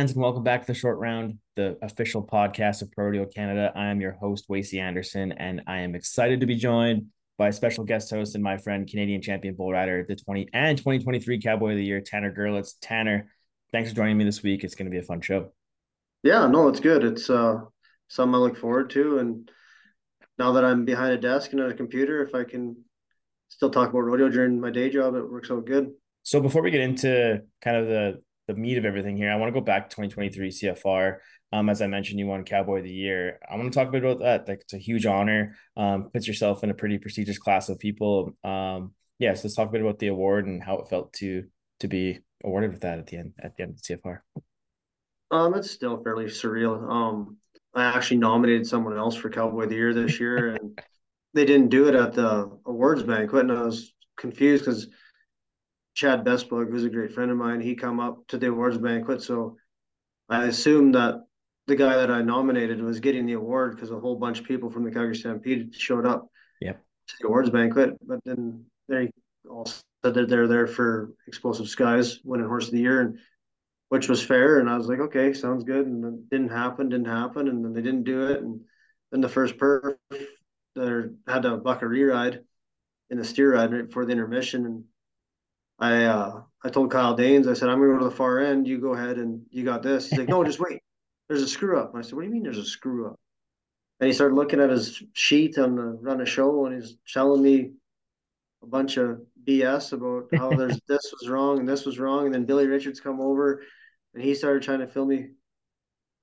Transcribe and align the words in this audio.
and 0.00 0.16
welcome 0.16 0.42
back 0.42 0.62
to 0.62 0.66
the 0.68 0.72
short 0.72 0.98
round, 0.98 1.36
the 1.56 1.76
official 1.82 2.26
podcast 2.26 2.80
of 2.80 2.90
Pro 2.90 3.04
Rodeo 3.04 3.26
Canada. 3.26 3.70
I 3.76 3.88
am 3.88 4.00
your 4.00 4.12
host, 4.12 4.48
Wacey 4.48 4.80
Anderson, 4.80 5.32
and 5.32 5.60
I 5.66 5.80
am 5.80 5.94
excited 5.94 6.40
to 6.40 6.46
be 6.46 6.54
joined 6.54 7.08
by 7.36 7.48
a 7.48 7.52
special 7.52 7.84
guest 7.84 8.08
host 8.08 8.34
and 8.34 8.42
my 8.42 8.56
friend, 8.56 8.88
Canadian 8.88 9.20
champion 9.20 9.54
bull 9.56 9.70
rider, 9.70 10.06
the 10.08 10.16
20 10.16 10.48
and 10.54 10.78
2023 10.78 11.42
Cowboy 11.42 11.72
of 11.72 11.76
the 11.76 11.84
Year, 11.84 12.00
Tanner 12.00 12.34
Girletz. 12.34 12.76
Tanner, 12.80 13.28
thanks 13.72 13.90
for 13.90 13.96
joining 13.96 14.16
me 14.16 14.24
this 14.24 14.42
week. 14.42 14.64
It's 14.64 14.74
going 14.74 14.86
to 14.86 14.90
be 14.90 14.96
a 14.96 15.02
fun 15.02 15.20
show. 15.20 15.52
Yeah, 16.22 16.46
no, 16.46 16.68
it's 16.68 16.80
good. 16.80 17.04
It's 17.04 17.28
uh, 17.28 17.56
something 18.08 18.34
I 18.34 18.38
look 18.38 18.56
forward 18.56 18.88
to. 18.90 19.18
And 19.18 19.50
now 20.38 20.52
that 20.52 20.64
I'm 20.64 20.86
behind 20.86 21.12
a 21.12 21.18
desk 21.18 21.52
and 21.52 21.60
at 21.60 21.68
a 21.68 21.74
computer, 21.74 22.22
if 22.22 22.34
I 22.34 22.44
can 22.44 22.74
still 23.48 23.68
talk 23.68 23.90
about 23.90 24.04
rodeo 24.04 24.30
during 24.30 24.62
my 24.62 24.70
day 24.70 24.88
job, 24.88 25.14
it 25.14 25.30
works 25.30 25.50
out 25.50 25.66
good. 25.66 25.90
So 26.22 26.40
before 26.40 26.62
we 26.62 26.70
get 26.70 26.80
into 26.80 27.42
kind 27.60 27.76
of 27.76 27.86
the 27.86 28.22
the 28.54 28.60
meat 28.60 28.78
of 28.78 28.84
everything 28.84 29.16
here, 29.16 29.30
I 29.30 29.36
want 29.36 29.52
to 29.52 29.58
go 29.58 29.64
back 29.64 29.88
to 29.88 29.96
2023 29.96 30.50
CFR. 30.50 31.16
Um, 31.52 31.68
as 31.68 31.82
I 31.82 31.86
mentioned, 31.86 32.18
you 32.18 32.26
won 32.26 32.44
Cowboy 32.44 32.78
of 32.78 32.84
the 32.84 32.92
Year. 32.92 33.38
I 33.48 33.56
want 33.56 33.72
to 33.72 33.78
talk 33.78 33.88
a 33.88 33.90
bit 33.90 34.04
about 34.04 34.20
that. 34.20 34.48
Like 34.48 34.60
it's 34.62 34.74
a 34.74 34.78
huge 34.78 35.06
honor. 35.06 35.56
Um, 35.76 36.10
puts 36.12 36.26
yourself 36.26 36.62
in 36.62 36.70
a 36.70 36.74
pretty 36.74 36.98
prestigious 36.98 37.38
class 37.38 37.68
of 37.68 37.78
people. 37.78 38.36
Um, 38.44 38.92
yeah, 39.18 39.34
so 39.34 39.42
let's 39.44 39.54
talk 39.54 39.68
a 39.68 39.72
bit 39.72 39.82
about 39.82 39.98
the 39.98 40.08
award 40.08 40.46
and 40.46 40.62
how 40.62 40.78
it 40.78 40.88
felt 40.88 41.12
to 41.14 41.44
to 41.80 41.88
be 41.88 42.18
awarded 42.44 42.72
with 42.72 42.82
that 42.82 42.98
at 42.98 43.06
the 43.06 43.16
end 43.16 43.32
at 43.40 43.56
the 43.56 43.62
end 43.62 43.72
of 43.72 43.82
the 43.82 43.96
CFR. 43.96 44.20
Um, 45.30 45.54
it's 45.54 45.70
still 45.70 46.02
fairly 46.02 46.26
surreal. 46.26 46.88
Um, 46.90 47.36
I 47.74 47.84
actually 47.84 48.18
nominated 48.18 48.66
someone 48.66 48.96
else 48.96 49.14
for 49.14 49.30
Cowboy 49.30 49.64
of 49.64 49.70
the 49.70 49.76
Year 49.76 49.94
this 49.94 50.18
year, 50.18 50.54
and 50.54 50.80
they 51.34 51.44
didn't 51.44 51.68
do 51.68 51.88
it 51.88 51.94
at 51.94 52.14
the 52.14 52.50
awards 52.66 53.02
banquet, 53.02 53.42
and 53.42 53.52
I 53.52 53.62
was 53.62 53.92
confused 54.16 54.64
because 54.64 54.88
Chad 55.94 56.24
Besplug, 56.24 56.70
who's 56.70 56.84
a 56.84 56.90
great 56.90 57.12
friend 57.12 57.30
of 57.30 57.36
mine, 57.36 57.60
he 57.60 57.74
come 57.74 58.00
up 58.00 58.26
to 58.28 58.38
the 58.38 58.48
awards 58.48 58.78
banquet. 58.78 59.22
So 59.22 59.56
I 60.28 60.44
assumed 60.44 60.94
that 60.94 61.24
the 61.66 61.76
guy 61.76 61.96
that 61.96 62.10
I 62.10 62.22
nominated 62.22 62.82
was 62.82 63.00
getting 63.00 63.26
the 63.26 63.34
award 63.34 63.74
because 63.74 63.90
a 63.90 63.98
whole 63.98 64.16
bunch 64.16 64.40
of 64.40 64.46
people 64.46 64.70
from 64.70 64.84
the 64.84 64.90
Calgary 64.90 65.16
Stampede 65.16 65.74
showed 65.74 66.06
up 66.06 66.28
yep. 66.60 66.82
to 67.08 67.14
the 67.20 67.28
awards 67.28 67.50
banquet. 67.50 67.96
But 68.06 68.20
then 68.24 68.64
they 68.88 69.10
all 69.48 69.66
said 69.66 70.14
that 70.14 70.28
they're 70.28 70.48
there 70.48 70.66
for 70.66 71.12
Explosive 71.26 71.68
Skies, 71.68 72.20
winning 72.24 72.46
Horse 72.46 72.66
of 72.66 72.72
the 72.72 72.80
Year, 72.80 73.00
and 73.02 73.18
which 73.88 74.08
was 74.08 74.24
fair. 74.24 74.60
And 74.60 74.70
I 74.70 74.76
was 74.76 74.86
like, 74.86 75.00
okay, 75.00 75.32
sounds 75.32 75.64
good. 75.64 75.86
And 75.86 76.02
then 76.02 76.24
didn't 76.30 76.50
happen, 76.50 76.88
didn't 76.88 77.06
happen, 77.06 77.48
and 77.48 77.64
then 77.64 77.72
they 77.72 77.82
didn't 77.82 78.04
do 78.04 78.28
it. 78.28 78.40
And 78.40 78.60
then 79.10 79.20
the 79.20 79.28
first 79.28 79.58
perf, 79.58 79.96
they 80.10 81.02
had 81.26 81.42
to 81.42 81.56
buck 81.56 81.82
a 81.82 81.88
re-ride 81.88 82.40
in 83.10 83.18
the 83.18 83.24
steer 83.24 83.54
ride 83.54 83.72
right 83.72 83.86
before 83.86 84.06
the 84.06 84.12
intermission, 84.12 84.66
and 84.66 84.84
I 85.80 86.04
uh, 86.04 86.42
I 86.62 86.68
told 86.68 86.90
Kyle 86.90 87.14
Danes, 87.14 87.48
I 87.48 87.54
said, 87.54 87.68
I'm 87.68 87.78
gonna 87.78 87.94
go 87.94 87.98
to 88.00 88.04
the 88.04 88.10
far 88.10 88.38
end. 88.38 88.68
You 88.68 88.78
go 88.78 88.94
ahead 88.94 89.16
and 89.16 89.42
you 89.50 89.64
got 89.64 89.82
this. 89.82 90.10
He's 90.10 90.18
like, 90.18 90.28
no, 90.28 90.44
just 90.44 90.60
wait. 90.60 90.82
There's 91.28 91.42
a 91.42 91.48
screw 91.48 91.78
up. 91.78 91.94
And 91.94 91.98
I 91.98 92.02
said, 92.02 92.14
what 92.14 92.22
do 92.22 92.26
you 92.26 92.32
mean 92.32 92.42
there's 92.42 92.58
a 92.58 92.64
screw 92.64 93.06
up? 93.06 93.18
And 93.98 94.06
he 94.06 94.12
started 94.12 94.34
looking 94.34 94.60
at 94.60 94.70
his 94.70 95.02
sheet 95.14 95.58
on 95.58 95.76
the 95.76 95.82
run 95.82 96.20
a 96.20 96.26
show 96.26 96.66
and 96.66 96.74
he's 96.74 96.96
telling 97.12 97.42
me 97.42 97.72
a 98.62 98.66
bunch 98.66 98.98
of 98.98 99.20
BS 99.46 99.92
about 99.92 100.28
how 100.34 100.50
there's 100.56 100.78
this 100.86 101.14
was 101.18 101.28
wrong 101.28 101.58
and 101.58 101.68
this 101.68 101.86
was 101.86 101.98
wrong. 101.98 102.26
And 102.26 102.34
then 102.34 102.44
Billy 102.44 102.66
Richards 102.66 103.00
come 103.00 103.20
over 103.20 103.62
and 104.14 104.22
he 104.22 104.34
started 104.34 104.62
trying 104.62 104.80
to 104.80 104.86
fill 104.86 105.06
me. 105.06 105.28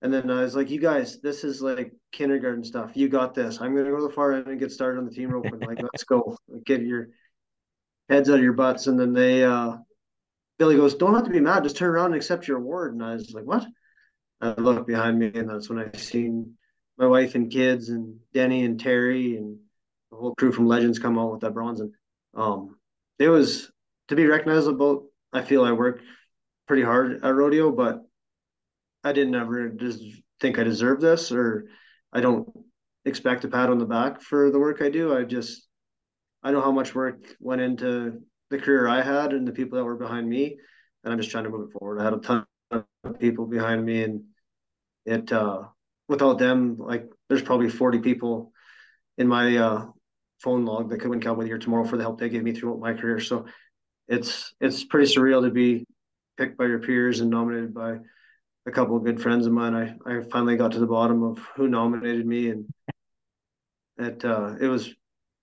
And 0.04 0.14
then 0.14 0.30
I 0.30 0.44
was 0.44 0.56
like, 0.56 0.70
you 0.70 0.80
guys, 0.80 1.20
this 1.22 1.44
is 1.44 1.62
like 1.62 1.92
kindergarten 2.12 2.64
stuff. 2.64 2.92
You 2.94 3.10
got 3.10 3.34
this. 3.34 3.60
I'm 3.60 3.76
gonna 3.76 3.90
go 3.90 3.98
to 3.98 4.08
the 4.08 4.14
far 4.14 4.34
end 4.34 4.48
and 4.48 4.60
get 4.60 4.72
started 4.72 5.00
on 5.00 5.06
the 5.06 5.12
team 5.12 5.30
rope 5.30 5.46
and 5.46 5.66
like 5.66 5.82
let's 5.82 6.04
go. 6.04 6.38
Get 6.66 6.82
your 6.82 7.10
heads 8.10 8.30
out 8.30 8.38
of 8.38 8.44
your 8.44 8.54
butts. 8.54 8.88
And 8.88 9.00
then 9.00 9.14
they, 9.14 9.44
uh, 9.44 9.78
Billy 10.60 10.76
goes, 10.76 10.96
don't 10.96 11.14
have 11.16 11.26
to 11.26 11.30
be 11.30 11.40
mad. 11.40 11.64
Just 11.64 11.78
turn 11.78 11.90
around 11.90 12.08
and 12.08 12.16
accept 12.16 12.48
your 12.48 12.58
award. 12.58 12.94
And 12.94 13.04
I 13.04 13.14
was 13.14 13.34
like, 13.34 13.46
what? 13.46 13.66
I 14.42 14.54
looked 14.60 14.88
behind 14.88 15.18
me 15.18 15.32
and 15.34 15.50
that's 15.50 15.70
when 15.70 15.80
I 15.80 15.96
seen 15.98 16.54
my 16.98 17.08
wife 17.08 17.36
and 17.36 17.52
kids 17.52 17.90
and 17.90 18.20
Denny 18.34 18.64
and 18.66 18.80
Terry 18.80 19.36
and 19.36 19.58
the 20.12 20.18
whole 20.18 20.36
crew 20.36 20.52
from 20.52 20.68
Legends 20.68 21.00
come 21.00 21.18
out 21.18 21.32
with 21.32 21.42
that 21.42 21.54
bronze. 21.54 21.80
And 21.80 21.92
um, 22.36 22.78
it 23.20 23.30
was 23.30 23.72
to 24.10 24.16
be 24.16 24.26
recognizable. 24.26 25.10
I 25.34 25.42
feel 25.42 25.64
I 25.64 25.72
work 25.72 26.02
pretty 26.68 26.84
hard 26.84 27.24
at 27.24 27.36
rodeo, 27.36 27.72
but 27.72 28.04
I 29.04 29.14
didn't 29.14 29.36
ever 29.36 29.70
just 29.70 30.04
think 30.40 30.60
I 30.60 30.64
deserve 30.64 31.02
this 31.02 31.32
or 31.32 31.66
I 32.14 32.22
don't 32.22 32.48
expect 33.06 33.46
a 33.46 33.48
pat 33.48 33.70
on 33.70 33.80
the 33.80 33.86
back 33.86 34.22
for 34.22 34.52
the 34.52 34.60
work 34.60 34.82
I 34.82 34.90
do. 34.90 35.16
I 35.16 35.24
just 35.24 35.67
I 36.44 36.52
know 36.52 36.62
how 36.62 36.72
much 36.72 36.96
work 36.96 37.36
went 37.40 37.62
into 37.62 38.22
the 38.50 38.58
career 38.58 38.88
I 38.88 39.02
had 39.02 39.34
and 39.34 39.48
the 39.48 39.52
people 39.52 39.78
that 39.78 39.84
were 39.84 39.96
behind 39.96 40.30
me, 40.30 40.58
and 41.04 41.12
I'm 41.12 41.20
just 41.20 41.32
trying 41.32 41.46
to 41.46 41.50
move 41.50 41.70
it 41.70 41.74
forward. 41.78 42.00
I 42.00 42.04
had 42.06 42.14
a 42.14 42.18
ton 42.18 42.46
of 42.72 42.86
people 43.20 43.46
behind 43.46 43.86
me, 43.86 44.04
and 44.04 44.24
it 45.06 45.32
uh, 45.32 45.64
without 46.08 46.40
them, 46.40 46.78
like 46.78 47.06
there's 47.30 47.42
probably 47.42 47.70
40 47.70 48.00
people 48.00 48.52
in 49.18 49.28
my 49.28 49.58
uh, 49.58 49.86
phone 50.42 50.66
log 50.66 50.90
that 50.90 51.00
couldn't 51.00 51.22
come 51.22 51.38
with 51.38 51.48
Year 51.48 51.58
tomorrow 51.58 51.86
for 51.86 51.98
the 51.98 52.04
help 52.04 52.20
they 52.20 52.30
gave 52.30 52.44
me 52.44 52.54
throughout 52.54 52.80
my 52.80 52.94
career. 52.94 53.20
So 53.20 53.46
it's 54.08 54.54
it's 54.60 54.84
pretty 54.84 55.14
surreal 55.14 55.44
to 55.44 55.52
be 55.52 55.86
picked 56.38 56.58
by 56.58 56.66
your 56.66 56.80
peers 56.80 57.20
and 57.20 57.30
nominated 57.30 57.74
by 57.74 57.98
a 58.66 58.72
couple 58.72 58.96
of 58.96 59.04
good 59.04 59.22
friends 59.22 59.46
of 59.48 59.54
mine. 59.54 59.74
I, 59.74 59.96
I 60.10 60.22
finally 60.32 60.58
got 60.58 60.74
to 60.74 60.80
the 60.80 60.88
bottom 60.88 61.24
of 61.24 61.40
who 61.56 61.68
nominated 61.68 62.26
me 62.26 62.50
and 62.50 62.66
it 63.98 64.24
uh, 64.24 64.56
it 64.60 64.68
was 64.68 64.94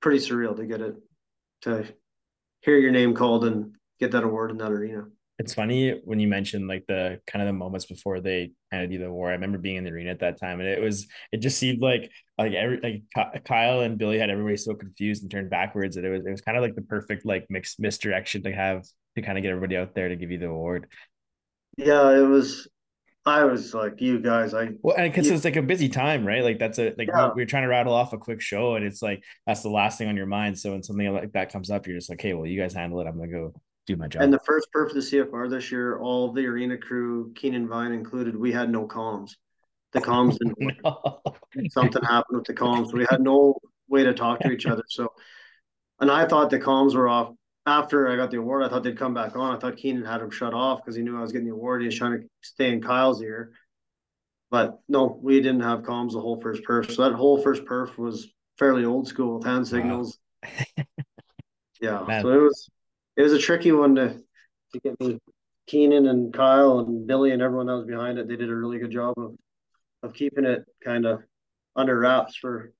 pretty 0.04 0.18
surreal 0.18 0.54
to 0.54 0.66
get 0.66 0.82
it 0.82 0.94
to 1.62 1.82
hear 2.60 2.76
your 2.76 2.90
name 2.90 3.14
called 3.14 3.46
and 3.46 3.74
get 3.98 4.10
that 4.10 4.22
award 4.22 4.50
in 4.50 4.58
that 4.58 4.70
arena. 4.70 5.04
It's 5.38 5.54
funny 5.54 5.98
when 6.04 6.20
you 6.20 6.28
mentioned 6.28 6.68
like 6.68 6.84
the 6.86 7.20
kind 7.26 7.42
of 7.42 7.46
the 7.46 7.54
moments 7.54 7.86
before 7.86 8.20
they 8.20 8.52
handed 8.70 8.92
you 8.92 8.98
the 8.98 9.06
award. 9.06 9.30
I 9.30 9.36
remember 9.36 9.56
being 9.56 9.76
in 9.76 9.84
the 9.84 9.90
arena 9.90 10.10
at 10.10 10.20
that 10.20 10.38
time, 10.38 10.60
and 10.60 10.68
it 10.68 10.78
was 10.78 11.06
it 11.32 11.38
just 11.38 11.58
seemed 11.58 11.80
like 11.80 12.10
like 12.36 12.52
every 12.52 13.02
like 13.14 13.44
Kyle 13.44 13.80
and 13.80 13.96
Billy 13.96 14.18
had 14.18 14.28
everybody 14.28 14.58
so 14.58 14.74
confused 14.74 15.22
and 15.22 15.30
turned 15.30 15.48
backwards 15.48 15.96
that 15.96 16.04
it 16.04 16.10
was 16.10 16.26
it 16.26 16.30
was 16.30 16.42
kind 16.42 16.58
of 16.58 16.62
like 16.62 16.74
the 16.74 16.82
perfect 16.82 17.24
like 17.24 17.46
mixed 17.48 17.80
misdirection 17.80 18.42
to 18.42 18.52
have 18.52 18.84
to 19.16 19.22
kind 19.22 19.38
of 19.38 19.42
get 19.42 19.52
everybody 19.52 19.78
out 19.78 19.94
there 19.94 20.10
to 20.10 20.16
give 20.16 20.30
you 20.30 20.38
the 20.38 20.48
award. 20.48 20.86
Yeah, 21.78 22.10
it 22.10 22.28
was 22.28 22.68
I 23.26 23.44
was 23.44 23.72
like, 23.72 24.00
you 24.02 24.18
guys, 24.18 24.52
I 24.52 24.70
well, 24.82 24.96
and 24.96 25.10
because 25.10 25.30
it's 25.30 25.44
like 25.44 25.56
a 25.56 25.62
busy 25.62 25.88
time, 25.88 26.26
right? 26.26 26.42
Like 26.42 26.58
that's 26.58 26.78
a 26.78 26.94
like 26.98 27.08
yeah. 27.08 27.30
we're 27.34 27.46
trying 27.46 27.62
to 27.62 27.68
rattle 27.68 27.94
off 27.94 28.12
a 28.12 28.18
quick 28.18 28.42
show, 28.42 28.74
and 28.74 28.84
it's 28.84 29.00
like 29.00 29.24
that's 29.46 29.62
the 29.62 29.70
last 29.70 29.96
thing 29.96 30.08
on 30.08 30.16
your 30.16 30.26
mind. 30.26 30.58
So 30.58 30.72
when 30.72 30.82
something 30.82 31.12
like 31.12 31.32
that 31.32 31.50
comes 31.50 31.70
up, 31.70 31.86
you're 31.86 31.96
just 31.96 32.10
like, 32.10 32.20
hey, 32.20 32.34
well, 32.34 32.46
you 32.46 32.60
guys 32.60 32.74
handle 32.74 33.00
it. 33.00 33.06
I'm 33.06 33.16
gonna 33.16 33.30
go 33.30 33.54
do 33.86 33.96
my 33.96 34.08
job. 34.08 34.22
And 34.22 34.32
the 34.32 34.40
first 34.40 34.68
perf 34.74 34.88
of 34.88 34.94
the 34.94 35.00
CFR 35.00 35.48
this 35.48 35.72
year, 35.72 35.98
all 35.98 36.32
the 36.32 36.46
arena 36.46 36.76
crew, 36.76 37.32
Keenan 37.34 37.66
Vine 37.66 37.92
included, 37.92 38.36
we 38.36 38.52
had 38.52 38.70
no 38.70 38.86
comms. 38.86 39.32
The 39.92 40.00
comms 40.00 40.36
didn't 40.38 40.58
no. 40.84 41.20
Something 41.70 42.02
happened 42.02 42.38
with 42.38 42.46
the 42.46 42.54
comms. 42.54 42.92
We 42.92 43.06
had 43.08 43.20
no 43.20 43.58
way 43.88 44.04
to 44.04 44.12
talk 44.12 44.40
to 44.40 44.50
each 44.50 44.66
other. 44.66 44.82
So, 44.88 45.12
and 46.00 46.10
I 46.10 46.26
thought 46.26 46.50
the 46.50 46.58
comms 46.58 46.94
were 46.94 47.08
off 47.08 47.32
after 47.66 48.08
I 48.08 48.16
got 48.16 48.30
the 48.30 48.38
award, 48.38 48.62
I 48.62 48.68
thought 48.68 48.82
they'd 48.82 48.98
come 48.98 49.14
back 49.14 49.36
on. 49.36 49.56
I 49.56 49.58
thought 49.58 49.76
Keenan 49.76 50.04
had 50.04 50.20
him 50.20 50.30
shut 50.30 50.52
off 50.52 50.82
because 50.82 50.96
he 50.96 51.02
knew 51.02 51.16
I 51.16 51.22
was 51.22 51.32
getting 51.32 51.48
the 51.48 51.54
award. 51.54 51.80
He 51.80 51.86
was 51.86 51.96
trying 51.96 52.20
to 52.20 52.28
stay 52.42 52.72
in 52.72 52.82
Kyle's 52.82 53.22
ear. 53.22 53.52
But 54.50 54.78
no, 54.88 55.18
we 55.20 55.40
didn't 55.40 55.62
have 55.62 55.80
comms 55.80 56.12
the 56.12 56.20
whole 56.20 56.40
first 56.40 56.62
perf. 56.62 56.90
So 56.90 57.02
that 57.02 57.14
whole 57.14 57.40
first 57.40 57.64
perf 57.64 57.96
was 57.96 58.28
fairly 58.58 58.84
old 58.84 59.08
school 59.08 59.38
with 59.38 59.46
hand 59.46 59.66
signals. 59.66 60.18
Wow. 60.42 60.84
yeah. 61.80 62.04
Man. 62.06 62.22
So 62.22 62.28
it 62.28 62.42
was 62.42 62.68
it 63.16 63.22
was 63.22 63.32
a 63.32 63.38
tricky 63.38 63.72
one 63.72 63.94
to 63.96 64.20
to 64.72 64.80
get 64.80 65.00
me. 65.00 65.18
Keenan 65.66 66.06
and 66.06 66.32
Kyle 66.32 66.80
and 66.80 67.06
Billy 67.06 67.30
and 67.30 67.40
everyone 67.40 67.66
that 67.66 67.76
was 67.76 67.86
behind 67.86 68.18
it, 68.18 68.28
they 68.28 68.36
did 68.36 68.50
a 68.50 68.54
really 68.54 68.78
good 68.78 68.90
job 68.90 69.14
of 69.16 69.34
of 70.02 70.12
keeping 70.12 70.44
it 70.44 70.64
kind 70.84 71.06
of 71.06 71.22
under 71.74 71.98
wraps 71.98 72.36
for 72.36 72.72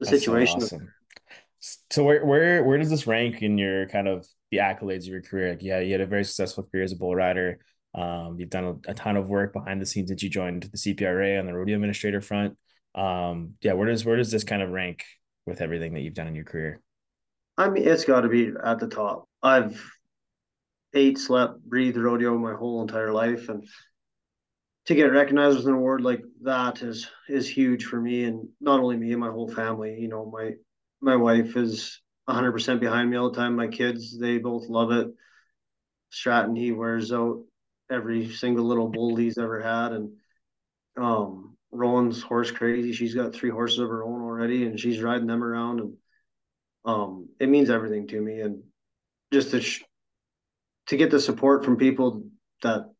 the 0.00 0.06
That's 0.06 0.18
situation. 0.18 0.60
So 0.62 0.76
awesome. 0.76 0.92
So 1.90 2.04
where 2.04 2.24
where 2.24 2.62
where 2.62 2.78
does 2.78 2.90
this 2.90 3.06
rank 3.06 3.42
in 3.42 3.56
your 3.56 3.88
kind 3.88 4.06
of 4.06 4.26
the 4.50 4.58
accolades 4.58 5.02
of 5.02 5.08
your 5.08 5.22
career? 5.22 5.50
Like, 5.50 5.62
yeah, 5.62 5.80
you 5.80 5.92
had 5.92 6.00
a 6.00 6.06
very 6.06 6.24
successful 6.24 6.64
career 6.64 6.84
as 6.84 6.92
a 6.92 6.96
bull 6.96 7.14
rider. 7.14 7.60
Um, 7.94 8.38
you've 8.38 8.50
done 8.50 8.64
a, 8.64 8.90
a, 8.90 8.94
ton 8.94 9.16
of 9.16 9.28
work 9.28 9.52
behind 9.52 9.80
the 9.80 9.86
scenes 9.86 10.10
that 10.10 10.20
you 10.20 10.28
joined 10.28 10.64
the 10.64 10.76
CPRA 10.76 11.38
on 11.38 11.46
the 11.46 11.54
rodeo 11.54 11.76
administrator 11.76 12.20
front. 12.20 12.58
Um, 12.94 13.54
yeah, 13.60 13.74
where 13.74 13.86
does 13.86 14.04
where 14.04 14.16
does 14.16 14.30
this 14.30 14.44
kind 14.44 14.62
of 14.62 14.70
rank 14.70 15.04
with 15.46 15.60
everything 15.60 15.94
that 15.94 16.00
you've 16.00 16.14
done 16.14 16.26
in 16.26 16.34
your 16.34 16.44
career? 16.44 16.80
I 17.56 17.70
mean, 17.70 17.86
it's 17.86 18.04
got 18.04 18.22
to 18.22 18.28
be 18.28 18.52
at 18.64 18.80
the 18.80 18.88
top. 18.88 19.28
I've 19.42 19.80
ate, 20.92 21.18
slept, 21.18 21.62
breathed 21.64 21.96
rodeo 21.96 22.36
my 22.36 22.54
whole 22.54 22.82
entire 22.82 23.12
life, 23.12 23.48
and 23.48 23.66
to 24.86 24.94
get 24.94 25.12
recognized 25.12 25.56
with 25.56 25.66
an 25.66 25.74
award 25.74 26.02
like 26.02 26.22
that 26.42 26.82
is 26.82 27.08
is 27.28 27.48
huge 27.48 27.84
for 27.84 28.00
me, 28.00 28.24
and 28.24 28.48
not 28.60 28.80
only 28.80 28.96
me 28.96 29.12
and 29.12 29.20
my 29.20 29.30
whole 29.30 29.48
family. 29.48 29.96
You 29.98 30.08
know, 30.08 30.26
my 30.30 30.52
my 31.04 31.16
wife 31.16 31.56
is 31.56 32.00
100% 32.28 32.80
behind 32.80 33.10
me 33.10 33.16
all 33.16 33.30
the 33.30 33.36
time. 33.36 33.54
My 33.54 33.68
kids, 33.68 34.18
they 34.18 34.38
both 34.38 34.68
love 34.68 34.90
it. 34.90 35.08
Stratton, 36.10 36.56
he 36.56 36.72
wears 36.72 37.12
out 37.12 37.44
every 37.90 38.30
single 38.30 38.64
little 38.64 38.88
bull 38.88 39.14
he's 39.14 39.36
ever 39.36 39.60
had. 39.60 39.92
And 39.92 40.12
um, 40.96 41.56
Rowan's 41.70 42.22
horse 42.22 42.50
crazy. 42.50 42.92
She's 42.92 43.14
got 43.14 43.34
three 43.34 43.50
horses 43.50 43.80
of 43.80 43.88
her 43.88 44.02
own 44.02 44.22
already, 44.22 44.64
and 44.64 44.80
she's 44.80 45.02
riding 45.02 45.26
them 45.26 45.44
around. 45.44 45.80
And 45.80 45.96
um, 46.84 47.28
it 47.38 47.48
means 47.48 47.68
everything 47.68 48.06
to 48.08 48.20
me. 48.20 48.40
And 48.40 48.62
just 49.32 49.50
to, 49.50 49.60
sh- 49.60 49.84
to 50.86 50.96
get 50.96 51.10
the 51.10 51.20
support 51.20 51.64
from 51.64 51.76
people 51.76 52.24
that 52.62 52.90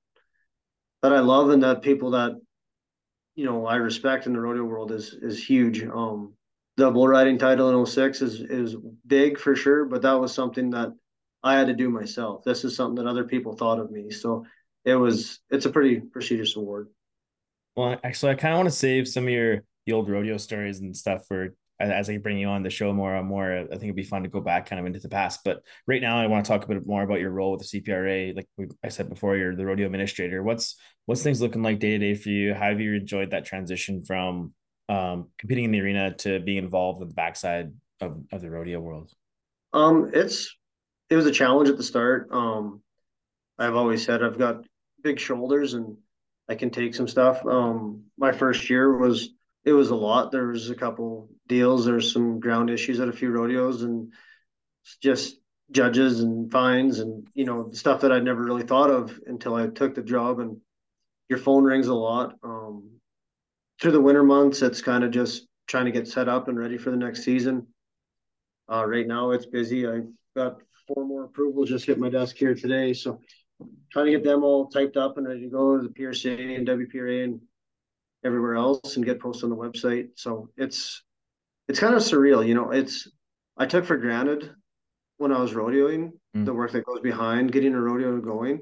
that 1.02 1.12
I 1.12 1.20
love 1.20 1.50
and 1.50 1.62
that 1.62 1.82
people 1.82 2.12
that 2.12 2.40
you 3.34 3.44
know 3.44 3.66
I 3.66 3.76
respect 3.76 4.26
in 4.26 4.32
the 4.32 4.40
rodeo 4.40 4.64
world 4.64 4.90
is 4.90 5.14
is 5.14 5.42
huge. 5.42 5.82
Um, 5.82 6.34
the 6.76 6.90
bull 6.90 7.08
riding 7.08 7.38
title 7.38 7.80
in 7.80 7.86
06 7.86 8.22
is 8.22 8.40
is 8.40 8.76
big 9.06 9.38
for 9.38 9.54
sure, 9.54 9.84
but 9.84 10.02
that 10.02 10.14
was 10.14 10.34
something 10.34 10.70
that 10.70 10.92
I 11.42 11.56
had 11.56 11.68
to 11.68 11.74
do 11.74 11.90
myself. 11.90 12.42
This 12.44 12.64
is 12.64 12.74
something 12.74 13.04
that 13.04 13.10
other 13.10 13.24
people 13.24 13.56
thought 13.56 13.78
of 13.78 13.90
me. 13.90 14.10
So 14.10 14.44
it 14.84 14.94
was 14.94 15.40
it's 15.50 15.66
a 15.66 15.70
pretty 15.70 16.00
prestigious 16.00 16.56
award. 16.56 16.88
Well, 17.76 17.98
actually, 18.02 18.32
I 18.32 18.36
kind 18.36 18.54
of 18.54 18.58
want 18.58 18.70
to 18.70 18.76
save 18.76 19.08
some 19.08 19.24
of 19.24 19.30
your 19.30 19.62
the 19.86 19.92
old 19.92 20.08
rodeo 20.08 20.36
stories 20.38 20.80
and 20.80 20.96
stuff 20.96 21.26
for 21.26 21.54
as 21.80 22.08
I 22.08 22.18
bring 22.18 22.38
you 22.38 22.46
on 22.46 22.62
the 22.62 22.70
show 22.70 22.92
more 22.92 23.14
and 23.14 23.26
more. 23.26 23.52
I 23.52 23.66
think 23.66 23.84
it'd 23.84 23.96
be 23.96 24.04
fun 24.04 24.22
to 24.22 24.28
go 24.28 24.40
back 24.40 24.66
kind 24.66 24.78
of 24.78 24.86
into 24.86 25.00
the 25.00 25.08
past. 25.08 25.40
But 25.44 25.62
right 25.86 26.00
now, 26.00 26.20
I 26.20 26.28
want 26.28 26.44
to 26.44 26.48
talk 26.48 26.64
a 26.64 26.68
bit 26.68 26.86
more 26.86 27.02
about 27.02 27.20
your 27.20 27.30
role 27.30 27.52
with 27.52 27.68
the 27.68 27.80
CPRA. 27.80 28.36
Like 28.36 28.48
I 28.82 28.88
said 28.88 29.08
before, 29.08 29.36
you're 29.36 29.56
the 29.56 29.66
rodeo 29.66 29.86
administrator. 29.86 30.42
What's 30.42 30.76
what's 31.06 31.22
things 31.22 31.40
looking 31.40 31.62
like 31.62 31.80
day 31.80 31.90
to 31.90 31.98
day 31.98 32.14
for 32.14 32.28
you? 32.28 32.54
How 32.54 32.70
have 32.70 32.80
you 32.80 32.94
enjoyed 32.94 33.30
that 33.30 33.44
transition 33.44 34.04
from 34.04 34.54
um, 34.88 35.28
competing 35.38 35.64
in 35.64 35.70
the 35.70 35.80
arena 35.80 36.14
to 36.14 36.40
being 36.40 36.58
involved 36.58 37.00
with 37.00 37.08
the 37.08 37.14
backside 37.14 37.72
of, 38.00 38.22
of 38.32 38.40
the 38.40 38.50
rodeo 38.50 38.80
world? 38.80 39.10
Um, 39.72 40.10
it's 40.12 40.56
it 41.10 41.16
was 41.16 41.26
a 41.26 41.32
challenge 41.32 41.68
at 41.68 41.76
the 41.76 41.82
start. 41.82 42.28
Um, 42.30 42.82
I've 43.58 43.76
always 43.76 44.04
said 44.04 44.22
I've 44.22 44.38
got 44.38 44.64
big 45.02 45.18
shoulders 45.20 45.74
and 45.74 45.96
I 46.48 46.54
can 46.54 46.70
take 46.70 46.94
some 46.94 47.08
stuff. 47.08 47.44
Um, 47.46 48.04
my 48.18 48.32
first 48.32 48.68
year 48.68 48.96
was 48.96 49.30
it 49.64 49.72
was 49.72 49.90
a 49.90 49.96
lot. 49.96 50.30
There 50.30 50.48
was 50.48 50.70
a 50.70 50.74
couple 50.74 51.28
deals. 51.48 51.84
There's 51.84 52.12
some 52.12 52.40
ground 52.40 52.70
issues 52.70 53.00
at 53.00 53.08
a 53.08 53.12
few 53.12 53.30
rodeos 53.30 53.82
and 53.82 54.12
just 55.00 55.38
judges 55.70 56.20
and 56.20 56.50
fines 56.52 56.98
and 56.98 57.26
you 57.34 57.44
know 57.44 57.70
stuff 57.72 58.02
that 58.02 58.12
I'd 58.12 58.24
never 58.24 58.42
really 58.42 58.64
thought 58.64 58.90
of 58.90 59.18
until 59.26 59.54
I 59.54 59.68
took 59.68 59.94
the 59.94 60.02
job. 60.02 60.40
And 60.40 60.58
your 61.28 61.38
phone 61.38 61.64
rings 61.64 61.86
a 61.86 61.94
lot. 61.94 62.34
Um, 62.42 62.93
through 63.80 63.92
the 63.92 64.00
winter 64.00 64.22
months, 64.22 64.62
it's 64.62 64.82
kind 64.82 65.04
of 65.04 65.10
just 65.10 65.46
trying 65.66 65.86
to 65.86 65.90
get 65.90 66.08
set 66.08 66.28
up 66.28 66.48
and 66.48 66.58
ready 66.58 66.78
for 66.78 66.90
the 66.90 66.96
next 66.96 67.22
season. 67.24 67.66
Uh, 68.70 68.84
right 68.86 69.06
now, 69.06 69.30
it's 69.30 69.46
busy. 69.46 69.86
I've 69.86 70.06
got 70.36 70.58
four 70.86 71.04
more 71.04 71.24
approvals 71.24 71.68
just 71.68 71.86
hit 71.86 71.98
my 71.98 72.08
desk 72.08 72.36
here 72.36 72.54
today, 72.54 72.92
so 72.92 73.20
trying 73.90 74.06
to 74.06 74.12
get 74.12 74.24
them 74.24 74.42
all 74.44 74.66
typed 74.66 74.96
up 74.96 75.16
and 75.16 75.26
ready 75.26 75.42
to 75.42 75.48
go 75.48 75.76
to 75.76 75.86
the 75.86 75.94
PRCA 75.94 76.56
and 76.56 76.66
WPRA 76.66 77.24
and 77.24 77.40
everywhere 78.24 78.56
else 78.56 78.96
and 78.96 79.04
get 79.04 79.20
posted 79.20 79.44
on 79.44 79.50
the 79.50 79.56
website. 79.56 80.08
So 80.16 80.48
it's 80.56 81.02
it's 81.68 81.80
kind 81.80 81.94
of 81.94 82.02
surreal, 82.02 82.46
you 82.46 82.54
know. 82.54 82.70
It's 82.70 83.08
I 83.56 83.66
took 83.66 83.84
for 83.84 83.96
granted 83.96 84.50
when 85.18 85.32
I 85.32 85.40
was 85.40 85.52
rodeoing 85.52 86.12
mm. 86.36 86.44
the 86.44 86.52
work 86.52 86.72
that 86.72 86.84
goes 86.84 87.00
behind 87.00 87.52
getting 87.52 87.74
a 87.74 87.80
rodeo 87.80 88.20
going. 88.20 88.60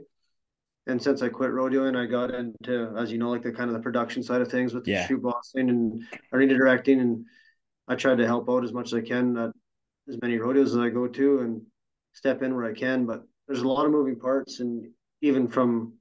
And 0.86 1.00
since 1.00 1.22
I 1.22 1.28
quit 1.28 1.50
rodeoing, 1.50 1.96
I 1.96 2.06
got 2.06 2.34
into, 2.34 2.92
as 2.98 3.12
you 3.12 3.18
know, 3.18 3.30
like 3.30 3.42
the 3.42 3.52
kind 3.52 3.70
of 3.70 3.74
the 3.74 3.82
production 3.82 4.22
side 4.22 4.40
of 4.40 4.50
things 4.50 4.74
with 4.74 4.84
the 4.84 4.92
yeah. 4.92 5.06
shoot 5.06 5.22
bossing 5.22 5.70
and 5.70 6.02
arena 6.32 6.54
directing. 6.54 7.00
And 7.00 7.24
I 7.86 7.94
tried 7.94 8.18
to 8.18 8.26
help 8.26 8.50
out 8.50 8.64
as 8.64 8.72
much 8.72 8.86
as 8.86 8.94
I 8.94 9.00
can 9.00 9.36
at 9.36 9.50
as 10.08 10.18
many 10.20 10.38
rodeos 10.38 10.72
as 10.72 10.78
I 10.78 10.88
go 10.88 11.06
to 11.06 11.40
and 11.40 11.62
step 12.12 12.42
in 12.42 12.54
where 12.54 12.64
I 12.64 12.74
can. 12.74 13.06
But 13.06 13.22
there's 13.46 13.62
a 13.62 13.68
lot 13.68 13.86
of 13.86 13.92
moving 13.92 14.18
parts, 14.18 14.60
and 14.60 14.90
even 15.20 15.48
from 15.48 15.94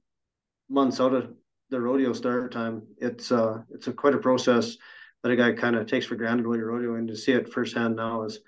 months 0.68 1.00
out 1.00 1.14
of 1.14 1.32
the 1.70 1.80
rodeo 1.80 2.12
start 2.12 2.52
time, 2.52 2.82
it's 2.98 3.32
uh 3.32 3.62
it's 3.70 3.86
a 3.86 3.92
quite 3.92 4.14
a 4.14 4.18
process 4.18 4.76
that 5.22 5.32
a 5.32 5.36
guy 5.36 5.52
kind 5.52 5.76
of 5.76 5.86
takes 5.86 6.06
for 6.06 6.16
granted 6.16 6.46
when 6.46 6.58
you're 6.58 6.72
rodeoing. 6.72 7.08
To 7.08 7.16
see 7.16 7.32
it 7.32 7.52
firsthand 7.52 7.96
now 7.96 8.24
is 8.24 8.40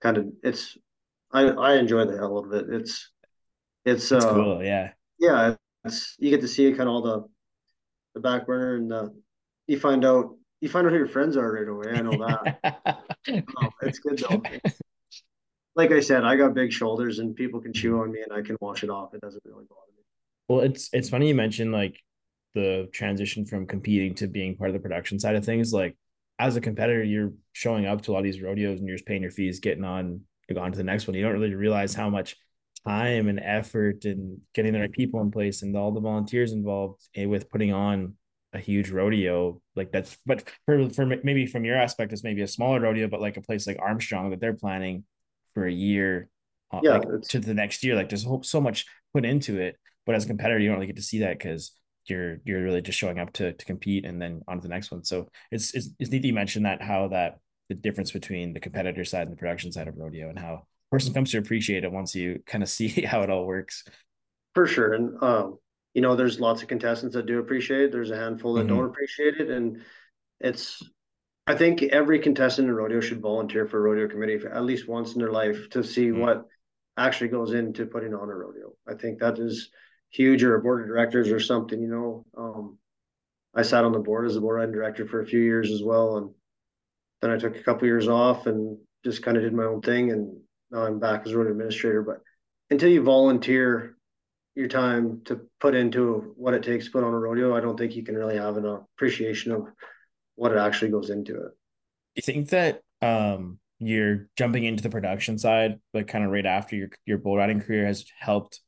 kind 0.00 0.16
of 0.16 0.28
it's 0.42 0.76
I 1.32 1.42
I 1.48 1.76
enjoy 1.76 2.04
the 2.04 2.16
hell 2.16 2.38
out 2.38 2.46
of 2.46 2.52
it. 2.52 2.74
It's 2.74 3.10
it's 3.84 4.12
uh 4.12 4.32
cool, 4.32 4.62
yeah. 4.62 4.92
Yeah, 5.18 5.54
it's 5.84 6.14
you 6.18 6.30
get 6.30 6.40
to 6.42 6.48
see 6.48 6.70
kind 6.70 6.82
of 6.82 6.88
all 6.88 7.02
the 7.02 7.24
the 8.14 8.20
back 8.20 8.46
burner 8.46 8.76
and 8.76 8.90
the 8.90 9.14
you 9.66 9.78
find 9.78 10.04
out 10.04 10.34
you 10.60 10.68
find 10.68 10.86
out 10.86 10.92
who 10.92 10.98
your 10.98 11.08
friends 11.08 11.36
are 11.36 11.52
right 11.52 11.68
away. 11.68 11.92
I 11.92 12.02
know 12.02 12.26
that. 12.26 13.04
oh, 13.62 13.70
it's 13.82 13.98
good 14.00 14.18
though. 14.18 14.42
like 15.76 15.92
I 15.92 16.00
said, 16.00 16.24
I 16.24 16.36
got 16.36 16.54
big 16.54 16.72
shoulders 16.72 17.20
and 17.20 17.34
people 17.34 17.60
can 17.60 17.72
chew 17.72 18.00
on 18.00 18.10
me 18.10 18.22
and 18.22 18.32
I 18.32 18.42
can 18.42 18.56
wash 18.60 18.82
it 18.82 18.90
off. 18.90 19.14
It 19.14 19.20
doesn't 19.20 19.42
really 19.44 19.64
bother 19.68 19.92
me. 19.96 20.02
Well, 20.48 20.60
it's 20.60 20.90
it's 20.92 21.08
funny 21.08 21.28
you 21.28 21.34
mentioned 21.34 21.72
like 21.72 22.00
the 22.54 22.88
transition 22.92 23.44
from 23.44 23.66
competing 23.66 24.14
to 24.16 24.26
being 24.26 24.56
part 24.56 24.70
of 24.70 24.74
the 24.74 24.80
production 24.80 25.20
side 25.20 25.36
of 25.36 25.44
things. 25.44 25.72
Like 25.72 25.96
as 26.38 26.56
a 26.56 26.60
competitor, 26.60 27.04
you're 27.04 27.32
showing 27.52 27.86
up 27.86 28.02
to 28.02 28.10
a 28.10 28.12
lot 28.12 28.20
of 28.20 28.24
these 28.24 28.42
rodeos 28.42 28.78
and 28.78 28.88
you're 28.88 28.96
just 28.96 29.06
paying 29.06 29.22
your 29.22 29.30
fees, 29.30 29.60
getting 29.60 29.84
on, 29.84 30.22
to 30.48 30.54
go 30.54 30.60
on 30.60 30.72
to 30.72 30.78
the 30.78 30.84
next 30.84 31.06
one. 31.06 31.14
You 31.14 31.22
don't 31.22 31.32
really 31.32 31.54
realize 31.54 31.94
how 31.94 32.08
much 32.10 32.36
time 32.86 33.28
and 33.28 33.40
effort 33.40 34.04
and 34.04 34.40
getting 34.54 34.72
the 34.72 34.80
right 34.80 34.92
people 34.92 35.20
in 35.20 35.30
place 35.30 35.62
and 35.62 35.76
all 35.76 35.92
the 35.92 36.00
volunteers 36.00 36.52
involved 36.52 37.06
eh, 37.14 37.26
with 37.26 37.50
putting 37.50 37.72
on 37.72 38.14
a 38.54 38.58
huge 38.58 38.90
rodeo 38.90 39.60
like 39.76 39.92
that's 39.92 40.16
but 40.24 40.48
for, 40.64 40.88
for 40.90 41.04
maybe 41.04 41.44
from 41.44 41.64
your 41.64 41.76
aspect 41.76 42.12
it's 42.12 42.24
maybe 42.24 42.40
a 42.40 42.48
smaller 42.48 42.80
rodeo 42.80 43.06
but 43.06 43.20
like 43.20 43.36
a 43.36 43.42
place 43.42 43.66
like 43.66 43.78
armstrong 43.78 44.30
that 44.30 44.40
they're 44.40 44.54
planning 44.54 45.04
for 45.52 45.66
a 45.66 45.72
year 45.72 46.28
uh, 46.72 46.80
yeah, 46.82 46.96
like, 46.96 47.22
to 47.22 47.40
the 47.40 47.52
next 47.52 47.84
year 47.84 47.94
like 47.94 48.08
there's 48.08 48.26
so 48.42 48.60
much 48.60 48.86
put 49.12 49.24
into 49.24 49.60
it 49.60 49.76
but 50.06 50.14
as 50.14 50.24
a 50.24 50.28
competitor 50.28 50.58
you 50.58 50.68
don't 50.68 50.76
really 50.76 50.86
get 50.86 50.96
to 50.96 51.02
see 51.02 51.18
that 51.18 51.38
because 51.38 51.72
you're 52.08 52.38
you're 52.44 52.62
really 52.62 52.82
just 52.82 52.98
showing 52.98 53.18
up 53.18 53.32
to 53.34 53.52
to 53.52 53.64
compete 53.64 54.04
and 54.04 54.20
then 54.20 54.42
on 54.48 54.58
to 54.58 54.62
the 54.62 54.68
next 54.68 54.90
one. 54.90 55.04
So 55.04 55.28
it's 55.50 55.74
it's, 55.74 55.90
it's 55.98 56.10
neat 56.10 56.22
that 56.22 56.28
you 56.28 56.34
mentioned 56.34 56.66
that 56.66 56.82
how 56.82 57.08
that 57.08 57.38
the 57.68 57.74
difference 57.74 58.10
between 58.10 58.54
the 58.54 58.60
competitor 58.60 59.04
side 59.04 59.22
and 59.22 59.32
the 59.32 59.36
production 59.36 59.72
side 59.72 59.88
of 59.88 59.96
rodeo 59.96 60.30
and 60.30 60.38
how 60.38 60.66
person 60.90 61.14
comes 61.14 61.30
to 61.32 61.38
appreciate 61.38 61.84
it 61.84 61.92
once 61.92 62.14
you 62.14 62.42
kind 62.46 62.62
of 62.62 62.68
see 62.68 62.88
how 63.02 63.22
it 63.22 63.30
all 63.30 63.46
works. 63.46 63.84
For 64.54 64.66
sure, 64.66 64.94
and 64.94 65.22
um, 65.22 65.58
you 65.94 66.02
know, 66.02 66.16
there's 66.16 66.40
lots 66.40 66.62
of 66.62 66.68
contestants 66.68 67.14
that 67.14 67.26
do 67.26 67.38
appreciate 67.38 67.82
it. 67.82 67.92
There's 67.92 68.10
a 68.10 68.16
handful 68.16 68.54
that 68.54 68.66
mm-hmm. 68.66 68.76
don't 68.76 68.86
appreciate 68.86 69.36
it, 69.40 69.50
and 69.50 69.82
it's. 70.40 70.82
I 71.46 71.54
think 71.54 71.82
every 71.82 72.18
contestant 72.18 72.68
in 72.68 72.74
rodeo 72.74 73.00
should 73.00 73.22
volunteer 73.22 73.66
for 73.66 73.78
a 73.78 73.80
rodeo 73.80 74.06
committee 74.06 74.38
at 74.52 74.64
least 74.64 74.86
once 74.86 75.14
in 75.14 75.18
their 75.18 75.32
life 75.32 75.70
to 75.70 75.82
see 75.82 76.08
mm-hmm. 76.08 76.20
what 76.20 76.46
actually 76.98 77.28
goes 77.28 77.54
into 77.54 77.86
putting 77.86 78.12
on 78.12 78.28
a 78.28 78.34
rodeo. 78.34 78.74
I 78.86 78.94
think 78.94 79.20
that 79.20 79.38
is 79.38 79.70
huge 80.10 80.42
or 80.42 80.56
a 80.56 80.60
board 80.60 80.82
of 80.82 80.88
directors 80.88 81.30
or 81.30 81.40
something, 81.40 81.80
you 81.80 81.88
know. 81.88 82.26
Um, 82.36 82.78
I 83.54 83.62
sat 83.62 83.84
on 83.84 83.92
the 83.92 83.98
board 83.98 84.26
as 84.26 84.36
a 84.36 84.40
board 84.40 84.72
director 84.72 85.06
for 85.06 85.20
a 85.20 85.26
few 85.26 85.40
years 85.40 85.70
as 85.70 85.82
well. 85.82 86.18
And 86.18 86.30
then 87.20 87.30
I 87.30 87.38
took 87.38 87.56
a 87.56 87.62
couple 87.62 87.86
years 87.86 88.08
off 88.08 88.46
and 88.46 88.78
just 89.04 89.22
kind 89.22 89.36
of 89.36 89.42
did 89.42 89.54
my 89.54 89.64
own 89.64 89.80
thing. 89.80 90.10
And 90.12 90.38
now 90.70 90.84
I'm 90.84 90.98
back 90.98 91.26
as 91.26 91.34
road 91.34 91.48
administrator. 91.48 92.02
But 92.02 92.20
until 92.70 92.90
you 92.90 93.02
volunteer 93.02 93.96
your 94.54 94.68
time 94.68 95.22
to 95.26 95.40
put 95.60 95.74
into 95.74 96.34
what 96.36 96.54
it 96.54 96.62
takes 96.62 96.86
to 96.86 96.90
put 96.90 97.04
on 97.04 97.14
a 97.14 97.18
rodeo, 97.18 97.56
I 97.56 97.60
don't 97.60 97.76
think 97.76 97.96
you 97.96 98.02
can 98.02 98.16
really 98.16 98.36
have 98.36 98.56
an 98.56 98.66
appreciation 98.66 99.52
of 99.52 99.68
what 100.34 100.52
it 100.52 100.58
actually 100.58 100.90
goes 100.90 101.10
into 101.10 101.34
it. 101.36 101.52
You 102.14 102.22
think 102.22 102.50
that 102.50 102.82
um, 103.00 103.58
you're 103.78 104.28
jumping 104.36 104.64
into 104.64 104.82
the 104.82 104.90
production 104.90 105.38
side, 105.38 105.80
like 105.94 106.08
kind 106.08 106.24
of 106.24 106.30
right 106.30 106.46
after 106.46 106.76
your 106.76 106.88
your 107.06 107.18
bull 107.18 107.36
riding 107.36 107.60
career 107.60 107.86
has 107.86 108.04
helped 108.18 108.60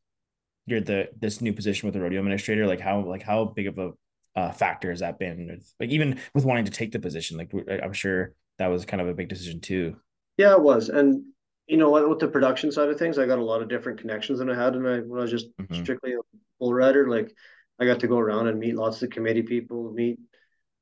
you're 0.71 0.81
the 0.81 1.09
this 1.19 1.41
new 1.41 1.53
position 1.53 1.87
with 1.87 1.95
the 1.95 2.01
rodeo 2.01 2.21
administrator 2.21 2.67
like 2.67 2.81
how 2.81 3.01
like 3.01 3.23
how 3.23 3.45
big 3.45 3.67
of 3.67 3.79
a 3.79 3.91
uh, 4.37 4.53
factor 4.53 4.91
has 4.91 5.01
that 5.01 5.19
been 5.19 5.61
like 5.81 5.91
even 5.91 6.19
with 6.35 6.45
wanting 6.45 6.65
to 6.65 6.71
take 6.71 6.93
the 6.93 7.01
position 7.01 7.37
like 7.37 7.53
i'm 7.83 7.93
sure 7.93 8.33
that 8.59 8.69
was 8.69 8.85
kind 8.85 9.01
of 9.01 9.09
a 9.09 9.15
big 9.15 9.29
decision 9.29 9.61
too 9.61 9.97
yeah 10.37 10.53
it 10.53 10.63
was 10.63 10.89
and 10.89 11.25
you 11.71 11.77
know 11.77 11.91
what 11.91 12.09
with 12.09 12.19
the 12.19 12.29
production 12.29 12.73
side 12.73 12.89
of 12.89 12.99
things 12.99 13.19
i 13.19 13.27
got 13.27 13.39
a 13.39 13.45
lot 13.45 13.63
of 13.63 13.69
different 13.69 14.01
connections 14.01 14.39
than 14.39 14.51
i 14.51 14.55
had 14.55 14.75
and 14.75 14.87
I, 14.87 14.99
when 14.99 15.21
i 15.21 15.23
was 15.23 15.31
just 15.31 15.57
mm-hmm. 15.57 15.83
strictly 15.83 16.13
a 16.13 16.19
bull 16.59 16.75
rider 16.75 17.09
like 17.09 17.33
i 17.79 17.87
got 17.87 18.01
to 18.01 18.09
go 18.09 18.19
around 18.19 18.49
and 18.49 18.59
meet 18.59 18.77
lots 18.77 19.03
of 19.03 19.11
committee 19.11 19.43
people 19.43 19.93
meet 19.93 20.19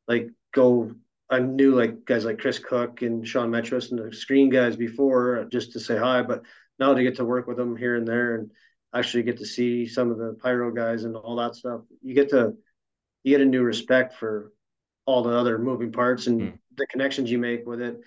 like 0.07 0.31
go 0.53 0.93
I 1.31 1.41
knew 1.41 1.75
like 1.75 2.05
guys 2.05 2.25
like 2.25 2.39
Chris 2.39 2.59
Cook 2.59 3.03
and 3.03 3.27
Sean 3.27 3.51
Metros 3.51 3.91
and 3.91 3.99
the 3.99 4.17
screen 4.17 4.49
guys 4.49 4.77
before 4.77 5.47
just 5.51 5.73
to 5.73 5.81
say 5.81 5.97
hi, 5.97 6.23
but 6.23 6.43
now 6.79 6.95
to 6.95 7.03
get 7.03 7.17
to 7.17 7.25
work 7.25 7.47
with 7.47 7.57
them 7.57 7.77
here 7.77 7.97
and 7.97 8.09
there 8.09 8.37
and 8.37 8.51
actually 8.95 9.25
get 9.25 9.39
to 9.39 9.47
see 9.47 9.87
some 9.87 10.11
of 10.11 10.17
the 10.17 10.37
pyro 10.43 10.71
guys 10.71 11.05
and 11.05 11.17
all 11.17 11.37
that 11.37 11.55
stuff. 11.55 11.83
You 12.03 12.15
get 12.15 12.31
to 12.31 12.55
you 13.25 13.37
get 13.37 13.47
a 13.47 13.51
new 13.51 13.63
respect 13.63 14.15
for 14.15 14.53
all 15.05 15.23
the 15.23 15.37
other 15.37 15.59
moving 15.59 15.93
parts 15.93 16.29
and 16.29 16.41
mm. 16.41 16.59
the 16.77 16.87
connections 16.87 17.31
you 17.31 17.39
make 17.39 17.67
with 17.67 17.83
it. 17.83 18.01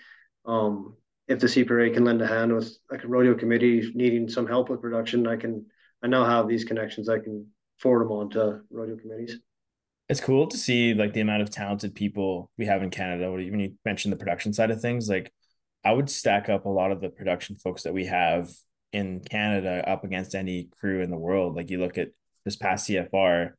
Um, 0.44 0.96
if 1.28 1.38
the 1.38 1.46
CPRA 1.46 1.92
can 1.94 2.04
lend 2.04 2.20
a 2.20 2.26
hand 2.26 2.52
with 2.52 2.76
like 2.90 3.04
a 3.04 3.08
rodeo 3.08 3.34
committee 3.34 3.90
needing 3.94 4.28
some 4.28 4.46
help 4.46 4.68
with 4.68 4.80
production, 4.80 5.26
I 5.26 5.36
can 5.36 5.66
I 6.02 6.08
now 6.08 6.24
have 6.24 6.48
these 6.48 6.64
connections. 6.64 7.08
I 7.08 7.18
can 7.18 7.46
forward 7.78 8.04
them 8.04 8.12
on 8.12 8.30
to 8.30 8.60
rodeo 8.70 8.96
committees. 8.96 9.38
It's 10.08 10.20
cool 10.20 10.46
to 10.48 10.56
see 10.56 10.94
like 10.94 11.12
the 11.12 11.20
amount 11.20 11.42
of 11.42 11.50
talented 11.50 11.94
people 11.94 12.50
we 12.58 12.66
have 12.66 12.82
in 12.82 12.90
Canada. 12.90 13.30
When 13.30 13.60
you 13.60 13.74
mentioned 13.84 14.12
the 14.12 14.18
production 14.18 14.52
side 14.52 14.70
of 14.70 14.80
things, 14.80 15.08
like 15.08 15.32
I 15.84 15.92
would 15.92 16.10
stack 16.10 16.48
up 16.48 16.64
a 16.64 16.68
lot 16.68 16.92
of 16.92 17.00
the 17.00 17.08
production 17.08 17.56
folks 17.56 17.84
that 17.84 17.94
we 17.94 18.06
have 18.06 18.50
in 18.92 19.20
Canada 19.20 19.88
up 19.88 20.04
against 20.04 20.34
any 20.34 20.68
crew 20.78 21.00
in 21.00 21.10
the 21.10 21.16
world. 21.16 21.56
Like 21.56 21.70
you 21.70 21.78
look 21.78 21.98
at 21.98 22.08
this 22.44 22.56
past 22.56 22.88
CFR, 22.88 23.52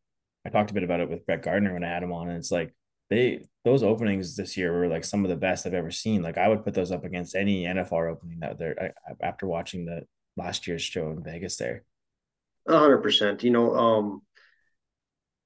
I 0.46 0.50
talked 0.50 0.72
a 0.72 0.74
bit 0.74 0.84
about 0.84 1.00
it 1.00 1.10
with 1.10 1.26
Brett 1.26 1.44
Gardner 1.44 1.74
when 1.74 1.84
I 1.84 1.90
had 1.90 2.04
him 2.04 2.12
on, 2.12 2.28
and 2.28 2.38
it's 2.38 2.52
like 2.52 2.74
they 3.14 3.46
those 3.64 3.84
openings 3.84 4.36
this 4.36 4.58
year 4.58 4.74
were 4.74 4.88
like 4.88 5.06
some 5.06 5.24
of 5.24 5.30
the 5.30 5.38
best 5.38 5.66
I've 5.66 5.74
ever 5.74 5.92
seen. 5.92 6.22
Like 6.22 6.38
I 6.38 6.48
would 6.48 6.64
put 6.64 6.74
those 6.74 6.92
up 6.92 7.06
against 7.06 7.36
any 7.36 7.64
NFR 7.66 8.10
opening 8.10 8.40
that 8.40 8.58
there 8.60 8.94
after 9.22 9.48
watching 9.48 9.86
the 9.86 10.06
last 10.36 10.68
year's 10.68 10.82
show 10.82 11.10
in 11.12 11.24
Vegas 11.24 11.58
there. 11.58 11.84
hundred 12.68 13.00
percent. 13.00 13.44
You 13.44 13.52
know, 13.52 13.76
um, 13.76 14.22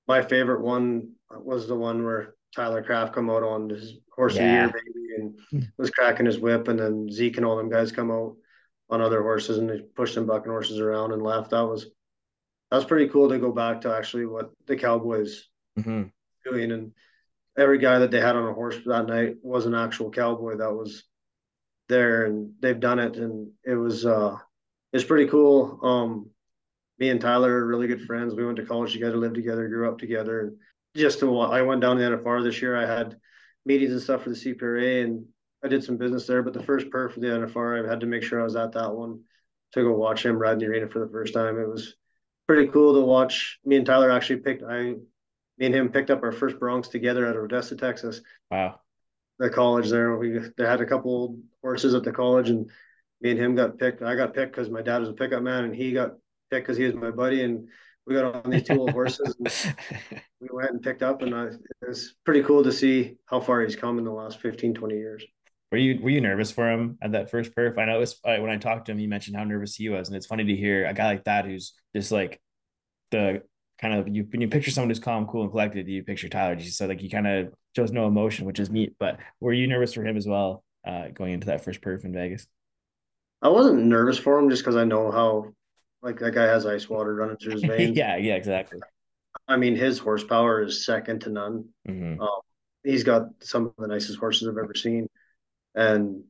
my 0.08 0.22
favorite 0.22 0.62
one 0.62 1.12
was 1.30 1.68
the 1.68 1.76
one 1.76 2.04
where 2.04 2.36
Tyler 2.56 2.82
Kraft 2.82 3.14
come 3.14 3.30
out 3.30 3.44
on 3.44 3.70
his 3.70 3.98
horse 4.12 4.36
Yeah. 4.36 4.66
of 4.66 4.72
the 4.74 4.80
year 4.80 4.84
baby 4.86 5.08
and 5.18 5.68
was 5.78 5.92
cracking 5.92 6.26
his 6.26 6.40
whip, 6.40 6.68
and 6.70 6.80
then 6.80 7.12
Zeke 7.12 7.38
and 7.38 7.46
all 7.46 7.58
them 7.58 7.70
guys 7.70 7.92
come 7.92 8.10
out 8.12 8.36
on 8.90 9.02
other 9.02 9.22
horses 9.22 9.58
and 9.58 9.70
they 9.70 9.82
pushed 9.96 10.16
them 10.16 10.26
bucking 10.26 10.52
horses 10.52 10.80
around 10.80 11.12
and 11.12 11.22
left. 11.22 11.52
That 11.52 11.62
was 11.66 11.84
that 12.72 12.78
was 12.78 12.86
pretty 12.86 13.10
cool 13.10 13.30
to 13.30 13.38
go 13.40 13.52
back 13.52 13.82
to 13.82 13.94
actually 13.96 14.26
what 14.26 14.52
the 14.66 14.76
Cowboys 14.76 15.48
hmm 15.78 16.04
doing 16.46 16.72
and 16.72 16.94
every 17.58 17.80
guy 17.80 18.00
that 18.00 18.12
they 18.12 18.20
had 18.20 18.36
on 18.36 18.48
a 18.48 18.54
horse 18.54 18.78
that 18.86 19.08
night 19.08 19.36
was 19.42 19.66
an 19.66 19.74
actual 19.74 20.12
cowboy 20.12 20.58
that 20.58 20.72
was 20.72 21.04
there 21.90 22.26
and 22.26 22.54
they've 22.60 22.80
done 22.80 23.00
it 23.00 23.16
and 23.16 23.52
it 23.64 23.76
was 23.76 24.06
uh 24.06 24.36
it's 24.94 25.04
pretty 25.04 25.28
cool. 25.30 25.80
Um 25.84 26.30
me 27.00 27.10
and 27.10 27.22
tyler 27.22 27.52
are 27.52 27.68
really 27.68 27.88
good 27.88 28.06
friends. 28.06 28.34
We 28.34 28.46
went 28.46 28.58
to 28.58 28.66
college 28.66 28.94
together 28.94 29.18
lived 29.18 29.36
together 29.36 29.68
grew 29.68 29.90
up 29.90 29.98
together. 29.98 30.42
And 30.42 30.58
just 30.96 31.20
to 31.20 31.40
i 31.40 31.62
went 31.62 31.82
down 31.82 31.98
to 31.98 32.04
the 32.04 32.18
nfr 32.18 32.44
this 32.44 32.62
year. 32.62 32.76
I 32.78 32.86
had 32.86 33.18
meetings 33.66 33.92
and 33.92 34.02
stuff 34.02 34.24
for 34.24 34.30
the 34.30 34.36
cpra 34.36 35.04
and 35.04 35.26
i 35.64 35.68
did 35.68 35.84
some 35.84 35.98
business 35.98 36.26
there 36.26 36.42
but 36.42 36.54
the 36.54 36.64
first 36.64 36.90
per 36.90 37.10
for 37.10 37.20
the 37.20 37.28
nfr 37.28 37.86
i 37.86 37.90
had 37.90 38.00
to 38.00 38.06
make 38.06 38.24
sure 38.24 38.40
i 38.40 38.44
was 38.44 38.56
at 38.56 38.72
that 38.72 38.96
one 38.96 39.20
to 39.74 39.84
go 39.84 39.92
watch 39.92 40.26
him 40.26 40.38
ride 40.38 40.54
in 40.54 40.60
the 40.60 40.66
arena 40.68 40.88
for 40.88 41.00
the 41.00 41.12
first 41.12 41.34
time. 41.34 41.60
It 41.60 41.68
was 41.68 41.96
pretty 42.48 42.72
cool 42.72 42.94
to 42.94 43.02
watch. 43.02 43.60
Me 43.66 43.76
and 43.76 43.86
tyler 43.86 44.10
actually 44.12 44.38
picked 44.38 44.64
i 44.64 44.96
me 45.58 45.66
and 45.68 45.76
him 45.76 45.90
picked 45.90 46.10
up 46.12 46.24
our 46.24 46.32
first 46.32 46.58
broncs 46.58 46.90
together 46.90 47.26
at 47.26 47.36
odessa 47.36 47.76
texas 47.76 48.22
Wow. 48.52 48.80
the 49.40 49.50
college 49.50 49.90
there. 49.90 50.16
We 50.18 50.40
they 50.58 50.66
had 50.66 50.82
a 50.82 50.86
couple 50.86 51.40
horses 51.62 51.94
at 51.94 52.04
the 52.04 52.12
college, 52.12 52.50
and 52.50 52.70
me 53.22 53.32
and 53.32 53.40
him 53.40 53.56
got 53.56 53.78
picked. 53.78 54.02
I 54.02 54.16
got 54.16 54.34
picked 54.34 54.52
because 54.54 54.70
my 54.70 54.82
dad 54.82 55.00
was 55.00 55.10
a 55.10 55.14
pickup 55.14 55.44
man, 55.44 55.66
and 55.66 55.76
he 55.76 55.92
got 55.92 56.12
picked 56.50 56.66
because 56.66 56.78
he 56.78 56.86
was 56.86 56.96
my 56.96 57.12
buddy. 57.12 57.44
And 57.44 57.68
we 58.06 58.16
got 58.16 58.46
on 58.46 58.50
these 58.50 58.64
two 58.64 58.80
old 58.80 58.92
horses, 58.92 59.36
and 59.38 59.52
we 60.42 60.48
went 60.52 60.72
and 60.72 60.82
picked 60.82 61.04
up. 61.04 61.22
And 61.22 61.36
I, 61.36 61.46
it 61.48 61.88
was 61.88 62.16
pretty 62.26 62.42
cool 62.44 62.64
to 62.64 62.72
see 62.72 63.18
how 63.26 63.40
far 63.40 63.62
he's 63.62 63.76
come 63.76 64.00
in 64.00 64.06
the 64.06 64.12
last 64.12 64.40
15, 64.40 64.74
20 64.74 64.96
years. 64.96 65.24
Were 65.72 65.78
you 65.78 66.00
were 66.02 66.10
you 66.10 66.22
nervous 66.22 66.50
for 66.50 66.72
him 66.72 66.98
at 67.02 67.12
that 67.12 67.30
first 67.30 67.54
perf? 67.54 67.78
I 67.78 67.86
know 67.86 67.98
it 67.98 68.00
was 68.00 68.20
uh, 68.24 68.38
when 68.38 68.50
I 68.50 68.58
talked 68.58 68.86
to 68.86 68.92
him, 68.92 68.98
he 68.98 69.08
mentioned 69.08 69.36
how 69.36 69.44
nervous 69.44 69.76
he 69.76 69.90
was, 69.90 70.08
and 70.08 70.16
it's 70.16 70.26
funny 70.26 70.46
to 70.46 70.56
hear 70.56 70.86
a 70.88 70.94
guy 70.94 71.06
like 71.06 71.26
that 71.26 71.46
who's 71.46 71.74
just 71.96 72.12
like 72.12 72.40
the 73.12 73.44
kind 73.82 73.94
of 73.94 74.08
you 74.08 74.26
when 74.32 74.42
you 74.42 74.48
picture 74.48 74.72
someone 74.72 74.90
who's 74.90 75.00
calm, 75.00 75.28
cool, 75.28 75.44
and 75.44 75.52
collected, 75.52 75.88
you 75.88 76.04
picture 76.04 76.30
Tyler. 76.30 76.60
So 76.62 76.88
like 76.88 77.00
he 77.02 77.10
kind 77.10 77.28
of 77.28 77.54
shows 77.76 77.92
no 77.92 78.08
emotion, 78.08 78.46
which 78.46 78.60
is 78.60 78.70
neat. 78.70 78.96
But 79.00 79.20
were 79.40 79.54
you 79.54 79.68
nervous 79.68 79.94
for 79.94 80.04
him 80.06 80.18
as 80.18 80.28
well 80.28 80.64
uh, 80.86 81.10
going 81.10 81.34
into 81.34 81.48
that 81.48 81.64
first 81.64 81.82
perf 81.82 82.06
in 82.06 82.14
Vegas? 82.14 82.48
I 83.42 83.50
wasn't 83.50 83.84
nervous 83.86 84.18
for 84.18 84.38
him 84.40 84.50
just 84.50 84.64
because 84.64 84.76
I 84.76 84.84
know 84.84 85.12
how 85.12 85.54
like 86.02 86.20
that 86.20 86.34
guy 86.34 86.44
has 86.46 86.66
ice 86.66 86.90
water 86.90 87.16
running 87.16 87.38
through 87.38 87.54
his 87.54 87.64
veins. 87.64 87.98
yeah, 87.98 88.16
yeah, 88.18 88.36
exactly. 88.36 88.80
I 89.48 89.58
mean, 89.58 89.76
his 89.76 90.00
horsepower 90.00 90.62
is 90.64 90.86
second 90.86 91.22
to 91.22 91.30
none. 91.30 91.70
hmm 91.88 92.18
Um, 92.20 92.42
he's 92.84 93.04
got 93.04 93.30
some 93.42 93.68
of 93.68 93.74
the 93.78 93.88
nicest 93.88 94.20
horses 94.20 94.48
I've 94.48 94.58
ever 94.58 94.74
seen. 94.76 95.08
And 95.76 96.24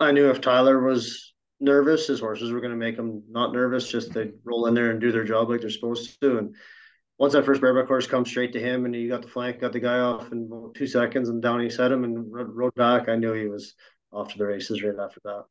I 0.00 0.12
knew 0.12 0.30
if 0.30 0.42
Tyler 0.42 0.82
was 0.82 1.33
nervous, 1.64 2.06
his 2.06 2.20
horses 2.20 2.52
were 2.52 2.60
going 2.60 2.70
to 2.70 2.76
make 2.76 2.96
him 2.96 3.22
not 3.28 3.52
nervous, 3.52 3.90
just 3.90 4.12
to 4.12 4.32
roll 4.44 4.66
in 4.66 4.74
there 4.74 4.90
and 4.90 5.00
do 5.00 5.10
their 5.10 5.24
job 5.24 5.50
like 5.50 5.60
they're 5.60 5.70
supposed 5.70 6.20
to. 6.20 6.38
And 6.38 6.54
once 7.18 7.32
that 7.32 7.44
first 7.44 7.60
bareback 7.60 7.88
horse 7.88 8.06
comes 8.06 8.28
straight 8.28 8.52
to 8.52 8.60
him 8.60 8.84
and 8.84 8.94
he 8.94 9.08
got 9.08 9.22
the 9.22 9.28
flank, 9.28 9.60
got 9.60 9.72
the 9.72 9.80
guy 9.80 10.00
off 10.00 10.30
in 10.32 10.72
two 10.74 10.86
seconds 10.86 11.28
and 11.28 11.42
down 11.42 11.60
he 11.60 11.70
set 11.70 11.92
him 11.92 12.04
and 12.04 12.26
rode 12.30 12.74
back, 12.74 13.08
I 13.08 13.16
knew 13.16 13.32
he 13.32 13.46
was 13.46 13.74
off 14.12 14.32
to 14.32 14.38
the 14.38 14.46
races 14.46 14.82
right 14.82 14.94
after 15.00 15.20
that. 15.24 15.44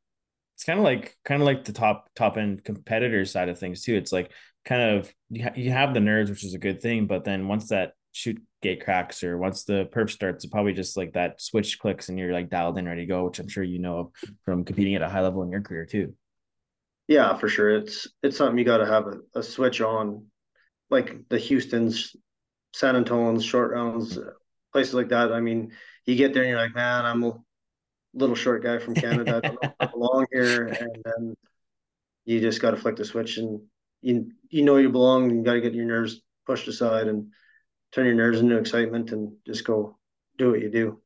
It's 0.54 0.64
kind 0.64 0.78
of 0.78 0.84
like 0.84 1.16
kind 1.24 1.42
of 1.42 1.46
like 1.46 1.64
the 1.64 1.72
top 1.72 2.08
top 2.14 2.36
end 2.36 2.62
competitor 2.64 3.24
side 3.24 3.48
of 3.48 3.58
things 3.58 3.82
too. 3.82 3.96
It's 3.96 4.12
like 4.12 4.30
kind 4.64 4.98
of 4.98 5.12
you, 5.30 5.42
ha- 5.44 5.54
you 5.56 5.70
have 5.72 5.94
the 5.94 6.00
nerves, 6.00 6.30
which 6.30 6.44
is 6.44 6.54
a 6.54 6.58
good 6.58 6.80
thing, 6.80 7.06
but 7.06 7.24
then 7.24 7.48
once 7.48 7.68
that 7.70 7.94
shoot 8.14 8.40
gate 8.62 8.82
cracks 8.82 9.24
or 9.24 9.36
once 9.36 9.64
the 9.64 9.88
perf 9.92 10.08
starts, 10.08 10.44
it 10.44 10.52
probably 10.52 10.72
just 10.72 10.96
like 10.96 11.12
that 11.14 11.42
switch 11.42 11.80
clicks 11.80 12.08
and 12.08 12.18
you're 12.18 12.32
like 12.32 12.48
dialed 12.48 12.78
in, 12.78 12.86
ready 12.86 13.02
to 13.02 13.06
go, 13.06 13.26
which 13.26 13.40
I'm 13.40 13.48
sure 13.48 13.64
you 13.64 13.80
know 13.80 14.12
from 14.44 14.64
competing 14.64 14.94
at 14.94 15.02
a 15.02 15.08
high 15.08 15.20
level 15.20 15.42
in 15.42 15.50
your 15.50 15.62
career 15.62 15.84
too. 15.84 16.14
Yeah, 17.08 17.36
for 17.36 17.48
sure. 17.48 17.70
It's 17.70 18.06
it's 18.22 18.36
something 18.36 18.56
you 18.56 18.64
got 18.64 18.78
to 18.78 18.86
have 18.86 19.08
a, 19.08 19.18
a 19.34 19.42
switch 19.42 19.80
on, 19.80 20.26
like 20.90 21.28
the 21.28 21.38
Houston's, 21.38 22.14
San 22.72 22.94
Antonio's, 22.94 23.44
short 23.44 23.72
rounds, 23.72 24.16
places 24.72 24.94
like 24.94 25.08
that. 25.08 25.32
I 25.32 25.40
mean, 25.40 25.72
you 26.06 26.14
get 26.14 26.32
there 26.32 26.44
and 26.44 26.50
you're 26.50 26.60
like, 26.60 26.74
man, 26.74 27.04
I'm 27.04 27.24
a 27.24 27.34
little 28.14 28.36
short 28.36 28.62
guy 28.62 28.78
from 28.78 28.94
Canada. 28.94 29.40
I 29.44 29.48
don't 29.80 29.92
belong 29.92 30.26
here. 30.32 30.68
And 30.68 31.02
then 31.04 31.34
you 32.24 32.40
just 32.40 32.62
got 32.62 32.70
to 32.70 32.76
flick 32.76 32.94
the 32.96 33.04
switch 33.04 33.38
and 33.38 33.60
you 34.02 34.30
you 34.48 34.62
know 34.62 34.76
you 34.76 34.88
belong. 34.88 35.30
And 35.30 35.38
You 35.38 35.44
got 35.44 35.54
to 35.54 35.60
get 35.60 35.74
your 35.74 35.84
nerves 35.84 36.22
pushed 36.46 36.68
aside 36.68 37.08
and 37.08 37.32
turn 37.94 38.06
your 38.06 38.14
nerves 38.14 38.40
into 38.40 38.56
excitement 38.56 39.12
and 39.12 39.32
just 39.46 39.64
go 39.64 39.96
do 40.36 40.50
what 40.50 40.60
you 40.60 40.70
do. 40.70 41.00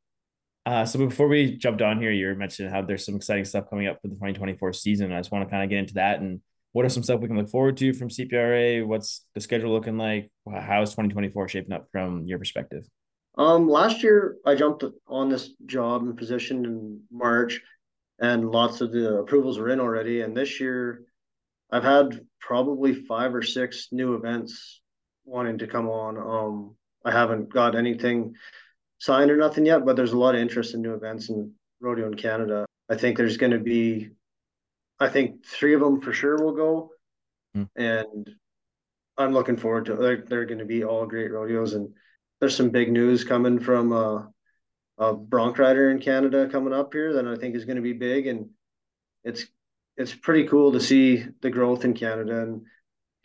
Uh, 0.66 0.85
so 0.85 0.99
before 0.99 1.28
we 1.28 1.57
jumped 1.57 1.83
on 1.83 2.00
here, 2.00 2.11
you 2.11 2.26
were 2.26 2.35
mentioning 2.35 2.71
how 2.73 2.83
there's 2.83 3.04
some 3.04 3.16
exciting 3.16 3.45
stuff 3.45 3.71
coming 3.71 3.87
up 3.87 4.00
for 4.00 4.09
the 4.09 4.14
2024 4.14 4.73
season. 4.73 5.12
I 5.12 5.18
just 5.18 5.33
want 5.33 5.47
to 5.47 5.50
kind 5.50 5.62
of 5.62 5.71
get 5.71 5.78
into 5.78 5.95
that 5.95 6.21
and 6.21 6.40
what 6.73 6.85
are 6.85 6.90
some 6.90 7.02
stuff 7.02 7.21
we 7.21 7.28
can 7.28 7.37
look 7.37 7.49
forward 7.49 7.76
to 7.78 7.92
from 7.92 8.09
CPRA? 8.09 8.87
What's 8.87 9.25
the 9.35 9.40
schedule 9.40 9.73
looking 9.73 9.97
like? 9.97 10.30
How 10.49 10.83
is 10.83 10.90
2024 10.90 11.49
shaping 11.49 11.73
up 11.73 11.88
from 11.90 12.26
your 12.26 12.38
perspective? 12.38 12.85
Um, 13.37 13.68
last 13.68 14.02
year 14.02 14.37
I 14.45 14.54
jumped 14.54 14.85
on 15.07 15.28
this 15.28 15.50
job 15.66 16.02
and 16.02 16.16
position 16.16 16.64
in 16.64 17.00
March, 17.11 17.61
and 18.21 18.50
lots 18.50 18.80
of 18.80 18.92
the 18.92 19.16
approvals 19.16 19.59
were 19.59 19.71
in 19.71 19.80
already. 19.80 20.21
And 20.21 20.37
this 20.37 20.61
year, 20.61 21.02
I've 21.71 21.85
had 21.85 22.21
probably 22.40 22.95
five 22.95 23.35
or 23.35 23.42
six 23.42 23.88
new 23.92 24.14
events 24.14 24.80
wanting 25.25 25.59
to 25.59 25.66
come 25.66 25.88
on. 25.88 26.16
Um, 26.16 26.76
I 27.05 27.12
haven't 27.12 27.52
got 27.52 27.76
anything 27.76 28.35
signed 28.99 29.31
or 29.31 29.37
nothing 29.37 29.67
yet, 29.67 29.85
but 29.85 29.97
there's 29.97 30.12
a 30.12 30.19
lot 30.19 30.35
of 30.35 30.40
interest 30.40 30.75
in 30.75 30.83
new 30.83 30.95
events 30.95 31.28
in 31.28 31.52
rodeo 31.81 32.07
in 32.07 32.14
Canada. 32.14 32.67
I 32.90 32.97
think 32.97 33.17
there's 33.17 33.37
going 33.37 33.52
to 33.52 33.59
be, 33.59 34.11
I 34.99 35.09
think 35.09 35.47
three 35.47 35.75
of 35.75 35.81
them 35.81 36.00
for 36.00 36.12
sure 36.12 36.43
will 36.43 36.55
go, 36.55 36.90
Hmm. 37.55 37.64
and 37.76 38.31
I'm 39.17 39.33
looking 39.33 39.57
forward 39.57 39.87
to. 39.87 39.97
They're 39.97 40.23
they're 40.23 40.45
going 40.45 40.59
to 40.59 40.64
be 40.64 40.85
all 40.85 41.07
great 41.07 41.33
rodeos, 41.33 41.75
and 41.75 41.90
there's 42.40 42.57
some 42.57 42.71
big 42.71 42.93
news 42.93 43.25
coming 43.25 43.59
from 43.59 43.93
uh, 43.93 44.23
a 44.99 45.14
bronc 45.14 45.59
rider 45.59 45.90
in 45.90 45.99
Canada 46.00 46.49
coming 46.50 46.75
up 46.75 46.93
here 46.93 47.14
that 47.14 47.26
I 47.26 47.37
think 47.37 47.57
is 47.57 47.64
going 47.64 47.76
to 47.76 47.83
be 47.83 47.95
big, 47.95 48.26
and 48.26 48.50
it's 49.25 49.47
it's 49.97 50.14
pretty 50.14 50.47
cool 50.47 50.73
to 50.73 50.81
see 50.81 51.25
the 51.40 51.50
growth 51.50 51.85
in 51.85 51.95
Canada, 51.95 52.43
and 52.43 52.62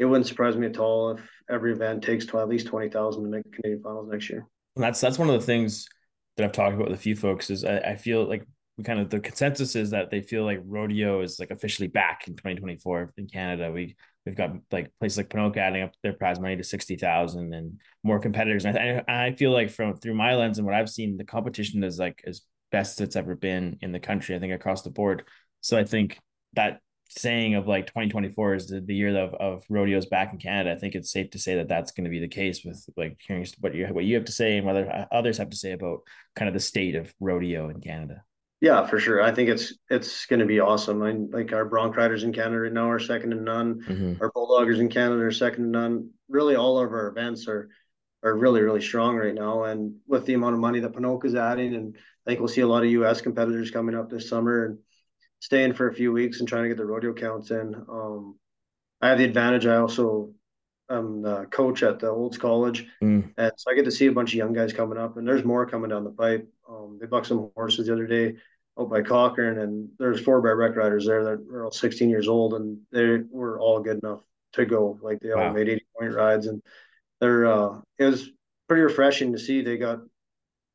it 0.03 0.07
wouldn't 0.07 0.27
surprise 0.27 0.57
me 0.57 0.67
at 0.67 0.77
all 0.77 1.12
if 1.12 1.22
every 1.50 1.72
event 1.72 2.03
takes 2.03 2.25
to 2.25 2.39
at 2.39 2.50
least 2.50 2.67
twenty 2.67 2.89
thousand 2.89 3.24
to 3.24 3.29
make 3.29 3.43
the 3.43 3.50
Canadian 3.50 3.81
finals 3.81 4.10
next 4.12 4.29
year. 4.29 4.45
And 4.75 4.83
that's 4.83 5.00
that's 5.00 5.17
one 5.17 5.29
of 5.29 5.39
the 5.39 5.45
things 5.45 5.88
that 6.36 6.43
I've 6.43 6.51
talked 6.51 6.75
about 6.75 6.89
with 6.89 7.00
a 7.00 7.01
few 7.01 7.15
folks 7.15 7.50
is 7.50 7.63
I, 7.63 7.77
I 7.77 7.95
feel 7.95 8.27
like 8.27 8.45
we 8.77 8.83
kind 8.83 9.00
of 9.00 9.10
the 9.10 9.22
consensus 9.22 9.77
is 9.77 9.91
that 9.91 10.12
they 10.12 10.22
feel 10.22 10.43
like 10.43 10.60
rodeo 10.65 11.22
is 11.22 11.39
like 11.39 11.51
officially 11.51 11.88
back 11.88 12.27
in 12.27 12.36
2024 12.36 13.13
in 13.17 13.27
Canada. 13.27 13.72
We 13.72 13.95
we've 14.25 14.36
got 14.36 14.51
like 14.72 14.91
places 15.00 15.17
like 15.19 15.29
Ponoka 15.29 15.57
adding 15.57 15.83
up 15.83 15.93
their 16.03 16.13
prize 16.13 16.39
money 16.39 16.57
to 16.57 16.63
sixty 16.63 16.98
thousand 16.98 17.53
and 17.53 17.79
more 18.03 18.19
competitors. 18.19 18.65
And 18.65 18.77
I, 18.77 19.03
I 19.07 19.36
feel 19.36 19.51
like 19.51 19.69
from 19.69 19.95
through 19.95 20.15
my 20.15 20.36
lens 20.36 20.57
and 20.57 20.65
what 20.65 20.75
I've 20.75 20.89
seen, 20.89 21.15
the 21.15 21.24
competition 21.24 21.81
is 21.83 21.98
like 21.98 22.22
as 22.27 22.41
best 22.74 23.00
it's 23.00 23.15
ever 23.15 23.36
been 23.36 23.77
in 23.81 23.93
the 23.93 24.00
country. 24.01 24.36
I 24.36 24.39
think 24.39 24.53
across 24.53 24.81
the 24.81 24.89
board. 24.89 25.24
So 25.62 25.77
I 25.77 25.86
think 25.86 26.19
that 26.55 26.81
saying 27.20 27.55
of 27.55 27.67
like 27.67 27.88
2024 27.88 28.55
is 28.55 28.67
the, 28.67 28.82
the 28.82 28.96
year 28.96 29.17
of, 29.17 29.34
of 29.36 29.63
rodeos 29.70 30.05
back 30.05 30.34
in 30.34 30.39
Canada. 30.39 30.72
I 30.72 30.79
think 30.79 30.96
it's 30.96 31.12
safe 31.12 31.32
to 31.32 31.39
say 31.39 31.55
that 31.55 31.67
that's 31.67 31.91
going 31.91 32.05
to 32.05 32.10
be 32.10 32.20
the 32.20 32.27
case 32.27 32.63
with 32.63 32.86
like 32.98 33.20
hearing 33.25 33.46
what 33.60 33.75
you 33.75 33.88
what 33.88 34.05
you 34.05 34.15
have 34.15 34.25
to 34.25 34.32
say 34.32 34.58
and 34.58 34.65
whether 34.65 35.08
others 35.12 35.38
have 35.38 35.50
to 35.50 35.58
say 35.58 35.72
about 35.72 36.00
kind 36.36 36.48
of 36.48 36.53
the 36.53 36.60
state 36.60 36.96
of 36.96 37.13
rodeo 37.20 37.70
in 37.70 37.82
Canada. 37.82 38.24
Yeah, 38.62 38.88
for 38.88 38.98
sure. 38.98 39.22
I 39.22 39.34
think 39.34 39.50
it's 39.50 39.74
it's 39.89 40.25
going 40.25 40.39
to 40.39 40.46
be 40.46 40.62
awesome. 40.62 41.03
I 41.03 41.12
like 41.12 41.51
our 41.51 41.65
bronc 41.65 41.98
riders 41.98 42.24
in 42.24 42.32
Canada 42.32 42.62
right 42.62 42.72
now 42.72 42.89
are 42.89 43.00
second 43.00 43.32
to 43.32 43.36
none. 43.36 43.82
Mm-hmm. 43.82 44.22
Our 44.22 44.32
bulldoggers 44.32 44.79
in 44.79 44.88
Canada 44.88 45.22
are 45.24 45.32
second 45.32 45.65
to 45.65 45.70
none. 45.70 46.12
Really, 46.29 46.55
all 46.55 46.77
of 46.77 46.91
our 46.91 47.08
events 47.08 47.48
are 47.50 47.70
are 48.24 48.38
really 48.38 48.62
really 48.62 48.82
strong 48.82 49.17
right 49.17 49.36
now. 49.36 49.65
And 49.65 49.96
with 50.08 50.25
the 50.25 50.36
amount 50.36 50.53
of 50.53 50.62
money 50.62 50.79
that 50.79 50.93
Ponoka 50.93 51.25
is 51.25 51.36
adding, 51.36 51.75
and 51.75 51.98
I 52.25 52.29
think 52.29 52.39
we'll 52.39 52.48
see 52.48 52.62
a 52.62 52.67
lot 52.67 52.84
of 52.84 52.91
U.S. 52.91 53.20
competitors 53.20 53.70
coming 53.70 53.96
up 53.96 54.10
this 54.10 54.29
summer 54.29 54.65
and 54.65 54.77
staying 55.43 55.73
for 55.73 55.89
a 55.89 55.93
few 55.93 56.13
weeks 56.13 56.39
and 56.39 56.47
trying 56.47 56.63
to 56.63 56.69
get 56.69 56.77
the 56.77 56.85
rodeo 56.85 57.12
counts 57.13 57.51
in. 57.51 57.75
Um, 57.89 58.35
I 59.01 59.09
have 59.09 59.17
the 59.17 59.25
advantage. 59.25 59.65
I 59.65 59.75
also 59.75 60.31
am 60.89 61.21
the 61.21 61.45
coach 61.51 61.83
at 61.83 62.00
the 62.00 62.07
Olds 62.09 62.38
College, 62.38 62.88
Mm. 63.03 63.33
and 63.38 63.51
so 63.57 63.69
I 63.69 63.75
get 63.75 63.83
to 63.85 63.91
see 63.91 64.05
a 64.07 64.12
bunch 64.13 64.31
of 64.31 64.38
young 64.38 64.53
guys 64.53 64.71
coming 64.71 64.97
up, 64.97 65.17
and 65.17 65.27
there's 65.27 65.43
more 65.43 65.65
coming 65.65 65.89
down 65.89 66.05
the 66.05 66.12
pipe. 66.12 66.47
Um, 66.69 66.97
they 67.00 67.07
bucked 67.07 67.27
some 67.27 67.51
horses 67.55 67.88
the 67.88 67.93
other 67.93 68.07
day 68.07 68.35
out 68.79 68.89
by 68.89 69.01
Cochrane, 69.01 69.57
and 69.57 69.89
there's 70.00 70.21
four 70.21 70.39
by 70.39 70.45
bareback 70.47 70.77
riders 70.77 71.05
there 71.05 71.25
that 71.25 71.45
are 71.53 71.65
all 71.65 71.71
16 71.71 72.09
years 72.09 72.29
old, 72.29 72.53
and 72.53 72.79
they 72.91 73.17
were 73.29 73.59
all 73.59 73.81
good 73.81 74.00
enough 74.01 74.21
to 74.53 74.65
go. 74.65 74.97
Like 75.01 75.19
they 75.19 75.31
all 75.31 75.47
Wow. 75.47 75.53
made 75.53 75.67
80 75.67 75.85
point 76.00 76.13
rides, 76.13 76.47
and 76.47 76.62
they're 77.19 77.45
uh, 77.47 77.81
it 77.97 78.05
was 78.05 78.31
pretty 78.69 78.83
refreshing 78.83 79.33
to 79.33 79.39
see. 79.39 79.62
They 79.62 79.75
got 79.77 80.00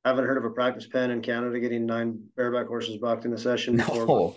haven't 0.05 0.25
heard 0.25 0.38
of 0.38 0.45
a 0.45 0.50
practice 0.50 0.87
pen 0.87 1.11
in 1.11 1.23
Canada 1.23 1.59
getting 1.61 1.87
nine 1.87 2.21
bareback 2.37 2.67
horses 2.67 2.99
bucked 2.99 3.25
in 3.25 3.33
a 3.33 3.38
session 3.38 3.76
before. 3.76 4.07
No. 4.07 4.37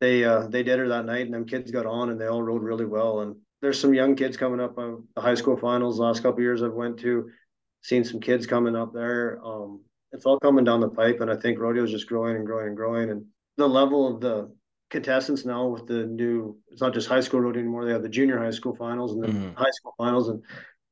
They 0.00 0.24
uh, 0.24 0.46
they 0.48 0.62
did 0.62 0.78
her 0.78 0.88
that 0.88 1.06
night, 1.06 1.26
and 1.26 1.34
them 1.34 1.46
kids 1.46 1.70
got 1.70 1.86
on, 1.86 2.10
and 2.10 2.20
they 2.20 2.26
all 2.26 2.42
rode 2.42 2.62
really 2.62 2.84
well. 2.84 3.20
And 3.20 3.36
there's 3.62 3.80
some 3.80 3.94
young 3.94 4.14
kids 4.14 4.36
coming 4.36 4.60
up 4.60 4.76
on 4.78 5.04
the 5.14 5.22
high 5.22 5.34
school 5.34 5.56
finals. 5.56 5.98
Last 5.98 6.22
couple 6.22 6.42
years 6.42 6.62
I've 6.62 6.72
went 6.74 6.98
to, 7.00 7.30
seen 7.82 8.04
some 8.04 8.20
kids 8.20 8.46
coming 8.46 8.76
up 8.76 8.92
there. 8.92 9.40
Um, 9.44 9.82
it's 10.12 10.26
all 10.26 10.38
coming 10.38 10.64
down 10.64 10.80
the 10.80 10.88
pipe, 10.88 11.20
and 11.20 11.30
I 11.30 11.36
think 11.36 11.58
rodeo 11.58 11.84
is 11.84 11.90
just 11.90 12.08
growing 12.08 12.36
and 12.36 12.46
growing 12.46 12.68
and 12.68 12.76
growing. 12.76 13.10
And 13.10 13.24
the 13.56 13.66
level 13.66 14.14
of 14.14 14.20
the 14.20 14.54
contestants 14.90 15.44
now 15.44 15.66
with 15.66 15.86
the 15.86 16.06
new, 16.06 16.58
it's 16.68 16.80
not 16.80 16.94
just 16.94 17.08
high 17.08 17.20
school 17.20 17.40
rodeo 17.40 17.60
anymore. 17.60 17.84
They 17.84 17.92
have 17.92 18.02
the 18.02 18.08
junior 18.08 18.38
high 18.38 18.50
school 18.50 18.76
finals 18.76 19.12
and 19.12 19.22
the 19.22 19.28
mm-hmm. 19.28 19.54
high 19.54 19.70
school 19.72 19.94
finals, 19.96 20.28
and 20.28 20.42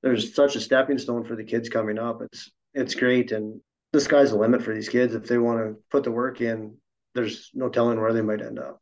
there's 0.03 0.35
such 0.35 0.57
a 0.57 0.61
stepping 0.61 0.99
stone 0.99 1.25
for 1.25 1.37
the 1.37 1.45
kids 1.45 1.69
coming 1.69 1.99
up. 1.99 2.23
It's 2.23 2.51
it's 2.73 2.95
great, 2.95 3.33
and 3.33 3.61
the 3.95 4.01
sky's 4.01 4.31
the 4.31 4.37
limit 4.37 4.63
for 4.63 4.75
these 4.75 4.89
kids 4.89 5.15
if 5.15 5.27
they 5.27 5.39
want 5.39 5.59
to 5.59 5.77
put 5.91 6.05
the 6.05 6.11
work 6.13 6.41
in. 6.41 6.77
There's 7.15 7.51
no 7.55 7.69
telling 7.69 8.01
where 8.01 8.13
they 8.13 8.23
might 8.23 8.43
end 8.43 8.59
up 8.59 8.81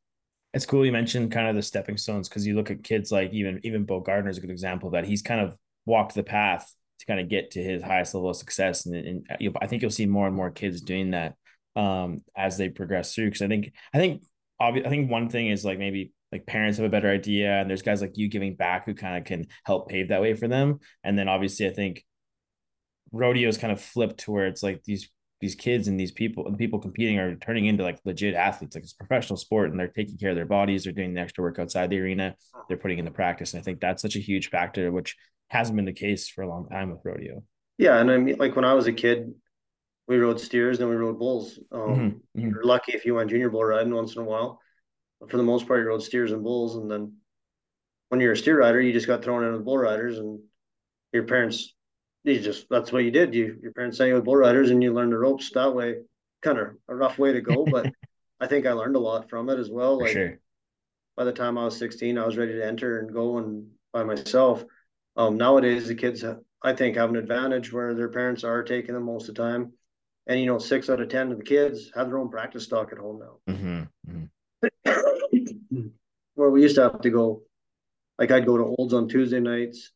it's 0.55 0.67
cool 0.67 0.85
you 0.85 0.93
mentioned 0.93 1.33
kind 1.33 1.49
of 1.49 1.57
the 1.57 1.63
stepping 1.63 1.97
stones 1.97 2.29
because 2.29 2.47
you 2.47 2.55
look 2.55 2.71
at 2.71 2.85
kids 2.85 3.11
like 3.11 3.33
even 3.33 3.61
even 3.63 3.85
Bo 3.85 4.01
Gardner 4.01 4.31
is 4.31 4.39
a 4.39 4.41
good 4.41 4.51
example 4.51 4.91
that 4.91 5.07
he's 5.07 5.23
kind 5.23 5.41
of 5.41 5.57
walked 5.87 6.15
the 6.15 6.23
path 6.23 6.75
to 7.03 7.07
kind 7.07 7.21
of 7.21 7.29
get 7.29 7.53
to 7.53 7.63
his 7.63 7.83
highest 7.83 8.15
level 8.15 8.31
of 8.31 8.37
success, 8.37 8.87
and, 8.87 8.95
and 8.95 9.57
I 9.61 9.67
think 9.67 9.83
you'll 9.83 9.91
see 9.91 10.07
more 10.07 10.27
and 10.27 10.37
more 10.37 10.51
kids 10.51 10.81
doing 10.81 11.11
that 11.11 11.35
um, 11.75 12.21
as 12.37 12.57
they 12.57 12.69
progress 12.69 13.15
through. 13.15 13.27
Because 13.27 13.43
I 13.43 13.49
think 13.49 13.73
I 13.93 13.99
think 13.99 14.23
I 14.61 14.89
think 14.89 15.11
one 15.11 15.29
thing 15.29 15.49
is 15.49 15.65
like 15.65 15.79
maybe 15.79 16.13
like 16.31 16.47
parents 16.47 16.79
have 16.79 16.87
a 16.87 16.91
better 16.91 17.11
idea, 17.11 17.61
and 17.61 17.69
there's 17.69 17.83
guys 17.83 18.01
like 18.01 18.17
you 18.17 18.29
giving 18.29 18.55
back 18.55 18.87
who 18.87 18.95
kind 18.95 19.17
of 19.17 19.25
can 19.25 19.47
help 19.65 19.89
pave 19.89 20.09
that 20.09 20.21
way 20.21 20.35
for 20.35 20.49
them. 20.49 20.79
And 21.03 21.19
then 21.19 21.29
obviously, 21.29 21.67
I 21.67 21.73
think 21.73 22.05
rodeo 23.13 23.49
is 23.49 23.59
kind 23.59 23.73
of 23.73 23.81
flipped 23.81 24.21
to 24.21 24.33
where 24.33 24.47
it's 24.47 24.63
like 24.63 24.83
these 24.85 25.09
these 25.43 25.55
kids 25.57 25.89
and 25.89 25.99
these 25.99 26.13
people 26.13 26.47
and 26.47 26.57
people 26.57 26.79
competing 26.79 27.19
are 27.19 27.35
turning 27.35 27.67
into 27.67 27.83
like 27.83 27.99
legit 28.05 28.35
athletes. 28.35 28.77
Like 28.77 28.85
it's 28.85 28.93
professional 28.93 29.37
sport 29.37 29.71
and 29.71 29.79
they're 29.79 29.89
taking 29.89 30.17
care 30.17 30.31
of 30.31 30.37
their 30.37 30.47
bodies. 30.47 30.85
They're 30.85 30.93
doing 30.93 31.15
the 31.15 31.21
extra 31.21 31.43
work 31.43 31.59
outside 31.59 31.91
the 31.91 31.99
arena. 31.99 32.37
They're 32.69 32.77
putting 32.77 33.01
in 33.01 33.05
the 33.05 33.11
practice. 33.11 33.53
And 33.53 33.61
I 33.61 33.65
think 33.65 33.81
that's 33.81 34.03
such 34.03 34.15
a 34.15 34.21
huge 34.21 34.51
factor, 34.51 34.93
which 34.93 35.17
hasn't 35.49 35.75
been 35.75 35.85
the 35.85 35.93
case 35.93 36.29
for 36.29 36.43
a 36.43 36.49
long 36.49 36.69
time 36.69 36.93
with 36.93 37.01
rodeo. 37.05 37.43
Yeah. 37.77 37.99
And 37.99 38.09
I 38.09 38.19
mean, 38.19 38.37
like 38.39 38.55
when 38.55 38.65
I 38.65 38.75
was 38.75 38.87
a 38.87 38.93
kid, 38.93 39.35
we 40.07 40.17
rode 40.19 40.39
steers 40.39 40.79
and 40.79 40.89
we 40.89 40.95
rode 40.95 41.19
bulls. 41.19 41.59
Um, 41.73 41.81
mm-hmm. 41.81 42.03
mm-hmm. 42.05 42.51
You're 42.51 42.65
lucky 42.65 42.93
if 42.93 43.05
you 43.05 43.17
went 43.17 43.31
junior 43.31 43.51
bull 43.51 43.65
riding 43.65 43.93
once 43.93 44.15
in 44.15 44.23
a 44.23 44.25
while. 44.25 44.61
But 45.21 45.29
for 45.29 45.39
the 45.39 45.43
most 45.43 45.67
part, 45.67 45.81
you 45.81 45.87
rode 45.87 46.05
steers 46.05 46.31
and 46.31 46.45
bulls. 46.45 46.77
And 46.77 46.89
then 46.89 47.15
when 48.11 48.21
you're 48.21 48.33
a 48.33 48.37
steer 48.37 48.61
rider, 48.61 48.81
you 48.81 48.93
just 48.93 49.09
got 49.09 49.25
thrown 49.25 49.43
in 49.43 49.53
with 49.53 49.65
bull 49.65 49.79
riders 49.79 50.19
and 50.19 50.39
your 51.13 51.25
parents 51.25 51.75
you 52.25 52.41
just 52.41 52.67
that's 52.71 52.93
what 52.93 53.05
you 53.05 53.11
did. 53.11 53.35
You 53.35 53.59
your 53.63 53.73
parents 53.73 53.99
sent 53.99 54.09
you 54.09 54.15
with 54.15 54.25
bull 54.25 54.37
riders 54.37 54.71
and 54.71 54.83
you 54.83 54.93
learned 54.93 55.13
the 55.13 55.19
ropes 55.19 55.51
that 55.51 55.75
way. 55.75 55.97
Kind 56.43 56.59
of 56.59 56.69
a 56.89 56.95
rough 56.95 57.19
way 57.19 57.33
to 57.33 57.41
go, 57.41 57.65
but 57.71 57.93
I 58.41 58.47
think 58.47 58.67
I 58.67 58.73
learned 58.73 58.97
a 58.97 59.01
lot 59.01 59.29
from 59.29 59.49
it 59.49 59.59
as 59.59 59.71
well. 59.71 59.99
Like 59.99 60.13
sure. 60.13 60.39
by 61.17 61.25
the 61.25 61.33
time 61.33 61.59
I 61.59 61.65
was 61.65 61.77
16, 61.79 62.19
I 62.19 62.27
was 62.27 62.37
ready 62.37 62.55
to 62.55 62.67
enter 62.67 63.01
and 63.01 63.13
go 63.13 63.39
and 63.39 63.69
by 63.93 64.05
myself. 64.05 64.65
Um, 65.17 65.37
nowadays 65.37 65.89
the 65.89 65.95
kids 65.95 66.25
I 66.63 66.73
think 66.73 66.97
have 66.97 67.11
an 67.11 67.17
advantage 67.17 67.73
where 67.73 67.95
their 67.95 68.09
parents 68.09 68.45
are 68.45 68.63
taking 68.63 68.95
them 68.95 69.05
most 69.05 69.29
of 69.29 69.35
the 69.35 69.43
time. 69.43 69.73
And 70.27 70.39
you 70.39 70.47
know, 70.47 70.59
six 70.59 70.89
out 70.89 71.01
of 71.01 71.09
ten 71.09 71.33
of 71.33 71.39
the 71.39 71.45
kids 71.45 71.91
have 71.95 72.09
their 72.09 72.19
own 72.19 72.31
practice 72.31 72.65
stock 72.65 72.93
at 72.93 72.99
home 72.99 73.21
now. 73.21 73.53
Mm-hmm. 73.53 74.29
Mm-hmm. 74.87 75.87
where 76.35 76.51
we 76.51 76.63
used 76.63 76.77
to 76.77 76.83
have 76.83 77.01
to 77.01 77.11
go, 77.11 77.43
like 78.19 78.31
I'd 78.31 78.47
go 78.47 78.57
to 78.57 78.75
Olds 78.79 78.95
on 78.95 79.09
Tuesday 79.09 79.41
nights, 79.41 79.91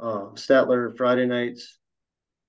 uh, 0.00 0.30
Stettler 0.34 0.96
Friday 0.96 1.26
nights, 1.26 1.78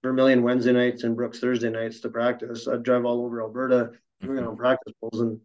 Vermilion 0.04 0.44
Wednesday 0.44 0.74
nights, 0.74 1.04
and 1.04 1.16
Brooks 1.16 1.40
Thursday 1.40 1.70
nights 1.70 2.02
to 2.02 2.10
practice. 2.10 2.68
I'd 2.68 2.84
drive 2.84 3.06
all 3.06 3.26
over 3.26 3.42
Alberta 3.42 3.92
doing 4.22 4.38
mm-hmm. 4.38 4.48
on 4.50 4.58
practice 4.58 4.94
bulls, 5.02 5.22
and 5.22 5.40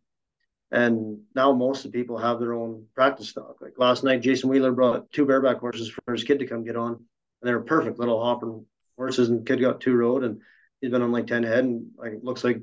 and 0.71 1.21
now 1.35 1.53
most 1.53 1.85
of 1.85 1.93
the 1.93 1.99
people 1.99 2.19
have 2.19 2.41
their 2.41 2.55
own 2.55 2.87
practice 2.95 3.29
stock. 3.29 3.57
Like 3.61 3.75
last 3.77 4.05
night, 4.05 4.23
Jason 4.23 4.49
Wheeler 4.49 4.73
brought 4.73 5.11
two 5.13 5.27
bareback 5.27 5.59
horses 5.59 5.91
for 5.91 6.13
his 6.13 6.25
kid 6.25 6.39
to 6.41 6.47
come 6.47 6.65
get 6.65 6.77
on, 6.77 6.93
and 6.93 7.05
they 7.43 7.53
were 7.53 7.63
perfect 7.63 7.99
little 7.99 8.23
hopping 8.23 8.65
horses. 8.97 9.29
And 9.29 9.47
kid 9.47 9.61
got 9.61 9.81
two 9.81 9.95
rode, 9.95 10.25
and 10.25 10.41
he's 10.81 10.91
been 10.91 11.03
on 11.03 11.13
like 11.13 11.27
ten 11.27 11.43
head, 11.43 11.65
and 11.65 11.91
like 11.97 12.15
looks 12.23 12.45
like 12.45 12.63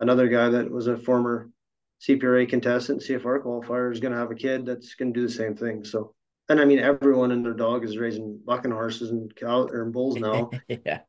another 0.00 0.28
guy 0.28 0.50
that 0.50 0.70
was 0.70 0.86
a 0.86 0.96
former 0.96 1.50
CPRA 2.00 2.48
contestant, 2.48 3.02
CFR 3.02 3.42
qualifier, 3.42 3.92
is 3.92 4.00
going 4.00 4.12
to 4.12 4.18
have 4.18 4.30
a 4.30 4.34
kid 4.34 4.66
that's 4.66 4.94
going 4.94 5.12
to 5.12 5.20
do 5.20 5.26
the 5.26 5.32
same 5.32 5.54
thing. 5.54 5.84
So 5.84 6.14
and 6.52 6.60
I 6.60 6.66
mean 6.66 6.78
everyone 6.78 7.32
and 7.32 7.44
their 7.44 7.54
dog 7.54 7.82
is 7.82 7.96
raising 7.96 8.38
bucking 8.44 8.70
horses 8.70 9.10
and 9.10 9.34
cow 9.34 9.62
or 9.62 9.86
bulls 9.86 10.16
now. 10.16 10.50
yeah, 10.68 11.00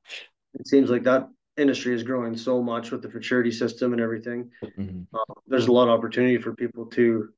it 0.54 0.68
seems 0.68 0.90
like 0.90 1.04
that 1.04 1.28
industry 1.58 1.94
is 1.94 2.02
growing 2.02 2.38
so 2.38 2.64
much 2.64 2.92
with 2.92 3.02
the 3.02 3.12
futurity 3.12 3.52
system 3.52 3.92
and 3.92 4.02
everything. 4.02 4.50
Mm-hmm. 4.64 5.02
Uh, 5.14 5.34
there's 5.48 5.68
a 5.68 5.72
lot 5.72 5.90
of 5.90 6.00
opportunity 6.00 6.38
for 6.38 6.56
people 6.56 6.86
to, 6.88 7.30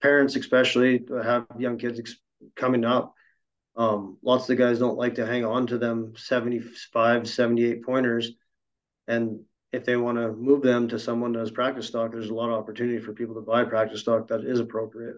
parents 0.00 0.36
especially, 0.36 1.00
to 1.00 1.14
have 1.14 1.46
young 1.58 1.78
kids 1.78 1.98
ex- 1.98 2.20
coming 2.54 2.84
up. 2.84 3.12
Um, 3.76 4.18
lots 4.22 4.44
of 4.44 4.48
the 4.48 4.56
guys 4.56 4.78
don't 4.78 4.96
like 4.96 5.16
to 5.16 5.26
hang 5.26 5.44
on 5.44 5.66
to 5.66 5.78
them 5.78 6.14
75, 6.16 7.28
78 7.28 7.84
pointers. 7.84 8.30
And 9.08 9.40
if 9.72 9.84
they 9.84 9.96
want 9.96 10.18
to 10.18 10.32
move 10.32 10.62
them 10.62 10.88
to 10.88 10.98
someone 10.98 11.32
that 11.32 11.40
has 11.40 11.50
practice 11.50 11.88
stock, 11.88 12.12
there's 12.12 12.30
a 12.30 12.34
lot 12.34 12.50
of 12.50 12.58
opportunity 12.58 13.00
for 13.00 13.12
people 13.12 13.34
to 13.34 13.40
buy 13.40 13.64
practice 13.64 14.00
stock 14.00 14.28
that 14.28 14.44
is 14.44 14.60
appropriate 14.60 15.16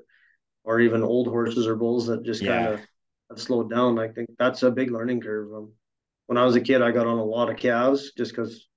or 0.70 0.78
even 0.78 1.02
old 1.02 1.26
horses 1.26 1.66
or 1.66 1.74
bulls 1.74 2.06
that 2.06 2.22
just 2.22 2.40
yeah. 2.40 2.62
kind 2.62 2.74
of 2.74 2.80
have 3.28 3.40
slowed 3.40 3.68
down. 3.68 3.98
I 3.98 4.06
think 4.06 4.30
that's 4.38 4.62
a 4.62 4.70
big 4.70 4.92
learning 4.92 5.20
curve. 5.20 5.52
Um, 5.52 5.72
when 6.26 6.38
I 6.38 6.44
was 6.44 6.54
a 6.54 6.60
kid, 6.60 6.80
I 6.80 6.92
got 6.92 7.08
on 7.08 7.18
a 7.18 7.24
lot 7.24 7.50
of 7.50 7.56
calves 7.56 8.12
just 8.16 8.30
because 8.30 8.68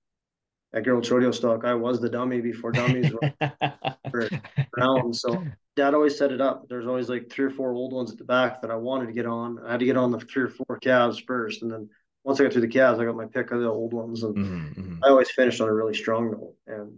at 0.73 0.83
Girletz 0.83 1.11
Rodeo 1.11 1.29
stock, 1.29 1.65
I 1.65 1.75
was 1.75 2.01
the 2.01 2.09
dummy 2.09 2.41
before 2.41 2.71
dummies 2.71 3.13
were 4.11 4.27
around. 4.75 5.15
So 5.15 5.45
dad 5.75 5.93
always 5.93 6.17
set 6.17 6.31
it 6.31 6.41
up. 6.41 6.67
There's 6.67 6.87
always 6.87 7.09
like 7.09 7.29
three 7.29 7.45
or 7.45 7.51
four 7.51 7.73
old 7.73 7.93
ones 7.93 8.11
at 8.11 8.17
the 8.17 8.23
back 8.23 8.63
that 8.63 8.71
I 8.71 8.75
wanted 8.75 9.05
to 9.05 9.13
get 9.13 9.27
on. 9.27 9.59
I 9.63 9.73
had 9.73 9.79
to 9.81 9.85
get 9.85 9.95
on 9.95 10.09
the 10.09 10.19
three 10.19 10.45
or 10.45 10.49
four 10.49 10.79
calves 10.79 11.19
first. 11.19 11.61
And 11.61 11.71
then 11.71 11.91
once 12.23 12.39
I 12.39 12.43
got 12.43 12.53
through 12.53 12.63
the 12.63 12.67
calves, 12.69 12.99
I 12.99 13.05
got 13.05 13.15
my 13.15 13.27
pick 13.27 13.51
of 13.51 13.61
the 13.61 13.69
old 13.69 13.93
ones. 13.93 14.23
And 14.23 14.35
mm-hmm, 14.35 14.81
mm-hmm. 14.81 15.03
I 15.03 15.09
always 15.09 15.29
finished 15.29 15.61
on 15.61 15.69
a 15.69 15.73
really 15.73 15.93
strong 15.93 16.31
note. 16.31 16.55
And 16.65 16.97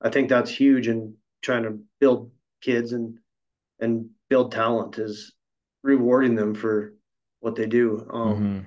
I 0.00 0.10
think 0.10 0.28
that's 0.28 0.50
huge 0.50 0.88
in 0.88 1.14
trying 1.42 1.62
to 1.62 1.78
build 2.00 2.32
kids 2.60 2.92
and 2.92 3.18
and 3.78 4.10
build 4.32 4.50
talent 4.50 4.98
is 4.98 5.34
rewarding 5.82 6.34
them 6.34 6.54
for 6.54 6.94
what 7.40 7.54
they 7.54 7.66
do. 7.66 8.06
Um, 8.10 8.34
mm-hmm. 8.34 8.60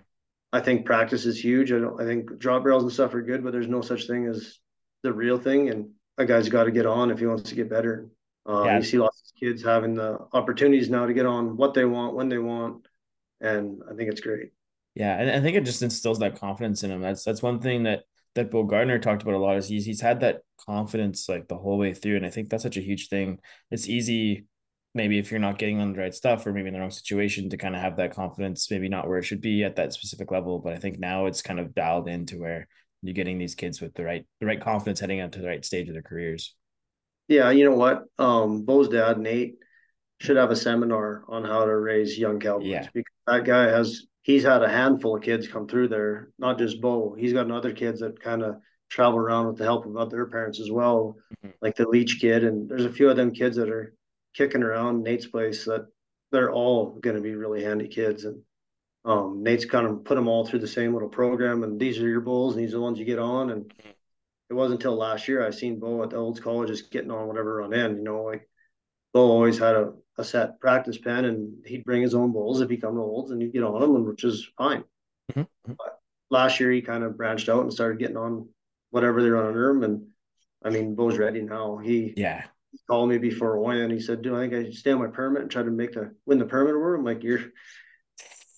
I 0.53 0.61
think 0.61 0.85
practice 0.85 1.25
is 1.25 1.43
huge. 1.43 1.71
I 1.71 1.79
don't. 1.79 1.99
I 1.99 2.05
think 2.05 2.37
drop 2.37 2.63
barrels 2.63 2.83
and 2.83 2.91
stuff 2.91 3.15
are 3.15 3.23
good, 3.23 3.43
but 3.43 3.51
there's 3.51 3.67
no 3.67 3.81
such 3.81 4.05
thing 4.05 4.27
as 4.27 4.59
the 5.01 5.11
real 5.11 5.39
thing. 5.39 5.69
And 5.69 5.89
a 6.19 6.25
guy's 6.25 6.49
got 6.49 6.65
to 6.65 6.71
get 6.71 6.85
on 6.85 7.09
if 7.09 7.17
he 7.17 7.25
wants 7.25 7.49
to 7.49 7.55
get 7.55 7.67
better. 7.67 8.11
Uh, 8.47 8.65
yeah. 8.65 8.77
You 8.77 8.83
see 8.83 8.99
lots 8.99 9.23
of 9.25 9.39
kids 9.39 9.63
having 9.63 9.95
the 9.95 10.19
opportunities 10.33 10.87
now 10.87 11.07
to 11.07 11.15
get 11.15 11.25
on 11.25 11.57
what 11.57 11.73
they 11.73 11.83
want 11.83 12.15
when 12.15 12.29
they 12.29 12.37
want, 12.37 12.87
and 13.41 13.81
I 13.91 13.95
think 13.95 14.11
it's 14.11 14.21
great. 14.21 14.51
Yeah, 14.93 15.19
and 15.19 15.31
I 15.31 15.41
think 15.41 15.57
it 15.57 15.65
just 15.65 15.81
instills 15.81 16.19
that 16.19 16.39
confidence 16.39 16.83
in 16.83 16.91
him. 16.91 17.01
That's 17.01 17.23
that's 17.23 17.41
one 17.41 17.59
thing 17.59 17.83
that 17.83 18.03
that 18.35 18.51
Bo 18.51 18.65
Gardner 18.65 18.99
talked 18.99 19.23
about 19.23 19.33
a 19.33 19.39
lot. 19.39 19.57
Is 19.57 19.67
he's 19.67 19.83
he's 19.83 20.01
had 20.01 20.19
that 20.19 20.41
confidence 20.63 21.27
like 21.27 21.47
the 21.47 21.57
whole 21.57 21.79
way 21.79 21.95
through, 21.95 22.17
and 22.17 22.25
I 22.25 22.29
think 22.29 22.49
that's 22.49 22.61
such 22.61 22.77
a 22.77 22.87
huge 22.89 23.09
thing. 23.09 23.39
It's 23.71 23.89
easy 23.89 24.45
maybe 24.95 25.19
if 25.19 25.29
you're 25.29 25.39
not 25.39 25.59
getting 25.59 25.79
on 25.79 25.93
the 25.93 25.99
right 25.99 26.15
stuff 26.15 26.47
or 26.47 26.53
maybe 26.53 26.69
in 26.69 26.73
the 26.73 26.79
wrong 26.79 26.89
situation 26.89 27.49
to 27.49 27.57
kind 27.57 27.75
of 27.75 27.81
have 27.81 27.97
that 27.97 28.15
confidence, 28.15 28.71
maybe 28.71 28.89
not 28.89 29.07
where 29.07 29.19
it 29.19 29.23
should 29.23 29.41
be 29.41 29.63
at 29.63 29.75
that 29.75 29.93
specific 29.93 30.31
level. 30.31 30.59
But 30.59 30.73
I 30.73 30.77
think 30.77 30.97
now 30.97 31.25
it's 31.25 31.41
kind 31.41 31.59
of 31.59 31.75
dialed 31.75 32.07
into 32.07 32.39
where 32.39 32.67
you're 33.01 33.13
getting 33.13 33.37
these 33.37 33.55
kids 33.55 33.81
with 33.81 33.93
the 33.93 34.03
right 34.03 34.25
the 34.39 34.47
right 34.47 34.59
confidence 34.59 34.99
heading 34.99 35.19
up 35.19 35.33
to 35.33 35.39
the 35.39 35.47
right 35.47 35.63
stage 35.63 35.87
of 35.89 35.93
their 35.93 36.01
careers. 36.01 36.55
Yeah, 37.27 37.51
you 37.51 37.65
know 37.65 37.75
what? 37.75 38.03
Um, 38.17 38.63
Bo's 38.63 38.87
dad, 38.87 39.19
Nate, 39.19 39.55
should 40.21 40.37
have 40.37 40.51
a 40.51 40.55
seminar 40.55 41.23
on 41.27 41.43
how 41.43 41.65
to 41.65 41.75
raise 41.75 42.17
young 42.17 42.39
cowboys 42.39 42.67
yeah. 42.67 42.87
because 42.93 43.13
that 43.27 43.43
guy 43.43 43.65
has 43.65 44.07
he's 44.21 44.43
had 44.43 44.63
a 44.63 44.69
handful 44.69 45.17
of 45.17 45.23
kids 45.23 45.47
come 45.47 45.67
through 45.67 45.89
there, 45.89 46.29
not 46.39 46.57
just 46.57 46.81
Bo. 46.81 47.15
He's 47.17 47.33
got 47.33 47.51
other 47.51 47.73
kids 47.73 47.99
that 47.99 48.21
kind 48.21 48.43
of 48.43 48.55
travel 48.89 49.19
around 49.19 49.47
with 49.47 49.57
the 49.57 49.63
help 49.63 49.85
of 49.85 49.97
other 49.97 50.25
parents 50.27 50.59
as 50.59 50.71
well, 50.71 51.15
mm-hmm. 51.43 51.53
like 51.61 51.75
the 51.75 51.87
Leach 51.87 52.19
kid, 52.21 52.43
and 52.43 52.69
there's 52.69 52.85
a 52.85 52.91
few 52.91 53.09
of 53.09 53.17
them 53.17 53.31
kids 53.31 53.57
that 53.57 53.69
are 53.69 53.93
kicking 54.35 54.63
around 54.63 55.03
Nate's 55.03 55.27
place 55.27 55.65
that 55.65 55.87
they're 56.31 56.51
all 56.51 56.91
going 56.99 57.15
to 57.15 57.21
be 57.21 57.35
really 57.35 57.63
handy 57.63 57.87
kids. 57.87 58.25
And 58.25 58.41
um, 59.03 59.43
Nate's 59.43 59.65
kind 59.65 59.87
of 59.87 60.03
put 60.03 60.15
them 60.15 60.27
all 60.27 60.45
through 60.45 60.59
the 60.59 60.67
same 60.67 60.93
little 60.93 61.09
program. 61.09 61.63
And 61.63 61.79
these 61.79 61.99
are 61.99 62.07
your 62.07 62.21
bulls, 62.21 62.55
and 62.55 62.63
these 62.63 62.71
are 62.73 62.77
the 62.77 62.83
ones 62.83 62.99
you 62.99 63.05
get 63.05 63.19
on. 63.19 63.49
And 63.49 63.71
it 64.49 64.53
wasn't 64.53 64.81
until 64.81 64.95
last 64.95 65.27
year 65.27 65.45
I 65.45 65.51
seen 65.51 65.79
Bo 65.79 66.03
at 66.03 66.11
the 66.11 66.17
Olds 66.17 66.39
College 66.39 66.69
just 66.69 66.91
getting 66.91 67.11
on 67.11 67.27
whatever 67.27 67.55
run 67.55 67.73
in. 67.73 67.97
You 67.97 68.03
know, 68.03 68.23
like 68.23 68.47
Bo 69.13 69.21
always 69.21 69.57
had 69.57 69.75
a, 69.75 69.93
a 70.17 70.23
set 70.23 70.59
practice 70.59 70.97
pen, 70.97 71.25
and 71.25 71.65
he'd 71.65 71.85
bring 71.85 72.01
his 72.01 72.15
own 72.15 72.31
bulls 72.31 72.61
if 72.61 72.69
he 72.69 72.77
come 72.77 72.95
to 72.95 73.01
Olds, 73.01 73.31
and 73.31 73.41
he'd 73.41 73.53
get 73.53 73.63
on 73.63 73.79
them, 73.79 74.05
which 74.05 74.23
is 74.23 74.47
fine. 74.57 74.83
Mm-hmm. 75.31 75.73
But 75.77 75.99
last 76.29 76.59
year 76.59 76.71
he 76.71 76.81
kind 76.81 77.03
of 77.03 77.17
branched 77.17 77.49
out 77.49 77.61
and 77.61 77.73
started 77.73 77.99
getting 77.99 78.17
on 78.17 78.49
whatever 78.91 79.23
they 79.23 79.29
run 79.29 79.47
under 79.47 79.69
him, 79.69 79.83
and 79.83 80.07
I 80.63 80.69
mean, 80.69 80.95
Bo's 80.95 81.17
ready 81.17 81.41
now. 81.41 81.77
He 81.77 82.13
yeah 82.17 82.45
called 82.87 83.09
me 83.09 83.17
before 83.17 83.57
Oya 83.57 83.83
and 83.83 83.91
he 83.91 83.99
said, 83.99 84.21
"Do 84.21 84.35
I 84.35 84.41
think 84.41 84.53
I 84.53 84.63
should 84.65 84.75
stay 84.75 84.91
on 84.91 84.99
my 84.99 85.07
permit 85.07 85.41
and 85.41 85.51
try 85.51 85.63
to 85.63 85.71
make 85.71 85.93
the 85.93 86.15
win 86.25 86.39
the 86.39 86.45
permit 86.45 86.75
award?" 86.75 86.99
I'm 86.99 87.05
like, 87.05 87.23
"You're." 87.23 87.41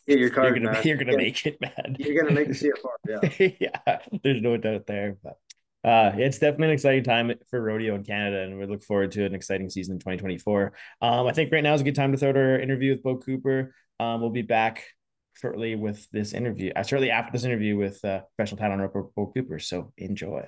Get 0.07 0.19
your 0.19 0.29
card, 0.29 0.55
you're 0.55 0.65
gonna. 0.65 0.81
You're 0.85 0.95
gonna 0.95 1.17
make 1.17 1.45
it, 1.45 1.59
man. 1.59 1.97
You're 1.99 2.23
gonna 2.23 2.33
make 2.33 2.47
the 2.47 2.53
CFR, 2.53 3.51
yeah. 3.59 3.69
yeah, 3.85 3.99
there's 4.23 4.41
no 4.41 4.55
doubt 4.55 4.87
there. 4.87 5.17
But 5.21 5.37
uh, 5.83 6.13
it's 6.15 6.39
definitely 6.39 6.67
an 6.67 6.73
exciting 6.73 7.03
time 7.03 7.33
for 7.49 7.61
rodeo 7.61 7.93
in 7.95 8.05
Canada, 8.05 8.43
and 8.43 8.57
we 8.57 8.65
look 8.65 8.83
forward 8.83 9.11
to 9.11 9.25
an 9.25 9.35
exciting 9.35 9.69
season 9.69 9.95
in 9.95 9.99
2024. 9.99 10.71
Um, 11.01 11.27
I 11.27 11.33
think 11.33 11.51
right 11.51 11.61
now 11.61 11.73
is 11.73 11.81
a 11.81 11.83
good 11.83 11.95
time 11.95 12.13
to 12.13 12.17
throw 12.17 12.29
out 12.29 12.37
our 12.37 12.57
interview 12.57 12.91
with 12.91 13.03
Beau 13.03 13.17
Cooper. 13.17 13.75
Um, 13.99 14.21
we'll 14.21 14.29
be 14.29 14.43
back 14.43 14.85
shortly 15.33 15.75
with 15.75 16.09
this 16.11 16.33
interview. 16.33 16.71
Uh, 16.75 16.83
shortly 16.83 17.11
after 17.11 17.31
this 17.31 17.43
interview 17.43 17.75
with 17.77 18.03
uh, 18.05 18.21
professional 18.35 18.59
paddle 18.59 18.77
roper 18.77 19.03
Beau 19.15 19.31
Cooper. 19.33 19.59
So 19.59 19.91
enjoy. 19.97 20.47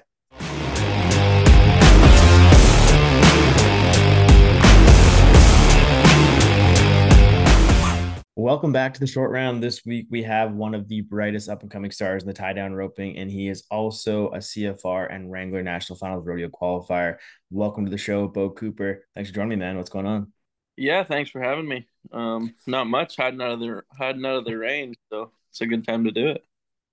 Welcome 8.42 8.72
back 8.72 8.94
to 8.94 9.02
the 9.02 9.06
short 9.06 9.32
round. 9.32 9.62
This 9.62 9.86
week 9.86 10.08
we 10.10 10.24
have 10.24 10.54
one 10.54 10.74
of 10.74 10.88
the 10.88 11.02
brightest 11.02 11.50
up 11.50 11.62
and 11.62 11.70
coming 11.70 11.92
stars 11.92 12.24
in 12.24 12.28
the 12.28 12.34
tie 12.34 12.54
down 12.54 12.74
roping, 12.74 13.18
and 13.18 13.30
he 13.30 13.50
is 13.50 13.66
also 13.70 14.30
a 14.30 14.38
CFR 14.38 15.14
and 15.14 15.30
Wrangler 15.30 15.62
National 15.62 16.00
Finals 16.00 16.26
Rodeo 16.26 16.48
qualifier. 16.48 17.18
Welcome 17.52 17.84
to 17.84 17.92
the 17.92 17.98
show, 17.98 18.30
Beau 18.30 18.50
Cooper. 18.50 19.06
Thanks 19.14 19.30
for 19.30 19.36
joining 19.36 19.50
me, 19.50 19.56
man. 19.58 19.76
What's 19.76 19.90
going 19.90 20.06
on? 20.06 20.32
Yeah, 20.78 21.04
thanks 21.04 21.30
for 21.30 21.42
having 21.42 21.68
me. 21.68 21.86
Um, 22.14 22.56
not 22.66 22.88
much 22.88 23.18
hiding 23.18 23.42
out 23.42 23.52
of 23.52 23.60
the 23.60 23.82
hiding 23.92 24.26
out 24.26 24.38
of 24.38 24.46
the 24.46 24.56
rain, 24.56 24.94
so 25.12 25.34
it's 25.52 25.60
a 25.60 25.68
good 25.68 25.86
time 25.86 26.06
to 26.06 26.12
do 26.12 26.30
it. 26.30 26.42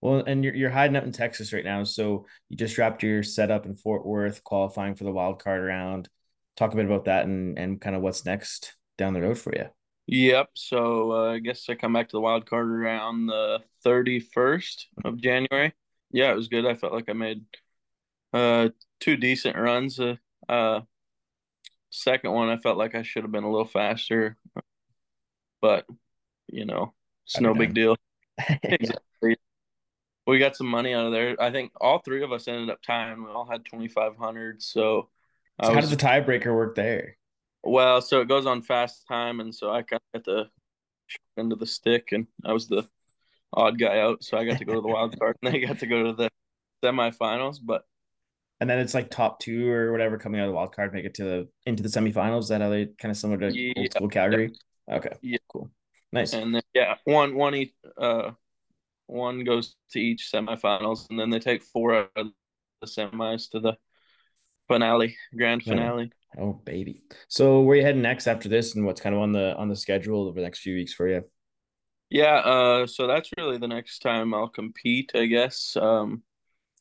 Well, 0.00 0.24
and 0.26 0.42
you're 0.42 0.56
you're 0.56 0.70
hiding 0.70 0.96
out 0.96 1.04
in 1.04 1.12
Texas 1.12 1.52
right 1.52 1.64
now, 1.64 1.84
so 1.84 2.26
you 2.48 2.56
just 2.56 2.76
wrapped 2.76 3.04
your 3.04 3.22
setup 3.22 3.66
in 3.66 3.76
Fort 3.76 4.04
Worth, 4.04 4.42
qualifying 4.42 4.96
for 4.96 5.04
the 5.04 5.12
wild 5.12 5.40
card 5.44 5.62
round. 5.62 6.08
Talk 6.56 6.72
a 6.72 6.76
bit 6.76 6.86
about 6.86 7.04
that 7.04 7.24
and 7.24 7.56
and 7.56 7.80
kind 7.80 7.94
of 7.94 8.02
what's 8.02 8.24
next 8.24 8.74
down 8.98 9.14
the 9.14 9.22
road 9.22 9.38
for 9.38 9.54
you. 9.54 9.66
Yep. 10.06 10.50
So 10.54 11.12
uh, 11.12 11.32
I 11.32 11.38
guess 11.38 11.68
I 11.68 11.74
come 11.74 11.92
back 11.92 12.08
to 12.08 12.16
the 12.16 12.20
wild 12.20 12.46
card 12.46 12.68
around 12.68 13.26
the 13.26 13.62
31st 13.84 14.84
of 15.04 15.20
January. 15.20 15.72
Yeah, 16.12 16.30
it 16.30 16.36
was 16.36 16.48
good. 16.48 16.64
I 16.64 16.74
felt 16.74 16.92
like 16.92 17.08
I 17.08 17.12
made 17.12 17.44
uh, 18.32 18.68
two 19.00 19.16
decent 19.16 19.56
runs. 19.56 19.98
Uh, 19.98 20.16
uh, 20.48 20.82
second 21.90 22.32
one, 22.32 22.48
I 22.48 22.56
felt 22.56 22.78
like 22.78 22.94
I 22.94 23.02
should 23.02 23.24
have 23.24 23.32
been 23.32 23.44
a 23.44 23.50
little 23.50 23.66
faster, 23.66 24.36
but 25.60 25.86
you 26.48 26.64
know, 26.64 26.94
it's 27.24 27.40
no 27.40 27.54
big 27.54 27.74
deal. 27.74 27.96
exactly. 28.62 29.36
We 30.26 30.38
got 30.38 30.56
some 30.56 30.66
money 30.66 30.92
out 30.92 31.06
of 31.06 31.12
there. 31.12 31.36
I 31.40 31.50
think 31.50 31.72
all 31.80 31.98
three 31.98 32.22
of 32.22 32.32
us 32.32 32.48
ended 32.48 32.70
up 32.70 32.82
tying. 32.82 33.22
We 33.24 33.30
all 33.30 33.48
had 33.48 33.64
2,500. 33.64 34.62
So, 34.62 35.08
so 35.62 35.72
how 35.72 35.80
does 35.80 35.90
the 35.90 35.96
tiebreaker 35.96 36.54
work 36.54 36.74
there? 36.74 37.16
Well, 37.66 38.00
so 38.00 38.20
it 38.20 38.28
goes 38.28 38.46
on 38.46 38.62
fast 38.62 39.06
time, 39.08 39.40
and 39.40 39.54
so 39.54 39.70
I 39.70 39.82
got 39.82 40.02
the 40.12 40.48
end 41.38 41.52
of 41.52 41.58
the 41.58 41.66
stick, 41.66 42.12
and 42.12 42.26
I 42.44 42.52
was 42.52 42.68
the 42.68 42.88
odd 43.52 43.78
guy 43.78 44.00
out, 44.00 44.22
so 44.22 44.38
I 44.38 44.44
got 44.44 44.58
to 44.58 44.64
go 44.64 44.74
to 44.74 44.80
the 44.80 44.88
wild 44.88 45.18
card, 45.18 45.36
and 45.42 45.52
they 45.52 45.60
got 45.60 45.78
to 45.80 45.86
go 45.86 46.04
to 46.04 46.12
the 46.12 46.30
semifinals. 46.84 47.58
But 47.62 47.82
and 48.60 48.70
then 48.70 48.78
it's 48.78 48.94
like 48.94 49.10
top 49.10 49.40
two 49.40 49.70
or 49.70 49.92
whatever 49.92 50.16
coming 50.18 50.40
out 50.40 50.44
of 50.44 50.50
the 50.50 50.56
wild 50.56 50.74
card, 50.74 50.92
make 50.92 51.04
it 51.04 51.14
to 51.14 51.24
the 51.24 51.48
into 51.66 51.82
the 51.82 51.88
semifinals. 51.88 52.42
Is 52.42 52.48
that 52.48 52.60
how 52.60 52.70
they 52.70 52.86
kind 52.86 53.10
of 53.10 53.16
similar 53.16 53.50
to 53.50 53.56
yeah, 53.56 53.72
old 53.76 53.92
school 53.92 54.08
Calgary? 54.08 54.52
Yeah. 54.88 54.96
Okay, 54.96 55.16
yeah, 55.22 55.38
cool, 55.48 55.70
nice. 56.12 56.32
And 56.32 56.54
then 56.54 56.62
yeah, 56.74 56.94
one 57.04 57.34
one 57.34 57.54
each 57.54 57.74
uh 57.98 58.30
one 59.06 59.44
goes 59.44 59.76
to 59.90 60.00
each 60.00 60.30
semifinals, 60.32 61.10
and 61.10 61.18
then 61.18 61.30
they 61.30 61.40
take 61.40 61.62
four 61.62 61.94
out 61.94 62.10
of 62.16 62.28
the 62.80 62.86
semis 62.86 63.50
to 63.50 63.60
the 63.60 63.76
finale, 64.68 65.16
grand 65.36 65.62
finale. 65.62 66.10
Oh 66.38 66.52
baby. 66.52 67.02
So 67.28 67.62
where 67.62 67.76
you 67.76 67.82
heading 67.82 68.02
next 68.02 68.26
after 68.26 68.48
this 68.48 68.74
and 68.74 68.84
what's 68.84 69.00
kind 69.00 69.14
of 69.14 69.22
on 69.22 69.32
the 69.32 69.54
on 69.56 69.68
the 69.68 69.76
schedule 69.76 70.26
over 70.26 70.38
the 70.38 70.44
next 70.44 70.60
few 70.60 70.74
weeks 70.74 70.92
for 70.92 71.08
you? 71.08 71.24
Yeah, 72.10 72.36
uh 72.36 72.86
so 72.86 73.06
that's 73.06 73.30
really 73.38 73.58
the 73.58 73.68
next 73.68 74.00
time 74.00 74.34
I'll 74.34 74.48
compete, 74.48 75.12
I 75.14 75.26
guess. 75.26 75.76
Um 75.76 76.22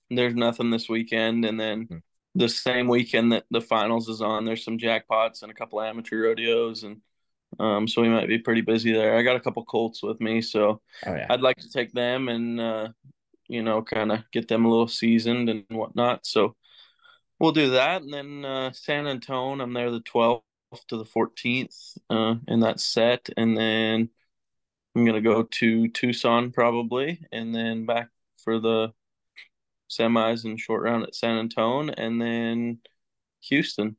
there's 0.10 0.36
nothing 0.36 0.70
this 0.70 0.88
weekend 0.88 1.46
and 1.46 1.60
then 1.60 1.84
hmm. 1.84 1.98
the 2.36 2.50
same 2.50 2.88
weekend 2.88 3.32
that 3.32 3.46
the 3.50 3.62
finals 3.62 4.10
is 4.10 4.22
on, 4.22 4.46
there's 4.46 4.64
some 4.64 4.78
jackpots 4.78 5.42
and 5.42 5.52
a 5.52 5.56
couple 5.56 5.80
of 5.80 5.86
amateur 5.86 6.24
rodeos 6.24 6.84
and 6.84 7.02
um 7.60 7.88
so 7.88 8.02
we 8.02 8.10
might 8.10 8.28
be 8.28 8.40
pretty 8.40 8.62
busy 8.62 8.92
there. 8.92 9.18
I 9.18 9.24
got 9.24 9.38
a 9.38 9.40
couple 9.40 9.64
colts 9.66 10.04
with 10.04 10.20
me, 10.20 10.42
so 10.42 10.82
oh, 11.06 11.16
yeah. 11.16 11.28
I'd 11.30 11.42
like 11.42 11.58
to 11.58 11.70
take 11.70 11.94
them 11.94 12.28
and 12.28 12.60
uh 12.60 12.88
you 13.48 13.62
know, 13.62 13.82
kind 13.82 14.12
of 14.12 14.24
get 14.32 14.48
them 14.48 14.66
a 14.66 14.70
little 14.70 14.88
seasoned 14.88 15.50
and 15.50 15.64
whatnot. 15.70 16.26
So 16.26 16.56
we'll 17.40 17.52
do 17.52 17.72
that, 17.72 18.02
and 18.02 18.14
then 18.14 18.46
uh, 18.46 18.72
San 18.74 19.08
Antonio. 19.08 19.64
I'm 19.64 19.74
there 19.74 19.92
the 19.92 20.02
12th 20.02 20.42
to 20.88 20.98
the 20.98 21.06
14th 21.06 21.98
uh, 22.10 22.36
in 22.48 22.62
that 22.62 22.80
set, 22.80 23.30
and 23.38 23.58
then 23.58 24.10
I'm 24.96 25.06
gonna 25.06 25.22
go 25.22 25.44
to 25.44 25.88
Tucson 25.90 26.52
probably, 26.52 27.22
and 27.32 27.54
then 27.54 27.86
back 27.86 28.10
for 28.44 28.60
the 28.60 28.94
semis 29.90 30.46
and 30.46 30.60
short 30.60 30.84
round 30.84 31.04
at 31.04 31.16
San 31.16 31.38
Antonio, 31.38 31.94
and 31.98 32.22
then 32.22 32.80
Houston. 33.42 33.98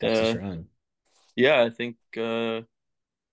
That's 0.00 0.36
uh. 0.38 0.56
Yeah, 1.34 1.62
I 1.62 1.70
think 1.70 1.96
uh, 2.16 2.58
I 2.58 2.64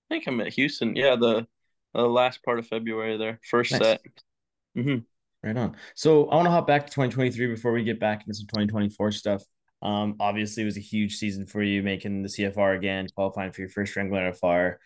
think 0.09 0.27
I'm 0.27 0.41
at 0.41 0.53
Houston. 0.53 0.95
Yeah, 0.95 1.15
the 1.15 1.47
the 1.93 2.07
last 2.07 2.43
part 2.43 2.59
of 2.59 2.67
February 2.67 3.17
there, 3.17 3.39
first 3.49 3.71
nice. 3.71 3.81
set. 3.81 4.01
Mm-hmm. 4.77 4.99
Right 5.43 5.57
on. 5.57 5.75
So 5.93 6.29
I 6.29 6.35
want 6.35 6.45
to 6.45 6.51
hop 6.51 6.67
back 6.67 6.85
to 6.85 6.91
2023 6.91 7.47
before 7.47 7.73
we 7.73 7.83
get 7.83 7.99
back 7.99 8.21
into 8.21 8.33
some 8.33 8.47
2024 8.47 9.11
stuff. 9.11 9.43
Um, 9.81 10.15
obviously, 10.21 10.63
it 10.63 10.67
was 10.67 10.77
a 10.77 10.81
huge 10.81 11.17
season 11.17 11.45
for 11.45 11.61
you, 11.61 11.83
making 11.83 12.23
the 12.23 12.29
CFR 12.29 12.77
again, 12.77 13.07
qualifying 13.13 13.51
for 13.51 13.59
your 13.59 13.69
first 13.69 13.93
Wrangler 13.95 14.31
FR. 14.33 14.79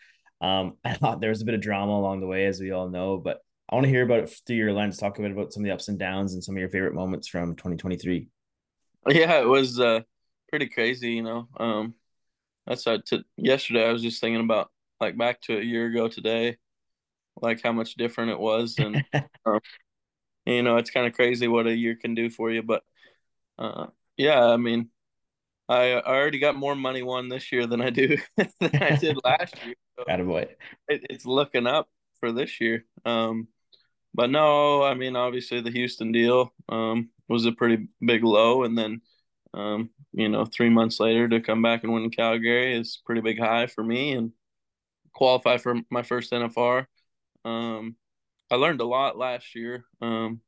Um, 0.44 0.76
I 0.84 0.94
thought 0.94 1.20
there 1.20 1.30
was 1.30 1.42
a 1.42 1.44
bit 1.44 1.54
of 1.54 1.60
drama 1.60 1.92
along 1.92 2.20
the 2.20 2.26
way, 2.26 2.46
as 2.46 2.60
we 2.60 2.72
all 2.72 2.88
know, 2.88 3.18
but 3.18 3.38
I 3.70 3.76
want 3.76 3.84
to 3.84 3.90
hear 3.90 4.02
about 4.02 4.20
it 4.20 4.40
through 4.46 4.56
your 4.56 4.72
lens. 4.72 4.98
Talk 4.98 5.18
a 5.18 5.22
bit 5.22 5.30
about 5.30 5.52
some 5.52 5.62
of 5.62 5.66
the 5.66 5.74
ups 5.74 5.88
and 5.88 5.98
downs 5.98 6.34
and 6.34 6.42
some 6.42 6.56
of 6.56 6.60
your 6.60 6.70
favorite 6.70 6.94
moments 6.94 7.28
from 7.28 7.54
2023. 7.54 8.28
Yeah, 9.08 9.40
it 9.40 9.46
was 9.46 9.78
uh, 9.78 10.00
pretty 10.48 10.68
crazy, 10.68 11.12
you 11.12 11.22
know. 11.22 11.46
Um, 11.56 11.94
that's 12.66 12.86
uh, 12.86 12.98
to, 13.06 13.22
yesterday. 13.36 13.86
I 13.86 13.92
was 13.92 14.02
just 14.02 14.20
thinking 14.20 14.42
about 14.42 14.70
like 15.00 15.16
back 15.16 15.40
to 15.42 15.56
a 15.56 15.62
year 15.62 15.86
ago 15.86 16.08
today, 16.08 16.56
like 17.40 17.62
how 17.62 17.72
much 17.72 17.94
different 17.94 18.32
it 18.32 18.40
was, 18.40 18.76
and 18.78 19.04
um, 19.46 19.60
you 20.48 20.62
know, 20.62 20.76
it's 20.76 20.90
kind 20.90 21.06
of 21.06 21.12
crazy 21.12 21.48
what 21.48 21.66
a 21.66 21.76
year 21.76 21.96
can 21.96 22.14
do 22.14 22.30
for 22.30 22.50
you. 22.50 22.62
But 22.62 22.82
uh, 23.58 23.86
yeah, 24.16 24.44
I 24.44 24.56
mean, 24.56 24.90
I, 25.68 25.92
I 25.92 26.16
already 26.16 26.38
got 26.38 26.56
more 26.56 26.74
money 26.74 27.02
won 27.02 27.28
this 27.28 27.52
year 27.52 27.66
than 27.66 27.80
I 27.80 27.90
do 27.90 28.16
than 28.36 28.82
I 28.82 28.96
did 28.96 29.18
last 29.24 29.54
year. 29.64 29.74
So 29.96 30.04
Attaboy. 30.04 30.48
It, 30.88 31.06
it's 31.10 31.26
looking 31.26 31.66
up 31.66 31.88
for 32.20 32.32
this 32.32 32.60
year. 32.60 32.84
Um, 33.04 33.48
but 34.14 34.30
no, 34.30 34.82
I 34.82 34.94
mean, 34.94 35.16
obviously 35.16 35.60
the 35.60 35.70
Houston 35.70 36.12
deal 36.12 36.52
um, 36.68 37.10
was 37.28 37.44
a 37.44 37.52
pretty 37.52 37.88
big 38.00 38.24
low, 38.24 38.64
and 38.64 38.76
then 38.76 39.02
um, 39.54 39.90
you 40.12 40.28
know, 40.28 40.44
three 40.44 40.70
months 40.70 41.00
later 41.00 41.28
to 41.28 41.40
come 41.40 41.62
back 41.62 41.84
and 41.84 41.92
win 41.92 42.04
in 42.04 42.10
Calgary 42.10 42.74
is 42.74 43.00
pretty 43.04 43.20
big 43.20 43.38
high 43.38 43.66
for 43.66 43.82
me 43.84 44.12
and 44.12 44.32
qualify 45.14 45.58
for 45.58 45.76
my 45.90 46.02
first 46.02 46.32
NFR. 46.32 46.86
I 48.50 48.56
learned 48.56 48.80
a 48.80 48.86
lot 48.86 49.18
last 49.18 49.54
year 49.54 49.84
um, 50.00 50.40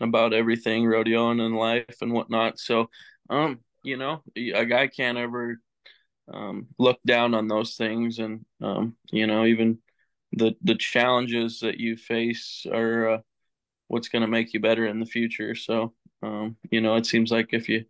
about 0.00 0.32
everything 0.32 0.84
rodeoing 0.84 1.40
and 1.40 1.56
life 1.56 1.96
and 2.00 2.12
whatnot. 2.12 2.58
So, 2.58 2.90
um, 3.30 3.60
you 3.82 3.96
know, 3.96 4.22
a 4.36 4.64
guy 4.64 4.88
can't 4.88 5.18
ever 5.18 5.60
um, 6.32 6.68
look 6.78 6.98
down 7.06 7.34
on 7.34 7.48
those 7.48 7.76
things, 7.76 8.18
and 8.18 8.44
um, 8.62 8.96
you 9.12 9.26
know, 9.26 9.44
even 9.44 9.78
the 10.32 10.54
the 10.62 10.74
challenges 10.74 11.60
that 11.60 11.78
you 11.78 11.96
face 11.96 12.66
are 12.70 13.08
uh, 13.10 13.18
what's 13.88 14.08
going 14.08 14.22
to 14.22 14.28
make 14.28 14.52
you 14.52 14.60
better 14.60 14.86
in 14.86 15.00
the 15.00 15.06
future. 15.06 15.54
So, 15.54 15.94
um, 16.22 16.56
you 16.70 16.80
know, 16.80 16.96
it 16.96 17.06
seems 17.06 17.30
like 17.30 17.50
if 17.52 17.68
you 17.68 17.84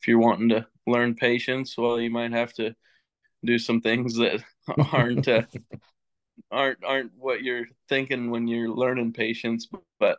if 0.00 0.08
you're 0.08 0.18
wanting 0.18 0.50
to 0.50 0.66
learn 0.86 1.14
patience, 1.14 1.76
well, 1.76 2.00
you 2.00 2.10
might 2.10 2.32
have 2.32 2.52
to 2.54 2.74
do 3.44 3.58
some 3.58 3.80
things 3.80 4.16
that 4.16 4.42
aren't 4.92 5.28
uh, 5.28 5.42
aren't 6.50 6.84
aren't 6.84 7.12
what 7.16 7.42
you're 7.42 7.66
thinking 7.88 8.30
when 8.30 8.48
you're 8.48 8.70
learning 8.70 9.12
patience, 9.12 9.68
but 9.98 10.18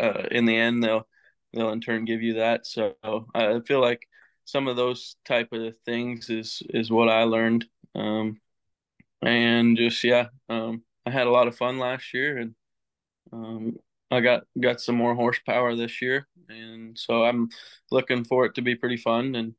uh, 0.00 0.24
in 0.30 0.44
the 0.46 0.56
end 0.56 0.82
they'll 0.82 1.06
they'll 1.52 1.70
in 1.70 1.80
turn 1.80 2.04
give 2.04 2.22
you 2.22 2.34
that. 2.34 2.66
So 2.66 2.94
I 3.34 3.60
feel 3.66 3.80
like 3.80 4.06
some 4.44 4.68
of 4.68 4.76
those 4.76 5.16
type 5.24 5.52
of 5.52 5.76
things 5.84 6.30
is 6.30 6.62
is 6.70 6.90
what 6.90 7.08
I 7.08 7.24
learned. 7.24 7.66
Um, 7.94 8.40
and 9.22 9.76
just 9.76 10.02
yeah, 10.04 10.28
um, 10.48 10.82
I 11.06 11.10
had 11.10 11.26
a 11.26 11.30
lot 11.30 11.48
of 11.48 11.56
fun 11.56 11.78
last 11.78 12.14
year, 12.14 12.38
and 12.38 12.54
um, 13.32 13.76
I 14.10 14.20
got 14.20 14.44
got 14.60 14.80
some 14.80 14.96
more 14.96 15.14
horsepower 15.14 15.74
this 15.76 16.00
year, 16.00 16.26
and 16.48 16.98
so 16.98 17.24
I'm 17.24 17.48
looking 17.90 18.24
for 18.24 18.46
it 18.46 18.54
to 18.56 18.62
be 18.62 18.74
pretty 18.74 18.96
fun. 18.96 19.34
And 19.34 19.54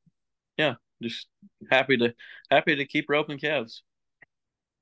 yeah, 0.58 0.76
just 1.02 1.28
happy 1.72 1.98
to 1.98 2.15
happy 2.52 2.76
to 2.78 2.86
keep 2.86 3.10
roping 3.10 3.39
calves. 3.39 3.84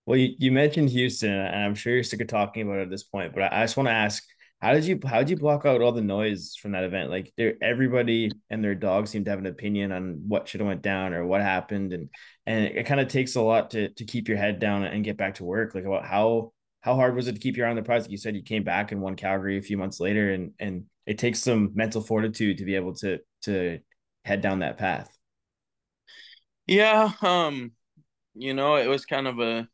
Well, 0.07 0.17
you, 0.17 0.35
you 0.39 0.53
mentioned 0.53 0.89
Houston, 0.91 1.29
and 1.31 1.65
I'm 1.65 1.75
sure 1.75 1.93
you're 1.93 2.03
sick 2.03 2.21
of 2.21 2.27
talking 2.27 2.63
about 2.63 2.79
it 2.79 2.83
at 2.83 2.89
this 2.89 3.03
point, 3.03 3.33
but 3.33 3.43
I, 3.43 3.61
I 3.61 3.63
just 3.65 3.75
want 3.75 3.89
to 3.89 3.93
ask, 3.93 4.23
how 4.61 4.73
did 4.73 4.85
you 4.85 4.99
how 5.05 5.19
did 5.19 5.29
you 5.29 5.35
block 5.35 5.65
out 5.65 5.81
all 5.81 5.91
the 5.91 6.01
noise 6.01 6.55
from 6.55 6.71
that 6.71 6.85
event? 6.85 7.09
Like, 7.11 7.33
everybody 7.61 8.31
and 8.49 8.63
their 8.63 8.73
dog 8.73 9.07
seemed 9.07 9.25
to 9.25 9.31
have 9.31 9.39
an 9.39 9.45
opinion 9.47 9.91
on 9.91 10.23
what 10.27 10.47
should 10.47 10.61
have 10.61 10.67
went 10.67 10.81
down 10.81 11.13
or 11.13 11.25
what 11.27 11.41
happened, 11.41 11.91
and 11.91 12.09
and 12.45 12.65
it, 12.65 12.77
it 12.77 12.85
kind 12.85 13.01
of 13.01 13.09
takes 13.09 13.35
a 13.35 13.41
lot 13.41 13.71
to 13.71 13.89
to 13.89 14.05
keep 14.05 14.29
your 14.29 14.37
head 14.37 14.59
down 14.59 14.83
and 14.85 15.03
get 15.03 15.17
back 15.17 15.35
to 15.35 15.43
work. 15.43 15.75
Like, 15.75 15.83
about 15.83 16.05
how 16.05 16.53
how 16.81 16.95
hard 16.95 17.13
was 17.13 17.27
it 17.27 17.33
to 17.33 17.39
keep 17.39 17.57
your 17.57 17.67
eye 17.67 17.69
on 17.71 17.75
the 17.75 17.83
prize? 17.83 18.03
Like 18.03 18.11
you 18.11 18.17
said, 18.17 18.35
you 18.35 18.43
came 18.43 18.63
back 18.63 18.93
and 18.93 19.01
won 19.01 19.15
Calgary 19.17 19.57
a 19.57 19.61
few 19.61 19.77
months 19.77 19.99
later, 19.99 20.31
and 20.31 20.53
and 20.57 20.85
it 21.05 21.17
takes 21.17 21.39
some 21.39 21.71
mental 21.75 22.01
fortitude 22.01 22.59
to 22.59 22.65
be 22.65 22.75
able 22.75 22.95
to 22.95 23.19
to 23.43 23.79
head 24.23 24.41
down 24.41 24.59
that 24.59 24.77
path. 24.77 25.15
Yeah, 26.65 27.11
um, 27.21 27.73
you 28.33 28.53
know, 28.53 28.77
it 28.77 28.87
was 28.87 29.05
kind 29.05 29.27
of 29.27 29.39
a 29.39 29.67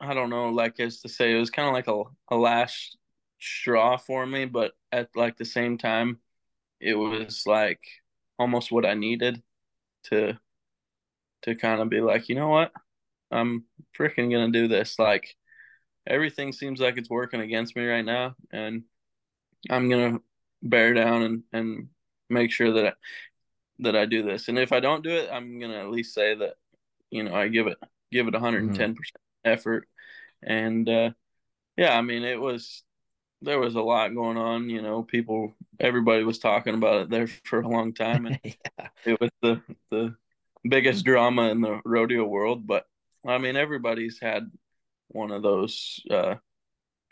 I 0.00 0.14
don't 0.14 0.30
know, 0.30 0.50
like 0.50 0.78
as 0.80 1.00
to 1.00 1.08
say, 1.08 1.34
it 1.34 1.38
was 1.38 1.50
kind 1.50 1.68
of 1.68 1.74
like 1.74 1.88
a, 1.88 2.34
a 2.34 2.36
last 2.36 2.96
straw 3.40 3.96
for 3.96 4.26
me, 4.26 4.44
but 4.44 4.72
at 4.92 5.08
like 5.14 5.36
the 5.36 5.44
same 5.44 5.78
time, 5.78 6.18
it 6.80 6.94
was 6.94 7.44
like 7.46 7.80
almost 8.38 8.70
what 8.70 8.86
I 8.86 8.94
needed 8.94 9.42
to 10.04 10.38
to 11.42 11.54
kind 11.54 11.80
of 11.80 11.88
be 11.88 12.00
like, 12.00 12.28
you 12.28 12.34
know 12.34 12.48
what, 12.48 12.72
I'm 13.30 13.64
freaking 13.96 14.30
gonna 14.30 14.50
do 14.50 14.68
this. 14.68 14.98
Like 14.98 15.36
everything 16.06 16.52
seems 16.52 16.80
like 16.80 16.98
it's 16.98 17.10
working 17.10 17.40
against 17.40 17.76
me 17.76 17.86
right 17.86 18.04
now, 18.04 18.34
and 18.52 18.84
I'm 19.70 19.88
gonna 19.88 20.20
bear 20.62 20.94
down 20.94 21.22
and 21.22 21.42
and 21.52 21.88
make 22.28 22.50
sure 22.52 22.72
that 22.72 22.86
I, 22.86 22.92
that 23.80 23.96
I 23.96 24.06
do 24.06 24.22
this. 24.22 24.48
And 24.48 24.58
if 24.58 24.72
I 24.72 24.80
don't 24.80 25.04
do 25.04 25.10
it, 25.10 25.30
I'm 25.32 25.58
gonna 25.58 25.78
at 25.78 25.90
least 25.90 26.14
say 26.14 26.34
that 26.34 26.54
you 27.10 27.22
know 27.24 27.34
I 27.34 27.48
give 27.48 27.66
it 27.66 27.78
give 28.12 28.28
it 28.28 28.34
110 28.34 28.90
mm-hmm. 28.90 29.02
Effort. 29.46 29.88
And 30.42 30.88
uh, 30.88 31.10
yeah, 31.76 31.96
I 31.96 32.02
mean 32.02 32.24
it 32.24 32.40
was 32.40 32.82
there 33.42 33.58
was 33.58 33.74
a 33.74 33.80
lot 33.82 34.14
going 34.14 34.36
on. 34.36 34.68
You 34.70 34.82
know, 34.82 35.02
people 35.02 35.54
everybody 35.78 36.24
was 36.24 36.38
talking 36.38 36.74
about 36.74 37.02
it 37.02 37.10
there 37.10 37.26
for 37.44 37.60
a 37.60 37.68
long 37.68 37.94
time, 37.94 38.26
and 38.26 38.38
yeah. 38.44 38.88
it 39.04 39.20
was 39.20 39.30
the 39.42 39.62
the 39.90 40.14
biggest 40.68 41.04
drama 41.04 41.50
in 41.50 41.60
the 41.60 41.80
rodeo 41.84 42.24
world. 42.24 42.66
But 42.66 42.84
I 43.26 43.38
mean, 43.38 43.56
everybody's 43.56 44.18
had 44.20 44.50
one 45.08 45.30
of 45.30 45.42
those 45.42 46.00
uh, 46.10 46.36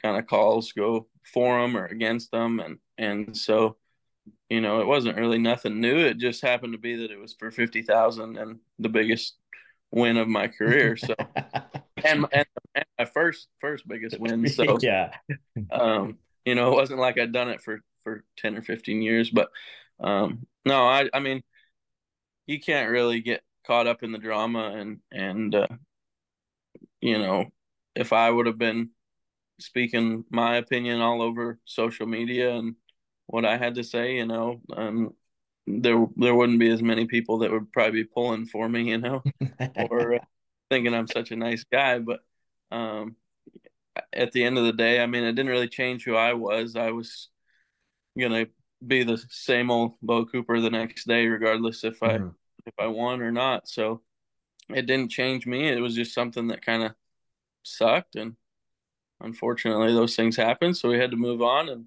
kind 0.03 0.19
of 0.19 0.27
calls 0.27 0.73
go 0.73 1.07
for 1.33 1.61
them 1.61 1.77
or 1.77 1.87
against 1.87 2.31
them, 2.31 2.61
and 2.61 2.79
and 2.99 3.37
so 3.37 3.77
you 4.49 4.61
know 4.61 4.81
it 4.81 4.87
wasn't 4.87 5.17
really 5.17 5.39
nothing 5.39 5.81
new. 5.81 5.99
It 5.99 6.19
just 6.19 6.43
happened 6.43 6.73
to 6.73 6.79
be 6.79 6.97
that 6.97 7.11
it 7.11 7.19
was 7.19 7.35
for 7.39 7.51
fifty 7.51 7.83
thousand 7.83 8.39
and 8.39 8.59
the 8.79 8.89
biggest 8.89 9.37
win 9.91 10.17
of 10.17 10.29
my 10.29 10.49
career. 10.49 10.97
So 10.97 11.15
and, 12.05 12.27
and, 12.33 12.47
and 12.75 12.85
my 12.99 13.05
first 13.05 13.49
first 13.61 13.87
biggest 13.87 14.19
win. 14.19 14.45
So 14.49 14.79
yeah, 14.81 15.13
um, 15.71 16.19
you 16.45 16.55
know, 16.55 16.73
it 16.73 16.77
wasn't 16.77 17.01
like 17.01 17.19
I'd 17.19 17.33
done 17.33 17.49
it 17.49 17.63
for 17.63 17.81
for 18.03 18.25
ten 18.37 18.57
or 18.57 18.63
fifteen 18.63 19.03
years, 19.03 19.31
but 19.31 19.51
um, 20.01 20.47
no, 20.65 20.87
I 20.87 21.09
I 21.13 21.21
mean, 21.21 21.43
you 22.47 22.61
can't 22.61 22.91
really 22.91 23.21
get 23.21 23.43
caught 23.67 23.87
up 23.87 24.03
in 24.03 24.13
the 24.13 24.19
drama 24.19 24.73
and 24.77 25.01
and 25.11 25.55
uh, 25.55 25.67
you 27.01 27.19
know, 27.19 27.47
if 27.95 28.13
I 28.13 28.31
would 28.31 28.47
have 28.47 28.59
been 28.59 28.91
speaking 29.61 30.25
my 30.31 30.57
opinion 30.57 31.01
all 31.01 31.23
over 31.23 31.59
social 31.65 32.07
media 32.07 32.55
and 32.55 32.75
what 33.27 33.45
I 33.45 33.57
had 33.57 33.77
to 33.77 33.85
say, 33.85 34.17
you 34.17 34.27
know, 34.27 34.61
um, 34.77 35.15
there 35.67 36.07
there 36.17 36.35
wouldn't 36.35 36.59
be 36.59 36.71
as 36.71 36.83
many 36.83 37.07
people 37.07 37.39
that 37.39 37.51
would 37.51 37.73
probably 37.73 38.03
be 38.03 38.09
pulling 38.09 38.47
for 38.47 38.69
me, 38.69 38.91
you 38.91 38.99
know, 38.99 39.23
or 39.77 40.15
uh, 40.17 40.19
thinking 40.71 40.95
I'm 40.95 41.09
such 41.09 41.31
a 41.31 41.37
nice 41.37 41.65
guy. 41.65 41.99
But 41.99 42.21
um, 42.71 43.17
at 44.13 44.33
the 44.33 44.45
end 44.45 44.59
of 44.59 44.65
the 44.65 44.73
day, 44.73 45.01
I 45.01 45.07
mean, 45.07 45.25
it 45.25 45.33
didn't 45.33 45.53
really 45.53 45.69
change 45.69 46.05
who 46.05 46.17
I 46.17 46.33
was. 46.35 46.77
I 46.77 46.91
was 46.91 47.29
gonna 48.19 48.47
be 48.87 49.03
the 49.03 49.23
same 49.31 49.71
old 49.71 49.95
Beau 50.03 50.25
Cooper 50.27 50.61
the 50.61 50.71
next 50.71 51.07
day, 51.07 51.27
regardless 51.27 51.85
if 51.85 52.03
I 52.03 52.19
mm-hmm. 52.19 52.29
if 52.67 52.75
I 52.79 52.87
won 52.87 53.23
or 53.23 53.33
not. 53.33 53.69
So 53.69 54.03
it 54.69 54.87
didn't 54.87 55.11
change 55.11 55.47
me. 55.47 55.69
It 55.69 55.81
was 55.81 55.95
just 55.95 56.15
something 56.15 56.49
that 56.49 56.65
kind 56.65 56.83
of 56.83 56.93
sucked, 57.63 58.17
and 58.17 58.37
unfortunately, 59.21 59.93
those 59.93 60.17
things 60.17 60.37
happen. 60.37 60.75
So 60.75 60.89
we 60.89 60.99
had 60.99 61.11
to 61.11 61.17
move 61.17 61.43
on, 61.43 61.69
and 61.69 61.87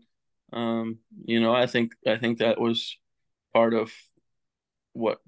um, 0.53 0.99
you 1.25 1.39
know, 1.39 1.53
I 1.53 1.67
think 1.67 1.93
I 2.05 2.17
think 2.17 2.39
that 2.39 2.59
was 2.59 2.97
part 3.53 3.73
of 3.73 3.91
what 4.93 5.19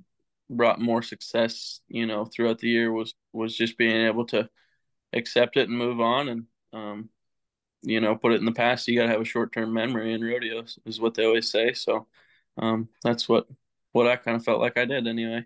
brought 0.49 0.81
more 0.81 1.01
success, 1.01 1.81
you 1.87 2.05
know, 2.05 2.25
throughout 2.25 2.59
the 2.59 2.69
year 2.69 2.91
was 2.91 3.13
was 3.33 3.55
just 3.55 3.77
being 3.77 4.07
able 4.07 4.25
to 4.27 4.49
accept 5.13 5.57
it 5.57 5.69
and 5.69 5.77
move 5.77 5.99
on 5.99 6.29
and 6.29 6.45
um, 6.73 7.09
you 7.81 8.01
know, 8.01 8.15
put 8.15 8.33
it 8.33 8.39
in 8.39 8.45
the 8.45 8.51
past. 8.51 8.87
You 8.87 8.99
got 8.99 9.05
to 9.05 9.11
have 9.11 9.21
a 9.21 9.25
short 9.25 9.53
term 9.53 9.73
memory 9.73 10.13
in 10.13 10.23
rodeos, 10.23 10.79
is 10.85 10.99
what 10.99 11.13
they 11.13 11.25
always 11.25 11.51
say. 11.51 11.73
So 11.73 12.07
um, 12.57 12.89
that's 13.03 13.29
what 13.29 13.47
what 13.91 14.07
I 14.07 14.15
kind 14.15 14.37
of 14.37 14.43
felt 14.43 14.61
like 14.61 14.77
I 14.77 14.85
did 14.85 15.07
anyway. 15.07 15.45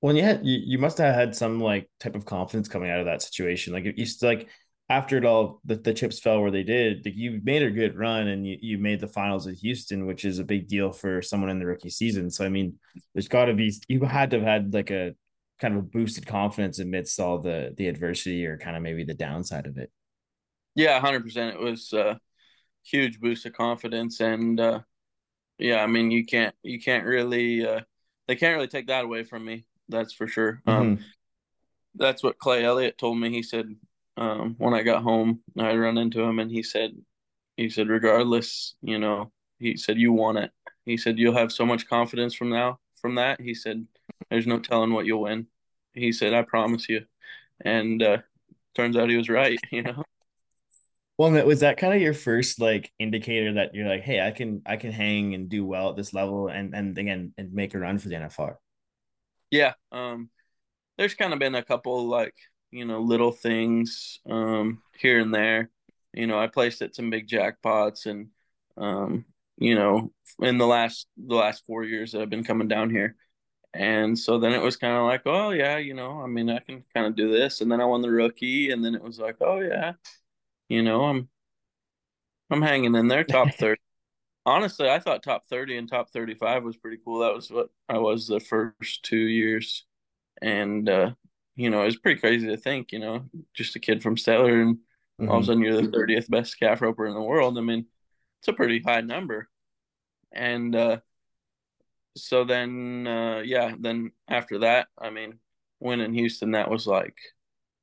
Well, 0.00 0.14
had 0.16 0.44
you, 0.44 0.60
you 0.64 0.78
must 0.78 0.98
have 0.98 1.14
had 1.14 1.34
some 1.34 1.60
like 1.60 1.88
type 1.98 2.14
of 2.14 2.26
confidence 2.26 2.68
coming 2.68 2.90
out 2.90 3.00
of 3.00 3.06
that 3.06 3.22
situation. 3.22 3.72
Like 3.72 3.84
you 3.84 4.06
like 4.22 4.48
after 4.88 5.16
it 5.16 5.24
all, 5.24 5.60
the, 5.64 5.76
the 5.76 5.94
chips 5.94 6.20
fell 6.20 6.40
where 6.40 6.50
they 6.50 6.62
did. 6.62 7.04
like 7.04 7.14
You 7.16 7.40
made 7.42 7.62
a 7.62 7.70
good 7.70 7.96
run 7.96 8.28
and 8.28 8.46
you, 8.46 8.58
you 8.60 8.78
made 8.78 9.00
the 9.00 9.08
finals 9.08 9.46
at 9.46 9.54
Houston, 9.56 10.06
which 10.06 10.24
is 10.24 10.38
a 10.38 10.44
big 10.44 10.68
deal 10.68 10.92
for 10.92 11.22
someone 11.22 11.50
in 11.50 11.58
the 11.58 11.66
rookie 11.66 11.90
season. 11.90 12.30
So, 12.30 12.44
I 12.44 12.50
mean, 12.50 12.78
there's 13.14 13.28
got 13.28 13.46
to 13.46 13.54
be, 13.54 13.72
you 13.88 14.04
had 14.04 14.30
to 14.30 14.38
have 14.38 14.46
had 14.46 14.74
like 14.74 14.90
a 14.90 15.14
kind 15.58 15.74
of 15.74 15.80
a 15.80 15.86
boosted 15.86 16.26
confidence 16.26 16.80
amidst 16.80 17.18
all 17.18 17.38
the, 17.38 17.72
the 17.76 17.88
adversity 17.88 18.44
or 18.44 18.58
kind 18.58 18.76
of 18.76 18.82
maybe 18.82 19.04
the 19.04 19.14
downside 19.14 19.66
of 19.66 19.78
it. 19.78 19.90
Yeah, 20.74 21.00
100%. 21.00 21.54
It 21.54 21.60
was 21.60 21.92
a 21.94 22.20
huge 22.82 23.20
boost 23.20 23.46
of 23.46 23.54
confidence. 23.54 24.20
And, 24.20 24.60
uh, 24.60 24.80
yeah, 25.58 25.82
I 25.82 25.86
mean, 25.86 26.10
you 26.10 26.26
can't, 26.26 26.54
you 26.62 26.78
can't 26.78 27.06
really, 27.06 27.66
uh, 27.66 27.80
they 28.28 28.36
can't 28.36 28.54
really 28.54 28.68
take 28.68 28.88
that 28.88 29.04
away 29.04 29.22
from 29.22 29.46
me. 29.46 29.64
That's 29.88 30.12
for 30.12 30.26
sure. 30.26 30.60
Um, 30.66 30.74
mm-hmm. 30.74 30.82
Um, 30.82 31.04
that's 31.96 32.22
what 32.22 32.38
Clay 32.38 32.64
Elliott 32.64 32.98
told 32.98 33.18
me. 33.18 33.30
He 33.30 33.42
said, 33.42 33.66
um, 34.16 34.54
when 34.58 34.74
I 34.74 34.82
got 34.82 35.02
home, 35.02 35.40
I 35.58 35.74
run 35.74 35.98
into 35.98 36.20
him 36.20 36.38
and 36.38 36.50
he 36.50 36.62
said, 36.62 36.92
he 37.56 37.70
said, 37.70 37.88
regardless, 37.88 38.74
you 38.82 38.98
know, 38.98 39.32
he 39.58 39.76
said, 39.76 39.98
you 39.98 40.12
want 40.12 40.38
it. 40.38 40.50
He 40.84 40.96
said, 40.96 41.18
you'll 41.18 41.36
have 41.36 41.52
so 41.52 41.64
much 41.64 41.88
confidence 41.88 42.34
from 42.34 42.50
now, 42.50 42.78
from 43.00 43.14
that. 43.16 43.40
He 43.40 43.54
said, 43.54 43.86
there's 44.30 44.46
no 44.46 44.58
telling 44.58 44.92
what 44.92 45.06
you'll 45.06 45.22
win. 45.22 45.46
He 45.92 46.12
said, 46.12 46.34
I 46.34 46.42
promise 46.42 46.88
you. 46.88 47.02
And, 47.64 48.02
uh, 48.02 48.18
turns 48.74 48.96
out 48.96 49.10
he 49.10 49.16
was 49.16 49.28
right, 49.28 49.58
you 49.70 49.82
know? 49.82 50.02
Well, 51.16 51.30
was 51.46 51.60
that 51.60 51.76
kind 51.76 51.94
of 51.94 52.00
your 52.00 52.14
first 52.14 52.60
like 52.60 52.92
indicator 52.98 53.54
that 53.54 53.74
you're 53.74 53.88
like, 53.88 54.02
hey, 54.02 54.20
I 54.20 54.32
can 54.32 54.62
I 54.66 54.76
can 54.76 54.90
hang 54.90 55.34
and 55.34 55.48
do 55.48 55.64
well 55.64 55.90
at 55.90 55.96
this 55.96 56.12
level 56.12 56.48
and 56.48 56.74
and 56.74 56.98
again 56.98 57.32
and 57.38 57.52
make 57.52 57.74
a 57.74 57.78
run 57.78 57.98
for 57.98 58.08
the 58.08 58.16
NFR? 58.16 58.56
Yeah. 59.50 59.74
Um 59.92 60.28
there's 60.98 61.14
kind 61.14 61.32
of 61.32 61.38
been 61.38 61.54
a 61.54 61.62
couple 61.62 62.08
like 62.08 62.34
you 62.74 62.84
know, 62.84 63.00
little 63.00 63.30
things 63.30 64.18
um, 64.28 64.82
here 64.98 65.20
and 65.20 65.32
there. 65.32 65.70
You 66.12 66.26
know, 66.26 66.38
I 66.38 66.48
placed 66.48 66.82
at 66.82 66.94
some 66.96 67.08
big 67.08 67.28
jackpots, 67.28 68.06
and 68.06 68.30
um, 68.76 69.24
you 69.56 69.76
know, 69.76 70.12
in 70.40 70.58
the 70.58 70.66
last 70.66 71.06
the 71.16 71.36
last 71.36 71.64
four 71.66 71.84
years 71.84 72.12
that 72.12 72.20
I've 72.20 72.30
been 72.30 72.42
coming 72.42 72.66
down 72.66 72.90
here, 72.90 73.14
and 73.72 74.18
so 74.18 74.38
then 74.38 74.52
it 74.52 74.62
was 74.62 74.76
kind 74.76 74.96
of 74.96 75.04
like, 75.04 75.22
oh 75.24 75.50
yeah, 75.50 75.78
you 75.78 75.94
know, 75.94 76.20
I 76.20 76.26
mean, 76.26 76.50
I 76.50 76.58
can 76.58 76.82
kind 76.92 77.06
of 77.06 77.14
do 77.14 77.30
this, 77.30 77.60
and 77.60 77.70
then 77.70 77.80
I 77.80 77.84
won 77.84 78.02
the 78.02 78.10
rookie, 78.10 78.70
and 78.72 78.84
then 78.84 78.96
it 78.96 79.02
was 79.02 79.20
like, 79.20 79.36
oh 79.40 79.60
yeah, 79.60 79.92
you 80.68 80.82
know, 80.82 81.04
I'm 81.04 81.28
I'm 82.50 82.62
hanging 82.62 82.96
in 82.96 83.06
there, 83.06 83.22
top 83.22 83.54
thirty. 83.58 83.80
Honestly, 84.44 84.90
I 84.90 84.98
thought 84.98 85.22
top 85.22 85.46
thirty 85.48 85.76
and 85.76 85.88
top 85.88 86.10
thirty-five 86.10 86.64
was 86.64 86.76
pretty 86.76 86.98
cool. 87.04 87.20
That 87.20 87.34
was 87.34 87.50
what 87.52 87.68
I 87.88 87.98
was 87.98 88.26
the 88.26 88.40
first 88.40 89.04
two 89.04 89.16
years, 89.16 89.84
and 90.42 90.88
uh, 90.88 91.12
you 91.56 91.70
know, 91.70 91.82
it's 91.82 91.96
pretty 91.96 92.20
crazy 92.20 92.46
to 92.48 92.56
think, 92.56 92.92
you 92.92 92.98
know, 92.98 93.24
just 93.54 93.76
a 93.76 93.80
kid 93.80 94.02
from 94.02 94.16
Stettler 94.16 94.60
and 94.60 94.76
mm-hmm. 94.76 95.28
all 95.28 95.38
of 95.38 95.48
a 95.48 95.52
mm-hmm. 95.52 95.62
sudden 95.62 95.62
you're 95.62 95.80
the 95.80 95.88
30th 95.88 96.28
best 96.28 96.58
calf 96.58 96.82
roper 96.82 97.06
in 97.06 97.14
the 97.14 97.20
world. 97.20 97.56
I 97.58 97.60
mean, 97.60 97.86
it's 98.40 98.48
a 98.48 98.52
pretty 98.52 98.80
high 98.80 99.00
number. 99.00 99.48
And 100.32 100.74
uh, 100.74 100.98
so 102.16 102.44
then, 102.44 103.06
uh, 103.06 103.42
yeah, 103.44 103.74
then 103.78 104.12
after 104.28 104.60
that, 104.60 104.88
I 104.98 105.10
mean, 105.10 105.38
when 105.78 106.00
in 106.00 106.12
Houston, 106.12 106.52
that 106.52 106.70
was 106.70 106.86
like, 106.86 107.16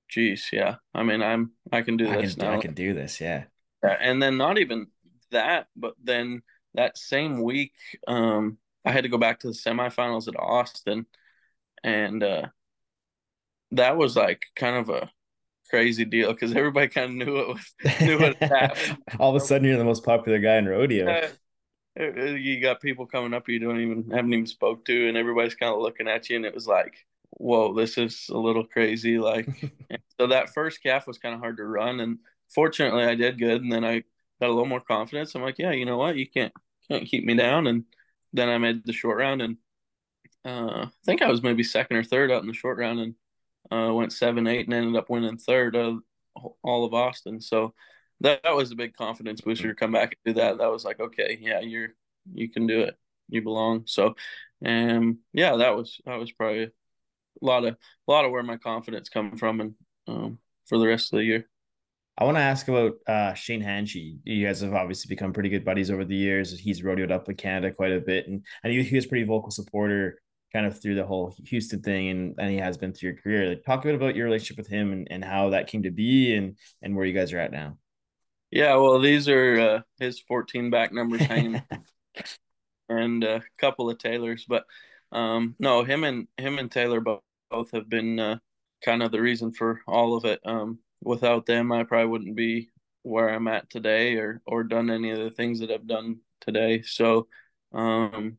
geez, 0.10 0.50
yeah. 0.52 0.76
I 0.94 1.04
mean, 1.04 1.22
I'm, 1.22 1.52
I 1.72 1.82
can 1.82 1.96
do 1.96 2.10
I 2.10 2.22
this 2.22 2.36
can, 2.36 2.46
now. 2.46 2.58
I 2.58 2.62
can 2.62 2.74
do 2.74 2.94
this, 2.94 3.22
yeah. 3.22 3.46
And 3.84 4.22
then 4.22 4.38
not 4.38 4.58
even 4.58 4.88
that, 5.32 5.68
but 5.76 5.94
then 6.04 6.44
that 6.74 6.98
same 6.98 7.42
week, 7.42 7.74
um, 8.08 8.58
I 8.86 8.92
had 8.92 9.04
to 9.04 9.10
go 9.10 9.18
back 9.18 9.40
to 9.40 9.48
the 9.48 9.54
semifinals 9.54 10.28
at 10.28 10.40
Austin 10.40 11.06
and, 11.84 12.22
uh, 12.22 12.48
that 13.72 13.98
was 13.98 14.16
like 14.16 14.44
kind 14.56 14.76
of 14.76 14.90
a 14.90 15.10
crazy 15.70 16.06
deal 16.06 16.34
because 16.34 16.54
everybody 16.54 16.88
kind 16.90 17.12
of 17.22 17.28
knew 17.28 17.38
it 17.38 17.48
was 17.48 18.02
knew 18.02 18.20
what 18.20 18.36
happened. 18.38 18.98
All 19.20 19.36
of 19.36 19.42
a 19.42 19.46
sudden, 19.46 19.68
you're 19.68 19.78
the 19.78 19.86
most 19.86 20.04
popular 20.04 20.40
guy 20.40 20.58
in 20.58 20.68
rodeo. 20.68 21.10
Uh, 21.10 21.28
you 22.00 22.62
got 22.62 22.82
people 22.82 23.06
coming 23.06 23.34
up 23.34 23.50
you 23.50 23.60
don't 23.60 23.82
even 23.82 24.10
haven't 24.12 24.34
even 24.34 24.46
spoke 24.46 24.86
to, 24.86 25.08
and 25.08 25.18
everybody's 25.18 25.56
kind 25.56 25.74
of 25.74 25.82
looking 25.82 26.08
at 26.08 26.30
you, 26.30 26.36
and 26.36 26.46
it 26.46 26.54
was 26.54 26.68
like, 26.68 26.96
whoa, 27.32 27.74
this 27.74 27.98
is 27.98 28.28
a 28.30 28.38
little 28.38 28.66
crazy. 28.66 29.18
Like, 29.18 29.48
so 30.20 30.28
that 30.28 30.54
first 30.54 30.84
calf 30.84 31.08
was 31.08 31.18
kind 31.18 31.34
of 31.34 31.42
hard 31.42 31.58
to 31.58 31.64
run, 31.66 32.00
and 32.00 32.20
fortunately, 32.54 33.04
I 33.04 33.16
did 33.16 33.40
good, 33.40 33.62
and 33.62 33.72
then 33.72 33.84
I 33.84 34.04
got 34.40 34.48
a 34.48 34.54
little 34.54 34.66
more 34.66 34.82
confidence. 34.82 35.36
I'm 35.36 35.42
like, 35.42 35.60
yeah, 35.60 35.72
you 35.72 35.86
know 35.86 35.98
what, 35.98 36.18
you 36.18 36.30
can't 36.30 36.54
can't 36.90 37.08
keep 37.08 37.26
me 37.26 37.36
down, 37.36 37.68
and 37.68 37.86
then 38.34 38.50
I 38.50 38.58
made 38.58 38.86
the 38.86 38.94
short 38.94 39.18
round, 39.18 39.42
and 39.42 39.58
uh, 40.46 40.86
I 40.86 40.90
think 41.06 41.22
I 41.22 41.30
was 41.30 41.44
maybe 41.44 41.64
second 41.64 41.98
or 41.98 42.04
third 42.04 42.32
out 42.32 42.42
in 42.42 42.48
the 42.48 42.54
short 42.54 42.78
round, 42.78 43.00
and 43.00 43.16
uh, 43.72 43.94
went 43.94 44.14
seven 44.14 44.48
eight 44.48 44.66
and 44.68 44.74
ended 44.74 44.96
up 44.96 45.10
winning 45.10 45.38
third 45.38 45.76
of 45.76 46.00
all 46.64 46.86
of 46.86 46.94
Austin. 46.94 47.42
So 47.42 47.74
that, 48.22 48.44
that 48.44 48.56
was 48.56 48.72
a 48.72 48.76
big 48.76 48.96
confidence 48.96 49.42
booster 49.42 49.70
to 49.70 49.76
come 49.76 49.92
back 49.92 50.16
and 50.26 50.34
do 50.34 50.40
that. 50.40 50.58
That 50.58 50.72
was 50.72 50.86
like, 50.86 51.00
okay, 51.00 51.38
yeah, 51.42 51.60
you're 51.60 51.90
you 52.34 52.50
can 52.50 52.68
do 52.68 52.82
it. 52.82 52.96
You 53.30 53.42
belong. 53.42 53.84
So, 53.86 54.16
um, 54.66 55.20
yeah, 55.34 55.56
that 55.58 55.76
was 55.76 56.00
that 56.06 56.20
was 56.20 56.32
probably 56.32 56.64
a 56.64 56.72
lot 57.42 57.66
of 57.66 57.76
a 57.76 58.12
lot 58.12 58.26
of 58.26 58.32
where 58.32 58.44
my 58.44 58.58
confidence 58.58 59.10
come 59.10 59.38
from 59.38 59.62
and 59.62 59.74
um, 60.08 60.38
for 60.68 60.78
the 60.78 60.88
rest 60.88 61.14
of 61.14 61.18
the 61.18 61.26
year. 61.26 61.48
I 62.18 62.26
want 62.26 62.38
to 62.38 62.42
ask 62.42 62.68
about 62.68 62.94
uh, 63.08 63.34
Shane 63.34 63.64
Hanchey. 63.64 64.20
You 64.26 64.46
guys 64.46 64.62
have 64.62 64.74
obviously 64.74 65.10
become 65.10 65.34
pretty 65.34 65.50
good 65.50 65.66
buddies 65.66 65.90
over 65.90 66.06
the 66.06 66.16
years. 66.16 66.58
He's 66.60 66.82
rodeoed 66.82 67.10
up 67.10 67.28
with 67.28 67.38
Canada 67.38 67.74
quite 67.74 67.94
a 67.94 68.00
bit, 68.00 68.28
and 68.28 68.46
and 68.64 68.72
he, 68.72 68.84
he 68.84 68.96
was 68.96 69.08
pretty 69.08 69.26
vocal 69.26 69.50
supporter 69.50 70.21
kind 70.54 70.66
of 70.66 70.82
through 70.82 70.96
the 70.96 71.06
whole 71.06 71.36
Houston 71.46 71.82
thing, 71.82 72.10
and, 72.10 72.36
and 72.38 72.52
he 72.52 72.58
has 72.58 72.78
been 72.78 72.94
through 72.94 73.12
your 73.12 73.22
career. 73.22 73.50
Like, 73.50 73.64
talk 73.64 73.82
a 73.82 73.88
bit 73.88 73.96
about 73.96 74.16
your 74.16 74.26
relationship 74.26 74.58
with 74.58 74.68
him 74.68 74.92
and, 74.92 75.08
and 75.10 75.24
how 75.24 75.50
that 75.52 75.68
came 75.68 75.84
to 75.84 75.92
be, 75.92 76.36
and 76.36 76.58
and 76.82 76.96
where 76.96 77.06
you 77.06 77.14
guys 77.14 77.34
are 77.34 77.40
at 77.40 77.52
now. 77.52 77.78
Yeah, 78.52 78.76
well, 78.76 79.00
these 79.00 79.30
are 79.30 79.60
uh, 79.60 79.82
his 80.00 80.20
14 80.20 80.70
back 80.70 80.92
numbers 80.92 81.22
hanging, 81.22 81.62
and 82.90 83.24
a 83.24 83.42
couple 83.58 83.90
of 83.90 83.98
Taylors, 83.98 84.46
but 84.48 84.66
um, 85.12 85.56
no, 85.60 85.84
him 85.84 86.04
and 86.04 86.28
him 86.38 86.60
and 86.60 86.72
Taylor 86.72 87.00
both, 87.02 87.22
both 87.50 87.72
have 87.72 87.90
been 87.90 88.20
uh, 88.20 88.38
kind 88.84 89.04
of 89.04 89.12
the 89.12 89.22
reason 89.22 89.52
for 89.54 89.82
all 89.88 90.16
of 90.16 90.26
it. 90.26 90.40
Um, 90.46 90.80
without 91.02 91.46
them, 91.46 91.72
I 91.72 91.84
probably 91.84 92.08
wouldn't 92.08 92.36
be 92.36 92.70
where 93.04 93.30
I'm 93.30 93.48
at 93.48 93.70
today 93.70 94.16
or 94.16 94.42
or 94.46 94.64
done 94.64 94.90
any 94.90 95.12
of 95.12 95.20
the 95.20 95.32
things 95.32 95.60
that 95.60 95.72
I've 95.72 95.88
done 95.88 96.20
today. 96.42 96.82
So, 96.84 97.28
um, 97.74 98.38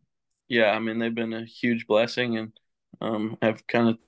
yeah, 0.52 0.70
I 0.72 0.78
mean 0.78 0.98
they've 0.98 1.14
been 1.14 1.32
a 1.32 1.44
huge 1.46 1.86
blessing 1.86 2.36
and 2.36 2.52
um, 3.00 3.38
have 3.40 3.66
kind 3.66 3.88
of 3.88 3.98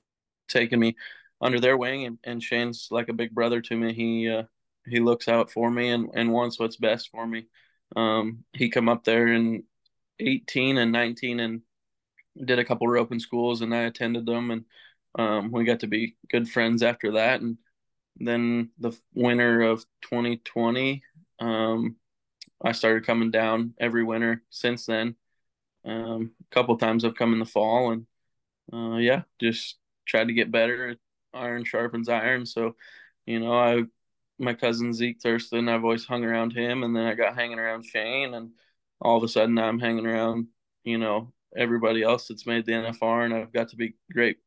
taken 0.48 0.78
me 0.80 0.96
under 1.40 1.60
their 1.60 1.76
wing. 1.78 2.04
And, 2.06 2.18
and 2.24 2.42
Shane's 2.42 2.88
like 2.90 3.08
a 3.08 3.14
big 3.14 3.34
brother 3.34 3.62
to 3.62 3.76
me. 3.76 3.94
He 3.94 4.28
uh, 4.30 4.44
he 4.86 5.00
looks 5.00 5.28
out 5.28 5.50
for 5.50 5.70
me 5.70 5.90
and, 5.90 6.10
and 6.14 6.32
wants 6.32 6.58
what's 6.58 6.76
best 6.76 7.10
for 7.10 7.26
me. 7.26 7.46
Um, 7.96 8.44
he 8.52 8.68
come 8.70 8.90
up 8.90 9.04
there 9.04 9.28
in 9.28 9.64
18 10.20 10.78
and 10.78 10.92
19 10.92 11.40
and 11.40 11.62
did 12.44 12.58
a 12.58 12.64
couple 12.64 12.86
of 12.88 12.92
roping 12.92 13.20
schools 13.20 13.62
and 13.62 13.74
I 13.74 13.82
attended 13.82 14.26
them 14.26 14.50
and 14.50 14.64
um, 15.18 15.52
we 15.52 15.64
got 15.64 15.80
to 15.80 15.88
be 15.88 16.16
good 16.30 16.48
friends 16.48 16.82
after 16.82 17.12
that. 17.12 17.40
And 17.40 17.58
then 18.18 18.70
the 18.78 18.92
winter 19.14 19.62
of 19.62 19.84
2020, 20.02 21.02
um, 21.40 21.96
I 22.64 22.72
started 22.72 23.06
coming 23.06 23.30
down 23.30 23.74
every 23.80 24.04
winter 24.04 24.42
since 24.50 24.86
then. 24.86 25.16
Um, 25.84 26.32
a 26.40 26.54
couple 26.54 26.76
times 26.76 27.04
I've 27.04 27.14
come 27.14 27.32
in 27.32 27.38
the 27.38 27.44
fall 27.44 27.90
and 27.90 28.06
uh, 28.72 28.96
yeah, 28.96 29.22
just 29.40 29.76
tried 30.06 30.28
to 30.28 30.32
get 30.32 30.50
better. 30.50 30.96
Iron 31.32 31.64
sharpens 31.64 32.08
iron. 32.08 32.46
So, 32.46 32.76
you 33.26 33.40
know, 33.40 33.52
I 33.52 33.84
my 34.38 34.54
cousin 34.54 34.92
Zeke 34.92 35.20
Thurston, 35.20 35.68
I've 35.68 35.84
always 35.84 36.04
hung 36.04 36.24
around 36.24 36.52
him, 36.52 36.82
and 36.82 36.94
then 36.94 37.06
I 37.06 37.14
got 37.14 37.36
hanging 37.36 37.58
around 37.58 37.84
Shane, 37.84 38.34
and 38.34 38.50
all 39.00 39.16
of 39.16 39.22
a 39.22 39.28
sudden 39.28 39.58
I'm 39.58 39.78
hanging 39.78 40.06
around, 40.06 40.48
you 40.82 40.98
know, 40.98 41.32
everybody 41.56 42.02
else 42.02 42.28
that's 42.28 42.46
made 42.46 42.66
the 42.66 42.72
NFR, 42.72 43.24
and 43.24 43.34
I've 43.34 43.52
got 43.52 43.68
to 43.70 43.76
be 43.76 43.94
great, 44.12 44.38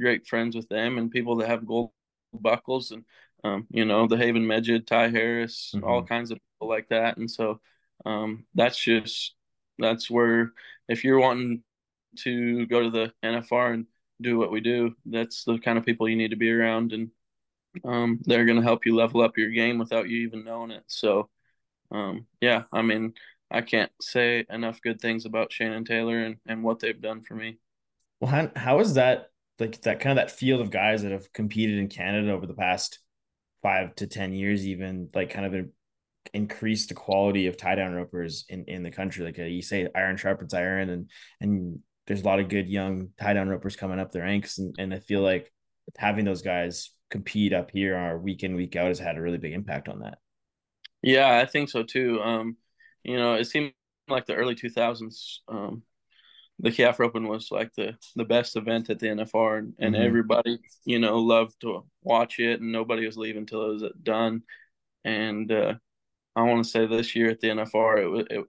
great 0.00 0.26
friends 0.26 0.56
with 0.56 0.68
them 0.68 0.98
and 0.98 1.10
people 1.10 1.36
that 1.36 1.48
have 1.48 1.66
gold 1.66 1.92
buckles, 2.32 2.90
and 2.90 3.04
um, 3.44 3.66
you 3.70 3.84
know, 3.84 4.06
the 4.08 4.16
Haven 4.16 4.44
Meged, 4.46 4.86
Ty 4.86 5.10
Harris, 5.10 5.72
mm-hmm. 5.74 5.86
all 5.86 6.02
kinds 6.02 6.30
of 6.30 6.38
people 6.38 6.68
like 6.68 6.88
that, 6.88 7.16
and 7.16 7.30
so 7.30 7.60
um, 8.04 8.46
that's 8.54 8.78
just 8.78 9.35
that's 9.78 10.10
where 10.10 10.52
if 10.88 11.04
you're 11.04 11.20
wanting 11.20 11.62
to 12.18 12.66
go 12.66 12.82
to 12.82 12.90
the 12.90 13.12
NFR 13.22 13.74
and 13.74 13.86
do 14.20 14.38
what 14.38 14.50
we 14.50 14.60
do, 14.60 14.94
that's 15.04 15.44
the 15.44 15.58
kind 15.58 15.78
of 15.78 15.84
people 15.84 16.08
you 16.08 16.16
need 16.16 16.30
to 16.30 16.36
be 16.36 16.50
around, 16.50 16.92
and 16.92 17.10
um, 17.84 18.20
they're 18.24 18.46
going 18.46 18.56
to 18.56 18.62
help 18.62 18.86
you 18.86 18.94
level 18.94 19.20
up 19.20 19.36
your 19.36 19.50
game 19.50 19.78
without 19.78 20.08
you 20.08 20.26
even 20.26 20.44
knowing 20.44 20.70
it. 20.70 20.84
So, 20.86 21.28
um, 21.90 22.26
yeah, 22.40 22.62
I 22.72 22.82
mean, 22.82 23.14
I 23.50 23.60
can't 23.60 23.92
say 24.00 24.44
enough 24.50 24.80
good 24.80 25.00
things 25.00 25.24
about 25.24 25.52
Shane 25.52 25.72
and 25.72 25.86
Taylor 25.86 26.18
and, 26.18 26.36
and 26.46 26.62
what 26.62 26.80
they've 26.80 27.00
done 27.00 27.22
for 27.22 27.34
me. 27.34 27.58
Well, 28.20 28.30
how, 28.30 28.50
how 28.56 28.80
is 28.80 28.94
that 28.94 29.30
like 29.58 29.80
that 29.82 30.00
kind 30.00 30.18
of 30.18 30.26
that 30.26 30.36
field 30.36 30.60
of 30.60 30.70
guys 30.70 31.02
that 31.02 31.12
have 31.12 31.32
competed 31.32 31.78
in 31.78 31.88
Canada 31.88 32.32
over 32.32 32.46
the 32.46 32.54
past 32.54 32.98
five 33.62 33.94
to 33.96 34.06
10 34.06 34.32
years, 34.32 34.66
even 34.66 35.08
like 35.14 35.30
kind 35.30 35.46
of 35.46 35.66
increased 36.34 36.88
the 36.88 36.94
quality 36.94 37.46
of 37.46 37.56
tie 37.56 37.74
down 37.74 37.94
ropers 37.94 38.44
in, 38.48 38.64
in 38.64 38.82
the 38.82 38.90
country? 38.90 39.24
Like 39.24 39.38
uh, 39.38 39.42
you 39.42 39.62
say, 39.62 39.88
iron 39.94 40.16
sharpens 40.16 40.54
iron, 40.54 40.90
and, 40.90 41.10
and 41.40 41.80
there's 42.06 42.22
a 42.22 42.26
lot 42.26 42.40
of 42.40 42.48
good 42.48 42.68
young 42.68 43.08
tie 43.18 43.32
down 43.32 43.48
ropers 43.48 43.76
coming 43.76 43.98
up 43.98 44.12
the 44.12 44.20
ranks. 44.20 44.58
And, 44.58 44.74
and 44.78 44.94
I 44.94 45.00
feel 45.00 45.22
like 45.22 45.52
having 45.96 46.24
those 46.24 46.42
guys 46.42 46.90
compete 47.10 47.52
up 47.52 47.70
here 47.70 47.96
our 47.96 48.18
week 48.18 48.42
in 48.42 48.56
week 48.56 48.76
out 48.76 48.88
has 48.88 48.98
had 48.98 49.16
a 49.16 49.20
really 49.20 49.38
big 49.38 49.52
impact 49.52 49.88
on 49.88 50.00
that. 50.00 50.18
Yeah, 51.02 51.38
I 51.38 51.46
think 51.46 51.68
so 51.68 51.82
too. 51.82 52.20
Um, 52.20 52.56
you 53.04 53.16
know, 53.16 53.34
it 53.34 53.44
seemed 53.44 53.72
like 54.08 54.26
the 54.26 54.34
early 54.34 54.54
2000s. 54.54 55.38
Um, 55.48 55.82
the 56.58 56.72
Calf 56.72 57.00
Open 57.00 57.28
was 57.28 57.50
like 57.50 57.72
the 57.74 57.96
the 58.14 58.24
best 58.24 58.56
event 58.56 58.88
at 58.88 58.98
the 58.98 59.08
NFR, 59.08 59.58
and, 59.58 59.74
and 59.78 59.94
mm-hmm. 59.94 60.04
everybody 60.04 60.58
you 60.84 60.98
know 60.98 61.18
loved 61.18 61.60
to 61.60 61.84
watch 62.02 62.38
it, 62.38 62.60
and 62.60 62.72
nobody 62.72 63.04
was 63.04 63.16
leaving 63.16 63.42
until 63.42 63.70
it 63.70 63.72
was 63.74 63.92
done. 64.02 64.42
And 65.04 65.52
uh, 65.52 65.74
I 66.36 66.42
want 66.42 66.64
to 66.64 66.70
say 66.70 66.86
this 66.86 67.16
year 67.16 67.30
at 67.30 67.40
the 67.40 67.48
NFR, 67.48 68.20
it 68.20 68.26
it 68.30 68.44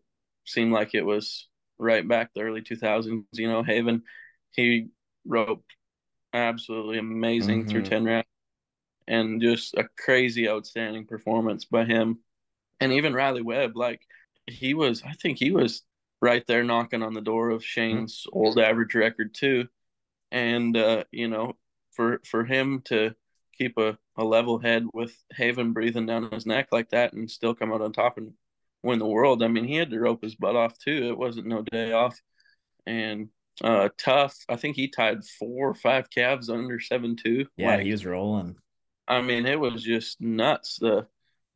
seemed 0.46 0.74
like 0.74 0.94
it 0.94 1.04
was 1.04 1.48
right 1.80 2.08
back 2.08 2.32
the 2.34 2.42
early 2.42 2.62
2000s. 2.62 3.24
You 3.34 3.48
know, 3.48 3.64
Haven 3.64 4.04
he 4.52 4.88
roped 5.26 5.76
absolutely 6.34 6.98
amazing 6.98 7.62
mm-hmm. 7.62 7.70
through 7.70 7.84
10 7.84 8.06
rounds 8.06 8.28
and 9.08 9.42
just 9.42 9.74
a 9.76 9.88
crazy 9.98 10.50
outstanding 10.50 11.06
performance 11.06 11.66
by 11.66 11.86
him 11.86 12.20
and 12.82 12.92
even 12.92 13.14
Riley 13.14 13.42
Webb 13.42 13.78
like 13.78 14.02
he 14.46 14.74
was 14.74 15.04
I 15.04 15.14
think 15.14 15.40
he 15.40 15.52
was 15.52 15.84
right 16.22 16.46
there 16.48 16.64
knocking 16.64 17.04
on 17.04 17.14
the 17.14 17.22
door 17.22 17.50
of 17.50 17.64
Shane's 17.64 18.26
mm-hmm. 18.28 18.38
old 18.38 18.60
average 18.60 18.94
record 18.96 19.34
too 19.34 19.68
and 20.32 20.76
uh, 20.76 21.06
you 21.12 21.30
know 21.30 21.54
for 21.92 22.20
for 22.26 22.44
him 22.44 22.82
to 22.86 23.16
keep 23.58 23.78
a, 23.78 23.98
a 24.18 24.24
level 24.24 24.60
head 24.60 24.86
with 24.94 25.16
Haven 25.34 25.74
breathing 25.74 26.06
down 26.06 26.32
his 26.32 26.46
neck 26.46 26.68
like 26.72 26.90
that 26.90 27.14
and 27.14 27.30
still 27.30 27.56
come 27.56 27.74
out 27.74 27.82
on 27.82 27.94
top 27.94 28.18
and 28.18 28.34
win 28.84 29.00
the 29.00 29.06
world. 29.06 29.44
I 29.44 29.48
mean 29.48 29.66
he 29.66 29.76
had 29.76 29.90
to 29.92 30.00
rope 30.00 30.24
his 30.24 30.36
butt 30.36 30.56
off 30.56 30.78
too. 30.78 31.08
It 31.10 31.18
wasn't 31.18 31.48
no 31.48 31.62
day 31.62 31.92
off. 31.92 32.20
And 32.86 33.30
uh 33.64 33.90
tough 33.98 34.38
i 34.50 34.56
think 34.56 34.76
he 34.76 34.88
tied 34.88 35.26
four 35.26 35.70
or 35.70 35.74
five 35.74 36.10
calves 36.12 36.50
under 36.50 36.80
seven 36.80 37.16
two. 37.16 37.48
Yeah 37.58 37.76
like, 37.76 37.86
he 37.86 37.92
was 37.92 38.06
rolling. 38.06 38.56
I 39.08 39.22
mean 39.22 39.46
it 39.46 39.60
was 39.60 39.84
just 39.84 40.22
nuts 40.22 40.78
the 40.80 41.08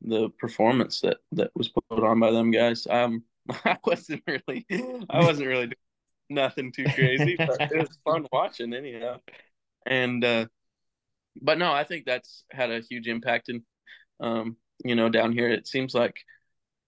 the 0.02 0.30
performance 0.40 1.02
that 1.02 1.18
that 1.34 1.52
was 1.56 1.70
put 1.70 2.04
on 2.04 2.20
by 2.20 2.32
them 2.32 2.52
guys. 2.52 2.88
Um 2.90 3.24
i 3.66 3.78
wasn't 3.86 4.24
really 4.28 4.66
i 5.10 5.24
wasn't 5.24 5.48
really 5.48 5.68
doing 5.68 5.76
nothing 6.30 6.72
too 6.72 6.86
crazy 6.86 7.36
but 7.38 7.60
it 7.60 7.78
was 7.78 7.98
fun 8.04 8.28
watching 8.32 8.74
anyhow. 8.74 9.20
And 9.86 10.24
uh 10.24 10.46
but 11.40 11.58
no 11.58 11.72
i 11.72 11.84
think 11.84 12.06
that's 12.06 12.44
had 12.52 12.72
a 12.72 12.82
huge 12.82 13.08
impact 13.08 13.50
and 13.50 13.62
um 14.20 14.56
you 14.84 14.96
know 14.96 15.10
down 15.10 15.32
here 15.32 15.50
it 15.50 15.68
seems 15.68 15.94
like 15.94 16.16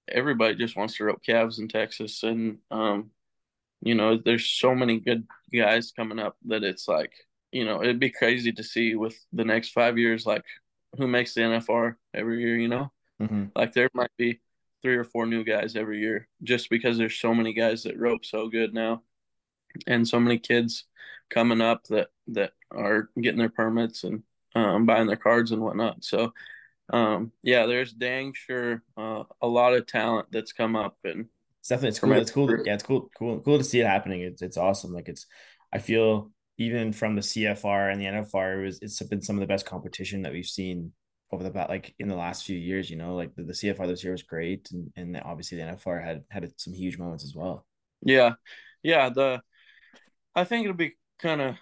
everybody 0.10 0.56
just 0.56 0.76
wants 0.76 0.98
to 0.98 1.04
rope 1.06 1.22
calves 1.26 1.60
in 1.60 1.68
texas 1.68 2.24
and 2.24 2.58
um 2.72 3.12
you 3.84 3.96
know, 3.96 4.18
there's 4.18 4.50
so 4.50 4.74
many 4.74 5.00
good 5.00 5.28
guys 5.54 5.92
coming 5.92 6.20
up 6.20 6.38
that 6.46 6.64
it's 6.64 6.88
like, 6.88 7.12
you 7.52 7.66
know, 7.66 7.84
it'd 7.84 8.00
be 8.00 8.10
crazy 8.10 8.54
to 8.54 8.64
see 8.64 8.96
with 8.96 9.16
the 9.34 9.44
next 9.44 9.70
five 9.70 9.98
years, 9.98 10.26
like 10.26 10.44
who 10.98 11.06
makes 11.06 11.34
the 11.34 11.42
NFR 11.42 11.96
every 12.14 12.40
year, 12.42 12.58
you 12.58 12.70
know? 12.70 12.92
Mm-hmm. 13.22 13.46
Like 13.56 13.74
there 13.74 13.90
might 13.94 14.12
be 14.18 14.40
three 14.82 14.96
or 14.96 15.04
four 15.04 15.26
new 15.26 15.44
guys 15.44 15.76
every 15.76 16.00
year 16.00 16.30
just 16.42 16.70
because 16.70 16.98
there's 16.98 17.20
so 17.20 17.34
many 17.34 17.54
guys 17.54 17.84
that 17.84 18.00
rope 18.00 18.26
so 18.26 18.48
good 18.48 18.74
now 18.74 19.02
and 19.86 20.08
so 20.08 20.20
many 20.20 20.40
kids 20.40 20.86
coming 21.30 21.62
up 21.62 21.84
that 21.88 22.08
that 22.28 22.52
are 22.72 23.10
getting 23.20 23.40
their 23.40 23.50
permits 23.50 24.04
and 24.04 24.24
um, 24.56 24.86
buying 24.86 25.08
their 25.08 25.16
cards 25.16 25.52
and 25.52 25.62
whatnot 25.62 26.04
so 26.04 26.32
um, 26.92 27.32
yeah 27.42 27.66
there's 27.66 27.94
dang 27.94 28.34
sure 28.34 28.84
uh, 28.98 29.24
a 29.42 29.48
lot 29.48 29.74
of 29.74 29.88
talent 29.88 30.28
that's 30.32 30.52
come 30.52 30.76
up 30.76 30.98
and 31.04 31.28
it's 31.64 31.70
definitely 31.70 31.90
it's 31.90 32.00
cool. 32.00 32.12
It's 32.12 32.32
cool. 32.32 32.48
To, 32.50 32.64
yeah, 32.66 32.74
it's 32.74 32.84
cool. 32.84 33.10
Cool. 33.18 33.40
Cool 33.40 33.58
to 33.58 33.64
see 33.64 33.80
it 33.80 33.88
happening. 33.88 34.20
It's 34.20 34.42
it's 34.42 34.58
awesome. 34.58 34.92
Like 34.92 35.08
it's 35.08 35.26
I 35.72 35.78
feel 35.78 36.30
even 36.58 36.92
from 36.92 37.16
the 37.16 37.22
CFR 37.22 37.90
and 37.90 38.02
the 38.02 38.06
NFR, 38.06 38.60
it 38.60 38.66
was 38.66 38.80
it's 38.82 39.02
been 39.04 39.22
some 39.22 39.38
of 39.38 39.40
the 39.40 39.48
best 39.48 39.66
competition 39.66 40.24
that 40.24 40.34
we've 40.34 40.46
seen 40.46 40.92
over 41.32 41.42
the 41.42 41.52
past 41.52 41.70
like 41.70 41.96
in 42.00 42.10
the 42.10 42.18
last 42.18 42.44
few 42.44 42.58
years. 42.58 42.90
You 42.90 42.98
know, 42.98 43.16
like 43.16 43.34
the, 43.36 43.44
the 43.44 43.54
CFR 43.54 43.88
this 43.88 44.04
year 44.04 44.12
was 44.12 44.24
great, 44.24 44.68
and 44.74 44.92
and 44.98 45.22
obviously 45.24 45.58
the 45.58 45.64
NFR 45.64 46.04
had 46.04 46.24
had 46.30 46.52
some 46.58 46.74
huge 46.74 46.98
moments 46.98 47.24
as 47.24 47.34
well. 47.34 47.66
Yeah, 48.02 48.34
yeah. 48.84 49.08
The 49.08 49.42
I 50.36 50.44
think 50.44 50.66
it'll 50.66 50.76
be 50.76 50.98
kind 51.20 51.40
of 51.40 51.56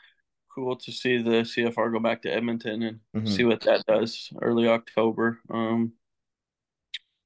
cool 0.54 0.76
to 0.76 0.92
see 0.92 1.22
the 1.22 1.42
CFR 1.42 1.92
go 1.92 2.00
back 2.00 2.22
to 2.24 2.34
Edmonton 2.34 2.84
and 2.84 3.00
mm-hmm. 3.16 3.28
see 3.28 3.44
what 3.44 3.62
that 3.62 3.86
does 3.86 4.32
early 4.42 4.68
October. 4.68 5.40
Um, 5.50 5.94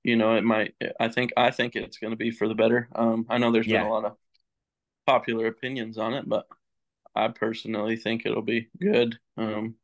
you 0.03 0.15
know, 0.15 0.35
it 0.35 0.43
might. 0.43 0.75
I 0.99 1.07
think 1.07 1.33
I 1.35 1.51
think 1.51 1.75
it's 1.75 1.97
going 1.97 2.11
to 2.11 2.17
be 2.17 2.31
for 2.31 2.47
the 2.47 2.53
better. 2.53 2.87
Um, 2.93 3.25
I 3.29 3.37
know 3.39 3.51
there's 3.51 3.67
yeah. 3.67 3.79
been 3.79 3.87
a 3.87 3.93
lot 3.93 4.05
of 4.05 4.17
popular 5.07 5.47
opinions 5.47 5.97
on 5.97 6.13
it, 6.13 6.29
but 6.29 6.47
I 7.15 7.29
personally 7.29 7.95
think 7.95 8.25
it'll 8.25 8.43
be 8.43 8.69
good 8.79 9.17
um, 9.37 9.75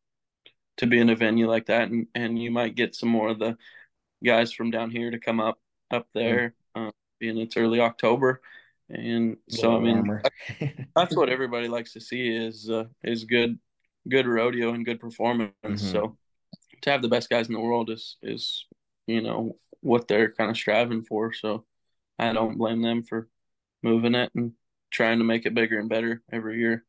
to 0.77 0.85
be 0.85 0.99
in 0.99 1.09
a 1.09 1.15
venue 1.15 1.49
like 1.49 1.65
that, 1.67 1.89
and 1.89 2.07
and 2.13 2.41
you 2.41 2.51
might 2.51 2.75
get 2.75 2.95
some 2.95 3.09
more 3.09 3.29
of 3.29 3.39
the 3.39 3.57
guys 4.23 4.51
from 4.51 4.69
down 4.69 4.91
here 4.91 5.09
to 5.09 5.19
come 5.19 5.39
up 5.39 5.59
up 5.89 6.07
there, 6.13 6.53
mm. 6.77 6.89
uh, 6.89 6.91
being 7.19 7.37
it's 7.37 7.57
early 7.57 7.79
October, 7.79 8.41
and 8.93 9.37
so 9.49 9.75
I 9.75 9.79
mean 9.79 10.21
that's 10.95 11.15
what 11.15 11.29
everybody 11.29 11.67
likes 11.67 11.93
to 11.93 12.01
see 12.01 12.27
is 12.27 12.69
uh, 12.69 12.85
is 13.03 13.23
good 13.25 13.57
good 14.09 14.27
rodeo 14.27 14.73
and 14.73 14.85
good 14.85 14.99
performance. 14.99 15.53
Mm-hmm. 15.63 15.75
So 15.75 16.17
to 16.81 16.91
have 16.91 17.01
the 17.01 17.07
best 17.07 17.29
guys 17.29 17.47
in 17.47 17.53
the 17.53 17.59
world 17.59 17.89
is 17.89 18.17
is 18.21 18.65
you 19.07 19.21
know 19.21 19.57
what 19.81 20.07
they're 20.07 20.31
kind 20.31 20.49
of 20.49 20.57
striving 20.57 21.03
for. 21.03 21.33
So 21.33 21.65
I 22.19 22.33
don't 22.33 22.57
blame 22.57 22.81
them 22.81 23.03
for 23.03 23.27
moving 23.83 24.15
it 24.15 24.31
and 24.35 24.53
trying 24.91 25.17
to 25.17 25.23
make 25.23 25.45
it 25.45 25.55
bigger 25.55 25.79
and 25.79 25.89
better 25.89 26.21
every 26.31 26.59
year. 26.59 26.85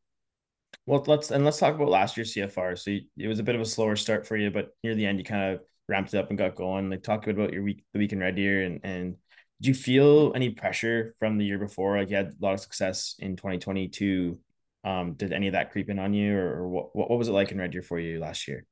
Well, 0.87 1.05
let's 1.07 1.31
and 1.31 1.45
let's 1.45 1.59
talk 1.59 1.75
about 1.75 1.89
last 1.89 2.17
year's 2.17 2.35
CFR. 2.35 2.79
So 2.79 2.91
you, 2.91 3.03
it 3.19 3.29
was 3.29 3.39
a 3.39 3.45
bit 3.45 3.55
of 3.55 3.61
a 3.61 3.67
slower 3.67 3.97
start 3.97 4.27
for 4.27 4.37
you, 4.37 4.51
but 4.51 4.71
near 4.83 4.95
the 4.95 5.07
end 5.07 5.19
you 5.19 5.25
kind 5.25 5.55
of 5.55 5.61
ramped 5.89 6.15
it 6.15 6.19
up 6.19 6.31
and 6.31 6.39
got 6.39 6.55
going. 6.57 6.91
Like 6.91 7.03
talk 7.03 7.27
about 7.27 7.53
your 7.53 7.63
week, 7.63 7.85
the 7.93 7.99
week 7.99 8.13
in 8.13 8.21
Red 8.21 8.37
Deer, 8.37 8.65
and 8.65 8.81
and 8.83 9.17
did 9.63 9.69
you 9.69 9.75
feel 9.75 10.33
any 10.35 10.51
pressure 10.51 11.15
from 11.21 11.39
the 11.39 11.45
year 11.45 11.59
before? 11.59 11.97
Like 11.97 12.11
you 12.11 12.17
had 12.17 12.35
a 12.41 12.45
lot 12.45 12.53
of 12.53 12.59
success 12.59 13.15
in 13.21 13.37
2022. 13.37 14.37
Um, 14.83 15.13
did 15.13 15.33
any 15.33 15.47
of 15.47 15.53
that 15.53 15.71
creep 15.71 15.89
in 15.89 16.01
on 16.01 16.13
you, 16.13 16.37
or, 16.37 16.67
what? 16.67 16.97
What 16.97 17.17
was 17.17 17.29
it 17.29 17.33
like 17.33 17.53
in 17.53 17.59
Red 17.59 17.71
Deer 17.71 17.83
for 17.83 18.01
you 18.01 18.19
last 18.19 18.49
year? 18.49 18.67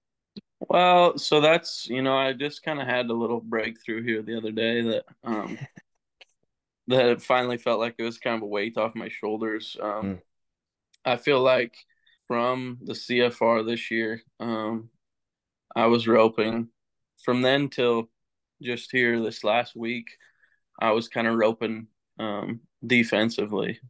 Well, 0.59 1.17
so 1.17 1.41
that's 1.41 1.89
you 1.89 2.03
know 2.03 2.17
I 2.17 2.33
just 2.33 2.65
kind 2.65 2.81
of 2.81 2.89
had 2.89 3.09
a 3.09 3.13
little 3.13 3.41
breakthrough 3.41 4.03
here 4.03 4.21
the 4.21 4.37
other 4.37 4.51
day 4.51 4.83
that 4.83 5.05
um 5.23 5.57
that 6.89 7.07
it 7.07 7.23
finally 7.23 7.57
felt 7.57 7.79
like 7.79 7.95
it 7.97 8.03
was 8.03 8.19
kind 8.19 8.35
of 8.35 8.43
a 8.43 8.47
weight 8.47 8.77
off 8.77 8.97
my 8.97 9.09
shoulders. 9.09 9.77
Um, 9.81 10.03
mm. 10.03 10.21
I 11.05 11.19
feel 11.19 11.41
like 11.41 11.77
from 12.27 12.79
the 12.83 12.95
CFR 12.95 13.65
this 13.65 13.93
year, 13.93 14.23
um, 14.41 14.91
I 15.77 15.87
was 15.87 16.09
roping 16.09 16.71
from 17.23 17.43
then 17.43 17.69
till 17.69 18.11
just 18.61 18.91
here 18.91 19.21
this 19.21 19.45
last 19.45 19.77
week. 19.77 20.09
I 20.81 20.93
was 20.93 21.09
kind 21.09 21.27
of 21.27 21.37
roping 21.37 21.89
um, 22.19 22.61
defensively, 22.85 23.81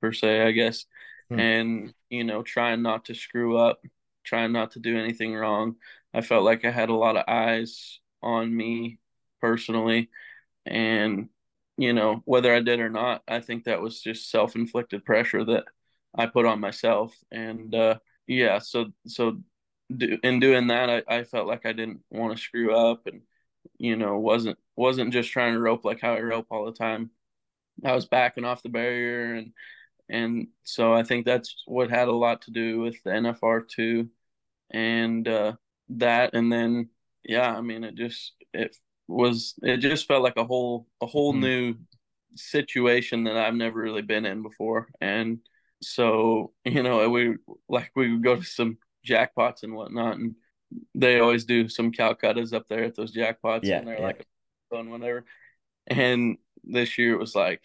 per 0.00 0.12
se, 0.12 0.42
I 0.42 0.52
guess, 0.52 0.86
hmm. 1.28 1.38
and 1.38 1.94
you 2.08 2.24
know, 2.24 2.42
trying 2.42 2.82
not 2.82 3.06
to 3.06 3.14
screw 3.14 3.56
up, 3.56 3.80
trying 4.24 4.52
not 4.52 4.72
to 4.72 4.80
do 4.80 4.98
anything 4.98 5.34
wrong. 5.34 5.76
I 6.12 6.20
felt 6.22 6.44
like 6.44 6.64
I 6.64 6.70
had 6.70 6.88
a 6.88 6.94
lot 6.94 7.16
of 7.16 7.24
eyes 7.28 8.00
on 8.22 8.54
me 8.54 8.98
personally, 9.40 10.10
and 10.66 11.28
you 11.76 11.92
know, 11.94 12.22
whether 12.26 12.54
I 12.54 12.60
did 12.60 12.80
or 12.80 12.90
not, 12.90 13.22
I 13.26 13.40
think 13.40 13.64
that 13.64 13.80
was 13.80 14.02
just 14.02 14.30
self 14.30 14.54
inflicted 14.56 15.04
pressure 15.04 15.44
that 15.46 15.64
I 16.14 16.26
put 16.26 16.46
on 16.46 16.60
myself. 16.60 17.16
And 17.30 17.74
uh, 17.74 17.98
yeah, 18.26 18.58
so 18.58 18.92
so 19.06 19.40
do, 19.96 20.18
in 20.22 20.40
doing 20.40 20.68
that, 20.68 20.90
I, 20.90 21.18
I 21.18 21.24
felt 21.24 21.46
like 21.48 21.66
I 21.66 21.72
didn't 21.72 22.00
want 22.10 22.36
to 22.36 22.42
screw 22.42 22.74
up, 22.74 23.06
and 23.06 23.22
you 23.78 23.96
know, 23.96 24.18
wasn't 24.18 24.58
wasn't 24.80 25.12
just 25.12 25.30
trying 25.30 25.52
to 25.52 25.60
rope 25.60 25.84
like 25.84 26.00
how 26.00 26.14
I 26.14 26.20
rope 26.20 26.46
all 26.50 26.64
the 26.64 26.72
time. 26.72 27.10
I 27.84 27.94
was 27.94 28.06
backing 28.06 28.44
off 28.44 28.62
the 28.62 28.68
barrier, 28.70 29.34
and 29.34 29.52
and 30.08 30.48
so 30.64 30.92
I 30.92 31.02
think 31.02 31.26
that's 31.26 31.62
what 31.66 31.90
had 31.90 32.08
a 32.08 32.12
lot 32.12 32.42
to 32.42 32.50
do 32.50 32.80
with 32.80 32.96
the 33.04 33.10
NFR 33.10 33.68
two, 33.68 34.08
and 34.70 35.28
uh, 35.28 35.52
that, 35.90 36.34
and 36.34 36.50
then 36.50 36.88
yeah, 37.24 37.50
I 37.50 37.60
mean, 37.60 37.84
it 37.84 37.94
just 37.94 38.32
it 38.54 38.74
was 39.06 39.54
it 39.62 39.78
just 39.78 40.08
felt 40.08 40.22
like 40.22 40.36
a 40.36 40.44
whole 40.44 40.86
a 41.00 41.06
whole 41.06 41.34
mm. 41.34 41.40
new 41.40 41.74
situation 42.36 43.24
that 43.24 43.36
I've 43.36 43.54
never 43.54 43.78
really 43.78 44.02
been 44.02 44.24
in 44.24 44.42
before, 44.42 44.88
and 45.00 45.40
so, 45.82 46.52
you 46.64 46.82
know, 46.82 47.08
we 47.10 47.36
like 47.68 47.90
we 47.94 48.12
would 48.12 48.24
go 48.24 48.36
to 48.36 48.42
some 48.42 48.78
jackpots 49.06 49.62
and 49.62 49.74
whatnot, 49.74 50.16
and 50.16 50.34
they 50.94 51.20
always 51.20 51.44
do 51.44 51.68
some 51.68 51.92
Calcuttas 51.92 52.52
up 52.52 52.66
there 52.68 52.84
at 52.84 52.96
those 52.96 53.14
jackpots, 53.14 53.64
yeah, 53.64 53.78
and 53.78 53.88
they're 53.88 53.98
yeah. 53.98 54.06
like 54.06 54.26
fun 54.70 54.90
whatever. 54.90 55.24
And 55.86 56.38
this 56.64 56.98
year 56.98 57.14
it 57.14 57.20
was 57.20 57.34
like, 57.34 57.62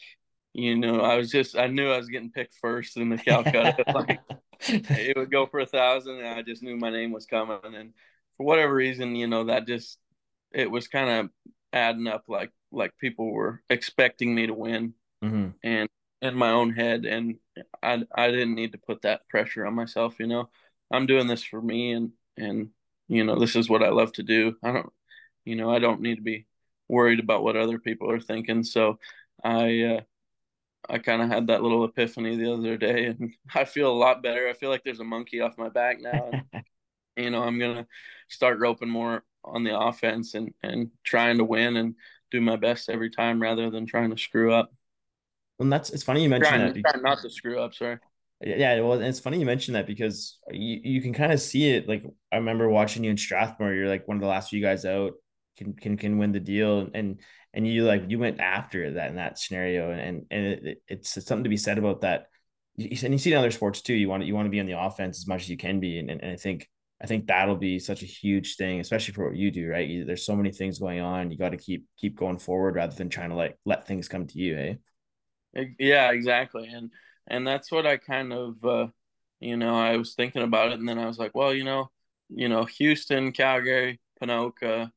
you 0.54 0.76
know, 0.76 1.02
I 1.02 1.18
was 1.18 1.32
just 1.32 1.58
I 1.58 1.68
knew 1.68 1.92
I 1.92 1.98
was 1.98 2.08
getting 2.08 2.32
picked 2.32 2.56
first 2.56 2.98
in 2.98 3.10
the 3.10 3.18
Calcutta. 3.18 3.84
like 3.94 4.20
it 4.70 5.18
would 5.18 5.32
go 5.32 5.46
for 5.46 5.60
a 5.60 5.66
thousand, 5.66 6.20
and 6.20 6.28
I 6.28 6.42
just 6.42 6.64
knew 6.64 6.78
my 6.78 6.90
name 6.90 7.12
was 7.12 7.26
coming. 7.26 7.60
And 7.64 7.94
for 8.38 8.46
whatever 8.46 8.74
reason, 8.74 9.16
you 9.16 9.28
know, 9.28 9.46
that 9.46 9.68
just 9.68 9.98
it 10.52 10.72
was 10.72 10.88
kind 10.88 11.10
of 11.10 11.30
adding 11.74 12.08
up 12.08 12.24
like 12.28 12.52
like 12.72 12.98
people 12.98 13.32
were 13.32 13.62
expecting 13.70 14.34
me 14.34 14.48
to 14.48 14.54
win. 14.54 14.94
Mm-hmm. 15.24 15.50
And 15.64 15.90
in 16.22 16.36
my 16.36 16.52
own 16.52 16.74
head 16.74 17.06
and 17.06 17.36
I 17.84 18.04
I 18.14 18.32
didn't 18.32 18.56
need 18.56 18.72
to 18.72 18.78
put 18.78 19.02
that 19.04 19.28
pressure 19.30 19.66
on 19.66 19.74
myself, 19.76 20.16
you 20.20 20.28
know. 20.28 20.50
I'm 20.92 21.06
doing 21.06 21.28
this 21.28 21.44
for 21.44 21.62
me 21.62 21.92
and 21.92 22.12
and 22.38 22.70
you 23.08 23.24
know, 23.24 23.38
this 23.38 23.56
is 23.56 23.70
what 23.70 23.84
I 23.84 23.90
love 23.90 24.14
to 24.14 24.24
do. 24.24 24.56
I 24.64 24.72
don't 24.72 24.92
you 25.44 25.56
know, 25.56 25.70
I 25.70 25.80
don't 25.80 26.02
need 26.02 26.16
to 26.16 26.22
be 26.22 26.48
worried 26.88 27.20
about 27.20 27.44
what 27.44 27.58
other 27.58 27.80
people 27.80 28.12
are 28.12 28.20
thinking. 28.20 28.64
So 28.64 29.00
I 29.44 29.82
uh 29.82 30.02
I 30.88 31.00
kind 31.00 31.22
of 31.22 31.30
had 31.30 31.48
that 31.48 31.64
little 31.64 31.84
epiphany 31.84 32.36
the 32.38 32.54
other 32.54 32.78
day 32.78 33.06
and 33.06 33.34
I 33.56 33.66
feel 33.66 33.92
a 33.92 33.98
lot 33.98 34.24
better. 34.24 34.48
I 34.48 34.54
feel 34.54 34.70
like 34.70 34.84
there's 34.84 35.00
a 35.00 35.06
monkey 35.06 35.42
off 35.42 35.58
my 35.58 35.70
back 35.70 36.00
now 36.00 36.30
and 36.32 36.66
you 37.18 37.30
know, 37.30 37.44
I'm 37.44 37.60
going 37.60 37.76
to 37.76 37.88
start 38.28 38.60
roping 38.60 38.90
more 38.90 39.24
on 39.44 39.64
the 39.64 39.78
offense 39.78 40.34
and 40.34 40.54
and 40.64 40.90
trying 41.04 41.38
to 41.38 41.44
win 41.44 41.78
and 41.78 41.96
do 42.32 42.42
my 42.42 42.56
best 42.56 42.90
every 42.90 43.10
time 43.10 43.42
rather 43.42 43.70
than 43.70 43.86
trying 43.86 44.12
to 44.12 44.18
screw 44.18 44.54
up. 44.54 44.72
Well, 45.60 45.70
that's 45.70 45.90
it's 45.92 46.04
funny 46.04 46.24
you 46.24 46.30
mentioned 46.30 46.50
trying, 46.50 46.66
that. 46.66 46.74
Because, 46.74 47.02
not 47.02 47.22
to 47.22 47.30
screw 47.30 47.60
up, 47.60 47.74
sorry. 47.74 48.00
Yeah, 48.42 48.82
well, 48.82 49.00
it's 49.00 49.20
funny 49.20 49.40
you 49.40 49.46
mentioned 49.46 49.76
that 49.76 49.88
because 49.88 50.40
you, 50.52 50.82
you 50.84 51.02
can 51.02 51.14
kind 51.14 51.32
of 51.32 51.40
see 51.40 51.70
it. 51.70 51.88
Like 51.88 52.04
I 52.32 52.38
remember 52.38 52.68
watching 52.68 53.04
you 53.04 53.12
in 53.12 53.18
Strathmore. 53.18 53.74
You're 53.74 53.88
like 53.88 54.08
one 54.08 54.18
of 54.18 54.22
the 54.22 54.28
last 54.28 54.50
few 54.50 54.62
guys 54.62 54.84
out 54.84 55.14
can 55.58 55.74
can 55.74 55.98
can 55.98 56.18
win 56.18 56.32
the 56.32 56.40
deal, 56.40 56.90
and 56.94 57.20
and 57.54 57.68
you 57.68 57.86
like 57.86 58.04
you 58.08 58.20
went 58.20 58.40
after 58.40 58.94
that 58.94 59.10
in 59.10 59.16
that 59.16 59.40
scenario, 59.40 59.92
and 59.92 60.26
and 60.30 60.46
it, 60.46 60.82
it's 60.88 61.12
something 61.26 61.44
to 61.44 61.50
be 61.50 61.58
said 61.58 61.78
about 61.78 62.02
that. 62.02 62.28
And 62.78 63.14
you 63.14 63.18
see 63.18 63.32
in 63.32 63.38
other 63.38 63.52
sports 63.52 63.82
too. 63.82 63.94
You 63.94 64.10
want 64.10 64.24
to, 64.24 64.28
you 64.28 64.36
want 64.36 64.48
to 64.48 64.52
be 64.52 64.60
on 64.60 64.66
the 64.66 64.80
offense 64.80 65.20
as 65.20 65.28
much 65.28 65.44
as 65.44 65.50
you 65.50 65.58
can 65.58 65.80
be, 65.80 66.00
and 66.00 66.10
and, 66.10 66.24
I 66.24 66.36
think 66.36 66.70
I 67.02 67.08
think 67.08 67.28
that'll 67.28 67.56
be 67.56 67.80
such 67.80 68.04
a 68.04 68.08
huge 68.08 68.56
thing, 68.56 68.80
especially 68.80 69.14
for 69.14 69.28
what 69.28 69.38
you 69.38 69.52
do, 69.52 69.70
right? 69.70 69.88
You, 69.88 70.06
there's 70.06 70.26
so 70.26 70.36
many 70.36 70.52
things 70.52 70.80
going 70.80 71.02
on. 71.02 71.32
You 71.32 71.38
got 71.38 71.50
to 71.50 71.58
keep 71.58 71.86
keep 71.98 72.18
going 72.18 72.40
forward 72.40 72.76
rather 72.76 72.96
than 72.96 73.10
trying 73.10 73.30
to 73.30 73.36
like 73.36 73.58
let 73.66 73.88
things 73.88 74.08
come 74.08 74.28
to 74.28 74.38
you, 74.40 74.58
eh? 74.58 75.66
Yeah, 75.80 76.12
exactly. 76.12 76.68
And 76.68 76.92
and 77.28 77.48
that's 77.48 77.72
what 77.72 77.86
I 77.86 77.98
kind 77.98 78.34
of 78.34 78.64
uh, 78.64 78.88
you 79.40 79.58
know, 79.58 79.76
I 79.76 79.98
was 79.98 80.14
thinking 80.14 80.44
about 80.44 80.72
it 80.72 80.80
and 80.80 80.88
then 80.88 81.00
I 81.00 81.06
was 81.06 81.20
like, 81.20 81.36
well, 81.36 81.54
you 81.54 81.64
know, 81.64 81.92
you 82.30 82.50
know, 82.50 82.66
Houston, 82.66 83.32
Calgary, 83.32 84.00
Ponoka, 84.22 84.92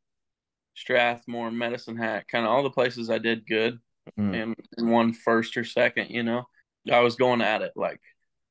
Strathmore, 0.79 1.51
Medicine 1.51 1.97
Hat, 1.97 2.29
kind 2.29 2.45
of 2.45 2.53
all 2.53 2.63
the 2.63 2.71
places 2.71 3.11
I 3.11 3.19
did 3.19 3.47
good 3.47 3.79
mm. 4.19 4.43
and, 4.43 4.57
and 4.77 4.91
won 4.91 5.13
first 5.13 5.57
or 5.57 5.65
second, 5.65 6.11
you 6.11 6.23
know. 6.23 6.45
I 6.91 7.01
was 7.01 7.17
going 7.17 7.43
at 7.43 7.63
it 7.63 7.73
like, 7.77 8.01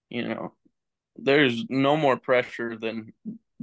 you 0.10 0.28
know, 0.28 0.54
there's 1.16 1.64
no 1.70 1.98
more 1.98 2.18
pressure 2.18 2.78
than 2.78 3.14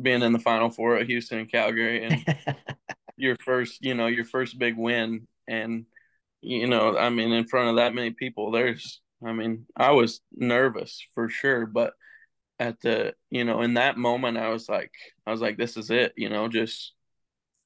being 0.01 0.23
in 0.23 0.33
the 0.33 0.39
final 0.39 0.71
four 0.71 0.97
at 0.97 1.07
Houston 1.07 1.39
and 1.39 1.53
Calgary 1.53 2.05
and 2.05 2.25
your 3.17 3.37
first, 3.37 3.85
you 3.85 3.95
know, 3.95 4.07
your 4.07 4.25
first 4.25 4.59
big 4.59 4.77
win 4.77 5.29
and 5.47 5.87
you 6.41 6.67
know, 6.67 6.97
I 6.97 7.09
mean, 7.09 7.33
in 7.33 7.47
front 7.47 7.71
of 7.71 7.77
that 7.77 7.95
many 7.95 8.11
people, 8.11 8.51
there's, 8.51 9.01
I 9.25 9.33
mean, 9.33 9.65
I 9.75 9.93
was 9.93 10.21
nervous 10.31 11.03
for 11.15 11.31
sure, 11.31 11.65
but 11.65 11.95
at 12.59 12.81
the, 12.83 13.15
you 13.31 13.45
know, 13.45 13.63
in 13.63 13.75
that 13.75 13.97
moment, 13.97 14.37
I 14.37 14.51
was 14.51 14.69
like, 14.69 14.93
I 15.27 15.31
was 15.31 15.41
like, 15.41 15.57
this 15.57 15.79
is 15.79 15.91
it, 15.91 16.13
you 16.19 16.29
know, 16.29 16.49
just 16.49 16.93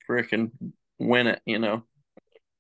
freaking 0.08 0.52
win 0.98 1.26
it, 1.26 1.40
you 1.44 1.58
know, 1.58 1.84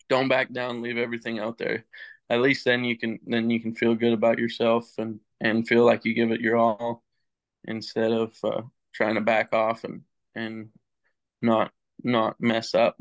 don't 0.08 0.28
back 0.28 0.52
down, 0.52 0.82
leave 0.82 0.98
everything 0.98 1.38
out 1.38 1.58
there. 1.58 1.84
At 2.30 2.40
least 2.40 2.64
then 2.64 2.84
you 2.84 2.98
can, 2.98 3.18
then 3.26 3.50
you 3.50 3.60
can 3.60 3.74
feel 3.74 3.94
good 3.94 4.12
about 4.12 4.38
yourself 4.38 4.90
and, 4.98 5.20
and 5.40 5.66
feel 5.66 5.84
like 5.84 6.04
you 6.04 6.14
give 6.14 6.30
it 6.30 6.40
your 6.40 6.56
all 6.56 7.02
instead 7.64 8.12
of 8.12 8.36
uh, 8.44 8.62
trying 8.94 9.14
to 9.14 9.20
back 9.20 9.52
off 9.52 9.84
and, 9.84 10.02
and 10.34 10.68
not, 11.42 11.72
not 12.02 12.36
mess 12.40 12.74
up. 12.74 13.00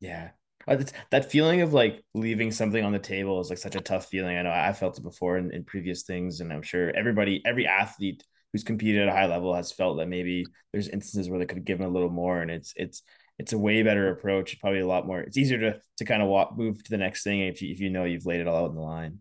Yeah. 0.00 0.30
Uh, 0.66 0.82
that 1.10 1.30
feeling 1.30 1.60
of 1.60 1.74
like 1.74 2.02
leaving 2.14 2.50
something 2.50 2.82
on 2.82 2.92
the 2.92 2.98
table 2.98 3.40
is 3.40 3.50
like 3.50 3.58
such 3.58 3.76
a 3.76 3.80
tough 3.80 4.06
feeling. 4.06 4.36
I 4.36 4.42
know 4.42 4.50
I 4.50 4.72
felt 4.72 4.96
it 4.98 5.02
before 5.02 5.36
in, 5.36 5.52
in 5.52 5.64
previous 5.64 6.04
things, 6.04 6.40
and 6.40 6.52
I'm 6.52 6.62
sure 6.62 6.90
everybody, 6.96 7.42
every 7.44 7.66
athlete 7.66 8.24
who's 8.52 8.64
competed 8.64 9.02
at 9.02 9.08
a 9.08 9.12
high 9.12 9.26
level 9.26 9.54
has 9.54 9.72
felt 9.72 9.98
that 9.98 10.08
maybe 10.08 10.46
there's 10.72 10.88
instances 10.88 11.28
where 11.28 11.38
they 11.38 11.44
could 11.44 11.58
have 11.58 11.66
given 11.66 11.84
a 11.84 11.90
little 11.90 12.08
more, 12.08 12.40
and 12.40 12.50
it's 12.50 12.72
it's 12.76 13.02
it's 13.38 13.52
a 13.52 13.58
way 13.58 13.82
better 13.82 14.10
approach. 14.10 14.58
Probably 14.60 14.80
a 14.80 14.86
lot 14.86 15.06
more. 15.06 15.20
It's 15.20 15.36
easier 15.36 15.58
to 15.58 15.80
to 15.98 16.04
kind 16.04 16.22
of 16.22 16.28
walk 16.28 16.56
move 16.56 16.82
to 16.82 16.90
the 16.90 16.98
next 16.98 17.24
thing 17.24 17.40
if 17.40 17.62
you, 17.62 17.72
if 17.72 17.80
you 17.80 17.90
know 17.90 18.04
you've 18.04 18.26
laid 18.26 18.40
it 18.40 18.48
all 18.48 18.64
out 18.64 18.70
in 18.70 18.76
the 18.76 18.82
line. 18.82 19.20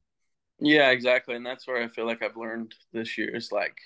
Yeah, 0.59 0.91
exactly, 0.91 1.35
and 1.35 1.45
that's 1.45 1.67
where 1.67 1.81
I 1.81 1.87
feel 1.87 2.05
like 2.05 2.21
I've 2.21 2.37
learned 2.37 2.73
this 2.91 3.17
year 3.17 3.35
is 3.35 3.51
like 3.51 3.77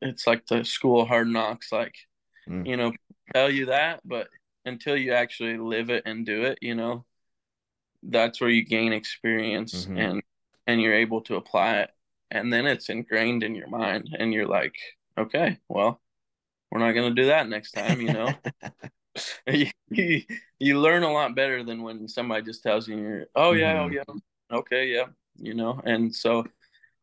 it's 0.00 0.26
like 0.26 0.46
the 0.46 0.64
school 0.64 1.02
of 1.02 1.08
hard 1.08 1.28
knocks. 1.28 1.72
Like 1.72 1.94
mm. 2.48 2.66
you 2.66 2.76
know, 2.76 2.92
tell 3.34 3.50
you 3.50 3.66
that, 3.66 4.00
but 4.04 4.28
until 4.64 4.96
you 4.96 5.12
actually 5.12 5.56
live 5.58 5.90
it 5.90 6.04
and 6.06 6.24
do 6.24 6.42
it, 6.42 6.58
you 6.62 6.74
know, 6.74 7.04
that's 8.02 8.40
where 8.40 8.50
you 8.50 8.64
gain 8.64 8.92
experience 8.92 9.84
mm-hmm. 9.84 9.98
and 9.98 10.22
and 10.66 10.80
you're 10.80 10.94
able 10.94 11.22
to 11.22 11.36
apply 11.36 11.78
it 11.78 11.90
and 12.30 12.52
then 12.52 12.66
it's 12.66 12.88
ingrained 12.88 13.42
in 13.42 13.54
your 13.54 13.68
mind 13.68 14.14
and 14.18 14.32
you're 14.32 14.46
like, 14.46 14.74
okay, 15.16 15.58
well, 15.68 16.00
we're 16.70 16.80
not 16.80 16.92
going 16.92 17.14
to 17.14 17.22
do 17.22 17.28
that 17.28 17.48
next 17.48 17.72
time, 17.72 18.00
you 18.00 18.12
know. 18.12 18.32
you, 19.46 19.66
you, 19.90 20.22
you 20.58 20.80
learn 20.80 21.02
a 21.02 21.12
lot 21.12 21.34
better 21.34 21.62
than 21.64 21.82
when 21.82 22.08
somebody 22.08 22.42
just 22.42 22.62
tells 22.62 22.88
you 22.88 22.96
you're, 22.98 23.26
oh 23.34 23.52
yeah, 23.52 23.82
oh, 23.82 23.88
mm-hmm. 23.88 23.94
oh 24.08 24.20
yeah. 24.50 24.58
Okay, 24.58 24.86
yeah, 24.88 25.06
you 25.36 25.54
know. 25.54 25.80
And 25.84 26.14
so 26.14 26.44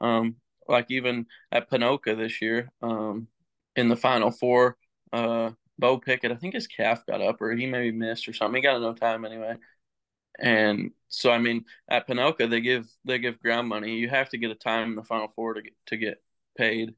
um 0.02 0.36
like 0.68 0.88
even 0.90 1.28
at 1.52 1.70
Ponoka 1.70 2.18
this 2.18 2.42
year, 2.42 2.72
um 2.82 3.28
in 3.76 3.90
the 3.90 3.96
final 3.96 4.32
four, 4.32 4.78
uh 5.14 5.52
Bo 5.78 5.98
Pickett, 5.98 6.32
I 6.32 6.36
think 6.36 6.54
his 6.54 6.68
calf 6.68 7.06
got 7.06 7.22
up 7.22 7.42
or 7.42 7.52
he 7.54 7.66
maybe 7.66 7.92
missed 7.92 8.28
or 8.28 8.34
something. 8.34 8.56
He 8.56 8.62
got 8.62 8.80
no 8.82 8.94
time 8.94 9.26
anyway. 9.26 9.58
And 10.40 10.92
so 11.08 11.32
I 11.32 11.38
mean, 11.40 11.66
at 11.90 12.08
Ponoka 12.08 12.50
they 12.50 12.62
give 12.62 12.88
they 13.06 13.20
give 13.20 13.40
ground 13.42 13.70
money. 13.70 13.96
You 13.98 14.10
have 14.10 14.30
to 14.30 14.38
get 14.38 14.52
a 14.52 14.56
time 14.56 14.90
in 14.90 14.96
the 14.96 15.04
final 15.04 15.30
four 15.36 15.54
to 15.56 15.62
get 15.62 15.74
to 15.88 15.98
get 15.98 16.24
paid. 16.58 16.96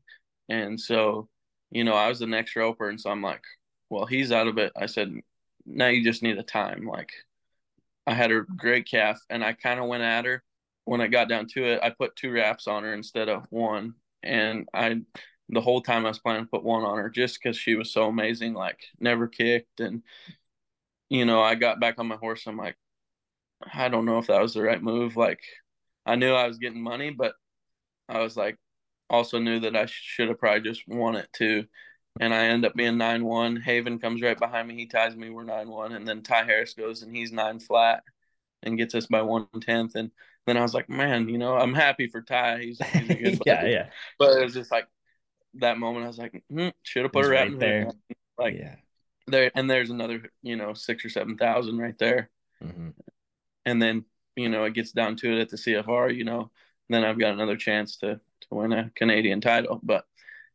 And 0.49 0.80
so, 0.80 1.30
you 1.72 1.84
know, 1.84 1.93
I 1.93 2.09
was 2.09 2.20
the 2.20 2.28
next 2.28 2.55
roper, 2.55 2.89
and 2.89 2.99
so 2.99 3.09
I'm 3.09 3.22
like, 3.22 3.43
well, 3.89 4.05
he's 4.05 4.31
out 4.31 4.47
of 4.47 4.57
it. 4.57 4.71
I 4.75 4.85
said, 4.85 5.13
now 5.65 5.88
you 5.88 6.03
just 6.03 6.23
need 6.23 6.38
a 6.38 6.43
time. 6.43 6.85
Like, 6.88 7.11
I 8.05 8.13
had 8.13 8.31
a 8.31 8.41
great 8.41 8.89
calf, 8.89 9.19
and 9.29 9.43
I 9.43 9.53
kind 9.53 9.79
of 9.79 9.88
went 9.88 10.03
at 10.03 10.25
her. 10.25 10.43
When 10.85 11.01
I 11.01 11.07
got 11.07 11.27
down 11.27 11.47
to 11.47 11.65
it, 11.65 11.79
I 11.83 11.89
put 11.89 12.15
two 12.15 12.31
wraps 12.31 12.67
on 12.67 12.83
her 12.83 12.93
instead 12.93 13.27
of 13.27 13.45
one, 13.49 13.95
and 14.23 14.67
I 14.73 15.01
the 15.49 15.61
whole 15.61 15.81
time 15.81 16.05
I 16.05 16.09
was 16.09 16.19
planning 16.19 16.43
to 16.43 16.49
put 16.49 16.63
one 16.63 16.83
on 16.83 16.97
her 16.97 17.09
just 17.09 17.39
because 17.41 17.57
she 17.57 17.75
was 17.75 17.91
so 17.91 18.07
amazing, 18.07 18.53
like 18.53 18.79
never 18.99 19.27
kicked. 19.27 19.79
And, 19.79 20.03
you 21.09 21.25
know, 21.25 21.41
I 21.41 21.55
got 21.55 21.79
back 21.79 21.99
on 21.99 22.07
my 22.07 22.17
horse. 22.17 22.47
I'm 22.47 22.57
like, 22.57 22.75
I 23.73 23.89
don't 23.89 24.05
know 24.05 24.17
if 24.17 24.27
that 24.27 24.41
was 24.41 24.53
the 24.53 24.61
right 24.61 24.81
move. 24.81 25.15
Like, 25.15 25.39
I 26.05 26.15
knew 26.15 26.33
I 26.33 26.47
was 26.47 26.57
getting 26.57 26.81
money, 26.81 27.11
but 27.11 27.33
I 28.09 28.19
was 28.19 28.35
like, 28.38 28.57
also 29.09 29.39
knew 29.39 29.61
that 29.61 29.75
I 29.75 29.85
should 29.88 30.29
have 30.29 30.39
probably 30.39 30.69
just 30.69 30.88
won 30.88 31.15
it 31.15 31.29
too. 31.33 31.65
And 32.20 32.34
I 32.34 32.47
end 32.47 32.65
up 32.65 32.76
being 32.76 32.97
9 32.97 33.24
1. 33.24 33.55
Haven 33.57 33.99
comes 33.99 34.22
right 34.22 34.38
behind 34.38 34.68
me. 34.68 34.76
He 34.76 34.86
ties 34.86 35.15
me. 35.15 35.30
We're 35.30 35.43
9 35.43 35.70
1. 35.70 35.91
And 35.93 36.07
then 36.07 36.24
Ty 36.24 36.43
Harris 36.43 36.74
goes 36.74 37.01
and 37.01 37.15
he's 37.15 37.32
9 37.32 37.59
flat 37.59 38.03
and 38.63 38.78
gets 38.78 38.95
us 38.95 39.05
by 39.05 39.22
one 39.22 39.47
tenth. 39.61 39.95
And 39.95 40.11
then 40.45 40.57
I 40.57 40.61
was 40.61 40.74
like, 40.74 40.89
man, 40.89 41.30
you 41.30 41.38
know, 41.38 41.55
I'm 41.55 41.74
happy 41.74 42.07
for 42.07 42.22
Ty. 42.22 42.59
He's, 42.59 42.80
he's 42.80 43.09
a 43.09 43.13
good 43.15 43.41
yeah, 43.45 43.65
yeah. 43.65 43.89
But 44.18 44.38
it 44.38 44.43
was 44.43 44.53
just 44.53 44.72
like, 44.72 44.88
that 45.55 45.78
moment, 45.78 46.05
I 46.05 46.07
was 46.07 46.18
like, 46.18 46.43
hmm, 46.49 46.70
should 46.84 47.03
have 47.03 47.11
put 47.11 47.26
her 47.26 47.32
right 47.32 47.57
there. 47.57 47.91
Like, 48.38 48.55
yeah, 48.55 48.76
there, 49.28 49.51
and 49.55 49.70
there's 49.70 49.89
another, 49.89 50.24
you 50.41 50.55
know, 50.55 50.74
six 50.74 51.03
or 51.03 51.09
seven 51.09 51.38
thousand 51.38 51.78
right 51.78 51.97
there. 51.97 52.30
Mm-hmm. 52.63 52.89
And 53.65 53.82
then, 53.82 54.05
you 54.36 54.49
know, 54.49 54.63
it 54.65 54.74
gets 54.74 54.91
down 54.91 55.15
to 55.18 55.32
it 55.34 55.41
at 55.41 55.49
the 55.49 55.57
CFR, 55.57 56.15
you 56.15 56.24
know, 56.24 56.51
then 56.89 57.03
I've 57.03 57.20
got 57.20 57.34
another 57.34 57.57
chance 57.57 57.97
to 57.97 58.15
to 58.41 58.47
win 58.51 58.72
a 58.74 58.91
Canadian 58.95 59.41
title. 59.41 59.80
But 59.84 60.05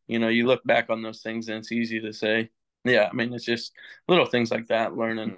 you 0.07 0.19
know, 0.19 0.27
you 0.27 0.45
look 0.45 0.63
back 0.63 0.89
on 0.89 1.01
those 1.01 1.21
things, 1.21 1.47
and 1.47 1.57
it's 1.57 1.71
easy 1.71 1.99
to 2.01 2.13
say, 2.13 2.49
yeah. 2.83 3.09
I 3.11 3.15
mean, 3.15 3.33
it's 3.33 3.45
just 3.45 3.71
little 4.07 4.25
things 4.25 4.51
like 4.51 4.67
that, 4.67 4.95
learning 4.95 5.37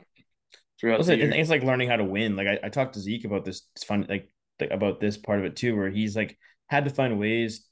throughout. 0.80 1.06
Year. 1.06 1.32
It's 1.34 1.50
like 1.50 1.64
learning 1.64 1.90
how 1.90 1.98
to 1.98 2.04
win. 2.04 2.36
Like 2.36 2.48
I, 2.48 2.60
I 2.64 2.70
talked 2.70 2.94
to 2.94 3.00
Zeke 3.00 3.26
about 3.26 3.46
this. 3.46 3.64
It's 3.76 3.84
fun, 3.84 4.06
like 4.10 4.30
about 4.72 5.00
this 5.00 5.18
part 5.18 5.40
of 5.40 5.46
it 5.46 5.56
too, 5.56 5.76
where 5.76 5.90
he's 5.90 6.16
like 6.16 6.38
had 6.68 6.86
to 6.86 6.92
find 6.92 7.20
ways 7.20 7.66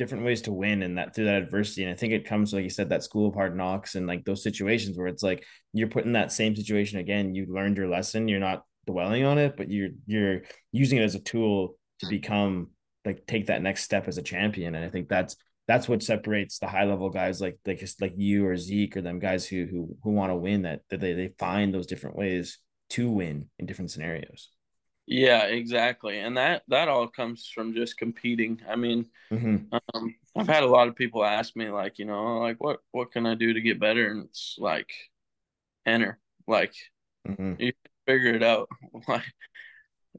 different 0.00 0.24
ways 0.24 0.40
to 0.40 0.50
win 0.50 0.82
and 0.82 0.96
that 0.96 1.14
through 1.14 1.26
that 1.26 1.42
adversity. 1.42 1.82
And 1.82 1.92
I 1.92 1.94
think 1.94 2.14
it 2.14 2.24
comes, 2.24 2.54
like 2.54 2.64
you 2.64 2.70
said, 2.70 2.88
that 2.88 3.04
school 3.04 3.28
of 3.28 3.34
hard 3.34 3.54
knocks 3.54 3.96
and 3.96 4.06
like 4.06 4.24
those 4.24 4.42
situations 4.42 4.96
where 4.96 5.08
it's 5.08 5.22
like 5.22 5.44
you're 5.74 5.88
put 5.88 6.06
in 6.06 6.12
that 6.12 6.32
same 6.32 6.56
situation 6.56 6.98
again. 6.98 7.34
You 7.34 7.44
learned 7.50 7.76
your 7.76 7.86
lesson. 7.86 8.26
You're 8.26 8.40
not 8.40 8.64
dwelling 8.86 9.26
on 9.26 9.36
it, 9.36 9.58
but 9.58 9.70
you're 9.70 9.90
you're 10.06 10.40
using 10.72 10.96
it 10.96 11.02
as 11.02 11.16
a 11.16 11.20
tool 11.20 11.76
to 11.98 12.06
become 12.06 12.68
like 13.04 13.26
take 13.26 13.48
that 13.48 13.60
next 13.60 13.84
step 13.84 14.08
as 14.08 14.16
a 14.16 14.22
champion. 14.22 14.74
And 14.74 14.82
I 14.82 14.88
think 14.88 15.10
that's 15.10 15.36
that's 15.70 15.88
what 15.88 16.02
separates 16.02 16.58
the 16.58 16.66
high 16.66 16.84
level 16.84 17.10
guys 17.10 17.40
like 17.40 17.56
like 17.64 17.80
like 18.00 18.14
you 18.16 18.44
or 18.44 18.56
Zeke 18.56 18.96
or 18.96 19.02
them 19.02 19.20
guys 19.20 19.46
who 19.46 19.66
who 19.66 19.96
who 20.02 20.10
want 20.10 20.30
to 20.30 20.34
win 20.34 20.62
that 20.62 20.80
that 20.90 20.98
they, 20.98 21.12
they 21.12 21.32
find 21.38 21.72
those 21.72 21.86
different 21.86 22.16
ways 22.16 22.58
to 22.90 23.08
win 23.08 23.48
in 23.56 23.66
different 23.66 23.92
scenarios. 23.92 24.48
Yeah, 25.06 25.44
exactly. 25.44 26.18
And 26.18 26.36
that 26.36 26.62
that 26.66 26.88
all 26.88 27.06
comes 27.06 27.48
from 27.54 27.72
just 27.72 27.96
competing. 27.98 28.60
I 28.68 28.74
mean, 28.74 29.06
mm-hmm. 29.32 29.72
um, 29.94 30.14
I've 30.36 30.48
had 30.48 30.64
a 30.64 30.68
lot 30.68 30.88
of 30.88 30.96
people 30.96 31.24
ask 31.24 31.54
me 31.54 31.70
like, 31.70 32.00
you 32.00 32.04
know, 32.04 32.38
like 32.38 32.56
what 32.58 32.80
what 32.90 33.12
can 33.12 33.24
I 33.24 33.36
do 33.36 33.54
to 33.54 33.60
get 33.60 33.78
better? 33.78 34.10
And 34.10 34.24
it's 34.24 34.56
like 34.58 34.90
enter. 35.86 36.18
Like 36.48 36.74
mm-hmm. 37.28 37.54
you 37.60 37.72
figure 38.08 38.34
it 38.34 38.42
out. 38.42 38.68
Like 39.06 39.22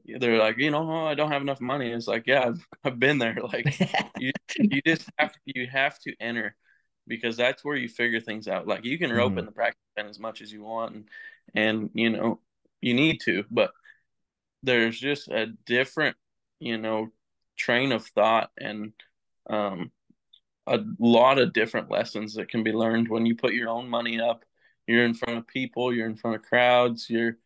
they're 0.06 0.38
like, 0.38 0.58
you 0.58 0.70
know, 0.70 0.90
oh, 0.90 1.06
I 1.06 1.14
don't 1.14 1.30
have 1.30 1.42
enough 1.42 1.60
money. 1.60 1.90
It's 1.90 2.06
like, 2.06 2.26
yeah, 2.26 2.46
I've, 2.46 2.66
I've 2.84 2.98
been 2.98 3.18
there. 3.18 3.36
Like 3.42 3.78
you 4.18 4.32
you 4.58 4.82
just 4.82 5.08
have 5.18 5.34
you 5.44 5.66
have 5.66 5.98
to 6.00 6.14
enter 6.20 6.54
because 7.06 7.36
that's 7.36 7.64
where 7.64 7.76
you 7.76 7.88
figure 7.88 8.20
things 8.20 8.48
out. 8.48 8.66
Like 8.66 8.84
you 8.84 8.98
can 8.98 9.12
rope 9.12 9.30
mm-hmm. 9.30 9.40
in 9.40 9.46
the 9.46 9.52
practice 9.52 9.80
pen 9.96 10.06
as 10.06 10.18
much 10.18 10.40
as 10.40 10.52
you 10.52 10.62
want 10.62 10.94
and 10.94 11.08
and 11.54 11.90
you 11.94 12.10
know, 12.10 12.40
you 12.80 12.94
need 12.94 13.20
to, 13.24 13.44
but 13.50 13.72
there's 14.62 14.98
just 14.98 15.28
a 15.28 15.46
different, 15.66 16.16
you 16.60 16.78
know, 16.78 17.10
train 17.56 17.92
of 17.92 18.06
thought 18.06 18.50
and 18.58 18.92
um, 19.50 19.90
a 20.66 20.80
lot 20.98 21.38
of 21.38 21.52
different 21.52 21.90
lessons 21.90 22.34
that 22.34 22.48
can 22.48 22.62
be 22.62 22.72
learned 22.72 23.08
when 23.08 23.26
you 23.26 23.34
put 23.34 23.52
your 23.52 23.68
own 23.68 23.88
money 23.88 24.20
up. 24.20 24.44
You're 24.86 25.04
in 25.04 25.14
front 25.14 25.38
of 25.38 25.46
people, 25.46 25.92
you're 25.92 26.08
in 26.08 26.16
front 26.16 26.36
of 26.36 26.42
crowds, 26.42 27.08
you're 27.08 27.38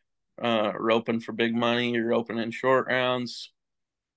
uh, 0.42 0.72
roping 0.78 1.20
for 1.20 1.32
big 1.32 1.54
money, 1.54 1.92
you're 1.92 2.06
roping 2.06 2.36
opening 2.36 2.50
short 2.50 2.86
rounds. 2.88 3.52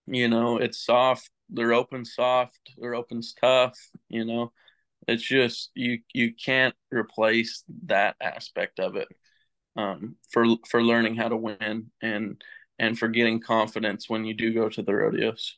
You 0.08 0.28
know, 0.28 0.58
it's 0.58 0.84
soft. 0.84 1.30
They're 1.50 1.74
open 1.74 2.06
soft. 2.06 2.60
They're 2.78 2.96
open's 2.96 3.34
tough. 3.40 3.78
You 4.10 4.26
know, 4.26 4.52
it's 5.08 5.24
just 5.24 5.72
you 5.76 6.00
you 6.14 6.34
can't 6.34 6.76
replace 6.92 7.64
that 7.86 8.16
aspect 8.22 8.80
of 8.80 8.96
it 8.96 9.08
um, 9.76 10.16
for 10.32 10.46
for 10.70 10.84
learning 10.84 11.16
how 11.16 11.30
to 11.30 11.38
win 11.38 11.92
and 12.02 12.42
and 12.80 12.98
for 12.98 13.08
getting 13.08 13.40
confidence 13.40 14.10
when 14.10 14.26
you 14.26 14.34
do 14.34 14.54
go 14.54 14.70
to 14.70 14.82
the 14.82 14.94
rodeos. 14.94 15.58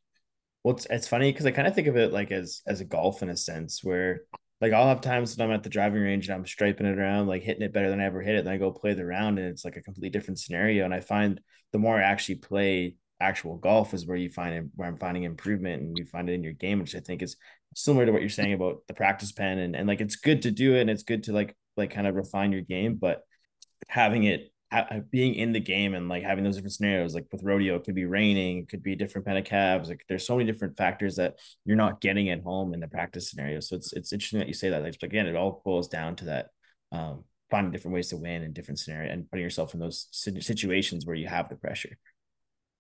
Well, 0.64 0.76
it's, 0.76 0.88
it's 0.90 1.08
funny 1.08 1.32
because 1.32 1.46
I 1.46 1.52
kind 1.52 1.68
of 1.68 1.74
think 1.74 1.88
of 1.88 1.98
it 1.98 2.12
like 2.12 2.32
as 2.32 2.62
as 2.68 2.82
a 2.82 2.86
golf 2.86 3.24
in 3.24 3.30
a 3.30 3.38
sense 3.38 3.84
where 3.84 4.24
like 4.62 4.74
I'll 4.74 4.88
have 4.88 5.02
times 5.02 5.36
that 5.36 5.44
I'm 5.44 5.52
at 5.52 5.64
the 5.64 5.70
driving 5.70 6.02
range 6.02 6.28
and 6.28 6.36
I'm 6.36 6.46
striping 6.46 6.86
it 6.86 6.98
around, 6.98 7.28
like 7.28 7.42
hitting 7.42 7.64
it 7.64 7.74
better 7.74 7.90
than 7.90 8.00
I 8.00 8.06
ever 8.06 8.22
hit 8.22 8.36
it. 8.36 8.46
Then 8.46 8.54
I 8.54 8.58
go 8.58 8.72
play 8.72 8.94
the 8.94 9.06
round 9.06 9.40
and 9.40 9.48
it's 9.48 9.66
like 9.66 9.76
a 9.76 9.82
completely 9.82 10.12
different 10.12 10.40
scenario. 10.40 10.86
And 10.86 10.94
I 10.94 11.00
find 11.00 11.42
the 11.72 11.80
more 11.80 11.98
I 11.98 12.04
actually 12.04 12.36
play 12.36 12.96
actual 13.20 13.58
golf 13.58 13.94
is 13.94 14.06
where 14.06 14.18
you 14.18 14.30
find 14.30 14.56
it, 14.56 14.66
where 14.76 14.88
I'm 14.88 14.98
finding 14.98 15.24
improvement 15.24 15.82
and 15.82 15.98
you 15.98 16.06
find 16.06 16.30
it 16.30 16.34
in 16.34 16.44
your 16.44 16.54
game, 16.54 16.80
which 16.80 16.96
I 16.96 17.00
think 17.00 17.24
is 17.24 17.38
similar 17.76 18.06
to 18.06 18.12
what 18.12 18.22
you're 18.22 18.30
saying 18.30 18.54
about 18.54 18.84
the 18.88 18.94
practice 18.94 19.32
pen 19.32 19.58
and, 19.58 19.76
and 19.76 19.88
like 19.88 20.02
it's 20.02 20.16
good 20.16 20.44
to 20.44 20.52
do 20.52 20.76
it 20.76 20.82
and 20.82 20.90
it's 20.90 21.04
good 21.04 21.24
to 21.24 21.34
like 21.34 21.56
like 21.76 21.92
kind 21.92 22.06
of 22.06 22.16
refine 22.16 22.52
your 22.52 22.62
game, 22.62 22.96
but 22.96 23.22
having 23.88 24.26
it 24.26 24.52
being 25.10 25.36
in 25.36 25.52
the 25.52 25.60
game 25.60 25.94
and 25.94 26.08
like 26.08 26.24
having 26.24 26.44
those 26.44 26.56
different 26.56 26.74
scenarios, 26.74 27.14
like 27.14 27.26
with 27.32 27.44
rodeo, 27.44 27.76
it 27.76 27.84
could 27.84 27.96
be 27.96 28.06
raining, 28.06 28.60
it 28.60 28.70
could 28.70 28.82
be 28.82 28.96
different 28.96 29.28
pen 29.28 29.38
of 29.38 29.44
calves. 29.44 29.90
Like 29.90 30.06
there's 30.08 30.26
so 30.26 30.38
many 30.38 30.50
different 30.50 30.78
factors 30.78 31.18
that 31.18 31.36
you're 31.66 31.76
not 31.76 32.00
getting 32.00 32.30
at 32.30 32.42
home 32.42 32.74
in 32.74 32.80
the 32.80 32.88
practice 32.88 33.30
scenario. 33.30 33.60
So 33.60 33.76
it's 33.76 33.92
it's 33.94 34.14
interesting 34.14 34.40
that 34.40 34.48
you 34.48 34.54
say 34.54 34.70
that. 34.70 34.84
Like 34.84 34.98
again, 35.04 35.28
it 35.28 35.36
all 35.36 35.62
boils 35.66 35.88
down 35.90 36.16
to 36.18 36.26
that 36.26 36.50
um, 36.92 37.26
finding 37.50 37.72
different 37.72 37.96
ways 37.96 38.10
to 38.10 38.18
win 38.18 38.44
in 38.44 38.54
different 38.54 38.80
scenario 38.80 39.12
and 39.12 39.30
putting 39.30 39.44
yourself 39.44 39.74
in 39.74 39.80
those 39.80 40.08
situations 40.12 41.06
where 41.06 41.16
you 41.16 41.28
have 41.28 41.50
the 41.50 41.56
pressure. 41.56 41.98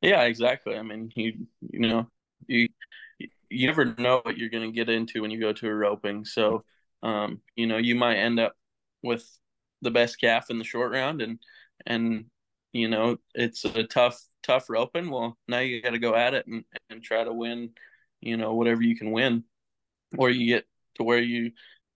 Yeah, 0.01 0.21
exactly. 0.23 0.77
I 0.77 0.81
mean, 0.81 1.11
you 1.15 1.47
you 1.59 1.79
know 1.79 2.07
you 2.47 2.69
you 3.49 3.67
never 3.67 3.93
know 3.97 4.21
what 4.23 4.37
you're 4.37 4.49
going 4.49 4.69
to 4.69 4.75
get 4.75 4.89
into 4.89 5.21
when 5.21 5.31
you 5.31 5.39
go 5.39 5.51
to 5.51 5.67
a 5.67 5.73
roping. 5.73 6.23
So, 6.23 6.63
um, 7.03 7.41
you 7.55 7.67
know, 7.67 7.77
you 7.77 7.95
might 7.95 8.15
end 8.15 8.39
up 8.39 8.53
with 9.03 9.27
the 9.81 9.91
best 9.91 10.19
calf 10.19 10.49
in 10.49 10.57
the 10.57 10.63
short 10.63 10.91
round 10.91 11.21
and 11.21 11.39
and 11.85 12.25
you 12.73 12.87
know 12.87 13.17
it's 13.33 13.65
a 13.65 13.83
tough 13.83 14.21
tough 14.43 14.69
roping 14.69 15.09
well 15.09 15.37
now 15.47 15.59
you 15.59 15.81
got 15.81 15.91
to 15.91 15.99
go 15.99 16.15
at 16.15 16.33
it 16.33 16.47
and, 16.47 16.63
and 16.89 17.03
try 17.03 17.23
to 17.23 17.33
win 17.33 17.71
you 18.21 18.37
know 18.37 18.53
whatever 18.53 18.81
you 18.81 18.95
can 18.95 19.11
win. 19.11 19.43
Or 20.17 20.29
you 20.29 20.45
get 20.47 20.65
to 20.95 21.03
where 21.03 21.19
you 21.19 21.51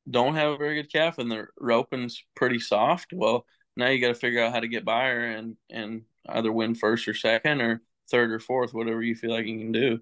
don't 0.09 0.35
have 0.35 0.53
a 0.53 0.57
very 0.57 0.75
good 0.75 0.91
calf 0.91 1.17
and 1.17 1.31
the 1.31 1.47
roping's 1.59 2.23
pretty 2.35 2.59
soft 2.59 3.11
well 3.11 3.43
now 3.75 3.87
you 3.87 3.99
got 3.99 4.09
to 4.09 4.13
figure 4.13 4.43
out 4.43 4.53
how 4.53 4.59
to 4.59 4.67
get 4.67 4.85
by 4.85 5.07
her 5.07 5.25
and 5.25 5.57
and 5.69 6.03
either 6.29 6.51
win 6.51 6.75
first 6.75 7.07
or 7.07 7.13
second 7.13 7.61
or 7.61 7.81
third 8.11 8.31
or 8.31 8.39
fourth 8.39 8.73
whatever 8.73 9.01
you 9.01 9.15
feel 9.15 9.31
like 9.31 9.45
you 9.47 9.59
can 9.59 9.71
do. 9.71 9.99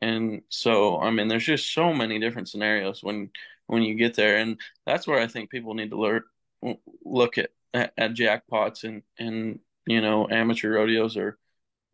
And 0.00 0.42
so 0.48 1.00
i 1.00 1.10
mean 1.10 1.28
there's 1.28 1.44
just 1.46 1.72
so 1.72 1.92
many 1.92 2.18
different 2.18 2.48
scenarios 2.48 3.02
when 3.02 3.30
when 3.66 3.82
you 3.82 3.94
get 3.94 4.14
there. 4.14 4.38
And 4.38 4.60
that's 4.86 5.06
where 5.06 5.18
i 5.20 5.26
think 5.26 5.50
people 5.50 5.74
need 5.74 5.90
to 5.90 6.00
learn 6.00 6.22
look 7.04 7.38
at 7.38 7.50
at, 7.74 7.92
at 7.96 8.14
jackpots 8.14 8.84
and 8.84 9.02
and 9.18 9.60
you 9.86 10.00
know 10.00 10.28
amateur 10.30 10.72
rodeos 10.72 11.16
or 11.16 11.38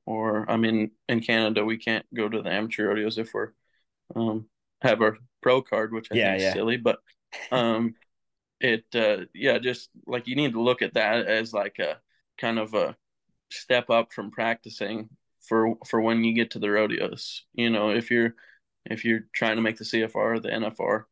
or 0.07 0.51
I 0.51 0.57
mean 0.57 0.91
in 1.09 1.21
Canada 1.21 1.65
we 1.65 1.79
can't 1.79 2.07
go 2.15 2.29
to 2.29 2.43
the 2.43 2.51
amateur 2.51 2.89
rodeos 2.89 3.19
if 3.19 3.33
we're 3.33 3.51
um 4.15 4.47
have 4.83 5.01
our 5.01 5.17
pro 5.43 5.63
card 5.63 5.93
which 5.93 6.09
I 6.13 6.17
yeah, 6.17 6.25
think 6.31 6.37
is 6.37 6.43
yeah. 6.43 6.53
silly 6.53 6.77
but 6.77 6.99
um 7.51 7.95
it 8.61 8.85
uh 8.95 9.25
yeah 9.35 9.59
just 9.59 9.91
like 10.07 10.27
you 10.27 10.37
need 10.37 10.53
to 10.53 10.63
look 10.63 10.83
at 10.83 10.95
that 10.95 11.27
as 11.27 11.53
like 11.53 11.79
a 11.79 11.99
kind 12.39 12.59
of 12.59 12.75
a 12.75 12.97
step 13.51 13.91
up 13.91 14.13
from 14.13 14.31
practicing 14.31 15.09
for 15.41 15.75
for 15.87 16.01
when 16.01 16.25
you 16.25 16.33
get 16.33 16.53
to 16.53 16.59
the 16.59 16.71
rodeos 16.71 17.45
you 17.53 17.71
know 17.71 17.91
if 17.91 18.11
you're 18.11 18.35
if 18.87 19.05
you're 19.05 19.27
trying 19.35 19.57
to 19.57 19.63
make 19.63 19.77
the 19.77 19.85
CFR 19.85 20.15
or 20.15 20.41
the 20.41 20.49
NFR 20.49 21.05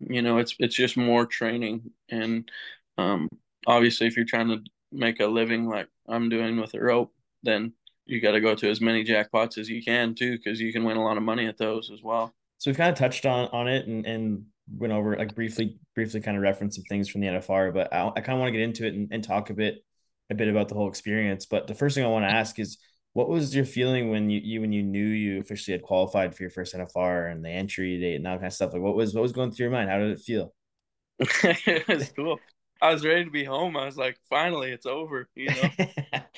you 0.00 0.22
know 0.22 0.38
it's 0.38 0.54
it's 0.58 0.74
just 0.74 0.96
more 0.96 1.26
training 1.26 1.90
and 2.08 2.50
um 2.98 3.28
obviously 3.66 4.06
if 4.06 4.16
you're 4.16 4.24
trying 4.24 4.48
to 4.48 4.58
make 4.92 5.20
a 5.20 5.26
living 5.26 5.68
like 5.68 5.88
I'm 6.08 6.28
doing 6.28 6.60
with 6.60 6.74
a 6.74 6.80
rope, 6.80 7.12
then 7.42 7.72
you 8.06 8.20
got 8.20 8.32
to 8.32 8.40
go 8.40 8.54
to 8.54 8.70
as 8.70 8.80
many 8.80 9.04
jackpots 9.04 9.58
as 9.58 9.68
you 9.68 9.82
can 9.82 10.14
too, 10.14 10.36
because 10.36 10.60
you 10.60 10.72
can 10.72 10.84
win 10.84 10.96
a 10.96 11.04
lot 11.04 11.16
of 11.16 11.22
money 11.22 11.46
at 11.46 11.58
those 11.58 11.90
as 11.90 12.02
well. 12.02 12.34
So 12.58 12.70
we've 12.70 12.76
kind 12.76 12.90
of 12.90 12.98
touched 12.98 13.26
on 13.26 13.48
on 13.48 13.68
it, 13.68 13.86
and 13.86 14.06
and 14.06 14.44
went 14.70 14.92
over 14.92 15.16
like 15.16 15.34
briefly, 15.34 15.78
briefly 15.94 16.20
kind 16.20 16.36
of 16.36 16.42
reference 16.42 16.76
some 16.76 16.84
things 16.84 17.08
from 17.08 17.20
the 17.20 17.28
NFR, 17.28 17.72
but 17.72 17.92
I, 17.92 18.08
I 18.08 18.20
kind 18.20 18.36
of 18.36 18.40
want 18.40 18.48
to 18.48 18.58
get 18.58 18.62
into 18.62 18.86
it 18.86 18.94
and, 18.94 19.08
and 19.10 19.22
talk 19.22 19.50
a 19.50 19.54
bit, 19.54 19.84
a 20.30 20.34
bit 20.34 20.48
about 20.48 20.68
the 20.68 20.74
whole 20.74 20.88
experience. 20.88 21.46
But 21.46 21.66
the 21.66 21.74
first 21.74 21.94
thing 21.94 22.04
I 22.04 22.08
want 22.08 22.24
to 22.24 22.34
ask 22.34 22.58
is, 22.58 22.78
what 23.12 23.28
was 23.28 23.54
your 23.54 23.64
feeling 23.64 24.10
when 24.10 24.28
you, 24.28 24.40
you 24.42 24.60
when 24.60 24.72
you 24.72 24.82
knew 24.82 25.06
you 25.06 25.38
officially 25.38 25.72
had 25.72 25.82
qualified 25.82 26.34
for 26.34 26.42
your 26.42 26.50
first 26.50 26.74
NFR 26.74 27.30
and 27.30 27.44
the 27.44 27.50
entry 27.50 28.00
date 28.00 28.16
and 28.16 28.26
all 28.26 28.34
that 28.34 28.38
kind 28.38 28.46
of 28.48 28.54
stuff? 28.54 28.72
Like, 28.72 28.82
what 28.82 28.96
was 28.96 29.14
what 29.14 29.22
was 29.22 29.32
going 29.32 29.52
through 29.52 29.64
your 29.64 29.72
mind? 29.72 29.90
How 29.90 29.98
did 29.98 30.10
it 30.10 30.20
feel? 30.20 30.52
it 31.20 31.86
was 31.86 32.10
cool. 32.16 32.40
I 32.84 32.92
was 32.92 33.02
ready 33.02 33.24
to 33.24 33.30
be 33.30 33.44
home. 33.44 33.78
I 33.78 33.86
was 33.86 33.96
like, 33.96 34.18
finally, 34.28 34.70
it's 34.70 34.84
over. 34.84 35.26
You 35.34 35.48
know, 35.48 35.86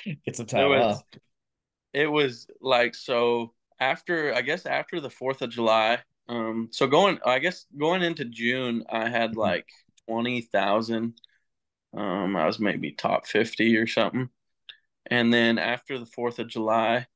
get 0.25 0.37
some 0.37 0.47
time 0.47 0.67
it 0.67 0.69
was, 0.69 0.97
off. 0.97 1.03
It 1.93 2.07
was 2.07 2.47
like 2.61 2.95
so 2.95 3.53
after 3.81 4.33
I 4.33 4.43
guess 4.43 4.65
after 4.65 5.01
the 5.01 5.11
Fourth 5.11 5.43
of 5.43 5.51
July. 5.51 5.99
Um, 6.29 6.69
so 6.71 6.87
going, 6.87 7.19
I 7.27 7.41
guess 7.41 7.67
going 7.77 8.03
into 8.03 8.25
June, 8.27 8.85
I 8.89 9.09
had 9.09 9.31
mm-hmm. 9.31 9.41
like 9.41 9.67
twenty 10.07 10.41
thousand. 10.41 11.15
Um, 11.97 12.37
I 12.37 12.47
was 12.47 12.61
maybe 12.61 12.93
top 12.93 13.27
fifty 13.27 13.77
or 13.77 13.89
something, 13.89 14.29
and 15.07 15.35
then 15.35 15.59
after 15.59 15.99
the 15.99 16.07
Fourth 16.07 16.39
of 16.39 16.47
July, 16.47 17.09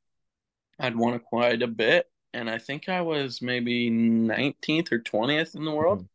I'd 0.80 0.96
won 0.96 1.20
quite 1.20 1.62
a 1.62 1.68
bit, 1.68 2.10
and 2.34 2.50
I 2.50 2.58
think 2.58 2.88
I 2.88 3.02
was 3.02 3.40
maybe 3.40 3.90
nineteenth 3.90 4.90
or 4.90 4.98
twentieth 4.98 5.54
in 5.54 5.64
the 5.64 5.70
world. 5.70 6.00
Mm-hmm. 6.00 6.06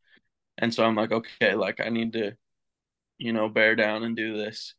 And 0.58 0.74
so 0.74 0.84
I'm 0.84 0.96
like, 0.96 1.14
okay, 1.14 1.56
like 1.56 1.80
I 1.80 1.88
need 1.88 2.12
to 2.14 2.36
you 3.18 3.34
know, 3.34 3.50
bear 3.50 3.76
down 3.76 4.04
and 4.04 4.16
do 4.16 4.38
this. 4.38 4.74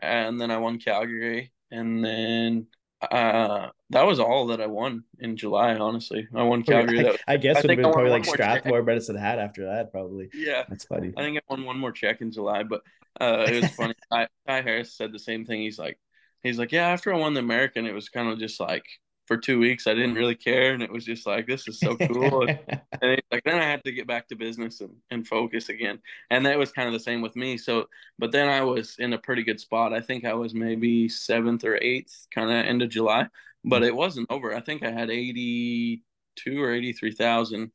And 0.00 0.40
then 0.40 0.50
I 0.50 0.58
won 0.58 0.78
Calgary, 0.78 1.52
and 1.70 2.04
then 2.04 2.66
uh, 3.00 3.68
that 3.90 4.06
was 4.06 4.18
all 4.20 4.48
that 4.48 4.60
I 4.60 4.66
won 4.66 5.04
in 5.18 5.36
July. 5.36 5.74
Honestly, 5.76 6.26
I 6.34 6.42
won 6.42 6.62
Calgary. 6.62 7.08
I, 7.08 7.16
I 7.26 7.36
guess 7.36 7.58
it 7.58 7.64
would 7.64 7.70
have 7.70 7.82
been 7.82 7.92
probably 7.92 8.10
like 8.10 8.24
Strathmore 8.24 8.82
Medicine 8.82 9.16
Hat 9.16 9.38
after 9.38 9.66
that. 9.66 9.92
Probably. 9.92 10.30
Yeah, 10.32 10.64
that's 10.68 10.84
funny. 10.84 11.12
I 11.16 11.22
think 11.22 11.38
I 11.38 11.40
won 11.48 11.64
one 11.64 11.78
more 11.78 11.92
check 11.92 12.20
in 12.20 12.32
July, 12.32 12.62
but 12.64 12.82
uh, 13.20 13.46
it 13.48 13.62
was 13.62 13.70
funny. 13.72 13.94
Ty, 14.12 14.28
Ty 14.46 14.62
Harris 14.62 14.94
said 14.94 15.12
the 15.12 15.18
same 15.18 15.44
thing. 15.44 15.60
He's 15.60 15.78
like, 15.78 15.98
he's 16.42 16.58
like, 16.58 16.72
yeah. 16.72 16.88
After 16.88 17.12
I 17.12 17.18
won 17.18 17.34
the 17.34 17.40
American, 17.40 17.86
it 17.86 17.94
was 17.94 18.08
kind 18.08 18.28
of 18.28 18.38
just 18.38 18.60
like 18.60 18.84
for 19.28 19.36
two 19.36 19.58
weeks 19.58 19.86
I 19.86 19.94
didn't 19.94 20.14
really 20.14 20.34
care, 20.34 20.72
and 20.72 20.82
it 20.82 20.90
was 20.90 21.04
just 21.04 21.26
like 21.26 21.46
this 21.46 21.68
is 21.68 21.78
so 21.78 21.96
cool. 21.96 22.48
and, 22.48 22.58
and 23.02 23.22
like 23.30 23.44
then 23.44 23.58
I 23.58 23.64
had 23.64 23.84
to 23.84 23.92
get 23.92 24.06
back 24.06 24.26
to 24.28 24.36
business 24.36 24.80
and, 24.80 24.96
and 25.10 25.28
focus 25.28 25.68
again, 25.68 26.00
and 26.30 26.44
that 26.46 26.58
was 26.58 26.72
kind 26.72 26.88
of 26.88 26.94
the 26.94 27.00
same 27.00 27.20
with 27.20 27.36
me. 27.36 27.58
So, 27.58 27.88
but 28.18 28.32
then 28.32 28.48
I 28.48 28.62
was 28.62 28.96
in 28.98 29.12
a 29.12 29.18
pretty 29.18 29.44
good 29.44 29.60
spot. 29.60 29.92
I 29.92 30.00
think 30.00 30.24
I 30.24 30.32
was 30.32 30.54
maybe 30.54 31.08
seventh 31.08 31.62
or 31.62 31.76
eighth, 31.76 32.26
kind 32.34 32.50
of 32.50 32.56
end 32.56 32.82
of 32.82 32.88
July, 32.88 33.28
but 33.64 33.84
it 33.84 33.94
wasn't 33.94 34.30
over. 34.30 34.54
I 34.54 34.60
think 34.60 34.82
I 34.82 34.90
had 34.90 35.10
eighty 35.10 36.02
two 36.34 36.62
or 36.62 36.72
eighty 36.72 36.94
three 36.94 37.12
thousand, 37.12 37.70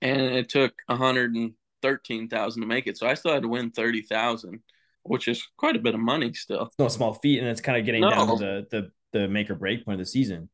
and 0.00 0.20
it 0.20 0.48
took 0.48 0.72
a 0.88 0.96
hundred 0.96 1.34
and 1.34 1.54
thirteen 1.82 2.28
thousand 2.28 2.62
to 2.62 2.68
make 2.68 2.86
it. 2.86 2.96
So 2.96 3.08
I 3.08 3.14
still 3.14 3.34
had 3.34 3.42
to 3.42 3.48
win 3.48 3.72
thirty 3.72 4.02
thousand 4.02 4.60
which 5.04 5.26
is 5.26 5.42
quite 5.56 5.74
a 5.74 5.78
bit 5.78 5.94
of 5.94 6.00
money 6.00 6.34
still. 6.34 6.66
It's 6.66 6.78
no 6.78 6.88
small 6.88 7.14
feat, 7.14 7.38
and 7.38 7.48
it's 7.48 7.62
kind 7.62 7.78
of 7.78 7.86
getting 7.86 8.02
no. 8.02 8.10
down 8.10 8.28
to 8.28 8.36
the, 8.36 8.66
the 8.70 8.90
the 9.12 9.28
make 9.28 9.48
or 9.50 9.54
break 9.54 9.84
point 9.84 9.94
of 9.94 10.00
the 10.00 10.10
season. 10.10 10.50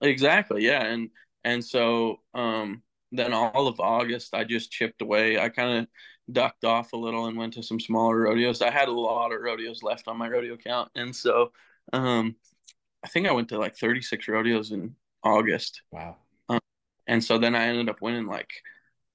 Exactly. 0.00 0.64
Yeah. 0.64 0.84
And 0.84 1.10
and 1.44 1.64
so 1.64 2.20
um 2.34 2.82
then 3.12 3.32
all 3.32 3.68
of 3.68 3.80
August 3.80 4.34
I 4.34 4.44
just 4.44 4.70
chipped 4.70 5.02
away. 5.02 5.38
I 5.38 5.48
kind 5.48 5.78
of 5.78 5.86
ducked 6.30 6.64
off 6.64 6.92
a 6.92 6.96
little 6.96 7.26
and 7.26 7.36
went 7.38 7.54
to 7.54 7.62
some 7.62 7.80
smaller 7.80 8.20
rodeos. 8.20 8.60
I 8.62 8.70
had 8.70 8.88
a 8.88 8.92
lot 8.92 9.32
of 9.32 9.40
rodeos 9.40 9.82
left 9.82 10.08
on 10.08 10.18
my 10.18 10.28
rodeo 10.28 10.56
count. 10.56 10.90
And 10.94 11.14
so 11.14 11.52
um 11.92 12.36
I 13.04 13.08
think 13.08 13.28
I 13.28 13.32
went 13.32 13.48
to 13.50 13.58
like 13.58 13.76
36 13.76 14.28
rodeos 14.28 14.72
in 14.72 14.94
August. 15.22 15.82
Wow. 15.92 16.16
Um, 16.48 16.60
and 17.06 17.22
so 17.22 17.38
then 17.38 17.54
I 17.54 17.68
ended 17.68 17.88
up 17.88 18.02
winning 18.02 18.26
like 18.26 18.50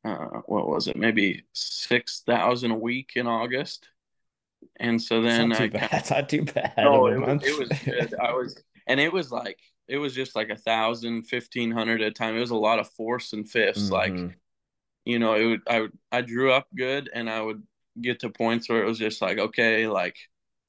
uh 0.05 0.41
what 0.45 0.67
was 0.67 0.87
it? 0.87 0.97
Maybe 0.97 1.43
6,000 1.53 2.71
a 2.71 2.75
week 2.75 3.11
in 3.15 3.27
August. 3.27 3.89
And 4.79 5.01
so 5.01 5.21
then 5.21 5.49
not 5.49 5.61
I 5.61 5.67
bad. 5.67 5.89
Kinda, 5.89 6.05
not 6.09 6.29
too 6.29 6.43
bad. 6.45 6.73
Oh, 6.77 7.07
it 7.07 7.19
was, 7.19 7.43
it 7.43 7.59
was 7.59 7.79
good. 7.79 8.15
I 8.19 8.33
was 8.33 8.61
and 8.87 8.99
it 8.99 9.13
was 9.13 9.31
like 9.31 9.59
it 9.93 9.97
was 9.97 10.15
just 10.15 10.35
like 10.35 10.49
a 10.49 10.57
thousand, 10.57 11.27
fifteen 11.27 11.69
hundred 11.69 12.01
at 12.01 12.07
a 12.07 12.11
time. 12.11 12.35
It 12.35 12.39
was 12.39 12.49
a 12.49 12.55
lot 12.55 12.79
of 12.79 12.89
fourths 12.89 13.31
and 13.33 13.45
5ths 13.45 13.77
mm-hmm. 13.77 13.93
Like, 13.93 14.37
you 15.05 15.19
know, 15.19 15.35
it 15.35 15.45
would 15.45 15.61
I 15.69 15.81
would 15.81 15.91
I 16.11 16.21
drew 16.21 16.51
up 16.51 16.65
good 16.75 17.11
and 17.13 17.29
I 17.29 17.39
would 17.39 17.61
get 18.01 18.21
to 18.21 18.31
points 18.31 18.67
where 18.67 18.81
it 18.81 18.87
was 18.87 18.97
just 18.97 19.21
like, 19.21 19.37
okay, 19.37 19.87
like 19.87 20.17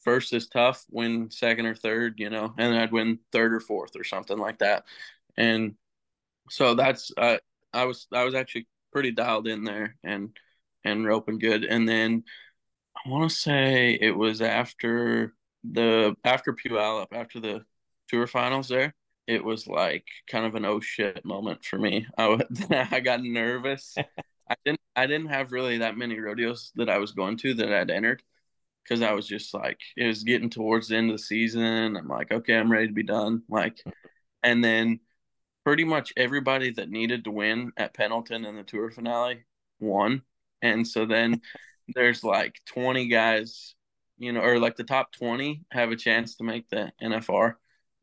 first 0.01 0.35
is 0.35 0.47
tough, 0.49 0.85
win 0.91 1.31
second 1.31 1.65
or 1.65 1.75
third, 1.75 2.17
you 2.19 2.29
know, 2.29 2.53
and 2.59 2.75
then 2.75 2.79
I'd 2.79 2.93
win 2.93 3.19
third 3.33 3.55
or 3.55 3.61
fourth 3.61 3.97
or 3.97 4.05
something 4.05 4.37
like 4.37 4.59
that. 4.59 4.85
And 5.39 5.77
so 6.51 6.75
that's 6.75 7.11
uh, 7.17 7.39
I 7.73 7.87
was 7.87 8.07
I 8.13 8.25
was 8.25 8.35
actually 8.35 8.69
pretty 8.93 9.13
dialed 9.13 9.49
in 9.49 9.65
there 9.65 9.97
and 10.05 10.37
and 10.85 11.07
roping 11.07 11.39
good. 11.39 11.65
And 11.65 11.89
then 11.89 12.25
I 12.95 13.09
want 13.09 13.31
to 13.31 13.35
say 13.35 13.97
it 13.99 14.15
was 14.15 14.43
after 14.43 15.33
the 15.65 16.15
after 16.27 16.53
Puyallup, 16.53 17.15
after 17.15 17.41
the 17.41 17.65
tour 18.11 18.27
finals 18.27 18.69
there 18.69 18.93
it 19.27 19.45
was 19.45 19.67
like 19.67 20.07
kind 20.29 20.45
of 20.47 20.55
an 20.55 20.65
oh 20.65 20.81
shit 20.81 21.25
moment 21.25 21.65
for 21.65 21.79
me. 21.79 22.07
I 22.17 22.39
I 22.91 23.01
got 23.01 23.23
nervous. 23.23 23.97
I 24.49 24.55
didn't 24.65 24.81
I 24.95 25.07
didn't 25.07 25.29
have 25.29 25.53
really 25.53 25.79
that 25.79 25.97
many 25.97 26.19
rodeos 26.19 26.73
that 26.77 26.91
I 26.91 26.99
was 26.99 27.13
going 27.13 27.39
to 27.39 27.55
that 27.55 27.73
I'd 27.73 27.91
entered 27.91 28.23
because 28.83 29.03
I 29.03 29.13
was 29.13 29.27
just 29.27 29.55
like 29.55 29.81
it 29.97 30.07
was 30.07 30.25
getting 30.25 30.51
towards 30.51 30.89
the 30.89 30.97
end 30.97 31.11
of 31.11 31.17
the 31.17 31.23
season. 31.23 31.97
I'm 31.97 32.09
like, 32.09 32.31
okay, 32.33 32.57
I'm 32.57 32.71
ready 32.71 32.89
to 32.89 32.93
be 32.93 33.03
done. 33.03 33.43
Like, 33.49 33.83
and 34.43 34.63
then 34.63 35.01
pretty 35.65 35.85
much 35.85 36.13
everybody 36.17 36.71
that 36.73 36.91
needed 36.91 37.25
to 37.25 37.31
win 37.31 37.73
at 37.77 37.95
Pendleton 37.95 38.45
in 38.45 38.57
the 38.57 38.63
tour 38.63 38.91
finale 38.91 39.45
won, 39.81 40.23
and 40.63 40.87
so 40.87 41.07
then 41.07 41.41
there's 41.95 42.23
like 42.23 42.61
20 42.67 43.09
guys, 43.09 43.75
you 44.19 44.33
know, 44.33 44.41
or 44.41 44.59
like 44.59 44.77
the 44.77 44.85
top 44.85 45.13
20 45.13 45.65
have 45.71 45.91
a 45.91 45.97
chance 45.97 46.37
to 46.37 46.45
make 46.45 46.69
the 46.69 46.93
NFR. 47.03 47.55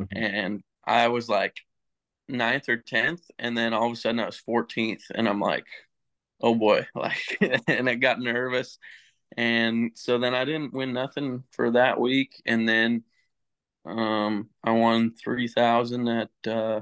Mm-hmm. 0.02 0.18
And 0.18 0.64
I 0.86 1.08
was 1.10 1.30
like 1.30 1.58
ninth 2.30 2.70
or 2.70 2.78
tenth, 2.78 3.24
and 3.40 3.58
then 3.58 3.74
all 3.74 3.88
of 3.88 3.94
a 3.94 3.96
sudden 3.96 4.20
I 4.20 4.26
was 4.28 4.38
14th, 4.38 5.04
and 5.14 5.28
I'm 5.30 5.40
like, 5.42 5.66
oh 6.42 6.56
boy, 6.56 6.88
like, 6.96 7.38
and 7.68 7.90
I 7.90 7.96
got 7.96 8.20
nervous, 8.20 8.80
and 9.38 9.92
so 9.96 10.20
then 10.20 10.36
I 10.36 10.46
didn't 10.46 10.74
win 10.74 10.94
nothing 10.94 11.44
for 11.54 11.72
that 11.72 12.00
week, 12.00 12.42
and 12.46 12.68
then 12.70 13.04
um 13.86 14.50
I 14.64 14.72
won 14.72 15.14
three 15.16 15.48
thousand 15.48 16.08
at 16.08 16.30
uh, 16.48 16.82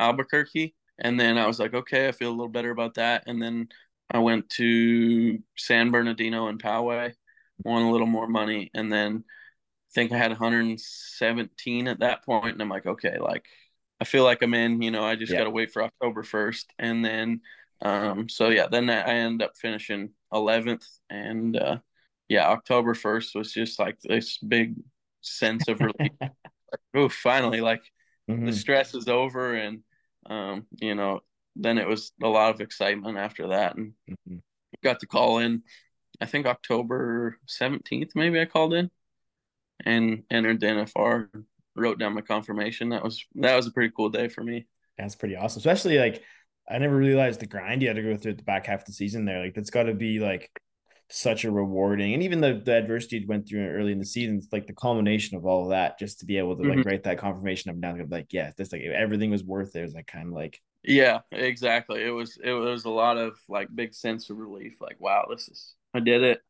Albuquerque, 0.00 0.74
and 0.98 1.18
then 1.20 1.38
I 1.38 1.46
was 1.46 1.58
like, 1.60 1.74
okay, 1.74 2.08
I 2.08 2.12
feel 2.12 2.30
a 2.30 2.32
little 2.32 2.48
better 2.48 2.70
about 2.70 2.94
that, 2.94 3.24
and 3.26 3.40
then 3.42 3.68
I 4.10 4.18
went 4.18 4.48
to 4.50 5.38
San 5.56 5.90
Bernardino 5.90 6.48
and 6.48 6.62
Poway, 6.62 7.14
won 7.64 7.82
a 7.82 7.90
little 7.90 8.06
more 8.06 8.26
money, 8.28 8.70
and 8.74 8.92
then 8.92 9.24
think 9.94 10.12
I 10.12 10.18
had 10.18 10.30
117 10.30 11.88
at 11.88 12.00
that 12.00 12.24
point, 12.24 12.52
and 12.52 12.62
I'm 12.62 12.68
like, 12.68 12.86
okay, 12.86 13.18
like 13.18 13.44
I 14.00 14.04
feel 14.04 14.24
like 14.24 14.42
I'm 14.42 14.54
in. 14.54 14.82
You 14.82 14.90
know, 14.90 15.04
I 15.04 15.16
just 15.16 15.32
yeah. 15.32 15.38
got 15.38 15.44
to 15.44 15.50
wait 15.50 15.72
for 15.72 15.82
October 15.82 16.22
1st, 16.22 16.64
and 16.78 17.04
then 17.04 17.40
um, 17.82 18.28
so 18.28 18.48
yeah, 18.48 18.66
then 18.66 18.90
I 18.90 19.02
end 19.02 19.42
up 19.42 19.56
finishing 19.56 20.10
11th, 20.32 20.86
and 21.08 21.56
uh, 21.56 21.78
yeah, 22.28 22.48
October 22.48 22.94
1st 22.94 23.34
was 23.34 23.52
just 23.52 23.78
like 23.78 23.98
this 24.00 24.38
big 24.38 24.74
sense 25.22 25.68
of 25.68 25.80
relief. 25.80 26.12
like, 26.20 26.32
oh, 26.94 27.08
finally, 27.08 27.60
like 27.60 27.82
mm-hmm. 28.30 28.46
the 28.46 28.52
stress 28.52 28.94
is 28.94 29.08
over, 29.08 29.54
and 29.54 29.80
um, 30.26 30.66
you 30.80 30.94
know, 30.94 31.20
then 31.56 31.78
it 31.78 31.88
was 31.88 32.12
a 32.22 32.28
lot 32.28 32.54
of 32.54 32.60
excitement 32.60 33.18
after 33.18 33.48
that, 33.48 33.76
and 33.76 33.92
mm-hmm. 34.08 34.36
got 34.82 35.00
to 35.00 35.06
call 35.06 35.38
in. 35.38 35.62
I 36.22 36.26
think 36.26 36.44
October 36.44 37.38
17th, 37.48 38.10
maybe 38.14 38.38
I 38.38 38.44
called 38.44 38.74
in 38.74 38.90
and 39.84 40.22
entered 40.30 40.60
the 40.60 40.66
NFR. 40.66 41.28
Wrote 41.76 41.98
down 41.98 42.14
my 42.14 42.20
confirmation. 42.20 42.88
That 42.90 43.04
was 43.04 43.24
that 43.36 43.56
was 43.56 43.66
a 43.66 43.70
pretty 43.70 43.92
cool 43.96 44.08
day 44.08 44.28
for 44.28 44.42
me. 44.42 44.66
That's 44.98 45.14
pretty 45.14 45.36
awesome. 45.36 45.60
Especially 45.60 45.98
like 45.98 46.22
I 46.68 46.78
never 46.78 46.96
realized 46.96 47.40
the 47.40 47.46
grind 47.46 47.82
you 47.82 47.88
had 47.88 47.96
to 47.96 48.02
go 48.02 48.16
through 48.16 48.32
at 48.32 48.38
the 48.38 48.44
back 48.44 48.66
half 48.66 48.80
of 48.80 48.86
the 48.86 48.92
season 48.92 49.24
there. 49.24 49.42
Like 49.42 49.54
that's 49.54 49.70
got 49.70 49.84
to 49.84 49.94
be 49.94 50.18
like 50.18 50.50
such 51.08 51.44
a 51.44 51.50
rewarding 51.50 52.14
and 52.14 52.22
even 52.22 52.40
the, 52.40 52.62
the 52.64 52.74
adversity 52.74 53.18
you 53.18 53.26
went 53.26 53.48
through 53.48 53.66
early 53.66 53.90
in 53.90 53.98
the 53.98 54.04
season, 54.04 54.36
it's 54.36 54.52
like 54.52 54.68
the 54.68 54.72
culmination 54.72 55.36
of 55.36 55.44
all 55.44 55.64
of 55.64 55.70
that, 55.70 55.98
just 55.98 56.20
to 56.20 56.26
be 56.26 56.38
able 56.38 56.56
to 56.56 56.62
like 56.62 56.78
mm-hmm. 56.78 56.88
write 56.88 57.02
that 57.02 57.18
confirmation 57.18 57.70
of 57.70 57.76
now 57.76 57.96
like, 58.08 58.32
yeah, 58.32 58.52
this 58.56 58.72
like 58.72 58.82
everything 58.82 59.30
was 59.30 59.42
worth 59.42 59.74
it. 59.74 59.80
It 59.80 59.82
was 59.82 59.94
like 59.94 60.06
kind 60.06 60.28
of 60.28 60.34
like 60.34 60.60
Yeah, 60.84 61.20
exactly. 61.32 62.04
It 62.04 62.10
was 62.10 62.38
it 62.42 62.52
was 62.52 62.84
a 62.84 62.90
lot 62.90 63.18
of 63.18 63.38
like 63.48 63.68
big 63.74 63.94
sense 63.94 64.30
of 64.30 64.38
relief, 64.38 64.76
like, 64.80 65.00
wow, 65.00 65.26
this 65.28 65.48
is 65.48 65.74
I 65.94 66.00
did 66.00 66.22
it. 66.22 66.40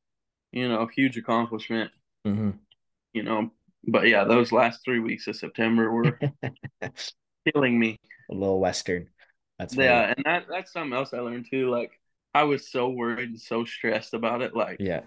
You 0.52 0.68
know, 0.68 0.86
huge 0.86 1.16
accomplishment. 1.16 1.90
Mm-hmm 2.26 2.50
you 3.12 3.22
know. 3.22 3.50
But 3.86 4.08
yeah, 4.08 4.24
those 4.24 4.52
last 4.52 4.84
three 4.84 5.00
weeks 5.00 5.26
of 5.26 5.36
September 5.36 5.90
were 5.90 6.18
killing 7.52 7.78
me. 7.78 7.98
A 8.30 8.34
little 8.34 8.60
western. 8.60 9.08
That's 9.58 9.74
yeah, 9.74 10.02
funny. 10.02 10.14
and 10.16 10.24
that 10.26 10.46
that's 10.50 10.72
something 10.72 10.96
else 10.96 11.12
I 11.12 11.20
learned 11.20 11.46
too. 11.50 11.70
Like 11.70 11.92
I 12.34 12.44
was 12.44 12.70
so 12.70 12.88
worried 12.88 13.30
and 13.30 13.40
so 13.40 13.64
stressed 13.64 14.14
about 14.14 14.42
it. 14.42 14.54
Like 14.54 14.78
yeah, 14.80 15.02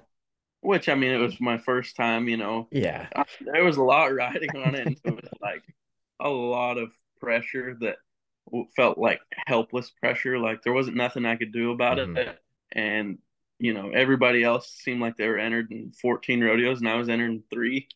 which 0.61 0.89
I 0.89 0.95
mean, 0.95 1.11
it 1.11 1.17
was 1.17 1.39
my 1.39 1.57
first 1.57 1.95
time. 1.95 2.27
You 2.27 2.37
know, 2.37 2.67
yeah, 2.71 3.07
I, 3.15 3.25
there 3.41 3.63
was 3.63 3.77
a 3.77 3.83
lot 3.83 4.13
riding 4.13 4.55
on 4.55 4.75
it. 4.75 4.87
And 4.87 4.99
it 5.03 5.15
was 5.15 5.29
like 5.41 5.63
a 6.19 6.29
lot 6.29 6.77
of 6.77 6.91
pressure 7.19 7.77
that 7.81 7.97
felt 8.75 8.97
like 8.97 9.21
helpless 9.47 9.89
pressure. 9.89 10.39
Like 10.39 10.63
there 10.63 10.73
wasn't 10.73 10.97
nothing 10.97 11.25
I 11.25 11.35
could 11.35 11.51
do 11.51 11.71
about 11.71 11.97
mm-hmm. 11.97 12.17
it. 12.17 12.39
and 12.71 13.17
you 13.59 13.73
know 13.73 13.91
everybody 13.91 14.43
else 14.43 14.69
seemed 14.83 15.01
like 15.01 15.17
they 15.17 15.27
were 15.27 15.37
entered 15.37 15.71
in 15.71 15.91
14 15.91 16.43
rodeos, 16.43 16.79
and 16.79 16.89
I 16.89 16.95
was 16.95 17.09
entered 17.09 17.31
in 17.31 17.43
three, 17.51 17.87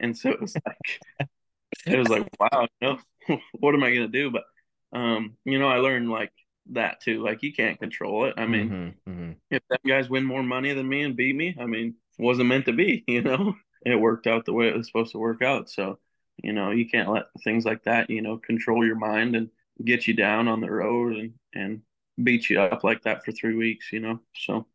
and 0.00 0.16
so 0.16 0.30
it 0.30 0.40
was 0.40 0.54
like 0.66 1.28
it 1.86 1.98
was 1.98 2.08
like 2.08 2.28
wow, 2.38 2.68
know, 2.80 2.98
what 3.52 3.74
am 3.74 3.82
I 3.82 3.94
gonna 3.94 4.08
do? 4.08 4.30
But 4.30 4.44
um, 4.92 5.36
you 5.44 5.58
know, 5.58 5.68
I 5.68 5.78
learned 5.78 6.10
like 6.10 6.32
that 6.72 7.00
too. 7.00 7.22
Like 7.22 7.42
you 7.42 7.52
can't 7.52 7.78
control 7.78 8.26
it. 8.26 8.34
I 8.36 8.46
mean, 8.46 8.70
mm-hmm, 8.70 9.10
mm-hmm. 9.10 9.32
if 9.50 9.62
that 9.70 9.80
guys 9.86 10.08
win 10.08 10.24
more 10.24 10.42
money 10.42 10.72
than 10.72 10.88
me 10.88 11.02
and 11.02 11.16
beat 11.16 11.36
me, 11.36 11.56
I 11.60 11.66
mean, 11.66 11.94
wasn't 12.18 12.48
meant 12.48 12.66
to 12.66 12.72
be. 12.72 13.04
You 13.08 13.22
know, 13.22 13.54
it 13.84 13.96
worked 13.96 14.26
out 14.26 14.44
the 14.44 14.52
way 14.52 14.68
it 14.68 14.76
was 14.76 14.86
supposed 14.86 15.12
to 15.12 15.18
work 15.18 15.42
out. 15.42 15.70
So, 15.70 15.98
you 16.42 16.52
know, 16.52 16.70
you 16.70 16.88
can't 16.88 17.10
let 17.10 17.26
things 17.44 17.64
like 17.64 17.84
that, 17.84 18.10
you 18.10 18.22
know, 18.22 18.38
control 18.38 18.84
your 18.84 18.96
mind 18.96 19.36
and 19.36 19.50
get 19.84 20.06
you 20.06 20.14
down 20.14 20.48
on 20.48 20.60
the 20.60 20.70
road 20.70 21.16
and 21.16 21.32
and 21.54 21.82
beat 22.22 22.48
you 22.50 22.60
up 22.60 22.84
like 22.84 23.02
that 23.02 23.24
for 23.24 23.32
three 23.32 23.54
weeks. 23.54 23.92
You 23.92 24.00
know, 24.00 24.20
so. 24.34 24.66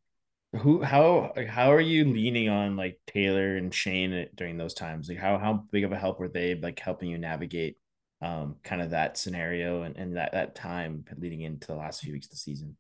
Who 0.58 0.82
how 0.82 1.32
how 1.48 1.72
are 1.72 1.80
you 1.80 2.06
leaning 2.06 2.50
on 2.50 2.76
like 2.76 3.00
Taylor 3.08 3.56
and 3.56 3.74
Shane 3.74 4.28
during 4.36 4.58
those 4.58 4.74
times? 4.74 5.08
Like 5.08 5.18
how 5.18 5.38
how 5.38 5.66
big 5.72 5.86
of 5.86 5.94
a 5.94 5.98
help 5.98 6.20
were 6.20 6.28
they 6.28 6.56
like 6.56 6.80
helping 6.80 7.10
you 7.10 7.18
navigate 7.18 7.78
um, 8.22 8.58
kind 8.64 8.82
of 8.82 8.92
that 8.92 9.18
scenario 9.18 9.84
and, 9.84 9.96
and 9.98 10.18
that, 10.18 10.34
that 10.34 10.56
time 10.56 11.06
leading 11.18 11.42
into 11.42 11.68
the 11.68 11.76
last 11.76 12.02
few 12.02 12.14
weeks 12.14 12.28
of 12.28 12.32
the 12.32 12.38
season? 12.38 12.76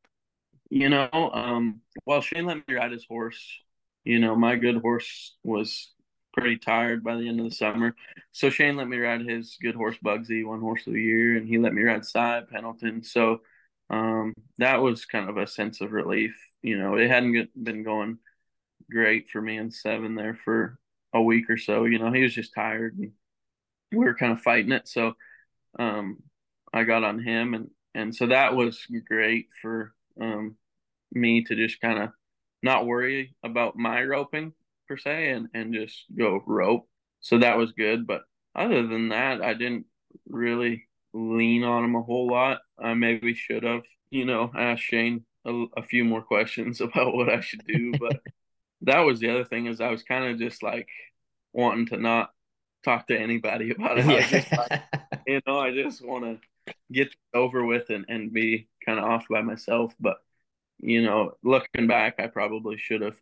You 0.69 0.89
know, 0.89 1.09
um, 1.11 1.81
well, 2.05 2.21
Shane 2.21 2.45
let 2.45 2.57
me 2.67 2.75
ride 2.75 2.91
his 2.91 3.05
horse. 3.05 3.41
You 4.03 4.19
know, 4.19 4.35
my 4.35 4.55
good 4.55 4.77
horse 4.77 5.35
was 5.43 5.93
pretty 6.33 6.57
tired 6.57 7.03
by 7.03 7.15
the 7.15 7.27
end 7.27 7.39
of 7.39 7.45
the 7.45 7.55
summer. 7.55 7.95
So 8.31 8.49
Shane 8.49 8.77
let 8.77 8.87
me 8.87 8.97
ride 8.97 9.21
his 9.21 9.57
good 9.61 9.75
horse 9.75 9.97
Bugsy, 10.03 10.45
won 10.45 10.61
horse 10.61 10.87
of 10.87 10.93
the 10.93 11.01
year, 11.01 11.37
and 11.37 11.47
he 11.47 11.57
let 11.57 11.73
me 11.73 11.81
ride 11.81 12.05
Cy 12.05 12.41
Pendleton. 12.49 13.03
So 13.03 13.41
um, 13.91 14.33
that 14.57 14.81
was 14.81 15.05
kind 15.05 15.29
of 15.29 15.37
a 15.37 15.45
sense 15.45 15.81
of 15.81 15.91
relief. 15.91 16.33
You 16.63 16.79
know, 16.79 16.95
it 16.95 17.09
hadn't 17.09 17.49
been 17.61 17.83
going 17.83 18.17
great 18.89 19.29
for 19.29 19.41
me 19.41 19.57
and 19.57 19.73
seven 19.73 20.15
there 20.15 20.39
for 20.45 20.79
a 21.13 21.21
week 21.21 21.49
or 21.49 21.57
so. 21.57 21.85
You 21.85 21.99
know, 21.99 22.11
he 22.11 22.23
was 22.23 22.33
just 22.33 22.53
tired 22.55 22.97
and 22.97 23.11
we 23.91 24.05
were 24.05 24.15
kind 24.15 24.31
of 24.31 24.41
fighting 24.41 24.71
it. 24.71 24.87
So 24.87 25.13
um, 25.77 26.17
I 26.73 26.83
got 26.83 27.03
on 27.03 27.19
him, 27.19 27.53
and 27.53 27.69
and 27.93 28.15
so 28.15 28.27
that 28.27 28.55
was 28.55 28.85
great 29.05 29.47
for 29.61 29.93
um, 30.19 30.55
me 31.11 31.43
to 31.43 31.55
just 31.55 31.81
kind 31.81 31.99
of 31.99 32.09
not 32.63 32.85
worry 32.85 33.35
about 33.43 33.75
my 33.75 34.01
roping 34.03 34.53
per 34.87 34.97
se, 34.97 35.31
and 35.31 35.49
and 35.53 35.73
just 35.73 36.05
go 36.17 36.41
rope. 36.45 36.87
So 37.19 37.39
that 37.39 37.57
was 37.57 37.73
good. 37.73 38.07
But 38.07 38.23
other 38.55 38.87
than 38.87 39.09
that, 39.09 39.41
I 39.41 39.53
didn't 39.53 39.85
really 40.27 40.85
lean 41.13 41.63
on 41.63 41.83
him 41.83 41.95
a 41.95 42.01
whole 42.01 42.27
lot. 42.27 42.59
I 42.79 42.93
maybe 42.93 43.33
should 43.33 43.63
have, 43.63 43.83
you 44.09 44.25
know, 44.25 44.51
asked 44.55 44.83
Shane 44.83 45.25
a, 45.45 45.65
a 45.77 45.83
few 45.83 46.03
more 46.03 46.21
questions 46.21 46.81
about 46.81 47.15
what 47.15 47.29
I 47.29 47.41
should 47.41 47.65
do. 47.65 47.93
But 47.99 48.21
that 48.81 48.99
was 48.99 49.19
the 49.19 49.29
other 49.29 49.45
thing 49.45 49.67
is 49.67 49.81
I 49.81 49.89
was 49.89 50.03
kind 50.03 50.25
of 50.25 50.39
just 50.39 50.63
like 50.63 50.87
wanting 51.53 51.87
to 51.87 51.97
not 51.97 52.31
talk 52.83 53.07
to 53.07 53.17
anybody 53.17 53.71
about 53.77 53.99
it. 53.99 54.05
Yeah. 54.05 54.27
Just 54.27 54.51
like, 54.51 54.81
you 55.27 55.41
know, 55.45 55.59
I 55.59 55.71
just 55.71 56.05
want 56.05 56.25
to 56.25 56.73
get 56.91 57.13
over 57.33 57.65
with 57.65 57.89
and, 57.89 58.05
and 58.07 58.33
be 58.33 58.67
kind 58.85 58.99
of 58.99 59.05
off 59.05 59.25
by 59.29 59.41
myself. 59.41 59.93
But, 59.99 60.17
you 60.79 61.03
know, 61.03 61.33
looking 61.43 61.87
back, 61.87 62.15
I 62.19 62.27
probably 62.27 62.77
should 62.77 63.01
have 63.01 63.19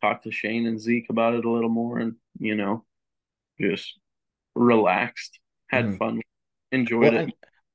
talked 0.00 0.24
to 0.24 0.32
Shane 0.32 0.66
and 0.66 0.80
Zeke 0.80 1.10
about 1.10 1.34
it 1.34 1.44
a 1.44 1.50
little 1.50 1.70
more 1.70 1.98
and, 1.98 2.16
you 2.38 2.54
know, 2.54 2.84
just 3.60 3.98
relaxed, 4.54 5.38
had 5.68 5.86
mm. 5.86 5.98
fun, 5.98 6.20
enjoyed 6.72 7.14
well, 7.14 7.28
it. 7.28 7.34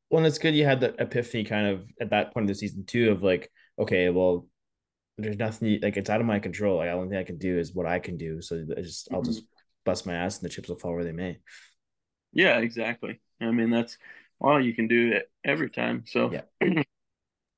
well, 0.09 0.25
it's 0.25 0.39
good 0.39 0.55
you 0.55 0.65
had 0.65 0.81
the 0.81 0.93
epiphany 0.99 1.43
kind 1.43 1.67
of 1.67 1.85
at 2.01 2.09
that 2.09 2.33
point 2.33 2.43
of 2.43 2.47
the 2.49 2.55
season 2.55 2.85
too 2.85 3.11
of 3.11 3.23
like, 3.23 3.49
okay, 3.79 4.09
well, 4.09 4.47
there's 5.17 5.37
nothing 5.37 5.79
like 5.81 5.97
it's 5.97 6.09
out 6.09 6.21
of 6.21 6.27
my 6.27 6.39
control. 6.39 6.77
Like, 6.77 6.87
the 6.87 6.93
only 6.93 7.09
thing 7.09 7.17
I 7.17 7.23
can 7.23 7.37
do 7.37 7.57
is 7.57 7.73
what 7.73 7.85
I 7.85 7.99
can 7.99 8.17
do. 8.17 8.41
So 8.41 8.65
I 8.77 8.81
just, 8.81 9.07
I'll 9.11 9.21
just 9.21 9.39
mm-hmm 9.39 9.53
bust 9.87 10.05
my 10.05 10.13
ass 10.13 10.37
and 10.37 10.45
the 10.45 10.53
chips 10.53 10.67
will 10.67 10.77
fall 10.77 10.93
where 10.93 11.05
they 11.05 11.13
may. 11.13 11.39
Yeah, 12.33 12.59
exactly. 12.59 13.21
I 13.41 13.49
mean, 13.51 13.71
that's 13.71 13.97
all 14.39 14.63
you 14.63 14.75
can 14.75 14.87
do 14.87 15.13
it 15.13 15.31
every 15.43 15.71
time. 15.71 16.03
So 16.05 16.31
yeah. 16.31 16.41
at 16.61 16.85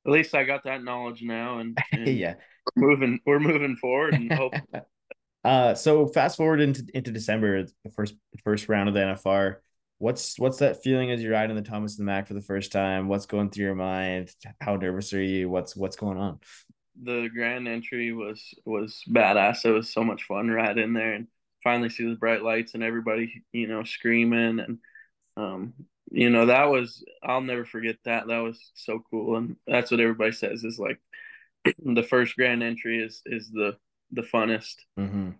least 0.05 0.35
I 0.35 0.43
got 0.43 0.63
that 0.63 0.83
knowledge 0.83 1.23
now, 1.23 1.57
and, 1.57 1.77
and 1.91 2.07
yeah, 2.07 2.35
we're 2.75 2.91
moving 2.91 3.19
we're 3.25 3.39
moving 3.39 3.75
forward 3.75 4.13
and 4.13 4.31
hope. 4.31 4.53
uh, 5.43 5.73
so 5.73 6.05
fast 6.07 6.37
forward 6.37 6.61
into 6.61 6.85
into 6.93 7.11
December, 7.11 7.63
the 7.63 7.91
first 7.91 8.13
first 8.43 8.69
round 8.69 8.87
of 8.87 8.95
the 8.95 9.01
NFR. 9.01 9.55
What's 9.99 10.39
what's 10.39 10.59
that 10.59 10.81
feeling 10.81 11.11
as 11.11 11.21
you're 11.21 11.33
riding 11.33 11.55
the 11.55 11.61
Thomas 11.61 11.97
and 11.97 12.07
the 12.07 12.11
Mack 12.11 12.27
for 12.27 12.33
the 12.33 12.41
first 12.41 12.71
time? 12.71 13.07
What's 13.07 13.25
going 13.25 13.49
through 13.49 13.65
your 13.65 13.75
mind? 13.75 14.31
How 14.61 14.75
nervous 14.77 15.13
are 15.13 15.21
you? 15.21 15.49
What's 15.49 15.75
what's 15.75 15.97
going 15.97 16.17
on? 16.17 16.39
The 17.01 17.29
grand 17.33 17.67
entry 17.67 18.13
was 18.13 18.41
was 18.65 19.03
badass. 19.09 19.65
It 19.65 19.71
was 19.71 19.91
so 19.91 20.03
much 20.03 20.23
fun 20.23 20.49
riding 20.49 20.93
there, 20.93 21.13
and 21.13 21.27
finally 21.63 21.89
see 21.89 22.07
the 22.07 22.15
bright 22.15 22.41
lights 22.41 22.73
and 22.73 22.83
everybody, 22.83 23.43
you 23.51 23.67
know, 23.67 23.83
screaming 23.83 24.59
and 24.59 24.79
um, 25.37 25.73
you 26.11 26.29
know, 26.29 26.47
that 26.47 26.69
was 26.69 27.03
I'll 27.23 27.41
never 27.41 27.65
forget 27.65 27.97
that. 28.05 28.27
That 28.27 28.39
was 28.39 28.71
so 28.73 29.03
cool. 29.11 29.37
And 29.37 29.55
that's 29.67 29.91
what 29.91 29.99
everybody 29.99 30.31
says 30.31 30.63
is 30.63 30.79
like 30.79 30.99
the 31.83 32.03
first 32.03 32.35
grand 32.35 32.63
entry 32.63 33.03
is 33.03 33.21
is 33.25 33.49
the 33.51 33.77
the 34.11 34.21
funnest 34.23 34.75
mm-hmm. 34.97 35.31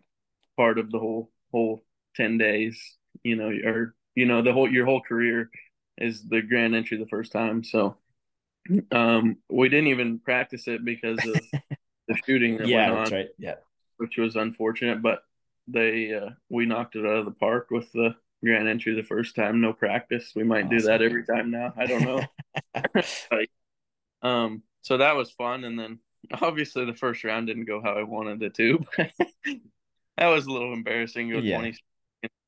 part 0.57 0.77
of 0.77 0.91
the 0.91 0.99
whole 0.99 1.31
whole 1.51 1.83
10 2.15 2.37
days, 2.37 2.79
you 3.23 3.35
know, 3.35 3.49
or 3.49 3.95
you 4.19 4.25
know, 4.25 4.41
the 4.41 4.51
whole 4.51 4.69
your 4.69 4.85
whole 4.85 4.99
career 5.01 5.49
is 5.97 6.27
the 6.27 6.41
grand 6.41 6.75
entry 6.75 6.97
the 6.97 7.07
first 7.07 7.31
time. 7.31 7.63
So 7.63 7.95
um 8.91 9.37
we 9.49 9.69
didn't 9.69 9.87
even 9.87 10.19
practice 10.19 10.67
it 10.67 10.83
because 10.83 11.17
of 11.25 11.33
the 12.09 12.17
shooting 12.25 12.57
that 12.57 12.67
yeah, 12.67 12.87
went 12.87 12.91
on. 12.91 12.97
That's 12.97 13.11
right. 13.11 13.29
Yeah. 13.37 13.55
Which 13.95 14.17
was 14.17 14.35
unfortunate, 14.35 15.01
but 15.01 15.23
they 15.67 16.13
uh, 16.13 16.31
we 16.49 16.65
knocked 16.65 16.97
it 16.97 17.05
out 17.05 17.19
of 17.19 17.25
the 17.25 17.31
park 17.31 17.67
with 17.71 17.89
the 17.93 18.15
grand 18.43 18.67
entry 18.67 18.93
the 18.93 19.03
first 19.03 19.35
time. 19.35 19.61
No 19.61 19.71
practice. 19.71 20.33
We 20.35 20.43
might 20.43 20.65
awesome. 20.65 20.77
do 20.77 20.83
that 20.83 21.01
every 21.01 21.25
time 21.25 21.51
now. 21.51 21.73
I 21.77 21.85
don't 21.85 22.03
know. 22.03 23.45
um, 24.21 24.63
so 24.81 24.97
that 24.97 25.15
was 25.15 25.31
fun, 25.31 25.63
and 25.63 25.77
then 25.77 25.99
obviously 26.41 26.85
the 26.85 26.93
first 26.93 27.23
round 27.23 27.47
didn't 27.47 27.65
go 27.65 27.81
how 27.81 27.93
I 27.93 28.03
wanted 28.03 28.41
it 28.41 28.53
to. 28.55 28.85
that 30.17 30.27
was 30.27 30.45
a 30.45 30.51
little 30.51 30.73
embarrassing. 30.73 31.29
Go 31.29 31.37
yeah. 31.39 31.57
twenty 31.57 31.77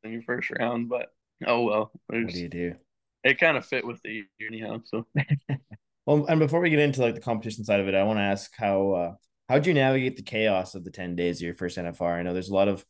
in 0.03 0.11
your 0.13 0.24
first 0.24 0.49
round, 0.51 0.89
but 0.89 1.13
oh 1.45 1.63
well. 1.63 1.91
What 2.07 2.27
do 2.27 2.39
you 2.39 2.49
do? 2.49 2.75
It 3.23 3.39
kind 3.39 3.57
of 3.57 3.65
fit 3.65 3.85
with 3.85 4.01
the 4.03 4.09
year 4.09 4.25
anyhow. 4.47 4.81
So. 4.85 5.05
well, 6.05 6.25
and 6.25 6.39
before 6.39 6.59
we 6.59 6.69
get 6.69 6.79
into 6.79 7.01
like 7.01 7.15
the 7.15 7.21
competition 7.21 7.63
side 7.63 7.79
of 7.79 7.87
it, 7.87 7.95
I 7.95 8.03
want 8.03 8.17
to 8.17 8.23
ask 8.23 8.51
how 8.57 8.91
uh, 8.91 9.13
how'd 9.49 9.65
you 9.65 9.73
navigate 9.73 10.17
the 10.17 10.23
chaos 10.23 10.75
of 10.75 10.83
the 10.83 10.91
ten 10.91 11.15
days 11.15 11.37
of 11.37 11.45
your 11.45 11.55
first 11.55 11.77
NFR? 11.77 12.19
I 12.19 12.23
know 12.23 12.33
there's 12.33 12.49
a 12.49 12.55
lot 12.55 12.67
of 12.67 12.85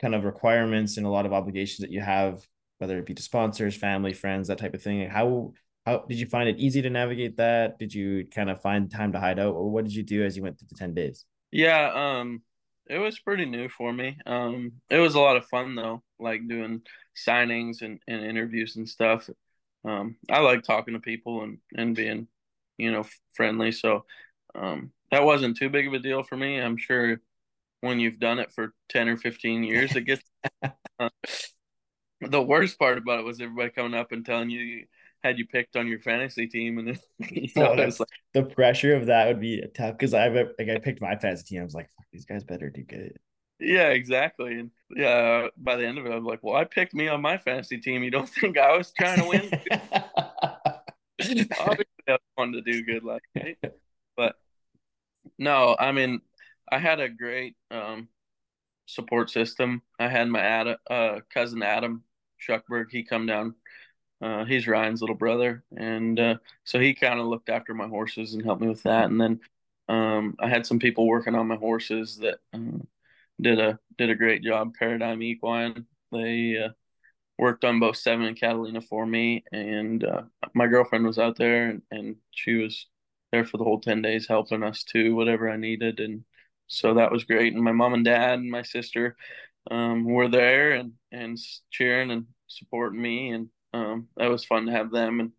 kind 0.00 0.14
of 0.14 0.24
requirements 0.24 0.96
and 0.96 1.06
a 1.06 1.10
lot 1.10 1.26
of 1.26 1.32
obligations 1.32 1.78
that 1.78 1.92
you 1.92 2.00
have, 2.00 2.46
whether 2.78 2.98
it 2.98 3.06
be 3.06 3.14
to 3.14 3.22
sponsors, 3.22 3.76
family, 3.76 4.12
friends, 4.12 4.48
that 4.48 4.58
type 4.58 4.74
of 4.74 4.82
thing. 4.82 5.08
How 5.08 5.52
how 5.86 6.04
did 6.08 6.18
you 6.18 6.26
find 6.26 6.48
it 6.48 6.58
easy 6.58 6.82
to 6.82 6.90
navigate 6.90 7.36
that? 7.38 7.78
Did 7.78 7.94
you 7.94 8.26
kind 8.26 8.50
of 8.50 8.60
find 8.60 8.90
time 8.90 9.12
to 9.12 9.20
hide 9.20 9.38
out, 9.38 9.54
or 9.54 9.70
what 9.70 9.84
did 9.84 9.94
you 9.94 10.02
do 10.02 10.24
as 10.24 10.36
you 10.36 10.42
went 10.42 10.58
through 10.58 10.68
the 10.70 10.78
ten 10.78 10.94
days? 10.94 11.24
Yeah, 11.50 11.92
um, 11.94 12.42
it 12.88 12.98
was 12.98 13.18
pretty 13.18 13.46
new 13.46 13.68
for 13.68 13.92
me. 13.92 14.18
Um, 14.26 14.72
it 14.90 14.98
was 14.98 15.14
a 15.14 15.20
lot 15.20 15.36
of 15.36 15.46
fun 15.46 15.74
though, 15.74 16.02
like 16.18 16.46
doing 16.48 16.82
signings 17.16 17.82
and, 17.82 18.00
and 18.08 18.24
interviews 18.24 18.76
and 18.76 18.88
stuff. 18.88 19.28
Um, 19.84 20.16
I 20.30 20.40
like 20.40 20.62
talking 20.62 20.94
to 20.94 21.00
people 21.00 21.42
and 21.42 21.58
and 21.74 21.94
being, 21.94 22.28
you 22.78 22.92
know, 22.92 23.04
friendly. 23.34 23.72
So, 23.72 24.04
um, 24.54 24.92
that 25.10 25.24
wasn't 25.24 25.56
too 25.56 25.68
big 25.68 25.86
of 25.86 25.92
a 25.92 25.98
deal 25.98 26.22
for 26.22 26.36
me. 26.36 26.58
I'm 26.58 26.76
sure 26.76 27.20
when 27.82 28.00
you've 28.00 28.18
done 28.18 28.38
it 28.38 28.50
for 28.52 28.72
10 28.88 29.08
or 29.08 29.16
15 29.18 29.64
years 29.64 29.94
it 29.94 30.02
gets 30.02 30.22
uh, 30.98 31.08
the 32.22 32.42
worst 32.42 32.78
part 32.78 32.96
about 32.96 33.18
it 33.18 33.24
was 33.24 33.40
everybody 33.40 33.70
coming 33.70 33.98
up 33.98 34.12
and 34.12 34.24
telling 34.24 34.48
you 34.48 34.86
had 35.22 35.38
you 35.38 35.46
picked 35.46 35.76
on 35.76 35.86
your 35.86 36.00
fantasy 36.00 36.46
team 36.46 36.78
and 36.78 36.98
you 37.30 37.48
know, 37.56 37.72
oh, 37.72 37.74
like, 37.74 37.94
the 38.32 38.42
pressure 38.42 38.94
of 38.94 39.06
that 39.06 39.26
would 39.26 39.40
be 39.40 39.62
tough 39.74 39.92
because 39.92 40.14
I've 40.14 40.34
like 40.34 40.68
I 40.68 40.78
picked 40.78 41.02
my 41.02 41.16
fantasy 41.16 41.44
team 41.44 41.60
I 41.60 41.64
was 41.64 41.74
like 41.74 41.90
these 42.12 42.24
guys 42.24 42.44
better 42.44 42.70
do 42.70 42.82
good 42.82 43.18
yeah 43.62 43.88
exactly 43.88 44.58
and 44.58 44.70
yeah 44.94 45.48
by 45.56 45.76
the 45.76 45.86
end 45.86 45.98
of 45.98 46.06
it 46.06 46.12
I 46.12 46.16
was 46.16 46.24
like 46.24 46.42
well 46.42 46.56
I 46.56 46.64
picked 46.64 46.94
me 46.94 47.08
on 47.08 47.20
my 47.22 47.38
fantasy 47.38 47.78
team 47.78 48.02
you 48.02 48.10
don't 48.10 48.28
think 48.40 48.58
I 48.58 48.76
was 48.76 48.92
trying 48.92 49.20
to 49.20 49.28
win 49.28 49.50
obviously 51.60 51.86
I 52.08 52.18
wanted 52.36 52.64
to 52.64 52.72
do 52.72 52.82
good 52.82 53.04
like 53.04 53.22
but 54.16 54.36
no 55.38 55.76
I 55.78 55.92
mean 55.92 56.20
I 56.72 56.78
had 56.78 57.00
a 57.00 57.08
great 57.10 57.54
um, 57.70 58.08
support 58.86 59.28
system. 59.30 59.82
I 59.98 60.08
had 60.08 60.28
my 60.28 60.40
Adam, 60.40 60.76
uh, 60.90 61.20
cousin 61.32 61.62
Adam 61.62 62.02
Schuckberg. 62.40 62.86
He 62.90 63.02
come 63.02 63.26
down. 63.26 63.54
Uh, 64.22 64.44
he's 64.46 64.66
Ryan's 64.66 65.00
little 65.00 65.16
brother, 65.16 65.64
and 65.76 66.18
uh, 66.18 66.36
so 66.64 66.78
he 66.78 66.94
kind 66.94 67.18
of 67.20 67.26
looked 67.26 67.48
after 67.50 67.74
my 67.74 67.88
horses 67.88 68.34
and 68.34 68.44
helped 68.44 68.62
me 68.62 68.68
with 68.68 68.84
that. 68.84 69.10
And 69.10 69.20
then 69.20 69.40
um, 69.88 70.36
I 70.38 70.48
had 70.48 70.64
some 70.64 70.78
people 70.78 71.06
working 71.06 71.34
on 71.34 71.48
my 71.48 71.56
horses 71.56 72.18
that 72.18 72.38
uh, 72.54 72.78
did 73.42 73.58
a 73.58 73.78
did 73.98 74.10
a 74.10 74.14
great 74.14 74.42
job. 74.42 74.74
Paradigm 74.78 75.22
Equine. 75.22 75.86
They 76.10 76.58
uh, 76.64 76.70
worked 77.38 77.64
on 77.64 77.80
both 77.80 77.96
Seven 77.96 78.26
and 78.26 78.38
Catalina 78.38 78.80
for 78.80 79.06
me, 79.06 79.44
and 79.52 80.04
uh, 80.04 80.22
my 80.54 80.66
girlfriend 80.66 81.06
was 81.06 81.18
out 81.18 81.36
there, 81.36 81.68
and, 81.68 81.82
and 81.90 82.16
she 82.30 82.54
was 82.54 82.86
there 83.32 83.44
for 83.44 83.56
the 83.56 83.64
whole 83.64 83.80
10 83.80 84.02
days 84.02 84.28
helping 84.28 84.62
us 84.62 84.84
too, 84.84 85.14
whatever 85.14 85.50
I 85.50 85.56
needed. 85.56 86.00
And 86.00 86.24
so 86.68 86.94
that 86.94 87.10
was 87.10 87.24
great. 87.24 87.54
And 87.54 87.62
my 87.62 87.72
mom 87.72 87.94
and 87.94 88.04
dad 88.04 88.38
and 88.38 88.50
my 88.50 88.62
sister 88.62 89.16
um, 89.70 90.04
were 90.04 90.28
there 90.28 90.72
and, 90.72 90.92
and 91.10 91.38
cheering 91.70 92.10
and 92.10 92.26
supporting 92.46 93.00
me. 93.00 93.30
And 93.30 93.48
um, 93.72 94.08
that 94.16 94.30
was 94.30 94.44
fun 94.44 94.66
to 94.66 94.72
have 94.72 94.90
them 94.90 95.20
and 95.20 95.32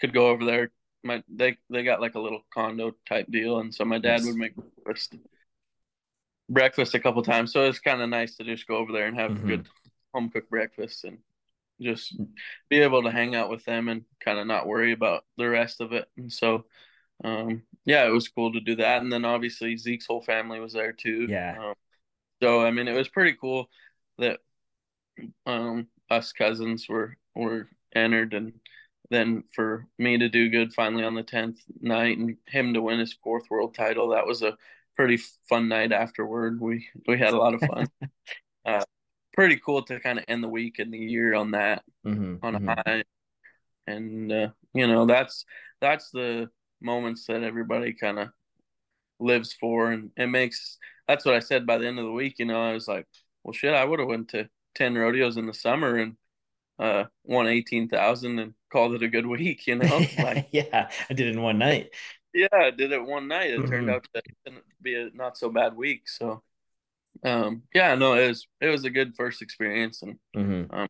could 0.00 0.14
go 0.14 0.28
over 0.28 0.44
there. 0.44 0.70
My 1.04 1.22
they 1.28 1.56
they 1.70 1.84
got 1.84 2.00
like 2.00 2.16
a 2.16 2.20
little 2.20 2.40
condo 2.52 2.92
type 3.08 3.26
deal, 3.30 3.60
and 3.60 3.72
so 3.72 3.84
my 3.84 3.98
dad 3.98 4.22
would 4.24 4.34
make 4.34 4.54
breakfast 4.82 5.14
breakfast 6.48 6.94
a 6.94 7.00
couple 7.00 7.22
times. 7.22 7.52
So 7.52 7.64
it's 7.64 7.78
kind 7.78 8.00
of 8.00 8.08
nice 8.08 8.36
to 8.36 8.44
just 8.44 8.66
go 8.66 8.76
over 8.76 8.92
there 8.92 9.06
and 9.06 9.18
have 9.18 9.32
mm-hmm. 9.32 9.48
good 9.48 9.68
home 10.14 10.30
cooked 10.30 10.50
breakfast 10.50 11.04
and 11.04 11.18
just 11.80 12.18
be 12.68 12.80
able 12.80 13.02
to 13.02 13.10
hang 13.10 13.34
out 13.34 13.50
with 13.50 13.64
them 13.64 13.88
and 13.88 14.04
kind 14.20 14.38
of 14.38 14.46
not 14.46 14.66
worry 14.66 14.92
about 14.92 15.24
the 15.36 15.48
rest 15.48 15.80
of 15.80 15.92
it. 15.92 16.08
And 16.16 16.32
so, 16.32 16.64
um, 17.24 17.62
yeah, 17.84 18.06
it 18.06 18.12
was 18.12 18.28
cool 18.28 18.52
to 18.52 18.60
do 18.60 18.76
that. 18.76 19.02
And 19.02 19.12
then 19.12 19.24
obviously 19.24 19.76
Zeke's 19.76 20.06
whole 20.06 20.22
family 20.22 20.60
was 20.60 20.72
there 20.72 20.92
too. 20.92 21.26
Yeah. 21.28 21.56
Um, 21.58 21.74
so 22.42 22.60
I 22.64 22.70
mean, 22.70 22.88
it 22.88 22.96
was 22.96 23.08
pretty 23.08 23.36
cool 23.40 23.68
that 24.18 24.40
um, 25.46 25.88
us 26.10 26.32
cousins 26.32 26.88
were 26.88 27.16
were 27.34 27.68
entered, 27.94 28.34
and 28.34 28.54
then 29.10 29.44
for 29.54 29.86
me 29.98 30.18
to 30.18 30.28
do 30.28 30.50
good 30.50 30.72
finally 30.72 31.04
on 31.04 31.14
the 31.14 31.22
tenth 31.22 31.58
night, 31.80 32.18
and 32.18 32.36
him 32.46 32.74
to 32.74 32.82
win 32.82 32.98
his 32.98 33.12
fourth 33.12 33.50
world 33.50 33.74
title. 33.74 34.08
That 34.08 34.26
was 34.26 34.42
a 34.42 34.56
pretty 34.96 35.18
fun 35.48 35.68
night 35.68 35.92
afterward. 35.92 36.60
We 36.60 36.88
we 37.06 37.18
had 37.18 37.34
a 37.34 37.38
lot 37.38 37.54
of 37.54 37.60
fun. 37.60 37.88
uh, 38.66 38.84
pretty 39.32 39.60
cool 39.64 39.82
to 39.82 40.00
kind 40.00 40.18
of 40.18 40.24
end 40.26 40.42
the 40.42 40.48
week 40.48 40.78
and 40.78 40.92
the 40.92 40.98
year 40.98 41.34
on 41.34 41.52
that 41.52 41.84
mm-hmm, 42.04 42.36
on 42.42 42.54
a 42.54 42.58
mm-hmm. 42.58 42.68
high. 42.68 43.04
And 43.86 44.32
uh, 44.32 44.48
you 44.74 44.86
know 44.86 45.06
that's 45.06 45.44
that's 45.80 46.10
the 46.10 46.48
moments 46.80 47.26
that 47.26 47.42
everybody 47.42 47.92
kind 47.92 48.18
of 48.18 48.28
lives 49.20 49.52
for, 49.52 49.92
and 49.92 50.10
it 50.16 50.26
makes. 50.26 50.78
That's 51.06 51.24
what 51.24 51.36
I 51.36 51.40
said 51.40 51.66
by 51.66 51.78
the 51.78 51.86
end 51.86 52.00
of 52.00 52.04
the 52.04 52.10
week. 52.10 52.38
You 52.38 52.46
know, 52.46 52.60
I 52.60 52.72
was 52.72 52.88
like, 52.88 53.06
well, 53.44 53.52
shit, 53.52 53.74
I 53.74 53.84
would 53.84 54.00
have 54.00 54.08
went 54.08 54.30
to 54.30 54.48
ten 54.74 54.94
rodeos 54.94 55.36
in 55.36 55.46
the 55.46 55.54
summer 55.54 55.96
and 55.96 56.16
uh, 56.78 57.04
won 57.22 57.46
eighteen 57.46 57.88
thousand 57.88 58.38
and 58.40 58.54
called 58.72 58.94
it 58.94 59.02
a 59.02 59.08
good 59.08 59.26
week. 59.26 59.66
You 59.66 59.76
know, 59.76 60.00
like 60.18 60.48
yeah, 60.50 60.90
I 61.08 61.14
did 61.14 61.28
it 61.28 61.34
in 61.34 61.42
one 61.42 61.58
night. 61.58 61.90
Yeah, 62.36 62.48
I 62.52 62.70
did 62.70 62.92
it 62.92 63.04
one 63.04 63.28
night. 63.28 63.50
It 63.50 63.60
mm-hmm. 63.60 63.70
turned 63.70 63.90
out 63.90 64.06
to 64.12 64.22
be 64.82 64.94
a 64.94 65.10
not 65.14 65.38
so 65.38 65.48
bad 65.48 65.74
week. 65.74 66.06
So 66.06 66.42
um, 67.24 67.62
yeah, 67.74 67.94
no, 67.94 68.14
it 68.14 68.28
was 68.28 68.46
it 68.60 68.68
was 68.68 68.84
a 68.84 68.90
good 68.90 69.14
first 69.16 69.42
experience, 69.42 70.02
and 70.02 70.18
mm-hmm. 70.36 70.74
um, 70.74 70.88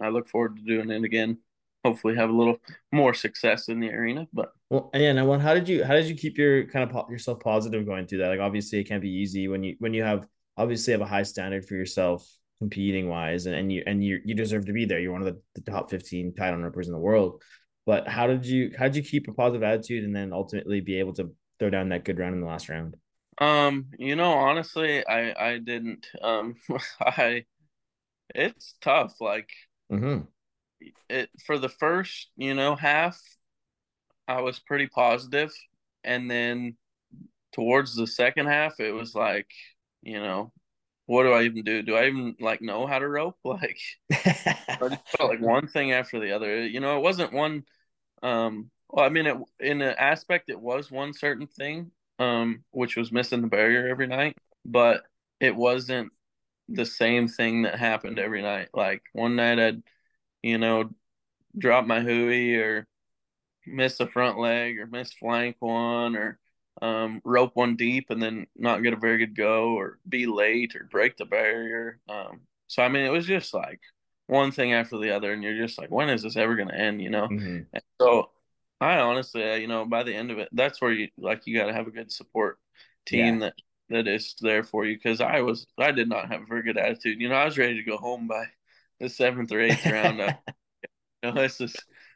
I 0.00 0.08
look 0.08 0.28
forward 0.28 0.56
to 0.56 0.62
doing 0.62 0.90
it 0.90 1.04
again. 1.04 1.38
Hopefully, 1.84 2.16
have 2.16 2.30
a 2.30 2.32
little 2.32 2.58
more 2.92 3.12
success 3.12 3.68
in 3.68 3.80
the 3.80 3.90
arena. 3.90 4.26
But 4.32 4.52
well, 4.70 4.90
yeah, 4.94 5.10
and 5.10 5.28
what? 5.28 5.40
How 5.40 5.52
did 5.52 5.68
you 5.68 5.84
how 5.84 5.94
did 5.94 6.06
you 6.06 6.14
keep 6.14 6.38
your 6.38 6.66
kind 6.66 6.84
of 6.84 6.90
po- 6.90 7.10
yourself 7.10 7.40
positive 7.40 7.84
going 7.84 8.06
through 8.06 8.18
that? 8.18 8.28
Like, 8.28 8.40
obviously, 8.40 8.78
it 8.78 8.84
can't 8.84 9.02
be 9.02 9.10
easy 9.10 9.48
when 9.48 9.62
you 9.62 9.76
when 9.80 9.92
you 9.92 10.02
have 10.02 10.26
obviously 10.56 10.92
have 10.92 11.02
a 11.02 11.06
high 11.06 11.24
standard 11.24 11.66
for 11.66 11.74
yourself 11.74 12.26
competing 12.60 13.08
wise, 13.08 13.46
and, 13.46 13.54
and 13.54 13.72
you 13.72 13.82
and 13.86 14.02
you 14.02 14.20
you 14.24 14.34
deserve 14.34 14.66
to 14.66 14.72
be 14.72 14.86
there. 14.86 15.00
You're 15.00 15.12
one 15.12 15.22
of 15.22 15.34
the, 15.34 15.40
the 15.56 15.70
top 15.70 15.90
fifteen 15.90 16.34
title 16.34 16.60
numbers 16.60 16.86
in 16.86 16.92
the 16.92 16.98
world. 16.98 17.42
But 17.86 18.08
how 18.08 18.26
did 18.26 18.46
you 18.46 18.72
how 18.78 18.84
did 18.84 18.96
you 18.96 19.02
keep 19.02 19.28
a 19.28 19.32
positive 19.32 19.62
attitude 19.62 20.04
and 20.04 20.16
then 20.16 20.32
ultimately 20.32 20.80
be 20.80 20.98
able 20.98 21.12
to 21.14 21.32
throw 21.58 21.70
down 21.70 21.90
that 21.90 22.04
good 22.04 22.18
round 22.18 22.34
in 22.34 22.40
the 22.40 22.46
last 22.46 22.68
round? 22.68 22.96
Um, 23.38 23.86
you 23.98 24.16
know, 24.16 24.32
honestly, 24.32 25.06
I 25.06 25.34
I 25.38 25.58
didn't. 25.58 26.06
Um, 26.22 26.56
I 27.00 27.44
it's 28.34 28.74
tough. 28.80 29.20
Like 29.20 29.50
mm-hmm. 29.92 30.22
it 31.08 31.30
for 31.44 31.58
the 31.58 31.68
first, 31.68 32.30
you 32.36 32.54
know, 32.54 32.74
half, 32.74 33.20
I 34.26 34.40
was 34.40 34.58
pretty 34.58 34.86
positive, 34.86 35.52
and 36.02 36.30
then 36.30 36.76
towards 37.52 37.94
the 37.94 38.06
second 38.06 38.46
half, 38.46 38.80
it 38.80 38.92
was 38.92 39.14
like, 39.14 39.50
you 40.02 40.20
know, 40.20 40.52
what 41.06 41.24
do 41.24 41.32
I 41.32 41.42
even 41.44 41.64
do? 41.64 41.82
Do 41.82 41.96
I 41.96 42.06
even 42.06 42.36
like 42.40 42.62
know 42.62 42.86
how 42.86 42.98
to 42.98 43.08
rope? 43.08 43.36
Like, 43.44 43.78
I 44.80 44.88
just 44.88 45.02
felt 45.16 45.30
like 45.30 45.40
one 45.42 45.66
thing 45.66 45.92
after 45.92 46.20
the 46.20 46.32
other. 46.32 46.66
You 46.66 46.80
know, 46.80 46.98
it 46.98 47.02
wasn't 47.02 47.32
one. 47.32 47.64
Um, 48.22 48.70
well, 48.88 49.04
I 49.04 49.08
mean, 49.08 49.26
it 49.26 49.36
in 49.60 49.82
an 49.82 49.94
aspect, 49.98 50.50
it 50.50 50.60
was 50.60 50.90
one 50.90 51.12
certain 51.12 51.46
thing, 51.46 51.90
um, 52.18 52.64
which 52.70 52.96
was 52.96 53.12
missing 53.12 53.40
the 53.42 53.48
barrier 53.48 53.88
every 53.88 54.06
night, 54.06 54.36
but 54.64 55.04
it 55.40 55.54
wasn't 55.54 56.12
the 56.68 56.86
same 56.86 57.28
thing 57.28 57.62
that 57.62 57.78
happened 57.78 58.18
every 58.18 58.42
night. 58.42 58.68
Like 58.74 59.02
one 59.12 59.36
night 59.36 59.58
I'd, 59.58 59.82
you 60.42 60.58
know, 60.58 60.90
drop 61.58 61.86
my 61.86 62.00
hooey 62.00 62.56
or 62.56 62.86
miss 63.66 64.00
a 64.00 64.06
front 64.06 64.38
leg 64.38 64.78
or 64.78 64.86
miss 64.86 65.12
flank 65.12 65.56
one 65.60 66.16
or 66.16 66.38
um, 66.82 67.20
rope 67.24 67.52
one 67.54 67.76
deep 67.76 68.10
and 68.10 68.22
then 68.22 68.46
not 68.56 68.82
get 68.82 68.92
a 68.92 68.96
very 68.96 69.18
good 69.18 69.36
go 69.36 69.74
or 69.74 69.98
be 70.08 70.26
late 70.26 70.74
or 70.74 70.88
break 70.90 71.16
the 71.16 71.24
barrier. 71.24 72.00
Um, 72.08 72.40
so 72.66 72.82
I 72.82 72.88
mean, 72.88 73.04
it 73.04 73.12
was 73.12 73.26
just 73.26 73.54
like 73.54 73.80
one 74.26 74.50
thing 74.50 74.72
after 74.72 74.98
the 74.98 75.14
other, 75.14 75.32
and 75.32 75.42
you're 75.42 75.56
just 75.56 75.78
like, 75.78 75.90
when 75.90 76.08
is 76.08 76.22
this 76.22 76.36
ever 76.36 76.56
going 76.56 76.68
to 76.68 76.78
end? 76.78 77.00
You 77.00 77.10
know. 77.10 77.28
Mm-hmm. 77.28 77.78
so 78.00 78.30
I 78.80 78.98
honestly, 78.98 79.48
uh, 79.48 79.54
you 79.54 79.68
know, 79.68 79.84
by 79.84 80.02
the 80.02 80.14
end 80.14 80.30
of 80.30 80.38
it, 80.38 80.48
that's 80.52 80.80
where 80.80 80.92
you 80.92 81.08
like 81.16 81.46
you 81.46 81.56
got 81.56 81.66
to 81.66 81.72
have 81.72 81.86
a 81.86 81.92
good 81.92 82.10
support 82.10 82.58
team 83.06 83.40
yeah. 83.40 83.40
that 83.40 83.54
that 83.90 84.08
is 84.08 84.34
there 84.40 84.64
for 84.64 84.84
you. 84.84 84.96
Because 84.96 85.20
I 85.20 85.40
was, 85.40 85.66
I 85.78 85.92
did 85.92 86.08
not 86.08 86.30
have 86.30 86.42
a 86.42 86.46
very 86.46 86.62
good 86.62 86.78
attitude. 86.78 87.20
You 87.20 87.28
know, 87.28 87.36
I 87.36 87.44
was 87.44 87.58
ready 87.58 87.76
to 87.76 87.90
go 87.90 87.96
home 87.96 88.26
by 88.26 88.44
the 89.00 89.08
seventh 89.08 89.52
or 89.52 89.60
eighth 89.60 89.86
round. 89.86 90.20
I, 90.20 90.38
you 91.22 91.32
know, 91.32 91.42
this 91.42 91.60
is 91.60 91.74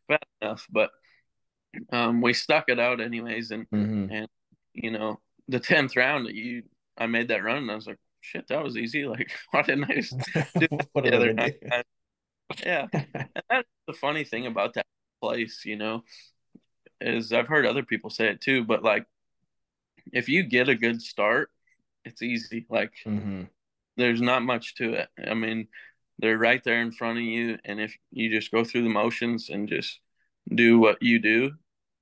bad 0.09 0.25
enough, 0.41 0.67
but 0.71 0.91
um, 1.93 2.21
we 2.21 2.33
stuck 2.33 2.65
it 2.69 2.81
out 2.81 3.01
anyways, 3.01 3.51
and 3.51 3.69
mm-hmm. 3.71 4.13
and 4.13 4.29
you 4.75 4.91
know, 4.91 5.21
the 5.49 5.61
tenth 5.61 5.97
round, 5.97 6.27
that 6.27 6.35
you, 6.35 6.65
I 6.97 7.07
made 7.07 7.29
that 7.29 7.43
run, 7.43 7.59
and 7.59 7.71
I 7.71 7.75
was 7.75 7.87
like, 7.87 7.99
shit, 8.21 8.49
that 8.49 8.63
was 8.63 8.77
easy. 8.77 9.05
Like, 9.09 9.31
why 9.51 9.63
didn't 9.63 9.91
I 9.91 9.95
just 9.95 10.19
do 10.59 10.67
it 10.71 10.89
the 10.95 11.17
other 11.17 11.33
night? 11.33 11.63
Yeah, 12.65 12.87
and 12.95 13.29
that's 13.51 13.69
the 13.87 13.93
funny 13.93 14.25
thing 14.25 14.47
about 14.47 14.73
that 14.73 14.87
place, 15.21 15.67
you 15.67 15.77
know 15.77 16.03
is 17.01 17.33
I've 17.33 17.49
heard 17.49 17.67
other 17.67 17.83
people 17.83 18.11
say 18.11 18.29
it 18.29 18.41
too, 18.41 18.65
but 18.65 18.83
like 18.83 19.07
if 20.13 20.29
you 20.29 20.43
get 20.43 20.69
a 20.69 20.75
good 20.75 21.03
start, 21.03 21.51
it's 22.05 22.23
easy. 22.23 22.67
Like 22.69 22.93
mm-hmm. 23.07 23.45
there's 23.97 24.21
not 24.21 24.43
much 24.43 24.75
to 24.77 24.95
it. 24.95 25.09
I 25.27 25.35
mean, 25.35 25.69
they're 26.19 26.39
right 26.39 26.63
there 26.65 26.81
in 26.81 26.91
front 26.91 27.19
of 27.19 27.25
you, 27.25 27.59
and 27.65 27.81
if 27.81 27.97
you 28.11 28.31
just 28.31 28.51
go 28.51 28.65
through 28.65 28.83
the 28.83 28.89
motions 28.89 29.51
and 29.51 29.69
just 29.69 30.01
do 30.53 30.79
what 30.79 31.03
you 31.03 31.19
do, 31.19 31.53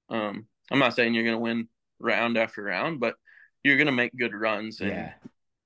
um, 0.08 0.46
I'm 0.70 0.78
not 0.78 0.94
saying 0.94 1.14
you're 1.14 1.24
gonna 1.24 1.38
win 1.38 1.68
round 1.98 2.36
after 2.36 2.62
round, 2.62 3.00
but 3.00 3.16
you're 3.62 3.78
gonna 3.78 3.92
make 3.92 4.16
good 4.16 4.34
runs 4.34 4.80
and 4.80 4.90
yeah. 4.90 5.12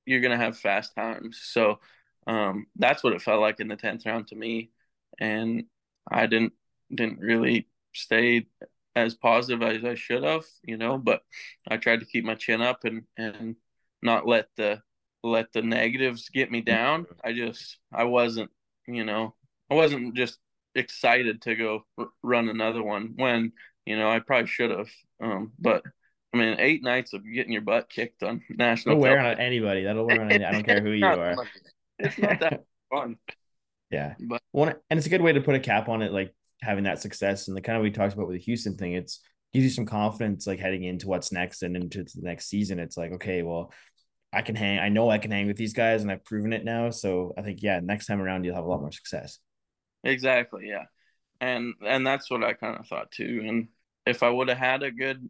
you're 0.06 0.20
gonna 0.20 0.36
have 0.36 0.58
fast 0.58 0.94
times. 0.94 1.40
So 1.42 1.80
um, 2.26 2.66
that's 2.76 3.02
what 3.02 3.12
it 3.12 3.22
felt 3.22 3.40
like 3.40 3.60
in 3.60 3.68
the 3.68 3.76
tenth 3.76 4.06
round 4.06 4.28
to 4.28 4.36
me, 4.36 4.70
and 5.18 5.64
I 6.10 6.26
didn't 6.26 6.52
didn't 6.94 7.20
really 7.20 7.68
stay 7.92 8.46
as 8.96 9.14
positive 9.14 9.62
as 9.62 9.84
I 9.84 9.94
should 9.94 10.24
have, 10.24 10.44
you 10.62 10.76
know, 10.76 10.98
but 10.98 11.22
I 11.68 11.76
tried 11.76 12.00
to 12.00 12.06
keep 12.06 12.24
my 12.24 12.34
chin 12.34 12.60
up 12.60 12.84
and 12.84 13.02
and 13.16 13.56
not 14.02 14.26
let 14.26 14.48
the 14.56 14.82
let 15.22 15.52
the 15.52 15.62
negatives 15.62 16.28
get 16.28 16.50
me 16.50 16.60
down. 16.60 17.06
I 17.24 17.32
just 17.32 17.78
I 17.92 18.04
wasn't, 18.04 18.50
you 18.86 19.04
know, 19.04 19.34
I 19.70 19.74
wasn't 19.74 20.14
just 20.14 20.38
excited 20.74 21.42
to 21.42 21.54
go 21.54 21.84
r- 21.98 22.08
run 22.22 22.48
another 22.48 22.82
one 22.82 23.14
when, 23.16 23.52
you 23.86 23.98
know, 23.98 24.10
I 24.10 24.20
probably 24.20 24.46
should 24.46 24.70
have. 24.70 24.90
Um 25.20 25.52
but 25.58 25.82
I 26.32 26.36
mean, 26.36 26.56
eight 26.58 26.82
nights 26.82 27.12
of 27.12 27.24
getting 27.24 27.52
your 27.52 27.62
butt 27.62 27.88
kicked 27.88 28.22
on 28.22 28.42
national. 28.50 28.94
It'll 28.94 29.02
wear 29.02 29.18
on 29.18 29.38
anybody. 29.38 29.84
That'll 29.84 30.06
wear 30.06 30.20
on. 30.20 30.30
Any, 30.32 30.44
I 30.44 30.52
don't 30.52 30.64
care 30.64 30.80
who 30.80 30.92
you 30.92 31.04
are. 31.04 31.36
It's 31.98 32.18
not 32.18 32.40
that 32.40 32.64
fun. 32.90 33.16
Yeah, 33.90 34.14
but 34.20 34.40
one 34.52 34.74
and 34.88 34.98
it's 34.98 35.06
a 35.06 35.10
good 35.10 35.22
way 35.22 35.32
to 35.32 35.40
put 35.40 35.56
a 35.56 35.60
cap 35.60 35.88
on 35.88 36.02
it. 36.02 36.12
Like 36.12 36.34
having 36.62 36.84
that 36.84 37.00
success 37.00 37.48
and 37.48 37.56
the 37.56 37.60
kind 37.60 37.76
of 37.76 37.82
we 37.82 37.90
talked 37.90 38.14
about 38.14 38.28
with 38.28 38.36
the 38.36 38.42
Houston 38.44 38.76
thing, 38.76 38.92
it's 38.92 39.20
gives 39.52 39.64
you 39.64 39.70
some 39.70 39.86
confidence 39.86 40.46
like 40.46 40.60
heading 40.60 40.84
into 40.84 41.08
what's 41.08 41.32
next 41.32 41.62
and 41.62 41.76
into 41.76 42.04
the 42.04 42.22
next 42.22 42.46
season. 42.46 42.78
It's 42.78 42.96
like, 42.96 43.12
okay, 43.12 43.42
well, 43.42 43.72
I 44.32 44.42
can 44.42 44.54
hang, 44.54 44.78
I 44.78 44.88
know 44.88 45.10
I 45.10 45.18
can 45.18 45.30
hang 45.30 45.46
with 45.46 45.56
these 45.56 45.72
guys 45.72 46.02
and 46.02 46.10
I've 46.10 46.24
proven 46.24 46.52
it 46.52 46.64
now. 46.64 46.90
So 46.90 47.34
I 47.36 47.42
think, 47.42 47.62
yeah, 47.62 47.80
next 47.82 48.06
time 48.06 48.20
around 48.20 48.44
you'll 48.44 48.54
have 48.54 48.64
a 48.64 48.68
lot 48.68 48.80
more 48.80 48.92
success. 48.92 49.38
Exactly. 50.04 50.68
Yeah. 50.68 50.84
And 51.40 51.74
and 51.84 52.06
that's 52.06 52.30
what 52.30 52.44
I 52.44 52.52
kind 52.52 52.78
of 52.78 52.86
thought 52.86 53.10
too. 53.10 53.42
And 53.44 53.68
if 54.06 54.22
I 54.22 54.30
would 54.30 54.48
have 54.48 54.58
had 54.58 54.82
a 54.82 54.90
good 54.90 55.28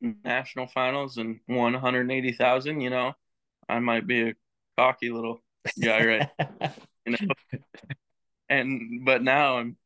national 0.00 0.66
finals 0.66 1.18
and 1.18 1.40
won 1.48 1.72
180,000, 1.72 2.80
you 2.80 2.90
know, 2.90 3.14
I 3.68 3.78
might 3.78 4.06
be 4.06 4.30
a 4.30 4.34
cocky 4.76 5.10
little 5.10 5.42
guy, 5.82 6.04
right? 6.04 6.30
you 7.06 7.12
know. 7.12 7.34
And 8.48 9.04
but 9.04 9.22
now 9.22 9.58
I'm 9.58 9.76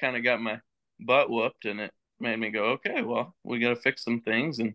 kind 0.00 0.16
of 0.16 0.22
got 0.22 0.40
my 0.40 0.60
butt 1.00 1.28
whooped, 1.28 1.64
and 1.64 1.80
it 1.80 1.92
made 2.20 2.38
me 2.38 2.50
go, 2.50 2.64
okay, 2.72 3.02
well, 3.02 3.34
we 3.42 3.58
got 3.58 3.70
to 3.70 3.76
fix 3.76 4.04
some 4.04 4.20
things, 4.20 4.60
and 4.60 4.74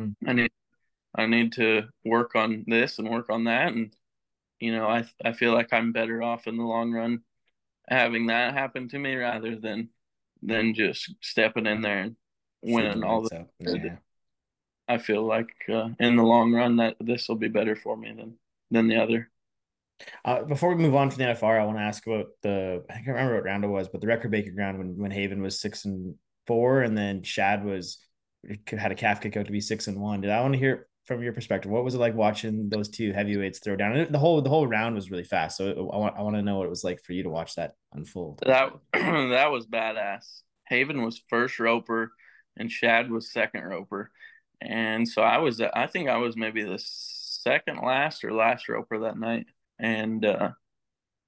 mm-hmm. 0.00 0.28
I 0.28 0.32
need 0.32 0.52
I 1.16 1.26
need 1.26 1.52
to 1.54 1.88
work 2.04 2.36
on 2.36 2.64
this 2.68 2.98
and 2.98 3.10
work 3.10 3.30
on 3.30 3.44
that, 3.44 3.72
and 3.72 3.92
you 4.60 4.72
know, 4.72 4.86
I 4.86 5.04
I 5.24 5.32
feel 5.32 5.52
like 5.54 5.72
I'm 5.72 5.92
better 5.92 6.22
off 6.22 6.46
in 6.46 6.56
the 6.56 6.64
long 6.64 6.92
run 6.92 7.22
having 7.88 8.26
that 8.26 8.54
happen 8.54 8.88
to 8.88 8.98
me 8.98 9.14
rather 9.14 9.56
than 9.56 9.88
than 10.42 10.74
just 10.74 11.14
stepping 11.20 11.66
in 11.66 11.80
there 11.80 12.00
and 12.00 12.16
winning 12.62 13.02
all 13.02 13.22
the. 13.22 13.28
So, 13.66 13.74
yeah. 13.74 13.96
I 14.88 14.98
feel 14.98 15.26
like 15.26 15.50
uh, 15.68 15.90
in 16.00 16.16
the 16.16 16.22
long 16.22 16.52
run 16.52 16.76
that 16.76 16.96
this 17.00 17.28
will 17.28 17.36
be 17.36 17.48
better 17.48 17.76
for 17.76 17.96
me 17.96 18.12
than 18.16 18.38
than 18.70 18.88
the 18.88 18.96
other. 18.96 19.30
Uh, 20.24 20.42
before 20.42 20.74
we 20.74 20.82
move 20.82 20.94
on 20.94 21.10
from 21.10 21.18
the 21.18 21.24
NFR, 21.24 21.60
I 21.60 21.64
want 21.64 21.78
to 21.78 21.82
ask 21.82 22.06
about 22.06 22.26
the 22.42 22.84
I 22.88 22.94
can't 22.94 23.08
remember 23.08 23.34
what 23.34 23.44
round 23.44 23.64
it 23.64 23.68
was, 23.68 23.88
but 23.88 24.00
the 24.00 24.06
record 24.06 24.30
breaking 24.30 24.56
round 24.56 24.78
when 24.78 24.96
when 24.96 25.10
Haven 25.10 25.42
was 25.42 25.60
six 25.60 25.84
and 25.84 26.14
four, 26.46 26.82
and 26.82 26.96
then 26.96 27.22
Shad 27.22 27.64
was 27.64 27.98
had 28.66 28.92
a 28.92 28.94
calf 28.94 29.20
kick 29.20 29.36
out 29.36 29.46
to 29.46 29.52
be 29.52 29.60
six 29.60 29.88
and 29.88 30.00
one. 30.00 30.20
Did 30.20 30.30
I 30.30 30.40
want 30.40 30.54
to 30.54 30.58
hear 30.58 30.86
from 31.04 31.22
your 31.22 31.32
perspective? 31.32 31.70
What 31.70 31.84
was 31.84 31.94
it 31.94 31.98
like 31.98 32.14
watching 32.14 32.68
those 32.68 32.88
two 32.88 33.12
heavyweights 33.12 33.58
throw 33.58 33.76
down? 33.76 33.96
And 33.96 34.14
the 34.14 34.18
whole 34.18 34.40
the 34.40 34.50
whole 34.50 34.66
round 34.66 34.94
was 34.94 35.10
really 35.10 35.24
fast, 35.24 35.56
so 35.56 35.90
I 35.92 35.96
want 35.96 36.16
I 36.16 36.22
want 36.22 36.36
to 36.36 36.42
know 36.42 36.58
what 36.58 36.66
it 36.66 36.70
was 36.70 36.84
like 36.84 37.02
for 37.02 37.12
you 37.12 37.24
to 37.24 37.30
watch 37.30 37.56
that 37.56 37.74
unfold. 37.92 38.40
That 38.46 38.72
that 38.92 39.50
was 39.50 39.66
badass. 39.66 40.42
Haven 40.66 41.02
was 41.02 41.22
first 41.28 41.58
roper, 41.58 42.12
and 42.56 42.70
Shad 42.70 43.10
was 43.10 43.32
second 43.32 43.64
roper, 43.64 44.10
and 44.60 45.08
so 45.08 45.22
I 45.22 45.38
was 45.38 45.60
I 45.60 45.86
think 45.86 46.08
I 46.08 46.18
was 46.18 46.36
maybe 46.36 46.62
the 46.62 46.78
second 46.78 47.80
last 47.84 48.24
or 48.24 48.32
last 48.32 48.68
roper 48.68 49.00
that 49.00 49.18
night 49.18 49.46
and 49.78 50.24
uh, 50.24 50.50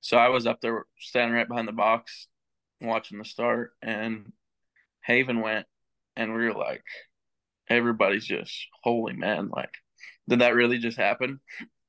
so 0.01 0.17
I 0.17 0.29
was 0.29 0.47
up 0.47 0.61
there 0.61 0.85
standing 0.99 1.35
right 1.35 1.49
behind 1.49 1.69
the 1.69 1.73
box 1.73 2.27
watching 2.81 3.19
the 3.19 3.25
start, 3.25 3.73
and 3.83 4.33
Haven 5.03 5.41
went, 5.41 5.67
and 6.17 6.35
we 6.35 6.45
were 6.45 6.55
like, 6.55 6.83
everybody's 7.69 8.25
just, 8.27 8.67
holy 8.83 9.13
man, 9.13 9.51
like, 9.55 9.75
did 10.29 10.41
that 10.41 10.55
really 10.55 10.79
just 10.79 10.97
happen? 10.97 11.41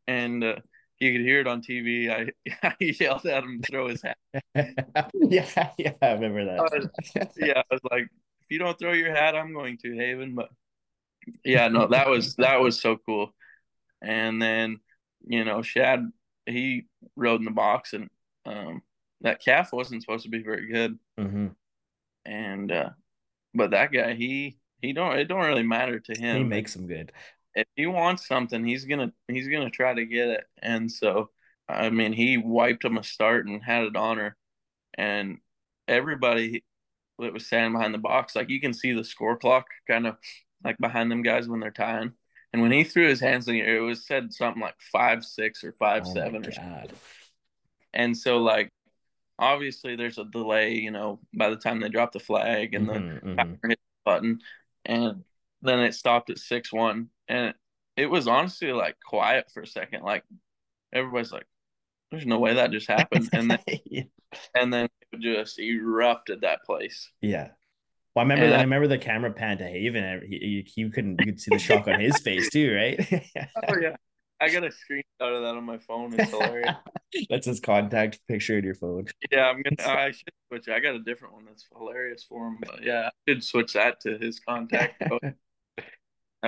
And 0.07 0.43
uh, 0.43 0.55
you 0.99 1.11
could 1.11 1.21
hear 1.21 1.39
it 1.39 1.47
on 1.47 1.61
TV. 1.61 2.09
I, 2.09 2.31
I 2.67 2.75
yelled 2.79 3.25
at 3.25 3.43
him 3.43 3.61
to 3.61 3.71
throw 3.71 3.87
his 3.87 4.01
hat. 4.01 4.17
yeah, 5.13 5.69
yeah, 5.77 5.93
I 6.01 6.11
remember 6.11 6.45
that. 6.45 6.59
I 6.59 6.77
was, 6.77 7.33
yeah, 7.37 7.59
I 7.59 7.63
was 7.73 7.81
like, 7.89 8.03
if 8.03 8.49
you 8.49 8.59
don't 8.59 8.77
throw 8.77 8.93
your 8.93 9.13
hat, 9.13 9.35
I'm 9.35 9.53
going 9.53 9.77
to 9.79 9.95
Haven. 9.95 10.35
But 10.35 10.49
yeah, 11.43 11.67
no, 11.67 11.87
that 11.87 12.09
was 12.09 12.35
that 12.35 12.61
was 12.61 12.79
so 12.79 12.97
cool. 13.05 13.33
And 14.01 14.41
then 14.41 14.79
you 15.25 15.43
know, 15.43 15.61
Shad 15.61 16.11
he 16.45 16.85
rode 17.15 17.39
in 17.41 17.45
the 17.45 17.51
box, 17.51 17.93
and 17.93 18.09
um, 18.45 18.81
that 19.21 19.43
calf 19.43 19.71
wasn't 19.71 20.01
supposed 20.01 20.23
to 20.23 20.29
be 20.29 20.43
very 20.43 20.67
good. 20.67 20.97
Mm-hmm. 21.19 21.47
And 22.25 22.71
uh, 22.71 22.89
but 23.53 23.71
that 23.71 23.91
guy, 23.91 24.13
he 24.13 24.57
he 24.81 24.93
don't 24.93 25.17
it 25.17 25.27
don't 25.27 25.45
really 25.45 25.63
matter 25.63 25.99
to 25.99 26.19
him. 26.19 26.37
He 26.37 26.43
makes 26.43 26.73
them 26.73 26.87
good. 26.87 27.11
If 27.53 27.67
he 27.75 27.85
wants 27.85 28.27
something, 28.27 28.65
he's 28.65 28.85
gonna 28.85 29.11
he's 29.27 29.47
gonna 29.47 29.69
try 29.69 29.93
to 29.93 30.05
get 30.05 30.29
it. 30.29 30.45
And 30.61 30.91
so, 30.91 31.29
I 31.67 31.89
mean, 31.89 32.13
he 32.13 32.37
wiped 32.37 32.85
him 32.85 32.97
a 32.97 33.03
start 33.03 33.45
and 33.45 33.63
had 33.63 33.83
it 33.83 33.95
on 33.95 34.17
her, 34.17 34.35
and 34.97 35.37
everybody 35.87 36.63
that 37.19 37.33
was 37.33 37.45
standing 37.45 37.73
behind 37.73 37.93
the 37.93 37.99
box, 37.99 38.35
like 38.35 38.49
you 38.49 38.59
can 38.59 38.73
see 38.73 38.93
the 38.93 39.03
score 39.03 39.37
clock 39.37 39.67
kind 39.87 40.07
of 40.07 40.17
like 40.63 40.77
behind 40.77 41.11
them 41.11 41.23
guys 41.23 41.47
when 41.47 41.59
they're 41.59 41.71
tying. 41.71 42.13
And 42.53 42.61
when 42.61 42.71
he 42.71 42.83
threw 42.83 43.07
his 43.07 43.21
hands 43.21 43.47
in 43.47 43.53
the 43.53 43.61
air, 43.61 43.77
it 43.77 43.81
was 43.81 44.05
said 44.05 44.33
something 44.33 44.61
like 44.61 44.75
five 44.79 45.23
six 45.23 45.63
or 45.63 45.71
five 45.73 46.03
oh 46.05 46.13
seven 46.13 46.45
or 46.45 46.51
something. 46.51 46.89
And 47.93 48.17
so 48.17 48.39
like 48.39 48.71
obviously 49.41 49.95
there's 49.95 50.19
a 50.19 50.23
delay, 50.23 50.75
you 50.75 50.91
know, 50.91 51.19
by 51.33 51.49
the 51.49 51.55
time 51.57 51.79
they 51.79 51.89
drop 51.89 52.13
the 52.13 52.19
flag 52.19 52.73
and 52.73 52.87
mm-hmm, 52.87 53.29
the 53.29 53.43
mm-hmm. 53.43 53.71
button, 54.05 54.39
and 54.85 55.23
then 55.61 55.79
it 55.79 55.95
stopped 55.95 56.29
at 56.29 56.37
six 56.37 56.71
one, 56.71 57.09
and 57.27 57.47
it, 57.47 57.55
it 57.97 58.05
was 58.05 58.27
honestly 58.27 58.71
like 58.71 58.95
quiet 59.05 59.51
for 59.51 59.61
a 59.61 59.67
second, 59.67 60.03
like 60.03 60.23
everybody's 60.93 61.31
like, 61.31 61.47
"There's 62.11 62.25
no 62.25 62.39
way 62.39 62.53
that 62.53 62.71
just 62.71 62.87
happened," 62.87 63.29
and 63.33 63.51
then 63.51 63.59
yeah. 63.85 64.03
and 64.55 64.71
then 64.71 64.87
it 65.11 65.19
just 65.19 65.59
erupted 65.59 66.41
that 66.41 66.63
place. 66.63 67.11
Yeah, 67.21 67.49
well, 68.15 68.21
I 68.21 68.23
remember 68.23 68.49
that. 68.49 68.55
I, 68.55 68.59
I 68.59 68.63
remember 68.63 68.87
the 68.87 68.97
camera 68.97 69.31
pan 69.31 69.57
to 69.59 69.67
Haven. 69.67 70.21
He, 70.27 70.65
he, 70.67 70.89
couldn't. 70.89 71.19
You 71.19 71.25
could 71.25 71.39
see 71.39 71.49
the 71.51 71.59
shock 71.59 71.87
on 71.87 71.99
his 71.99 72.17
face 72.19 72.49
too, 72.49 72.73
right? 72.75 72.99
oh 73.67 73.75
yeah, 73.81 73.95
I 74.41 74.49
got 74.49 74.63
a 74.63 74.69
screenshot 74.69 75.03
of 75.19 75.43
that 75.43 75.55
on 75.55 75.63
my 75.63 75.77
phone. 75.77 76.13
It's 76.17 76.31
hilarious. 76.31 76.75
that's 77.29 77.45
his 77.45 77.59
contact 77.59 78.19
picture 78.27 78.57
in 78.57 78.65
your 78.65 78.75
phone. 78.75 79.05
Yeah, 79.31 79.45
I'm 79.45 79.61
gonna. 79.61 79.75
I 79.97 80.11
should 80.11 80.33
switch. 80.47 80.67
I 80.67 80.79
got 80.79 80.95
a 80.95 80.99
different 80.99 81.35
one 81.35 81.45
that's 81.45 81.67
hilarious 81.77 82.23
for 82.23 82.47
him. 82.47 82.57
But 82.59 82.83
yeah, 82.83 83.07
I 83.07 83.11
should 83.29 83.43
switch 83.43 83.73
that 83.73 84.01
to 84.01 84.17
his 84.17 84.39
contact. 84.39 84.99
that 84.99 85.11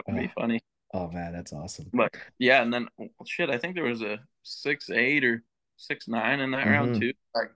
would 0.07 0.17
be 0.17 0.31
oh. 0.35 0.41
funny. 0.41 0.61
Oh 0.93 1.09
man, 1.09 1.33
that's 1.33 1.53
awesome. 1.53 1.89
But 1.93 2.15
yeah, 2.39 2.61
and 2.61 2.73
then 2.73 2.87
well, 2.97 3.09
shit, 3.25 3.49
I 3.49 3.57
think 3.57 3.75
there 3.75 3.83
was 3.83 4.01
a 4.01 4.19
six 4.41 4.89
eight 4.89 5.23
or 5.23 5.43
six 5.77 6.07
nine 6.07 6.39
in 6.39 6.51
that 6.51 6.61
mm-hmm. 6.61 6.71
round 6.71 6.99
too. 6.99 7.13
Like 7.33 7.51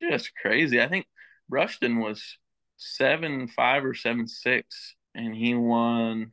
just 0.00 0.30
crazy. 0.40 0.80
I 0.80 0.88
think 0.88 1.06
Rushton 1.48 1.98
was 1.98 2.38
seven 2.80 3.46
five 3.46 3.84
or 3.84 3.94
seven 3.94 4.26
six, 4.26 4.96
and 5.14 5.34
he 5.34 5.54
won 5.54 6.32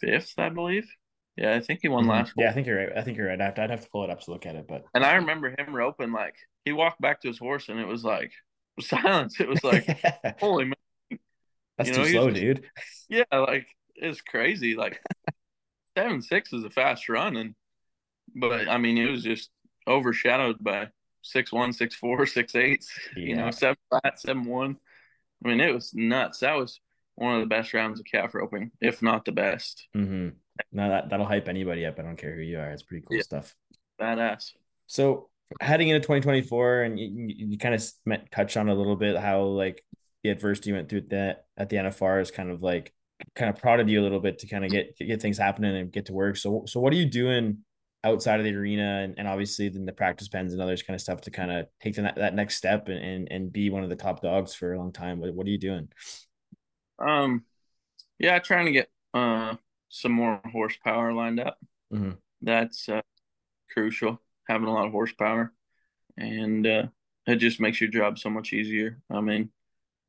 fifth, 0.00 0.34
I 0.36 0.48
believe. 0.50 0.88
Yeah, 1.36 1.54
I 1.54 1.60
think 1.60 1.80
he 1.82 1.88
won 1.88 2.02
mm-hmm. 2.02 2.10
last. 2.10 2.32
Yeah, 2.36 2.50
I 2.50 2.52
think 2.52 2.66
you're 2.66 2.78
right. 2.78 2.96
I 2.96 3.02
think 3.02 3.16
you're 3.16 3.28
right. 3.28 3.40
I'd 3.40 3.44
have, 3.44 3.54
to, 3.54 3.62
I'd 3.62 3.70
have 3.70 3.84
to 3.84 3.90
pull 3.90 4.04
it 4.04 4.10
up 4.10 4.20
to 4.22 4.30
look 4.30 4.46
at 4.46 4.56
it, 4.56 4.66
but 4.68 4.84
and 4.94 5.04
I 5.04 5.14
remember 5.14 5.54
him 5.56 5.74
roping 5.74 6.12
like 6.12 6.34
he 6.64 6.72
walked 6.72 7.00
back 7.00 7.20
to 7.22 7.28
his 7.28 7.38
horse, 7.38 7.68
and 7.68 7.80
it 7.80 7.86
was 7.86 8.04
like 8.04 8.32
silence. 8.80 9.40
It 9.40 9.48
was 9.48 9.62
like, 9.64 10.38
holy 10.38 10.64
man, 10.64 11.18
that's 11.78 11.90
you 11.90 11.96
know, 11.96 12.04
too 12.04 12.10
slow, 12.10 12.30
just, 12.30 12.40
dude. 12.40 12.64
Yeah, 13.08 13.24
like 13.32 13.66
it's 13.94 14.20
crazy. 14.20 14.74
Like 14.74 15.00
seven 15.96 16.22
six 16.22 16.52
is 16.52 16.64
a 16.64 16.70
fast 16.70 17.08
run, 17.08 17.36
and 17.36 17.54
but 18.34 18.68
I 18.68 18.78
mean, 18.78 18.98
it 18.98 19.10
was 19.10 19.22
just 19.22 19.50
overshadowed 19.86 20.56
by 20.60 20.88
six 21.22 21.52
one, 21.52 21.72
six 21.72 21.94
four, 21.94 22.26
six 22.26 22.54
eight. 22.54 22.84
Yeah. 23.16 23.24
You 23.24 23.36
know, 23.36 23.50
seven 23.50 23.76
flat, 23.90 24.20
seven 24.20 24.44
one. 24.44 24.76
I 25.44 25.48
mean, 25.48 25.60
it 25.60 25.74
was 25.74 25.92
nuts. 25.94 26.40
That 26.40 26.56
was 26.56 26.80
one 27.16 27.34
of 27.34 27.40
the 27.40 27.46
best 27.46 27.74
rounds 27.74 28.00
of 28.00 28.06
calf 28.06 28.34
roping, 28.34 28.70
if 28.80 29.02
not 29.02 29.24
the 29.24 29.32
best. 29.32 29.86
Mm-hmm. 29.96 30.30
No, 30.72 30.88
that 30.88 31.10
that'll 31.10 31.26
hype 31.26 31.48
anybody 31.48 31.84
up. 31.86 31.98
I 31.98 32.02
don't 32.02 32.16
care 32.16 32.34
who 32.34 32.42
you 32.42 32.58
are. 32.58 32.70
It's 32.70 32.82
pretty 32.82 33.04
cool 33.06 33.16
yeah. 33.16 33.22
stuff. 33.22 33.54
Badass. 34.00 34.52
So 34.86 35.28
heading 35.60 35.88
into 35.88 36.00
2024, 36.00 36.82
and 36.82 36.98
you, 36.98 37.34
you 37.50 37.58
kind 37.58 37.74
of 37.74 38.30
touched 38.30 38.56
on 38.56 38.68
a 38.68 38.74
little 38.74 38.96
bit 38.96 39.16
how 39.16 39.42
like 39.42 39.84
the 40.22 40.30
adversity 40.30 40.70
you 40.70 40.76
went 40.76 40.88
through 40.88 41.00
at 41.00 41.10
the 41.10 41.36
at 41.56 41.68
the 41.68 41.76
NFR 41.76 42.22
is 42.22 42.30
kind 42.30 42.50
of 42.50 42.62
like 42.62 42.92
kind 43.34 43.50
of 43.50 43.60
prodded 43.60 43.88
you 43.88 44.00
a 44.00 44.02
little 44.02 44.20
bit 44.20 44.40
to 44.40 44.46
kind 44.46 44.64
of 44.64 44.70
get 44.70 44.96
get 44.98 45.20
things 45.20 45.38
happening 45.38 45.76
and 45.76 45.92
get 45.92 46.06
to 46.06 46.12
work. 46.12 46.36
So 46.36 46.64
so 46.66 46.80
what 46.80 46.92
are 46.92 46.96
you 46.96 47.06
doing 47.06 47.58
outside 48.04 48.38
of 48.38 48.44
the 48.44 48.54
arena 48.54 49.00
and, 49.02 49.14
and 49.18 49.26
obviously 49.26 49.68
then 49.68 49.86
the 49.86 49.92
practice 49.92 50.28
pens 50.28 50.52
and 50.52 50.60
others 50.60 50.82
kind 50.82 50.94
of 50.94 51.00
stuff 51.00 51.22
to 51.22 51.30
kind 51.30 51.50
of 51.50 51.66
take 51.80 51.94
that, 51.96 52.16
that 52.16 52.34
next 52.34 52.56
step 52.56 52.88
and, 52.88 52.98
and, 53.02 53.28
and 53.30 53.52
be 53.52 53.70
one 53.70 53.82
of 53.82 53.88
the 53.88 53.96
top 53.96 54.20
dogs 54.20 54.54
for 54.54 54.74
a 54.74 54.78
long 54.78 54.92
time. 54.92 55.18
What, 55.18 55.34
what 55.34 55.46
are 55.46 55.50
you 55.50 55.58
doing? 55.58 55.88
Um 56.98 57.44
yeah 58.18 58.38
trying 58.38 58.66
to 58.66 58.72
get 58.72 58.88
uh 59.14 59.56
some 59.88 60.12
more 60.12 60.40
horsepower 60.52 61.12
lined 61.12 61.40
up. 61.40 61.58
Mm-hmm. 61.92 62.12
that's 62.42 62.88
uh, 62.88 63.02
crucial 63.72 64.20
having 64.48 64.68
a 64.68 64.72
lot 64.72 64.86
of 64.86 64.92
horsepower. 64.92 65.52
And 66.16 66.66
uh 66.66 66.86
it 67.26 67.36
just 67.36 67.60
makes 67.60 67.80
your 67.80 67.90
job 67.90 68.18
so 68.18 68.28
much 68.30 68.52
easier. 68.52 69.00
I 69.10 69.20
mean 69.20 69.50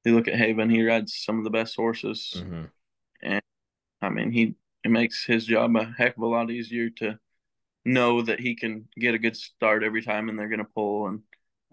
you 0.03 0.13
look 0.15 0.27
at 0.27 0.35
haven 0.35 0.69
he 0.69 0.85
rides 0.85 1.15
some 1.15 1.37
of 1.37 1.43
the 1.43 1.49
best 1.49 1.75
horses. 1.75 2.33
Mm-hmm. 2.37 2.65
and 3.23 3.41
i 4.01 4.09
mean 4.09 4.31
he 4.31 4.55
it 4.83 4.91
makes 4.91 5.25
his 5.25 5.45
job 5.45 5.75
a 5.75 5.93
heck 5.97 6.15
of 6.15 6.21
a 6.21 6.27
lot 6.27 6.51
easier 6.51 6.91
to 6.91 7.17
know 7.85 8.21
that 8.21 8.39
he 8.39 8.55
can 8.55 8.87
get 8.97 9.13
a 9.13 9.19
good 9.19 9.37
start 9.37 9.83
every 9.83 10.01
time 10.01 10.29
and 10.29 10.37
they're 10.37 10.49
going 10.49 10.59
to 10.59 10.65
pull 10.65 11.07
and 11.07 11.21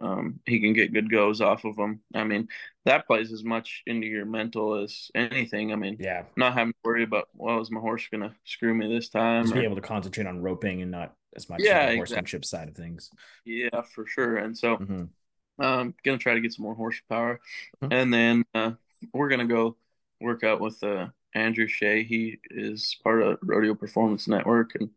um, 0.01 0.41
he 0.47 0.61
can 0.61 0.73
get 0.73 0.93
good 0.93 1.11
goes 1.11 1.41
off 1.41 1.65
of 1.65 1.77
them. 1.77 2.01
I 2.15 2.25
mean, 2.25 2.49
that 2.85 3.07
plays 3.07 3.33
as 3.33 3.45
much 3.45 3.83
into 3.87 4.07
your 4.07 4.25
mental 4.25 4.75
as 4.83 5.11
anything. 5.15 5.73
I 5.73 5.77
mean, 5.77 5.97
yeah, 6.01 6.25
not 6.37 6.55
having 6.55 6.73
to 6.73 6.79
worry 6.85 7.05
about, 7.05 7.29
well, 7.35 7.61
is 7.61 7.71
my 7.71 7.81
horse 7.81 8.09
going 8.11 8.23
to 8.23 8.35
screw 8.45 8.75
me 8.75 8.93
this 8.93 9.09
time? 9.09 9.45
Just 9.45 9.55
be 9.55 9.61
able 9.61 9.77
to 9.77 9.83
concentrate 9.83 10.27
on 10.27 10.41
roping 10.41 10.83
and 10.83 10.91
not 10.91 11.15
as 11.37 11.49
much 11.49 11.61
yeah, 11.63 11.91
the 11.91 11.97
horsemanship 11.97 12.41
exactly. 12.41 12.59
side 12.59 12.69
of 12.69 12.75
things. 12.75 13.11
Yeah, 13.45 13.83
for 13.83 14.07
sure. 14.07 14.39
And 14.39 14.57
so, 14.59 14.77
mm-hmm. 14.77 15.65
um, 15.65 15.95
going 16.03 16.19
to 16.19 16.23
try 16.23 16.35
to 16.35 16.41
get 16.41 16.53
some 16.53 16.65
more 16.65 16.75
horsepower. 16.75 17.41
Mm-hmm. 17.83 17.93
And 17.93 18.15
then 18.15 18.45
uh, 18.55 18.73
we're 19.13 19.29
going 19.29 19.47
to 19.47 19.55
go 19.55 19.77
work 20.21 20.43
out 20.43 20.61
with 20.61 20.83
uh, 20.83 21.09
Andrew 21.35 21.69
Shea. 21.69 22.03
He 22.03 22.39
is 22.51 22.97
part 23.05 23.23
of 23.23 23.39
Rodeo 23.43 23.75
Performance 23.75 24.27
Network 24.27 24.75
and 24.75 24.91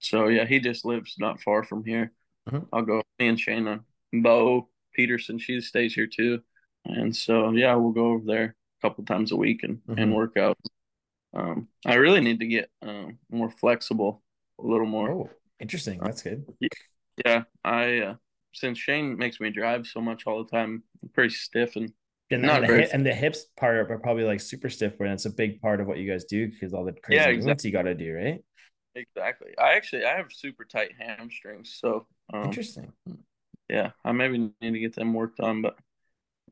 so 0.00 0.28
yeah, 0.28 0.46
he 0.46 0.58
just 0.58 0.84
lives 0.84 1.14
not 1.18 1.40
far 1.40 1.62
from 1.62 1.84
here. 1.84 2.12
Mm-hmm. 2.48 2.64
I'll 2.72 2.82
go 2.82 3.02
me 3.18 3.28
and 3.28 3.38
Shayna, 3.38 3.80
Bo 4.12 4.68
Peterson, 4.94 5.38
she 5.38 5.60
stays 5.60 5.94
here 5.94 6.08
too, 6.08 6.40
and 6.84 7.14
so 7.14 7.50
yeah, 7.52 7.74
we'll 7.74 7.92
go 7.92 8.06
over 8.06 8.24
there 8.26 8.56
a 8.82 8.86
couple 8.86 9.04
times 9.04 9.30
a 9.30 9.36
week 9.36 9.62
and 9.62 9.76
mm-hmm. 9.78 9.98
and 9.98 10.14
work 10.14 10.36
out. 10.36 10.58
Um, 11.32 11.68
I 11.86 11.94
really 11.94 12.20
need 12.20 12.40
to 12.40 12.46
get 12.46 12.70
um, 12.82 13.18
more 13.30 13.50
flexible, 13.50 14.22
a 14.58 14.66
little 14.66 14.86
more. 14.86 15.10
Oh, 15.10 15.30
interesting. 15.60 16.00
That's 16.02 16.22
good. 16.22 16.44
Uh, 16.48 16.66
yeah, 17.24 17.42
I 17.62 17.98
uh, 17.98 18.14
since 18.54 18.78
Shane 18.78 19.16
makes 19.16 19.38
me 19.38 19.50
drive 19.50 19.86
so 19.86 20.00
much 20.00 20.26
all 20.26 20.42
the 20.42 20.50
time, 20.50 20.82
I'm 21.02 21.08
pretty 21.10 21.34
stiff 21.34 21.76
and 21.76 21.92
and, 22.32 22.42
not 22.42 22.60
the, 22.60 22.68
hip, 22.68 22.90
and 22.92 23.04
the 23.04 23.12
hips 23.12 23.46
part 23.56 23.90
are 23.90 23.98
probably 23.98 24.22
like 24.22 24.40
super 24.40 24.70
stiff, 24.70 24.96
but 24.98 25.08
it's 25.08 25.24
a 25.24 25.30
big 25.30 25.60
part 25.60 25.80
of 25.80 25.88
what 25.88 25.98
you 25.98 26.08
guys 26.10 26.24
do 26.24 26.48
because 26.48 26.72
all 26.72 26.84
the 26.84 26.92
crazy 26.92 27.16
yeah, 27.16 27.22
exactly. 27.22 27.36
movements 27.38 27.64
you 27.64 27.72
got 27.72 27.82
to 27.82 27.94
do, 27.94 28.14
right? 28.14 28.44
Exactly. 28.94 29.56
I 29.58 29.74
actually 29.74 30.04
I 30.04 30.16
have 30.16 30.32
super 30.32 30.64
tight 30.64 30.92
hamstrings, 30.98 31.76
so 31.80 32.06
um, 32.32 32.44
interesting. 32.44 32.92
Yeah, 33.68 33.90
I 34.04 34.12
maybe 34.12 34.52
need 34.60 34.72
to 34.72 34.78
get 34.80 34.94
them 34.94 35.14
worked 35.14 35.40
on, 35.40 35.62
but 35.62 35.78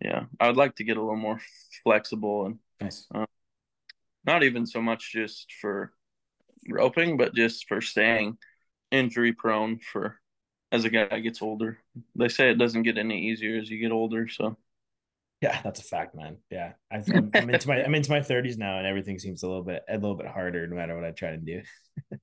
yeah, 0.01 0.25
I 0.39 0.47
would 0.47 0.57
like 0.57 0.77
to 0.77 0.85
get 0.85 0.97
a 0.97 1.01
little 1.01 1.17
more 1.17 1.41
flexible 1.83 2.47
and 2.47 2.59
nice. 2.81 3.07
Uh, 3.13 3.27
not 4.25 4.45
even 4.45 4.67
so 4.67 4.81
much 4.81 5.13
just 5.13 5.53
for 5.61 5.93
roping, 6.69 7.17
but 7.17 7.35
just 7.35 7.67
for 7.67 7.81
staying 7.81 8.39
injury 8.91 9.33
prone 9.33 9.79
for 9.79 10.21
as 10.71 10.85
a 10.85 10.91
guy 10.91 11.19
gets 11.21 11.43
older. 11.43 11.79
They 12.15 12.29
say 12.29 12.51
it 12.51 12.59
doesn't 12.59 12.83
get 12.83 12.99
any 12.99 13.31
easier 13.31 13.59
as 13.59 13.69
you 13.69 13.79
get 13.81 13.91
older. 13.93 14.29
So 14.29 14.57
yeah, 15.41 15.61
that's 15.63 15.81
a 15.81 15.85
fact, 15.85 16.15
man. 16.15 16.39
Yeah, 16.51 16.73
i 16.91 16.97
am 16.97 17.33
into 17.51 17.69
my 17.69 17.83
I'm 17.83 17.95
into 17.95 18.11
my 18.11 18.21
30s 18.21 18.59
now, 18.59 18.79
and 18.79 18.87
everything 18.87 19.19
seems 19.19 19.43
a 19.43 19.49
little 19.49 19.65
bit 19.65 19.83
a 19.89 19.95
little 19.95 20.17
bit 20.17 20.27
harder 20.27 20.67
no 20.67 20.77
matter 20.77 20.95
what 20.95 21.05
I 21.05 21.11
try 21.11 21.31
to 21.31 21.37
do. 21.37 21.63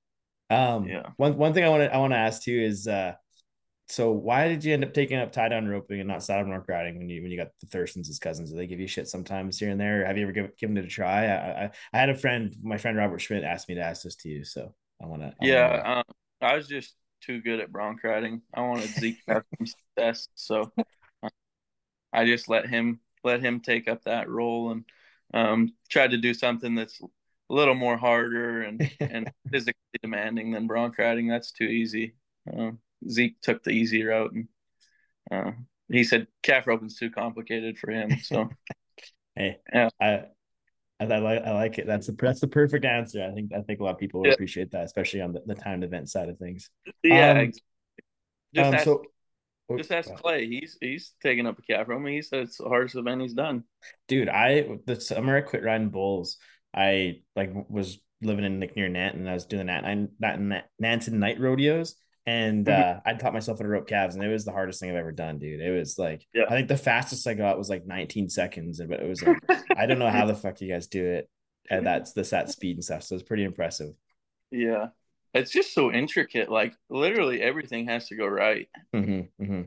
um, 0.50 0.86
yeah. 0.86 1.10
One 1.16 1.36
one 1.36 1.54
thing 1.54 1.64
I 1.64 1.68
want 1.68 1.82
to 1.82 1.94
I 1.94 1.98
want 1.98 2.12
to 2.12 2.18
ask 2.18 2.42
too 2.42 2.58
is 2.58 2.86
uh, 2.86 3.14
so 3.88 4.10
why 4.12 4.48
did 4.48 4.64
you 4.64 4.74
end 4.74 4.84
up 4.84 4.92
taking 4.92 5.18
up 5.18 5.32
tie 5.32 5.48
down 5.48 5.68
roping 5.68 6.00
and 6.00 6.08
not 6.08 6.22
saddle 6.22 6.46
bronc 6.46 6.68
riding 6.68 6.98
when 6.98 7.08
you 7.08 7.22
when 7.22 7.30
you 7.30 7.36
got 7.36 7.48
the 7.60 7.66
Thurstons 7.66 8.08
as 8.08 8.18
cousins? 8.18 8.50
Do 8.50 8.56
they 8.56 8.66
give 8.66 8.80
you 8.80 8.88
shit 8.88 9.08
sometimes 9.08 9.58
here 9.58 9.70
and 9.70 9.80
there? 9.80 10.04
Have 10.04 10.16
you 10.16 10.24
ever 10.24 10.32
give, 10.32 10.56
given 10.56 10.76
it 10.76 10.84
a 10.84 10.88
try? 10.88 11.26
I, 11.26 11.64
I, 11.64 11.70
I 11.92 11.98
had 11.98 12.10
a 12.10 12.16
friend, 12.16 12.54
my 12.62 12.78
friend 12.78 12.96
Robert 12.96 13.20
Schmidt, 13.20 13.44
asked 13.44 13.68
me 13.68 13.76
to 13.76 13.82
ask 13.82 14.02
this 14.02 14.16
to 14.16 14.28
you, 14.28 14.44
so 14.44 14.74
I 15.02 15.06
want 15.06 15.22
to. 15.22 15.32
Yeah, 15.40 15.82
um, 15.84 16.14
I 16.40 16.56
was 16.56 16.66
just 16.66 16.94
too 17.22 17.40
good 17.40 17.60
at 17.60 17.70
bronc 17.70 18.02
riding. 18.02 18.42
I 18.52 18.62
wanted 18.62 18.88
Zeke 18.90 19.24
to 19.26 19.34
have 19.34 19.44
some 19.56 19.66
success, 19.96 20.28
so 20.34 20.72
uh, 21.22 21.28
I 22.12 22.24
just 22.24 22.48
let 22.48 22.68
him 22.68 23.00
let 23.22 23.40
him 23.40 23.60
take 23.60 23.88
up 23.88 24.04
that 24.04 24.28
role 24.28 24.72
and 24.72 24.84
um, 25.32 25.72
tried 25.88 26.10
to 26.10 26.18
do 26.18 26.34
something 26.34 26.74
that's 26.74 27.00
a 27.48 27.54
little 27.54 27.74
more 27.74 27.96
harder 27.96 28.62
and 28.62 28.90
and 29.00 29.30
physically 29.50 29.74
demanding 30.02 30.52
than 30.52 30.66
bronc 30.66 30.98
riding. 30.98 31.28
That's 31.28 31.52
too 31.52 31.64
easy. 31.64 32.14
Um, 32.52 32.78
Zeke 33.08 33.40
took 33.40 33.62
the 33.62 33.70
easy 33.70 34.02
route, 34.04 34.32
and 34.32 34.48
uh, 35.30 35.52
he 35.88 36.04
said 36.04 36.26
calf 36.42 36.66
roping's 36.66 36.96
too 36.98 37.10
complicated 37.10 37.78
for 37.78 37.90
him. 37.90 38.18
So, 38.18 38.48
hey, 39.36 39.58
yeah, 39.72 39.88
I, 40.00 40.24
I, 41.00 41.04
like 41.04 41.42
I 41.42 41.52
like 41.52 41.78
it. 41.78 41.86
That's 41.86 42.06
the 42.06 42.16
that's 42.18 42.40
the 42.40 42.48
perfect 42.48 42.84
answer. 42.84 43.22
I 43.24 43.34
think 43.34 43.52
I 43.52 43.62
think 43.62 43.80
a 43.80 43.84
lot 43.84 43.94
of 43.94 43.98
people 43.98 44.20
would 44.20 44.28
yeah. 44.28 44.34
appreciate 44.34 44.70
that, 44.72 44.84
especially 44.84 45.20
on 45.20 45.32
the, 45.32 45.42
the 45.46 45.54
timed 45.54 45.84
event 45.84 46.08
side 46.08 46.28
of 46.28 46.38
things. 46.38 46.70
Yeah, 47.02 47.40
um, 47.40 47.52
just 48.54 48.68
um, 48.68 48.74
ask, 48.74 48.84
so. 48.84 49.02
Just 49.76 49.90
ask 49.90 50.14
Clay. 50.14 50.46
He's 50.46 50.78
he's 50.80 51.12
taking 51.20 51.44
up 51.44 51.58
a 51.58 51.62
calf 51.62 51.88
rope. 51.88 52.06
He 52.06 52.22
said 52.22 52.42
it's 52.42 52.58
the 52.58 52.68
hardest 52.68 52.94
event 52.94 53.20
he's 53.20 53.34
done. 53.34 53.64
Dude, 54.06 54.28
I 54.28 54.78
the 54.86 55.00
summer 55.00 55.36
I 55.36 55.40
quit 55.40 55.64
riding 55.64 55.88
bulls. 55.88 56.38
I 56.76 57.22
like 57.34 57.52
was 57.68 57.98
living 58.22 58.44
in 58.44 58.60
like 58.60 58.76
near 58.76 58.88
Nant 58.88 59.16
and 59.16 59.28
I 59.28 59.34
was 59.34 59.46
doing 59.46 59.66
that. 59.66 59.84
I 59.84 60.06
that 60.20 60.38
Nanton 60.82 61.12
night 61.12 61.40
rodeos 61.40 61.96
and 62.26 62.66
mm-hmm. 62.66 62.98
uh, 62.98 63.00
I 63.04 63.14
taught 63.14 63.32
myself 63.32 63.58
how 63.58 63.62
to 63.62 63.68
rope 63.68 63.86
calves, 63.86 64.16
and 64.16 64.24
it 64.24 64.28
was 64.28 64.44
the 64.44 64.52
hardest 64.52 64.80
thing 64.80 64.90
I've 64.90 64.96
ever 64.96 65.12
done, 65.12 65.38
dude. 65.38 65.60
It 65.60 65.70
was 65.70 65.96
like 65.96 66.26
yeah. 66.34 66.44
I 66.48 66.50
think 66.50 66.68
the 66.68 66.76
fastest 66.76 67.26
I 67.26 67.34
got 67.34 67.56
was 67.56 67.70
like 67.70 67.86
19 67.86 68.28
seconds, 68.28 68.80
but 68.86 69.00
it 69.00 69.08
was 69.08 69.22
like 69.22 69.38
I 69.76 69.86
don't 69.86 70.00
know 70.00 70.10
how 70.10 70.26
the 70.26 70.34
fuck 70.34 70.60
you 70.60 70.72
guys 70.72 70.88
do 70.88 71.04
it 71.04 71.30
at 71.70 71.84
that 71.84 72.08
the 72.14 72.24
set 72.24 72.50
speed 72.50 72.76
and 72.76 72.84
stuff. 72.84 73.04
So 73.04 73.14
it's 73.14 73.24
pretty 73.24 73.44
impressive. 73.44 73.90
Yeah, 74.50 74.88
it's 75.34 75.52
just 75.52 75.72
so 75.72 75.92
intricate. 75.92 76.50
Like 76.50 76.74
literally 76.90 77.40
everything 77.40 77.86
has 77.86 78.08
to 78.08 78.16
go 78.16 78.26
right. 78.26 78.68
Mm-hmm, 78.92 79.42
mm-hmm. 79.42 79.62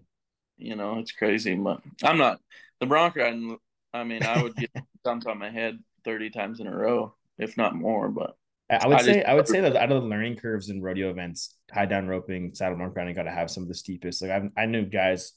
You 0.57 0.75
know, 0.75 0.99
it's 0.99 1.13
crazy. 1.13 1.55
But 1.55 1.81
I'm 2.03 2.17
not 2.17 2.41
the 2.81 2.87
bronc 2.87 3.15
riding. 3.15 3.57
I 3.93 4.03
mean, 4.03 4.23
I 4.23 4.43
would 4.43 4.55
get 4.55 4.71
dumped 5.05 5.27
on 5.27 5.39
my 5.39 5.49
head 5.49 5.79
30 6.09 6.31
times 6.31 6.59
in 6.59 6.65
a 6.65 6.75
row, 6.75 7.13
if 7.37 7.55
not 7.55 7.75
more. 7.75 8.09
But 8.09 8.35
I 8.69 8.87
would 8.87 8.97
I 8.97 9.03
say 9.03 9.23
I 9.23 9.35
would 9.35 9.47
say 9.47 9.61
that 9.61 9.75
out 9.75 9.91
of 9.91 10.01
the 10.01 10.09
learning 10.09 10.37
curves 10.37 10.69
in 10.69 10.81
rodeo 10.81 11.11
events, 11.11 11.55
tie 11.71 11.85
down 11.85 12.07
roping, 12.07 12.55
saddle 12.55 12.77
bronc 12.77 12.95
riding 12.95 13.13
got 13.13 13.23
to 13.23 13.31
have 13.31 13.51
some 13.51 13.63
of 13.63 13.69
the 13.69 13.75
steepest. 13.75 14.21
Like 14.23 14.31
I 14.31 14.49
I 14.57 14.65
knew 14.65 14.85
guys 14.85 15.33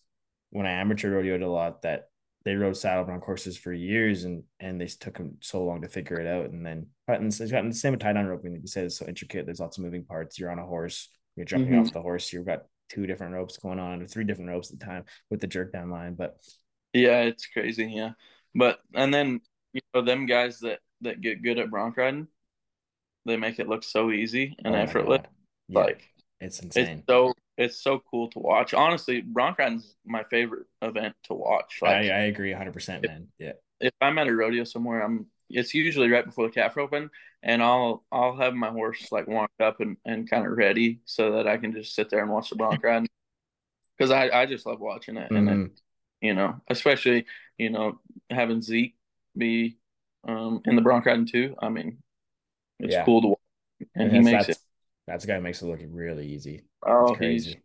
when 0.51 0.67
I 0.67 0.73
amateur 0.73 1.11
rodeoed 1.11 1.43
a 1.43 1.47
lot 1.47 1.83
that 1.83 2.05
they 2.45 2.55
rode 2.57 2.77
saddle 2.77 3.05
bronc 3.05 3.23
horses 3.23 3.59
for 3.59 3.73
years 3.73 4.25
and 4.25 4.45
and 4.61 4.81
they 4.81 4.87
took 4.87 5.19
them 5.19 5.37
so 5.41 5.63
long 5.63 5.83
to 5.83 5.89
figure 5.89 6.19
it 6.19 6.27
out. 6.27 6.51
And 6.51 6.65
then 6.65 6.87
and 7.07 7.27
it's 7.27 7.39
gotten 7.51 7.69
the 7.69 7.75
same 7.75 7.93
with 7.93 8.01
tie 8.01 8.15
down 8.15 8.27
roping. 8.27 8.53
Like 8.53 8.63
you 8.63 8.69
said, 8.69 8.85
it's 8.85 8.99
so 8.99 9.07
intricate. 9.07 9.45
There's 9.45 9.61
lots 9.61 9.77
of 9.77 9.85
moving 9.85 10.05
parts. 10.05 10.39
You're 10.39 10.51
on 10.51 10.59
a 10.59 10.67
horse. 10.67 11.09
You're 11.37 11.47
jumping 11.47 11.73
mm-hmm. 11.73 11.81
off 11.81 11.93
the 11.93 12.01
horse. 12.01 12.33
You've 12.33 12.47
got 12.47 12.63
two 12.89 13.07
different 13.07 13.35
ropes 13.35 13.59
going 13.59 13.79
on, 13.79 14.03
or 14.03 14.07
three 14.07 14.25
different 14.25 14.51
ropes 14.51 14.73
at 14.73 14.79
the 14.79 14.85
time 14.85 15.05
with 15.31 15.41
the 15.41 15.47
jerk 15.47 15.73
down 15.73 15.91
line. 15.91 16.15
But 16.15 16.37
yeah, 16.93 17.23
it's 17.23 17.47
crazy. 17.47 17.91
Yeah, 17.95 18.13
but 18.55 18.79
and 18.95 19.13
then 19.13 19.41
you 19.73 19.81
know 19.95 20.03
them 20.03 20.27
guys 20.27 20.61
that 20.61 20.81
that 21.01 21.21
get 21.21 21.43
good 21.43 21.59
at 21.59 21.71
bronc 21.71 21.97
riding 21.97 22.29
they 23.25 23.37
make 23.37 23.59
it 23.59 23.69
look 23.69 23.85
so 23.85 24.11
easy 24.11 24.57
and 24.65 24.75
oh 24.75 24.79
effortless. 24.79 25.23
Yeah. 25.69 25.79
Like 25.79 26.09
it's 26.41 26.61
insane. 26.61 26.99
It's 26.99 27.07
so 27.07 27.33
it's 27.57 27.83
so 27.83 28.03
cool 28.11 28.29
to 28.31 28.39
watch. 28.39 28.75
Honestly, 28.75 29.21
bronc 29.21 29.59
riding's 29.59 29.95
my 30.05 30.25
favorite 30.25 30.67
event 30.81 31.15
to 31.25 31.35
watch. 31.35 31.79
Like, 31.83 31.93
I, 31.93 32.09
I 32.09 32.21
agree 32.23 32.51
100, 32.51 32.73
percent 32.73 33.07
man. 33.07 33.29
Yeah. 33.39 33.53
If 33.81 33.93
I'm 34.01 34.19
at 34.19 34.29
a 34.29 34.35
rodeo 34.35 34.65
somewhere, 34.65 35.03
I'm 35.03 35.27
it's 35.51 35.75
usually 35.75 36.09
right 36.09 36.25
before 36.25 36.47
the 36.47 36.53
calf 36.53 36.79
open, 36.79 37.11
and 37.43 37.63
I'll 37.63 38.05
I'll 38.11 38.37
have 38.37 38.55
my 38.55 38.71
horse 38.71 39.13
like 39.13 39.29
walk 39.29 39.51
up 39.61 39.81
and, 39.81 39.97
and 40.05 40.29
kind 40.29 40.47
of 40.47 40.53
ready 40.53 41.01
so 41.05 41.33
that 41.33 41.47
I 41.47 41.59
can 41.59 41.73
just 41.73 41.95
sit 41.95 42.11
there 42.11 42.23
and 42.23 42.31
watch 42.31 42.51
the 42.51 42.57
bronc 42.57 42.83
ride 42.83 43.07
because 43.97 44.11
I 44.11 44.31
I 44.31 44.47
just 44.47 44.67
love 44.67 44.81
watching 44.81 45.17
it, 45.17 45.25
mm-hmm. 45.25 45.37
and 45.37 45.49
then 45.49 45.71
you 46.21 46.35
know 46.35 46.61
especially 46.69 47.27
you 47.59 47.71
know 47.71 48.01
having 48.31 48.63
Zeke 48.63 48.97
be 49.37 49.79
um 50.27 50.61
in 50.65 50.77
the 50.77 50.83
bronc 50.83 51.07
riding 51.07 51.27
too. 51.27 51.55
I 51.61 51.69
mean, 51.69 51.99
it's 52.79 52.93
yeah. 52.95 53.05
cool 53.05 53.23
to 53.23 53.29
watch. 53.29 53.39
And, 53.95 54.13
and 54.13 54.27
he 54.27 54.33
makes 54.33 54.49
it. 54.49 54.59
That's 55.07 55.25
the 55.25 55.33
guy 55.33 55.41
makes 55.41 55.63
it 55.63 55.67
look 55.67 55.81
really 55.91 56.29
easy. 56.29 56.63
Oh, 56.87 57.15
he's 57.15 57.57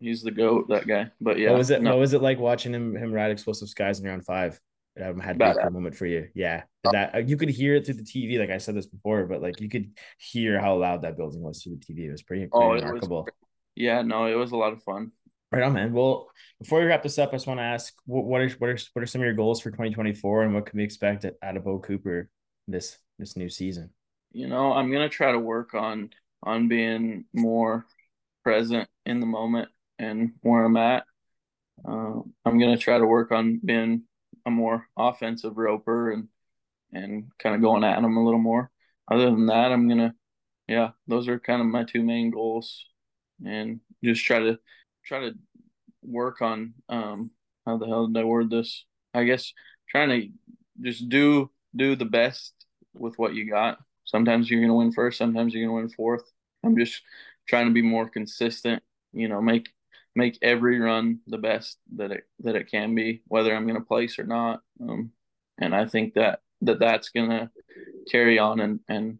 he's 0.00 0.22
the 0.22 0.30
goat, 0.30 0.68
that 0.68 0.86
guy. 0.86 1.10
But 1.20 1.38
yeah, 1.38 1.50
what 1.50 1.58
was 1.58 1.70
it? 1.70 1.82
No. 1.82 1.90
What 1.90 2.00
was 2.00 2.14
it 2.14 2.22
like 2.22 2.38
watching 2.38 2.74
him 2.74 2.96
him 2.96 3.12
ride 3.12 3.30
Explosive 3.30 3.68
Skies 3.68 4.00
in 4.00 4.06
round 4.06 4.24
five? 4.24 4.60
It 4.96 5.02
had 5.20 5.38
to 5.38 5.54
be 5.54 5.60
a 5.60 5.70
moment 5.70 5.94
for 5.94 6.06
you. 6.06 6.28
Yeah, 6.34 6.62
that 6.90 7.14
uh, 7.14 7.18
you 7.18 7.36
could 7.36 7.50
hear 7.50 7.74
it 7.74 7.84
through 7.84 7.96
the 7.96 8.02
TV. 8.02 8.38
Like 8.38 8.48
I 8.48 8.56
said 8.56 8.74
this 8.74 8.86
before, 8.86 9.26
but 9.26 9.42
like 9.42 9.60
you 9.60 9.68
could 9.68 9.90
hear 10.18 10.58
how 10.58 10.76
loud 10.76 11.02
that 11.02 11.18
building 11.18 11.42
was 11.42 11.62
through 11.62 11.76
the 11.76 11.84
TV. 11.94 12.08
It 12.08 12.12
was 12.12 12.22
pretty, 12.22 12.46
pretty 12.46 12.52
oh, 12.54 12.72
remarkable. 12.72 13.24
Was, 13.24 13.32
yeah, 13.74 14.00
no, 14.00 14.24
it 14.24 14.34
was 14.34 14.52
a 14.52 14.56
lot 14.56 14.72
of 14.72 14.82
fun. 14.82 15.12
Right 15.56 15.64
on, 15.64 15.72
man. 15.72 15.92
Well, 15.92 16.28
before 16.58 16.80
we 16.80 16.86
wrap 16.86 17.02
this 17.02 17.18
up, 17.18 17.30
I 17.30 17.36
just 17.36 17.46
want 17.46 17.60
to 17.60 17.64
ask 17.64 17.94
what, 18.04 18.24
what 18.24 18.40
are 18.42 18.50
what 18.58 18.70
are 18.70 18.78
what 18.92 19.02
are 19.02 19.06
some 19.06 19.22
of 19.22 19.24
your 19.24 19.34
goals 19.34 19.60
for 19.60 19.70
2024 19.70 20.42
and 20.42 20.54
what 20.54 20.66
can 20.66 20.76
we 20.76 20.84
expect 20.84 21.24
at, 21.24 21.36
at 21.40 21.56
a 21.56 21.60
Beau 21.60 21.78
Cooper 21.78 22.28
this 22.68 22.98
this 23.18 23.36
new 23.36 23.48
season? 23.48 23.90
you 24.36 24.48
know, 24.48 24.74
I'm 24.74 24.92
gonna 24.92 25.08
try 25.08 25.32
to 25.32 25.38
work 25.38 25.72
on 25.72 26.10
on 26.42 26.68
being 26.68 27.24
more 27.32 27.86
present 28.44 28.86
in 29.06 29.20
the 29.20 29.26
moment 29.26 29.70
and 29.98 30.32
where 30.42 30.62
I'm 30.62 30.76
at. 30.76 31.04
Uh, 31.88 32.20
I'm 32.44 32.58
gonna 32.58 32.76
try 32.76 32.98
to 32.98 33.06
work 33.06 33.32
on 33.32 33.62
being 33.64 34.02
a 34.44 34.50
more 34.50 34.86
offensive 34.94 35.56
roper 35.56 36.10
and 36.10 36.28
and 36.92 37.30
kind 37.38 37.54
of 37.54 37.62
going 37.62 37.82
at 37.82 38.00
them 38.02 38.18
a 38.18 38.24
little 38.24 38.38
more. 38.38 38.70
Other 39.10 39.30
than 39.30 39.46
that, 39.46 39.72
I'm 39.72 39.88
gonna, 39.88 40.14
yeah, 40.68 40.90
those 41.06 41.28
are 41.28 41.40
kind 41.40 41.62
of 41.62 41.68
my 41.68 41.84
two 41.84 42.02
main 42.02 42.30
goals, 42.30 42.84
and 43.42 43.80
just 44.04 44.22
try 44.22 44.40
to 44.40 44.58
try 45.02 45.20
to 45.20 45.32
work 46.06 46.42
on 46.42 46.74
um 46.88 47.30
how 47.66 47.76
the 47.76 47.86
hell 47.86 48.06
did 48.06 48.20
I 48.20 48.24
word 48.24 48.50
this? 48.50 48.84
I 49.14 49.24
guess 49.24 49.52
trying 49.90 50.08
to 50.08 50.28
just 50.82 51.08
do 51.08 51.50
do 51.74 51.96
the 51.96 52.04
best 52.04 52.54
with 52.94 53.18
what 53.18 53.34
you 53.34 53.48
got 53.50 53.78
Sometimes 54.06 54.48
you're 54.48 54.60
to 54.70 54.74
win 54.74 54.92
first, 54.92 55.18
sometimes 55.18 55.52
you're 55.52 55.68
to 55.68 55.82
win 55.82 55.88
fourth. 55.90 56.22
I'm 56.64 56.78
just 56.78 57.02
trying 57.48 57.66
to 57.66 57.72
be 57.72 57.82
more 57.82 58.08
consistent, 58.08 58.82
you 59.12 59.28
know, 59.28 59.42
make 59.42 59.68
make 60.14 60.38
every 60.40 60.78
run 60.78 61.18
the 61.26 61.38
best 61.38 61.78
that 61.96 62.12
it 62.12 62.24
that 62.40 62.56
it 62.56 62.70
can 62.70 62.94
be, 62.94 63.22
whether 63.26 63.54
I'm 63.54 63.66
to 63.78 63.84
place 63.84 64.18
or 64.18 64.24
not. 64.24 64.62
Um, 64.80 65.10
and 65.58 65.74
I 65.74 65.86
think 65.86 66.14
that 66.14 66.40
that 66.62 66.78
that's 66.78 67.10
to 67.30 67.50
carry 68.10 68.38
on 68.38 68.60
and 68.60 68.80
and 68.88 69.18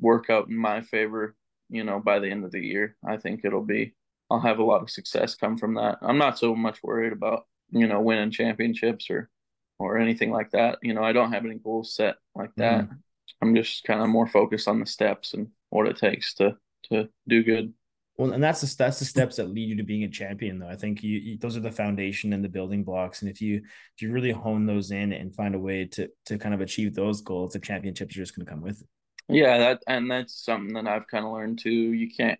work 0.00 0.30
out 0.30 0.48
in 0.48 0.56
my 0.56 0.80
favor. 0.80 1.36
You 1.68 1.84
know, 1.84 2.00
by 2.00 2.18
the 2.18 2.30
end 2.30 2.44
of 2.44 2.52
the 2.52 2.60
year, 2.60 2.96
I 3.06 3.18
think 3.18 3.44
it'll 3.44 3.64
be. 3.64 3.94
I'll 4.34 4.40
have 4.40 4.58
a 4.58 4.64
lot 4.64 4.82
of 4.82 4.90
success 4.90 5.34
come 5.34 5.56
from 5.56 5.74
that. 5.74 5.98
I'm 6.02 6.18
not 6.18 6.38
so 6.38 6.54
much 6.54 6.82
worried 6.82 7.12
about 7.12 7.46
you 7.70 7.86
know 7.86 8.00
winning 8.00 8.30
championships 8.30 9.10
or 9.10 9.30
or 9.78 9.98
anything 9.98 10.30
like 10.30 10.50
that. 10.50 10.78
You 10.82 10.94
know, 10.94 11.02
I 11.02 11.12
don't 11.12 11.32
have 11.32 11.44
any 11.44 11.56
goals 11.56 11.94
set 11.94 12.16
like 12.34 12.50
that. 12.56 12.84
Mm. 12.84 12.98
I'm 13.42 13.54
just 13.54 13.84
kind 13.84 14.00
of 14.00 14.08
more 14.08 14.26
focused 14.26 14.68
on 14.68 14.80
the 14.80 14.86
steps 14.86 15.34
and 15.34 15.48
what 15.70 15.86
it 15.86 15.96
takes 15.96 16.34
to 16.34 16.56
to 16.90 17.08
do 17.28 17.42
good. 17.42 17.72
Well, 18.16 18.32
and 18.32 18.42
that's 18.42 18.60
the 18.60 18.74
that's 18.76 18.98
the 18.98 19.04
steps 19.04 19.36
that 19.36 19.50
lead 19.50 19.68
you 19.68 19.76
to 19.76 19.82
being 19.82 20.04
a 20.04 20.08
champion, 20.08 20.58
though. 20.58 20.68
I 20.68 20.76
think 20.76 21.02
you, 21.02 21.18
you, 21.18 21.38
those 21.38 21.56
are 21.56 21.60
the 21.60 21.72
foundation 21.72 22.32
and 22.32 22.44
the 22.44 22.48
building 22.48 22.84
blocks. 22.84 23.22
And 23.22 23.30
if 23.30 23.40
you 23.40 23.56
if 23.56 24.02
you 24.02 24.12
really 24.12 24.30
hone 24.30 24.66
those 24.66 24.92
in 24.92 25.12
and 25.12 25.34
find 25.34 25.54
a 25.54 25.58
way 25.58 25.86
to 25.86 26.08
to 26.26 26.38
kind 26.38 26.54
of 26.54 26.60
achieve 26.60 26.94
those 26.94 27.22
goals, 27.22 27.52
the 27.52 27.58
championships 27.58 28.14
are 28.14 28.20
just 28.20 28.36
going 28.36 28.46
to 28.46 28.52
come 28.52 28.62
with 28.62 28.82
it. 28.82 28.88
Yeah, 29.28 29.58
that 29.58 29.82
and 29.86 30.10
that's 30.10 30.44
something 30.44 30.74
that 30.74 30.86
I've 30.86 31.08
kind 31.08 31.24
of 31.24 31.32
learned 31.32 31.58
too. 31.58 31.70
You 31.70 32.08
can't. 32.08 32.38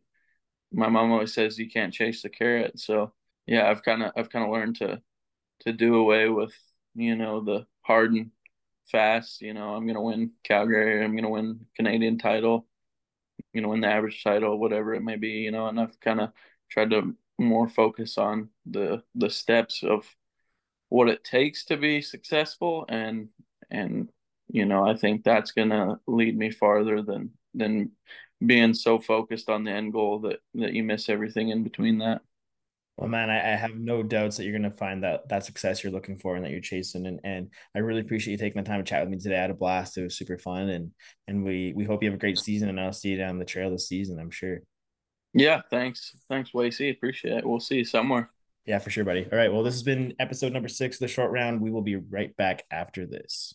My 0.74 0.88
mom 0.88 1.12
always 1.12 1.34
says 1.34 1.58
you 1.58 1.70
can't 1.70 1.92
chase 1.92 2.22
the 2.22 2.28
carrot. 2.28 2.78
So 2.80 3.12
yeah, 3.46 3.70
I've 3.70 3.82
kind 3.82 4.02
of 4.02 4.12
I've 4.16 4.30
kind 4.30 4.44
of 4.44 4.52
learned 4.52 4.76
to 4.76 5.02
to 5.60 5.72
do 5.72 5.96
away 5.96 6.28
with 6.28 6.54
you 6.94 7.16
know 7.16 7.42
the 7.42 7.66
hard 7.82 8.12
and 8.12 8.30
fast. 8.90 9.42
You 9.42 9.54
know, 9.54 9.74
I'm 9.74 9.86
gonna 9.86 10.02
win 10.02 10.32
Calgary. 10.44 11.04
I'm 11.04 11.16
gonna 11.16 11.30
win 11.30 11.66
Canadian 11.76 12.18
title. 12.18 12.66
You 13.52 13.60
know, 13.62 13.68
win 13.68 13.80
the 13.80 13.88
average 13.88 14.22
title, 14.22 14.58
whatever 14.58 14.94
it 14.94 15.02
may 15.02 15.16
be. 15.16 15.30
You 15.30 15.50
know, 15.52 15.66
and 15.68 15.80
I've 15.80 15.98
kind 16.00 16.20
of 16.20 16.32
tried 16.70 16.90
to 16.90 17.14
more 17.38 17.68
focus 17.68 18.18
on 18.18 18.50
the 18.66 19.02
the 19.14 19.30
steps 19.30 19.82
of 19.82 20.06
what 20.88 21.08
it 21.08 21.24
takes 21.24 21.64
to 21.66 21.76
be 21.76 22.00
successful 22.02 22.86
and 22.88 23.28
and 23.70 24.10
you 24.48 24.66
know, 24.66 24.86
I 24.86 24.94
think 24.94 25.24
that's 25.24 25.52
gonna 25.52 26.00
lead 26.06 26.36
me 26.36 26.50
farther 26.50 27.02
than 27.02 27.32
than 27.54 27.92
being 28.44 28.74
so 28.74 28.98
focused 28.98 29.48
on 29.48 29.64
the 29.64 29.70
end 29.70 29.92
goal 29.92 30.20
that 30.20 30.40
that 30.54 30.72
you 30.72 30.82
miss 30.82 31.08
everything 31.08 31.48
in 31.48 31.62
between 31.62 31.98
that. 31.98 32.22
Well, 32.96 33.08
man, 33.08 33.28
I, 33.28 33.54
I, 33.54 33.56
have 33.56 33.74
no 33.74 34.04
doubts 34.04 34.36
that 34.36 34.44
you're 34.44 34.56
going 34.56 34.70
to 34.70 34.76
find 34.76 35.02
that 35.02 35.28
that 35.28 35.44
success 35.44 35.82
you're 35.82 35.92
looking 35.92 36.16
for 36.16 36.36
and 36.36 36.44
that 36.44 36.52
you're 36.52 36.60
chasing. 36.60 37.06
And 37.06 37.18
and 37.24 37.50
I 37.74 37.80
really 37.80 38.00
appreciate 38.00 38.32
you 38.32 38.38
taking 38.38 38.62
the 38.62 38.68
time 38.68 38.78
to 38.78 38.88
chat 38.88 39.02
with 39.02 39.10
me 39.10 39.18
today. 39.18 39.36
I 39.36 39.42
had 39.42 39.50
a 39.50 39.54
blast. 39.54 39.98
It 39.98 40.04
was 40.04 40.16
super 40.16 40.38
fun, 40.38 40.68
and 40.68 40.92
and 41.26 41.44
we 41.44 41.72
we 41.74 41.84
hope 41.84 42.02
you 42.02 42.08
have 42.08 42.16
a 42.16 42.20
great 42.20 42.38
season. 42.38 42.68
And 42.68 42.80
I'll 42.80 42.92
see 42.92 43.10
you 43.10 43.16
down 43.16 43.38
the 43.38 43.44
trail 43.44 43.70
this 43.70 43.88
season. 43.88 44.20
I'm 44.20 44.30
sure. 44.30 44.60
Yeah, 45.32 45.62
thanks, 45.68 46.14
thanks, 46.28 46.54
Wacey. 46.54 46.90
Appreciate 46.90 47.38
it. 47.38 47.46
We'll 47.46 47.58
see 47.58 47.78
you 47.78 47.84
somewhere. 47.84 48.30
Yeah, 48.66 48.78
for 48.78 48.90
sure, 48.90 49.04
buddy. 49.04 49.26
All 49.30 49.36
right. 49.36 49.52
Well, 49.52 49.64
this 49.64 49.74
has 49.74 49.82
been 49.82 50.14
episode 50.20 50.52
number 50.52 50.68
six 50.68 50.96
of 50.96 51.00
the 51.00 51.08
short 51.08 51.32
round. 51.32 51.60
We 51.60 51.72
will 51.72 51.82
be 51.82 51.96
right 51.96 52.34
back 52.36 52.62
after 52.70 53.04
this. 53.04 53.54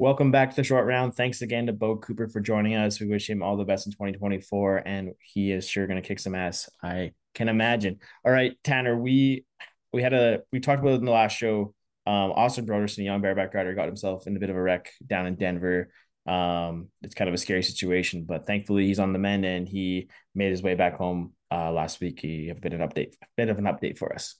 Welcome 0.00 0.30
back 0.30 0.50
to 0.50 0.56
the 0.56 0.62
short 0.62 0.86
round. 0.86 1.16
Thanks 1.16 1.42
again 1.42 1.66
to 1.66 1.72
Beau 1.72 1.96
Cooper 1.96 2.28
for 2.28 2.38
joining 2.38 2.76
us. 2.76 3.00
We 3.00 3.08
wish 3.08 3.28
him 3.28 3.42
all 3.42 3.56
the 3.56 3.64
best 3.64 3.84
in 3.84 3.90
2024, 3.90 4.84
and 4.86 5.12
he 5.18 5.50
is 5.50 5.68
sure 5.68 5.88
going 5.88 6.00
to 6.00 6.06
kick 6.06 6.20
some 6.20 6.36
ass. 6.36 6.70
I 6.80 7.14
can 7.34 7.48
imagine. 7.48 7.98
All 8.24 8.30
right, 8.30 8.56
Tanner, 8.62 8.96
we 8.96 9.44
we 9.92 10.00
had 10.00 10.12
a 10.12 10.42
we 10.52 10.60
talked 10.60 10.80
about 10.80 10.92
it 10.92 11.00
in 11.00 11.04
the 11.04 11.10
last 11.10 11.36
show. 11.36 11.74
Um, 12.06 12.30
Austin 12.30 12.64
Broderson, 12.64 13.00
a 13.00 13.06
young 13.06 13.20
bareback 13.20 13.52
rider, 13.54 13.74
got 13.74 13.86
himself 13.86 14.28
in 14.28 14.36
a 14.36 14.38
bit 14.38 14.50
of 14.50 14.56
a 14.56 14.62
wreck 14.62 14.92
down 15.04 15.26
in 15.26 15.34
Denver. 15.34 15.90
Um, 16.28 16.90
it's 17.02 17.16
kind 17.16 17.26
of 17.26 17.34
a 17.34 17.38
scary 17.38 17.64
situation, 17.64 18.22
but 18.22 18.46
thankfully 18.46 18.86
he's 18.86 19.00
on 19.00 19.12
the 19.12 19.18
mend 19.18 19.44
and 19.44 19.68
he 19.68 20.10
made 20.32 20.52
his 20.52 20.62
way 20.62 20.76
back 20.76 20.94
home 20.94 21.32
uh, 21.50 21.72
last 21.72 22.00
week. 22.00 22.20
He 22.20 22.46
have 22.46 22.58
a 22.58 22.60
bit 22.60 22.72
an 22.72 22.88
update, 22.88 23.14
a 23.20 23.26
bit 23.36 23.48
of 23.48 23.58
an 23.58 23.64
update 23.64 23.98
for 23.98 24.14
us. 24.14 24.36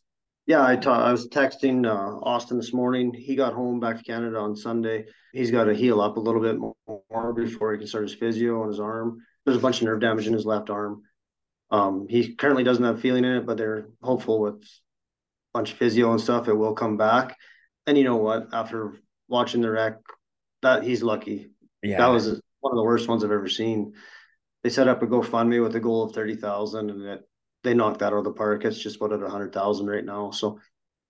Yeah, 0.49 0.65
I, 0.65 0.77
ta- 0.77 1.05
I 1.05 1.13
was 1.13 1.29
texting 1.29 1.87
uh, 1.87 2.21
Austin 2.23 2.57
this 2.57 2.73
morning. 2.73 3.13
He 3.13 3.37
got 3.37 3.53
home 3.53 3.81
back 3.81 3.99
to 3.99 4.03
Canada 4.03 4.39
on 4.39 4.57
Sunday. 4.57 5.05
He's 5.35 5.51
got 5.51 5.65
to 5.65 5.75
heal 5.75 6.01
up 6.01 6.17
a 6.17 6.21
little 6.21 6.41
bit 6.41 6.57
more 6.59 7.35
before 7.35 7.73
he 7.73 7.79
can 7.79 7.87
start 7.87 8.05
his 8.05 8.15
physio 8.15 8.63
on 8.63 8.69
his 8.69 8.81
arm. 8.81 9.19
There's 9.45 9.59
a 9.59 9.61
bunch 9.61 9.83
of 9.83 9.85
nerve 9.85 10.01
damage 10.01 10.27
in 10.27 10.33
his 10.33 10.47
left 10.47 10.71
arm. 10.71 11.03
Um, 11.71 12.07
he 12.09 12.35
currently 12.35 12.65
doesn't 12.65 12.83
have 12.83 12.99
feeling 12.99 13.27
in 13.27 13.37
it, 13.37 13.47
but 13.47 13.59
they're 13.59 13.89
hopeful 14.01 14.41
with 14.41 14.55
a 14.55 14.59
bunch 15.53 15.73
of 15.73 15.77
physio 15.77 16.13
and 16.13 16.21
stuff, 16.21 16.49
it 16.49 16.55
will 16.55 16.73
come 16.73 16.97
back. 16.97 17.37
And 17.87 17.99
you 17.99 18.05
know 18.05 18.17
what? 18.17 18.47
After 18.55 18.95
watching 19.29 19.61
the 19.61 19.71
wreck, 19.71 19.99
that 20.63 20.83
he's 20.83 21.03
lucky. 21.03 21.51
Yeah, 21.83 21.99
that 21.99 22.07
was 22.07 22.27
one 22.61 22.73
of 22.73 22.77
the 22.79 22.85
worst 22.85 23.07
ones 23.07 23.23
I've 23.23 23.33
ever 23.33 23.51
seen. 23.51 23.93
They 24.63 24.71
set 24.71 24.89
up 24.89 25.03
a 25.03 25.07
GoFundMe 25.07 25.63
with 25.63 25.77
a 25.77 25.81
goal 25.81 26.05
of 26.05 26.15
thirty 26.15 26.37
thousand, 26.37 26.91
and 26.91 27.03
it 27.03 27.29
they 27.65 27.75
knocked 27.75 28.01
that 28.01 28.13
out 28.13 28.19
of 28.19 28.25
the 28.25 28.33
park. 28.33 28.65
It's 28.65 28.79
just 28.79 28.97
about 28.97 29.13
at 29.13 29.23
a 29.23 29.29
hundred 29.29 29.53
thousand 29.53 29.87
right 29.87 30.05
now. 30.05 30.31
So 30.31 30.61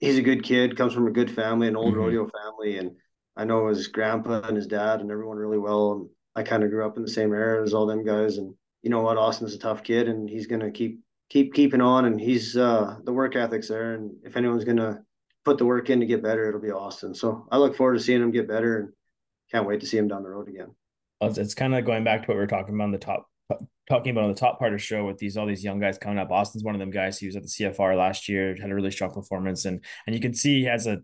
he's 0.01 0.19
a 0.19 0.23
good 0.23 0.43
kid, 0.43 0.77
comes 0.77 0.95
from 0.95 1.07
a 1.07 1.13
good 1.13 1.31
family, 1.31 1.69
an 1.69 1.77
old 1.77 1.95
mm-hmm. 1.95 2.01
rodeo 2.01 2.29
family, 2.29 2.79
and 2.79 2.93
I 3.37 3.45
know 3.45 3.69
his 3.69 3.89
grandpa 3.89 4.41
and 4.41 4.57
his 4.57 4.67
dad 4.67 5.01
and 5.01 5.11
everyone 5.11 5.37
really 5.37 5.59
well. 5.59 5.93
And 5.93 6.09
I 6.35 6.43
kind 6.43 6.65
of 6.65 6.71
grew 6.71 6.87
up 6.87 6.97
in 6.97 7.03
the 7.03 7.11
same 7.11 7.33
era 7.33 7.63
as 7.63 7.75
all 7.75 7.87
them 7.87 8.05
guys. 8.05 8.39
And 8.39 8.55
you 8.83 8.91
know 8.91 9.03
what, 9.03 9.19
Austin's 9.19 9.55
a 9.55 9.59
tough 9.59 9.83
kid, 9.83 10.09
and 10.09 10.29
he's 10.29 10.47
gonna 10.47 10.71
keep 10.71 11.01
keep 11.29 11.55
keeping 11.55 11.81
on. 11.81 12.07
And 12.07 12.21
he's 12.21 12.57
uh, 12.57 12.97
the 13.05 13.13
work 13.13 13.37
ethic's 13.37 13.69
there. 13.69 13.95
And 13.95 14.13
if 14.25 14.37
anyone's 14.37 14.65
gonna 14.65 15.03
put 15.45 15.59
the 15.59 15.67
work 15.67 15.91
in 15.91 16.01
to 16.01 16.07
get 16.07 16.23
better, 16.23 16.49
it'll 16.49 16.61
be 16.61 16.71
Austin. 16.71 17.15
So 17.15 17.47
I 17.51 17.59
look 17.59 17.77
forward 17.77 17.95
to 17.95 18.01
seeing 18.01 18.23
him 18.23 18.31
get 18.31 18.49
better, 18.49 18.79
and 18.79 18.89
can't 19.51 19.67
wait 19.67 19.81
to 19.81 19.87
see 19.87 19.99
him 19.99 20.09
down 20.09 20.23
the 20.23 20.31
road 20.31 20.49
again. 20.49 20.75
It's 21.21 21.55
kind 21.55 21.75
of 21.75 21.85
going 21.85 22.05
back 22.05 22.23
to 22.23 22.29
what 22.29 22.35
we 22.35 22.41
were 22.41 22.47
talking 22.47 22.75
about 22.75 22.85
on 22.85 22.93
the 22.93 22.99
top 22.99 23.29
talking 23.89 24.11
about 24.11 24.25
on 24.25 24.31
the 24.31 24.39
top 24.39 24.59
part 24.59 24.73
of 24.73 24.79
the 24.79 24.85
show 24.85 25.07
with 25.07 25.19
these 25.19 25.37
all 25.37 25.47
these 25.47 25.65
young 25.65 25.81
guys 25.81 25.99
coming 25.99 26.19
up. 26.19 26.31
Austin's 26.31 26.65
one 26.65 26.75
of 26.75 26.79
them 26.79 26.91
guys. 26.91 27.19
He 27.19 27.27
was 27.27 27.37
at 27.37 27.43
the 27.43 27.49
CFR 27.49 27.97
last 27.97 28.29
year, 28.29 28.57
had 28.61 28.71
a 28.71 28.75
really 28.75 28.91
strong 28.91 29.13
performance, 29.13 29.65
and 29.65 29.83
and 30.07 30.15
you 30.15 30.21
can 30.21 30.35
see 30.35 30.61
he 30.61 30.65
has 30.65 30.87
a 30.87 30.99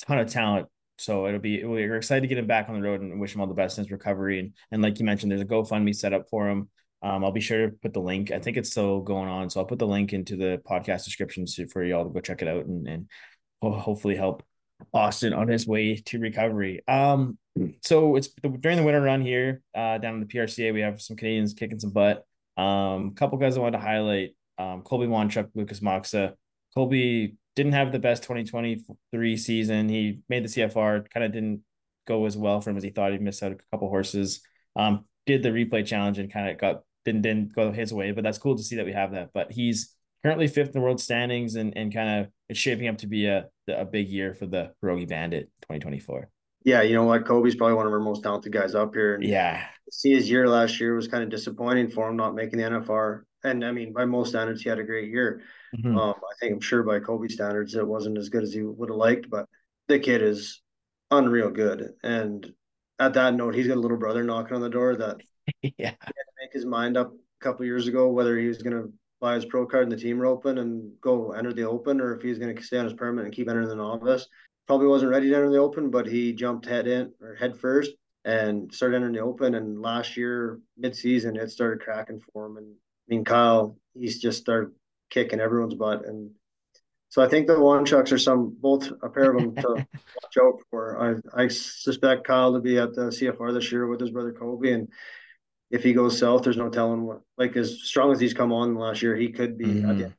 ton 0.00 0.18
of 0.18 0.30
talent. 0.30 0.68
So 0.98 1.26
it'll 1.26 1.40
be 1.40 1.64
we're 1.64 1.96
excited 1.96 2.22
to 2.22 2.26
get 2.26 2.38
him 2.38 2.46
back 2.46 2.68
on 2.68 2.74
the 2.74 2.86
road 2.86 3.00
and 3.00 3.20
wish 3.20 3.34
him 3.34 3.40
all 3.40 3.46
the 3.46 3.54
best 3.54 3.78
in 3.78 3.84
his 3.84 3.92
recovery. 3.92 4.40
And 4.40 4.52
and 4.72 4.82
like 4.82 4.98
you 4.98 5.04
mentioned, 5.04 5.30
there's 5.30 5.42
a 5.42 5.46
GoFundMe 5.46 5.94
set 5.94 6.12
up 6.12 6.28
for 6.28 6.48
him. 6.48 6.68
Um, 7.02 7.24
I'll 7.24 7.32
be 7.32 7.40
sure 7.40 7.70
to 7.70 7.76
put 7.76 7.92
the 7.92 8.00
link. 8.00 8.30
I 8.32 8.38
think 8.38 8.56
it's 8.56 8.70
still 8.70 9.00
going 9.00 9.28
on, 9.28 9.50
so 9.50 9.60
I'll 9.60 9.66
put 9.66 9.78
the 9.78 9.86
link 9.86 10.12
into 10.12 10.36
the 10.36 10.60
podcast 10.68 11.04
description 11.04 11.46
for 11.68 11.84
y'all 11.84 12.04
to 12.04 12.10
go 12.10 12.20
check 12.20 12.42
it 12.42 12.48
out 12.48 12.66
and 12.66 12.88
and 12.88 13.08
hopefully 13.62 14.16
help 14.16 14.42
Austin 14.92 15.32
on 15.32 15.48
his 15.48 15.66
way 15.66 15.96
to 15.96 16.18
recovery. 16.18 16.82
Um, 16.88 17.38
so 17.82 18.16
it's 18.16 18.28
during 18.60 18.76
the 18.76 18.82
winter 18.82 19.00
run 19.00 19.22
here, 19.22 19.62
uh, 19.74 19.98
down 19.98 20.14
in 20.14 20.20
the 20.20 20.26
PRCA, 20.26 20.72
we 20.72 20.80
have 20.80 21.00
some 21.00 21.16
Canadians 21.16 21.54
kicking 21.54 21.78
some 21.78 21.90
butt. 21.90 22.24
Um, 22.56 23.08
a 23.08 23.14
couple 23.14 23.38
guys 23.38 23.56
I 23.56 23.60
wanted 23.60 23.78
to 23.78 23.84
highlight: 23.84 24.30
um, 24.58 24.82
Kolby 24.82 25.08
Wanchuk, 25.08 25.50
Lucas 25.54 25.80
Macza. 25.80 26.34
Kolby 26.76 27.36
didn't 27.54 27.72
have 27.72 27.92
the 27.92 27.98
best 27.98 28.22
2023 28.22 29.36
season. 29.36 29.88
He 29.88 30.20
made 30.28 30.44
the 30.44 30.48
CFR, 30.48 31.10
kind 31.10 31.24
of 31.24 31.32
didn't 31.32 31.62
go 32.06 32.26
as 32.26 32.36
well 32.36 32.60
for 32.60 32.70
him 32.70 32.76
as 32.76 32.82
he 32.82 32.90
thought. 32.90 33.12
He 33.12 33.18
missed 33.18 33.42
out 33.42 33.52
a 33.52 33.58
couple 33.70 33.88
horses. 33.88 34.40
Um, 34.74 35.04
did 35.24 35.42
the 35.42 35.48
replay 35.48 35.84
challenge 35.84 36.18
and 36.18 36.32
kind 36.32 36.50
of 36.50 36.58
got 36.58 36.82
didn't 37.04 37.22
didn't 37.22 37.54
go 37.54 37.72
his 37.72 37.92
way, 37.92 38.12
but 38.12 38.22
that's 38.24 38.38
cool 38.38 38.56
to 38.56 38.62
see 38.62 38.76
that 38.76 38.86
we 38.86 38.92
have 38.92 39.12
that. 39.12 39.30
But 39.32 39.52
he's 39.52 39.94
currently 40.22 40.48
fifth 40.48 40.68
in 40.68 40.72
the 40.72 40.80
world 40.80 41.00
standings 41.00 41.54
and 41.54 41.76
and 41.76 41.92
kind 41.92 42.20
of 42.20 42.32
it's 42.48 42.58
shaping 42.58 42.88
up 42.88 42.98
to 42.98 43.06
be 43.06 43.26
a 43.26 43.46
a 43.68 43.84
big 43.84 44.08
year 44.08 44.34
for 44.34 44.46
the 44.46 44.72
Pierogi 44.82 45.08
Bandit 45.08 45.50
2024. 45.62 46.28
Yeah, 46.66 46.82
you 46.82 46.96
know 46.96 47.04
what? 47.04 47.24
Kolby's 47.24 47.54
probably 47.54 47.76
one 47.76 47.86
of 47.86 47.92
our 47.92 48.00
most 48.00 48.24
talented 48.24 48.52
guys 48.52 48.74
up 48.74 48.92
here. 48.92 49.14
And 49.14 49.22
yeah. 49.22 49.68
See 49.92 50.12
his 50.12 50.28
year 50.28 50.48
last 50.48 50.80
year 50.80 50.96
was 50.96 51.06
kind 51.06 51.22
of 51.22 51.30
disappointing 51.30 51.90
for 51.90 52.08
him 52.08 52.16
not 52.16 52.34
making 52.34 52.58
the 52.58 52.64
NFR. 52.64 53.22
And 53.44 53.64
I 53.64 53.70
mean, 53.70 53.92
by 53.92 54.04
most 54.04 54.30
standards, 54.30 54.62
he 54.62 54.68
had 54.68 54.80
a 54.80 54.84
great 54.84 55.08
year. 55.08 55.42
Mm-hmm. 55.78 55.96
Um, 55.96 56.14
I 56.16 56.34
think 56.40 56.54
I'm 56.54 56.60
sure 56.60 56.82
by 56.82 56.98
Kolby 56.98 57.30
standards, 57.30 57.76
it 57.76 57.86
wasn't 57.86 58.18
as 58.18 58.30
good 58.30 58.42
as 58.42 58.52
he 58.52 58.62
would 58.62 58.88
have 58.88 58.98
liked, 58.98 59.30
but 59.30 59.46
the 59.86 60.00
kid 60.00 60.22
is 60.22 60.60
unreal 61.12 61.50
good. 61.50 61.92
And 62.02 62.52
at 62.98 63.14
that 63.14 63.34
note, 63.34 63.54
he's 63.54 63.68
got 63.68 63.76
a 63.76 63.80
little 63.80 63.96
brother 63.96 64.24
knocking 64.24 64.56
on 64.56 64.60
the 64.60 64.68
door 64.68 64.96
that 64.96 65.18
yeah. 65.62 65.70
he 65.78 65.84
had 65.84 65.96
to 66.00 66.34
make 66.40 66.52
his 66.52 66.66
mind 66.66 66.96
up 66.96 67.12
a 67.12 67.44
couple 67.44 67.64
years 67.64 67.86
ago 67.86 68.08
whether 68.08 68.36
he 68.36 68.48
was 68.48 68.60
going 68.60 68.76
to 68.76 68.92
buy 69.20 69.36
his 69.36 69.44
pro 69.44 69.66
card 69.66 69.84
in 69.84 69.88
the 69.90 69.96
team 69.96 70.20
open 70.20 70.58
and 70.58 70.90
go 71.00 71.30
enter 71.30 71.52
the 71.52 71.62
open, 71.62 72.00
or 72.00 72.16
if 72.16 72.22
he's 72.22 72.40
going 72.40 72.56
to 72.56 72.60
stay 72.60 72.78
on 72.78 72.86
his 72.86 72.94
permit 72.94 73.24
and 73.24 73.32
keep 73.32 73.48
entering 73.48 73.68
the 73.68 73.76
novice. 73.76 74.26
Probably 74.66 74.86
wasn't 74.86 75.12
ready 75.12 75.28
to 75.28 75.34
enter 75.36 75.50
the 75.50 75.58
open, 75.58 75.90
but 75.90 76.06
he 76.06 76.32
jumped 76.32 76.66
head 76.66 76.86
in 76.86 77.12
or 77.20 77.34
head 77.34 77.56
first 77.56 77.92
and 78.24 78.72
started 78.74 78.96
entering 78.96 79.14
the 79.14 79.20
open. 79.20 79.54
And 79.54 79.80
last 79.80 80.16
year, 80.16 80.60
mid-season, 80.76 81.36
it 81.36 81.50
started 81.50 81.84
cracking 81.84 82.20
for 82.32 82.46
him. 82.46 82.56
And 82.56 82.66
I 82.66 83.06
mean, 83.08 83.24
Kyle, 83.24 83.76
he's 83.94 84.20
just 84.20 84.40
started 84.40 84.72
kicking 85.10 85.40
everyone's 85.40 85.74
butt. 85.74 86.04
And 86.06 86.32
so 87.08 87.22
I 87.22 87.28
think 87.28 87.46
the 87.46 87.54
Wanchuks 87.54 88.12
are 88.12 88.18
some 88.18 88.56
both 88.60 88.90
a 89.02 89.08
pair 89.08 89.30
of 89.32 89.38
them 89.38 89.54
to 89.54 89.68
watch 89.92 90.36
out 90.42 90.58
for. 90.70 91.22
I 91.34 91.44
I 91.44 91.48
suspect 91.48 92.26
Kyle 92.26 92.52
to 92.52 92.60
be 92.60 92.78
at 92.78 92.94
the 92.94 93.06
CFR 93.06 93.54
this 93.54 93.70
year 93.70 93.86
with 93.86 94.00
his 94.00 94.10
brother 94.10 94.32
Kolby, 94.32 94.74
and 94.74 94.88
if 95.70 95.82
he 95.82 95.92
goes 95.92 96.18
south, 96.18 96.42
there's 96.42 96.56
no 96.56 96.68
telling 96.68 97.04
what. 97.04 97.20
Like 97.38 97.56
as 97.56 97.80
strong 97.82 98.12
as 98.12 98.20
he's 98.20 98.34
come 98.34 98.52
on 98.52 98.74
last 98.74 99.02
year, 99.02 99.16
he 99.16 99.30
could 99.30 99.56
be 99.56 99.66
mm-hmm. 99.66 99.90
at 99.90 99.98
the 99.98 100.04
end 100.04 100.14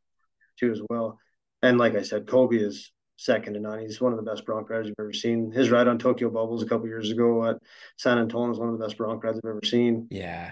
too 0.59 0.71
as 0.71 0.81
well. 0.89 1.19
And 1.61 1.77
like 1.77 1.95
I 1.95 2.01
said, 2.01 2.25
Kolby 2.25 2.61
is 2.61 2.91
second 3.17 3.55
to 3.55 3.59
none. 3.59 3.79
He's 3.79 3.99
one 3.99 4.13
of 4.13 4.17
the 4.17 4.29
best 4.29 4.45
bronc 4.45 4.69
riders 4.69 4.87
you've 4.87 4.95
ever 4.99 5.11
seen. 5.11 5.51
His 5.51 5.69
ride 5.69 5.87
on 5.87 5.99
Tokyo 5.99 6.29
Bubbles 6.29 6.63
a 6.63 6.67
couple 6.67 6.87
years 6.87 7.11
ago 7.11 7.45
at 7.45 7.57
San 7.97 8.17
Antonio 8.17 8.51
is 8.51 8.59
one 8.59 8.69
of 8.69 8.77
the 8.77 8.85
best 8.85 8.97
bronc 8.97 9.23
rides 9.23 9.39
I've 9.43 9.49
ever 9.49 9.61
seen. 9.63 10.07
Yeah, 10.09 10.51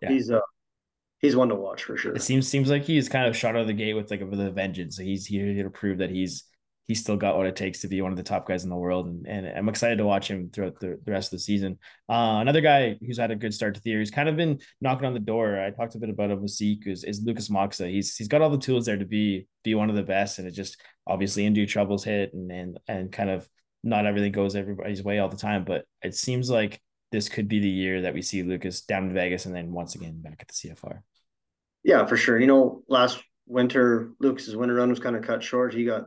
yeah. 0.00 0.08
he's 0.08 0.30
uh 0.30 0.40
he's 1.18 1.36
one 1.36 1.48
to 1.48 1.54
watch 1.54 1.84
for 1.84 1.96
sure. 1.96 2.14
It 2.14 2.22
seems 2.22 2.48
seems 2.48 2.70
like 2.70 2.84
he's 2.84 3.08
kind 3.08 3.26
of 3.26 3.36
shot 3.36 3.56
out 3.56 3.62
of 3.62 3.66
the 3.66 3.72
gate 3.72 3.94
with 3.94 4.10
like 4.10 4.20
with 4.20 4.40
a 4.40 4.50
vengeance. 4.50 4.96
So 4.96 5.02
he's 5.02 5.26
here 5.26 5.62
to 5.62 5.70
prove 5.70 5.98
that 5.98 6.10
he's 6.10 6.44
he's 6.86 7.00
still 7.00 7.16
got 7.16 7.36
what 7.36 7.46
it 7.46 7.56
takes 7.56 7.80
to 7.80 7.88
be 7.88 8.02
one 8.02 8.12
of 8.12 8.16
the 8.16 8.22
top 8.22 8.46
guys 8.46 8.64
in 8.64 8.70
the 8.70 8.76
world. 8.76 9.06
And, 9.06 9.26
and 9.26 9.46
I'm 9.46 9.68
excited 9.68 9.98
to 9.98 10.04
watch 10.04 10.30
him 10.30 10.50
throughout 10.50 10.78
the, 10.80 10.98
the 11.04 11.12
rest 11.12 11.32
of 11.32 11.38
the 11.38 11.42
season. 11.42 11.78
Uh, 12.08 12.38
another 12.40 12.60
guy 12.60 12.96
who's 13.00 13.18
had 13.18 13.30
a 13.30 13.36
good 13.36 13.54
start 13.54 13.74
to 13.74 13.80
the 13.80 13.90
year, 13.90 14.00
he's 14.00 14.10
kind 14.10 14.28
of 14.28 14.36
been 14.36 14.60
knocking 14.80 15.06
on 15.06 15.14
the 15.14 15.20
door. 15.20 15.58
I 15.58 15.70
talked 15.70 15.94
a 15.94 15.98
bit 15.98 16.10
about 16.10 16.30
him 16.30 16.42
with 16.42 16.60
is, 16.60 17.04
is 17.04 17.22
Lucas 17.24 17.48
Macza. 17.48 17.90
He's, 17.90 18.16
he's 18.16 18.28
got 18.28 18.42
all 18.42 18.50
the 18.50 18.58
tools 18.58 18.86
there 18.86 18.98
to 18.98 19.06
be, 19.06 19.46
be 19.62 19.74
one 19.74 19.88
of 19.88 19.96
the 19.96 20.02
best. 20.02 20.38
And 20.38 20.46
it 20.46 20.52
just 20.52 20.76
obviously 21.06 21.46
injury 21.46 21.66
troubles 21.66 22.04
hit 22.04 22.34
and, 22.34 22.50
and, 22.52 22.78
and 22.86 23.12
kind 23.12 23.30
of 23.30 23.48
not 23.82 24.06
everything 24.06 24.32
goes 24.32 24.56
everybody's 24.56 25.02
way 25.02 25.18
all 25.18 25.28
the 25.28 25.36
time, 25.36 25.64
but 25.64 25.84
it 26.02 26.14
seems 26.14 26.50
like 26.50 26.80
this 27.12 27.28
could 27.28 27.48
be 27.48 27.60
the 27.60 27.68
year 27.68 28.02
that 28.02 28.14
we 28.14 28.22
see 28.22 28.42
Lucas 28.42 28.82
down 28.82 29.04
in 29.04 29.14
Vegas 29.14 29.46
and 29.46 29.54
then 29.54 29.72
once 29.72 29.94
again 29.94 30.20
back 30.20 30.38
at 30.40 30.48
the 30.48 30.54
CFR. 30.54 31.00
Yeah, 31.82 32.06
for 32.06 32.16
sure. 32.16 32.40
You 32.40 32.46
know, 32.46 32.82
last 32.88 33.22
winter, 33.46 34.12
Lucas's 34.20 34.56
winter 34.56 34.74
run 34.74 34.90
was 34.90 35.00
kind 35.00 35.16
of 35.16 35.22
cut 35.22 35.42
short. 35.42 35.74
He 35.74 35.84
got 35.84 36.06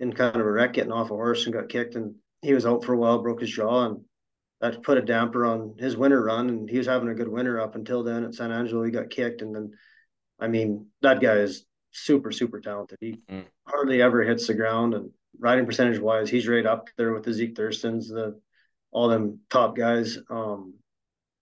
in 0.00 0.12
kind 0.12 0.36
of 0.36 0.46
a 0.46 0.50
wreck 0.50 0.74
getting 0.74 0.92
off 0.92 1.10
a 1.10 1.14
horse 1.14 1.44
and 1.44 1.54
got 1.54 1.68
kicked 1.68 1.94
and 1.94 2.14
he 2.42 2.52
was 2.52 2.66
out 2.66 2.84
for 2.84 2.92
a 2.92 2.98
while, 2.98 3.22
broke 3.22 3.40
his 3.40 3.50
jaw 3.50 3.86
and 3.86 4.00
that 4.60 4.82
put 4.82 4.98
a 4.98 5.02
damper 5.02 5.44
on 5.44 5.74
his 5.78 5.96
winter 5.96 6.22
run 6.22 6.48
and 6.48 6.70
he 6.70 6.78
was 6.78 6.86
having 6.86 7.08
a 7.08 7.14
good 7.14 7.28
winter 7.28 7.60
up 7.60 7.74
until 7.74 8.02
then 8.02 8.24
at 8.24 8.34
San 8.34 8.52
Angelo. 8.52 8.84
He 8.84 8.90
got 8.90 9.10
kicked 9.10 9.42
and 9.42 9.54
then 9.54 9.72
I 10.38 10.48
mean 10.48 10.86
that 11.02 11.20
guy 11.20 11.36
is 11.36 11.64
super 11.92 12.32
super 12.32 12.60
talented. 12.60 12.98
He 13.00 13.20
mm. 13.30 13.44
hardly 13.66 14.02
ever 14.02 14.22
hits 14.22 14.46
the 14.46 14.54
ground 14.54 14.94
and 14.94 15.10
riding 15.38 15.66
percentage 15.66 16.00
wise 16.00 16.30
he's 16.30 16.48
right 16.48 16.64
up 16.64 16.88
there 16.96 17.12
with 17.12 17.24
the 17.24 17.32
Zeke 17.32 17.54
Thurstons 17.54 18.08
the 18.08 18.40
all 18.90 19.08
them 19.08 19.40
top 19.50 19.76
guys. 19.76 20.18
Um 20.30 20.74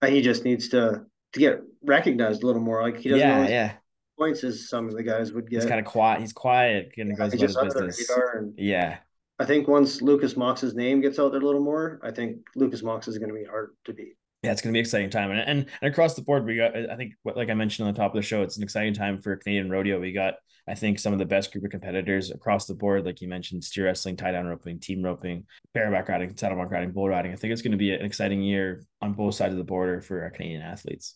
he 0.05 0.21
just 0.21 0.43
needs 0.43 0.69
to 0.69 1.05
to 1.33 1.39
get 1.39 1.61
recognized 1.83 2.43
a 2.43 2.45
little 2.45 2.61
more. 2.61 2.81
Like 2.81 2.97
he 2.97 3.09
doesn't 3.09 3.27
yeah, 3.27 3.47
yeah 3.47 3.73
points 4.17 4.43
as 4.43 4.69
some 4.69 4.87
of 4.87 4.95
the 4.95 5.03
guys 5.03 5.31
would 5.33 5.49
get. 5.49 5.61
He's 5.61 5.69
kind 5.69 5.79
of 5.79 5.85
quiet. 5.85 6.21
He's 6.21 6.33
quiet 6.33 6.91
and 6.97 7.09
Yeah, 7.09 7.15
goes 7.15 7.33
about 7.33 7.39
just 7.39 7.57
his 7.57 7.73
business. 7.73 8.11
And 8.33 8.53
Yeah. 8.57 8.97
I 9.39 9.45
think 9.45 9.67
once 9.67 10.01
Lucas 10.01 10.37
Mox's 10.37 10.75
name 10.75 11.01
gets 11.01 11.19
out 11.19 11.31
there 11.31 11.41
a 11.41 11.45
little 11.45 11.63
more, 11.63 11.99
I 12.03 12.11
think 12.11 12.37
Lucas 12.55 12.83
Mox 12.83 13.07
is 13.07 13.17
going 13.17 13.29
to 13.29 13.35
be 13.35 13.43
hard 13.43 13.75
to 13.85 13.93
beat. 13.93 14.15
Yeah, 14.43 14.51
it's 14.51 14.61
going 14.61 14.71
to 14.71 14.73
be 14.73 14.79
an 14.79 14.85
exciting 14.85 15.09
time, 15.09 15.31
and, 15.31 15.39
and 15.39 15.65
and 15.81 15.91
across 15.91 16.13
the 16.13 16.21
board, 16.21 16.45
we 16.45 16.57
got. 16.57 16.75
I 16.75 16.95
think, 16.95 17.13
like 17.23 17.49
I 17.49 17.55
mentioned 17.55 17.87
on 17.87 17.93
the 17.93 17.99
top 17.99 18.13
of 18.13 18.21
the 18.21 18.21
show, 18.21 18.43
it's 18.43 18.57
an 18.57 18.63
exciting 18.63 18.93
time 18.93 19.19
for 19.19 19.35
Canadian 19.37 19.71
rodeo. 19.71 19.99
We 19.99 20.11
got, 20.11 20.35
I 20.67 20.75
think, 20.75 20.99
some 20.99 21.13
of 21.13 21.19
the 21.19 21.25
best 21.25 21.51
group 21.51 21.65
of 21.65 21.71
competitors 21.71 22.29
across 22.29 22.67
the 22.67 22.75
board, 22.75 23.05
like 23.05 23.21
you 23.21 23.27
mentioned, 23.27 23.63
steer 23.63 23.85
wrestling, 23.85 24.17
tie 24.17 24.33
down 24.33 24.45
roping, 24.45 24.79
team 24.79 25.01
roping, 25.01 25.45
bareback 25.73 26.09
riding, 26.09 26.37
saddle 26.37 26.57
bronc 26.57 26.69
riding, 26.69 26.91
bull 26.91 27.09
riding. 27.09 27.33
I 27.33 27.37
think 27.37 27.53
it's 27.53 27.63
going 27.63 27.71
to 27.71 27.77
be 27.77 27.91
an 27.91 28.05
exciting 28.05 28.43
year 28.43 28.85
on 29.01 29.13
both 29.13 29.33
sides 29.33 29.53
of 29.53 29.57
the 29.57 29.63
border 29.63 29.99
for 29.99 30.21
our 30.21 30.29
Canadian 30.29 30.61
athletes. 30.61 31.15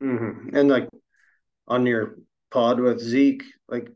Mm-hmm. 0.00 0.56
And 0.56 0.68
like 0.68 0.88
on 1.66 1.84
your 1.84 2.18
pod 2.50 2.80
with 2.80 3.00
Zeke, 3.00 3.44
like 3.68 3.90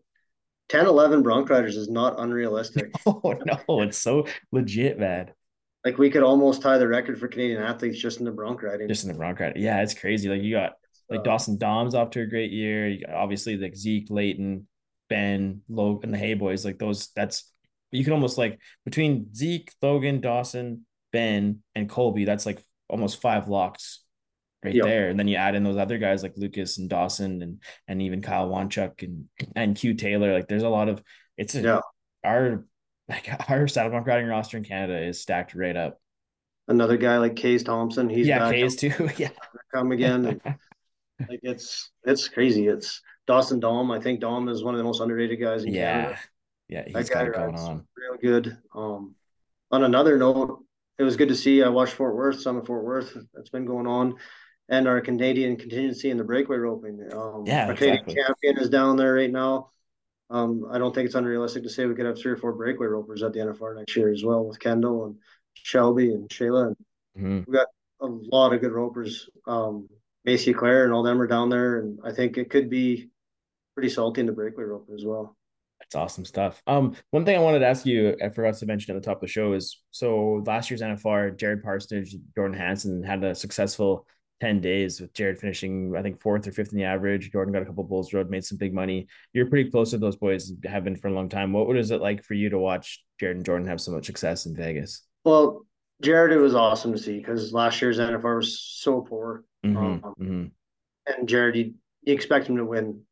10, 0.68 0.86
11 0.86 1.22
bronc 1.22 1.50
riders 1.50 1.76
is 1.76 1.88
not 1.88 2.18
unrealistic. 2.18 2.92
Oh 3.06 3.34
no, 3.68 3.82
it's 3.82 3.98
so 3.98 4.26
legit, 4.52 4.98
man. 4.98 5.30
like 5.84 5.98
we 5.98 6.10
could 6.10 6.22
almost 6.22 6.62
tie 6.62 6.78
the 6.78 6.88
record 6.88 7.18
for 7.18 7.28
Canadian 7.28 7.62
athletes 7.62 7.98
just 7.98 8.18
in 8.20 8.24
the 8.24 8.30
bronc 8.32 8.62
riding. 8.62 8.88
Just 8.88 9.04
in 9.04 9.08
the 9.12 9.18
bronc 9.18 9.40
riding, 9.40 9.62
yeah, 9.62 9.82
it's 9.82 9.94
crazy. 9.94 10.28
Like 10.28 10.42
you 10.42 10.52
got 10.54 10.74
like 11.10 11.20
Uh, 11.20 11.22
Dawson 11.24 11.58
Dahm's 11.58 11.94
off 11.94 12.10
to 12.10 12.20
a 12.20 12.26
great 12.26 12.52
year. 12.52 12.88
You 12.88 13.04
got 13.06 13.14
obviously 13.16 13.56
like 13.56 13.74
Zeke, 13.76 14.08
Leighton, 14.10 14.66
Ben, 15.08 15.62
Logan, 15.68 16.10
the 16.12 16.18
Hay 16.18 16.34
Boys. 16.34 16.64
Like 16.64 16.78
those, 16.78 17.08
that's 17.14 17.50
you 17.90 18.04
can 18.04 18.12
almost 18.14 18.38
like 18.38 18.58
between 18.84 19.34
Zeke, 19.34 19.70
Logan, 19.82 20.20
Dawson, 20.20 20.86
Ben, 21.12 21.62
and 21.74 21.88
Kolby. 21.90 22.24
That's 22.24 22.46
like 22.46 22.62
almost 22.88 23.20
five 23.20 23.48
locks 23.48 24.01
right 24.64 24.74
Yep. 24.74 24.84
there. 24.84 25.08
And 25.08 25.18
then 25.18 25.28
you 25.28 25.36
add 25.36 25.54
in 25.54 25.64
those 25.64 25.76
other 25.76 25.98
guys 25.98 26.22
like 26.22 26.34
Lucas 26.36 26.78
and 26.78 26.88
Dawson 26.88 27.42
and 27.42 27.62
and 27.88 28.02
even 28.02 28.22
Kyle 28.22 28.48
Wanchuk 28.48 29.02
and 29.02 29.28
and 29.56 29.76
Q 29.76 29.94
Taylor. 29.94 30.32
Like 30.32 30.48
there's 30.48 30.62
a 30.62 30.68
lot 30.68 30.88
of 30.88 31.02
it's 31.36 31.54
a, 31.54 31.60
Yeah. 31.62 31.80
our 32.24 32.64
like 33.08 33.28
our 33.50 33.66
saddle 33.68 33.90
bronc 33.90 34.06
riding 34.06 34.26
roster 34.28 34.56
in 34.56 34.64
Canada 34.64 35.00
is 35.04 35.20
stacked 35.20 35.54
right 35.54 35.76
up. 35.76 35.98
Another 36.68 36.96
guy 36.96 37.18
like 37.18 37.34
Case 37.36 37.62
Thompson, 37.64 38.08
he's 38.08 38.26
yeah, 38.26 38.50
K's 38.50 38.76
too. 38.76 38.92
yeah. 39.16 39.30
come 39.74 39.92
again. 39.92 40.40
Like 41.28 41.40
it's 41.44 41.90
it's 42.02 42.26
crazy. 42.28 42.66
It's 42.66 43.00
Dawson 43.28 43.60
Dahm. 43.60 43.96
I 43.96 44.00
think 44.02 44.20
Dahm 44.20 44.50
is 44.50 44.64
one 44.64 44.74
of 44.74 44.78
the 44.78 44.84
most 44.84 45.00
underrated 45.00 45.40
guys 45.40 45.62
in 45.62 45.72
Yeah. 45.72 46.02
Canada. 46.02 46.18
Yeah, 46.68 46.82
That 46.82 46.96
he's 46.98 47.08
guy 47.10 47.14
got 47.14 47.26
it 47.28 47.34
going 47.34 47.50
rides 47.50 47.62
on. 47.62 47.86
real 47.96 48.18
good. 48.20 48.58
Um, 48.74 49.14
on 49.70 49.84
another 49.84 50.16
note, 50.16 50.64
it 50.98 51.04
was 51.04 51.16
good 51.16 51.28
to 51.28 51.36
see. 51.36 51.62
I 51.62 51.68
watched 51.68 51.92
Fort 51.94 52.16
Worth, 52.16 52.40
some 52.40 52.56
of 52.56 52.66
Fort 52.66 52.82
Worth 52.82 53.16
that's 53.34 53.50
been 53.50 53.66
going 53.66 53.86
on, 53.86 54.16
and 54.72 54.88
our 54.88 55.02
Canadian 55.02 55.54
contingency 55.56 56.10
in 56.10 56.16
the 56.16 56.24
breakaway 56.24 56.56
roping. 56.56 56.98
Um, 57.12 57.44
Yeah, 57.46 57.68
our 57.68 57.74
Canadian 57.74 58.04
exactly. 58.08 58.14
champion 58.14 58.58
is 58.58 58.70
down 58.70 58.96
there 58.96 59.12
right 59.14 59.30
now. 59.30 59.70
Um, 60.30 60.66
I 60.70 60.78
don't 60.78 60.94
think 60.94 61.04
it's 61.04 61.14
unrealistic 61.14 61.62
to 61.64 61.68
say 61.68 61.84
we 61.84 61.94
could 61.94 62.06
have 62.06 62.18
three 62.18 62.32
or 62.32 62.38
four 62.38 62.54
breakaway 62.54 62.86
ropers 62.86 63.22
at 63.22 63.34
the 63.34 63.40
NFR 63.40 63.76
next 63.76 63.94
year 63.94 64.10
as 64.10 64.24
well 64.24 64.46
with 64.46 64.58
Kendall 64.58 65.04
and 65.04 65.16
Shelby 65.52 66.14
and 66.14 66.26
Shayla. 66.30 66.74
And 67.16 67.46
Mhm. 67.46 67.54
a 68.00 68.06
lot 68.34 68.54
of 68.54 68.62
good 68.62 68.72
ropers. 68.72 69.28
Um, 69.46 69.90
Macy 70.24 70.54
Claire 70.54 70.84
and 70.84 70.92
all 70.94 71.02
them 71.02 71.20
are 71.20 71.26
down 71.26 71.50
there, 71.50 71.80
and 71.80 71.98
I 72.02 72.12
think 72.12 72.38
it 72.38 72.48
could 72.48 72.70
be 72.70 73.10
pretty 73.74 73.90
salty 73.90 74.20
in 74.22 74.26
the 74.26 74.32
breakaway 74.32 74.64
rope 74.64 74.88
as 74.94 75.04
well. 75.04 75.36
That's 75.80 75.96
awesome 75.96 76.24
stuff. 76.24 76.62
Um, 76.66 76.94
one 77.10 77.26
thing 77.26 77.36
I 77.36 77.40
wanted 77.42 77.58
to 77.58 77.66
ask 77.66 77.84
you, 77.84 78.16
I 78.24 78.30
forgot 78.30 78.54
to 78.54 78.66
mention 78.66 78.96
at 78.96 79.02
the 79.02 79.04
top 79.04 79.18
of 79.18 79.20
the 79.20 79.26
show 79.26 79.52
is 79.52 79.82
so 79.90 80.42
last 80.46 80.70
year's 80.70 80.80
NFR, 80.80 81.30
Jared 81.30 81.62
Parsonage, 81.62 82.16
Jordan 82.34 82.56
Hansen 82.56 83.02
had 83.02 83.22
a 83.22 83.34
successful 83.34 84.06
10 84.42 84.60
days 84.60 85.00
with 85.00 85.12
Jared 85.14 85.38
finishing, 85.38 85.94
I 85.96 86.02
think, 86.02 86.20
fourth 86.20 86.48
or 86.48 86.50
fifth 86.50 86.72
in 86.72 86.78
the 86.78 86.82
average. 86.84 87.30
Jordan 87.30 87.52
got 87.52 87.62
a 87.62 87.64
couple 87.64 87.84
bulls 87.84 88.12
road, 88.12 88.28
made 88.28 88.44
some 88.44 88.58
big 88.58 88.74
money. 88.74 89.06
You're 89.32 89.46
pretty 89.46 89.70
close 89.70 89.92
to 89.92 89.98
those 89.98 90.16
boys, 90.16 90.52
have 90.64 90.82
been 90.82 90.96
for 90.96 91.06
a 91.06 91.12
long 91.12 91.28
time. 91.28 91.52
What 91.52 91.68
was 91.68 91.92
it 91.92 92.00
like 92.00 92.24
for 92.24 92.34
you 92.34 92.50
to 92.50 92.58
watch 92.58 93.04
Jared 93.20 93.36
and 93.36 93.46
Jordan 93.46 93.68
have 93.68 93.80
so 93.80 93.92
much 93.92 94.06
success 94.06 94.46
in 94.46 94.56
Vegas? 94.56 95.02
Well, 95.22 95.64
Jared, 96.02 96.32
it 96.32 96.40
was 96.40 96.56
awesome 96.56 96.90
to 96.90 96.98
see 96.98 97.18
because 97.18 97.52
last 97.52 97.80
year's 97.80 98.00
NFR 98.00 98.34
was 98.38 98.58
so 98.60 99.02
poor, 99.02 99.44
Mhm, 99.64 99.76
Um, 100.02 100.14
mhm. 100.18 100.50
and 101.06 101.28
Jared, 101.28 101.54
you, 101.54 101.74
you 102.02 102.12
expect 102.12 102.48
him 102.48 102.56
to 102.56 102.64
win 102.64 103.02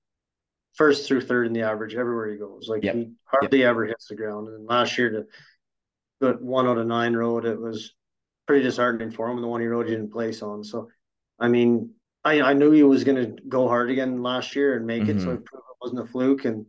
first 0.74 1.06
through 1.06 1.20
third 1.20 1.46
in 1.46 1.52
the 1.52 1.62
average 1.62 1.94
everywhere 1.94 2.28
he 2.28 2.38
goes. 2.38 2.66
Like 2.68 2.82
Yep. 2.82 2.94
he 2.96 3.12
hardly 3.26 3.62
ever 3.62 3.86
hits 3.86 4.08
the 4.08 4.16
ground. 4.16 4.48
And 4.48 4.66
last 4.66 4.98
year 4.98 5.10
to 6.20 6.28
at 6.28 6.42
one 6.42 6.66
out 6.66 6.76
of 6.78 6.88
nine 6.88 7.14
road, 7.14 7.44
it 7.44 7.60
was 7.60 7.94
pretty 8.48 8.64
disheartening 8.64 9.12
for 9.12 9.28
him. 9.28 9.36
And 9.36 9.44
the 9.44 9.48
one 9.48 9.60
he 9.60 9.68
rode, 9.68 9.86
he 9.86 9.92
didn't 9.94 10.10
place 10.10 10.42
on. 10.42 10.64
So, 10.64 10.88
I 11.40 11.48
mean, 11.48 11.90
I, 12.24 12.40
I 12.42 12.52
knew 12.52 12.70
he 12.70 12.82
was 12.82 13.02
going 13.04 13.16
to 13.36 13.42
go 13.48 13.66
hard 13.66 13.90
again 13.90 14.22
last 14.22 14.54
year 14.54 14.76
and 14.76 14.86
make 14.86 15.08
it. 15.08 15.20
So 15.20 15.28
Mhm. 15.28 15.42
it 15.42 15.48
wasn't 15.80 16.00
a 16.02 16.06
fluke. 16.06 16.44
And 16.44 16.66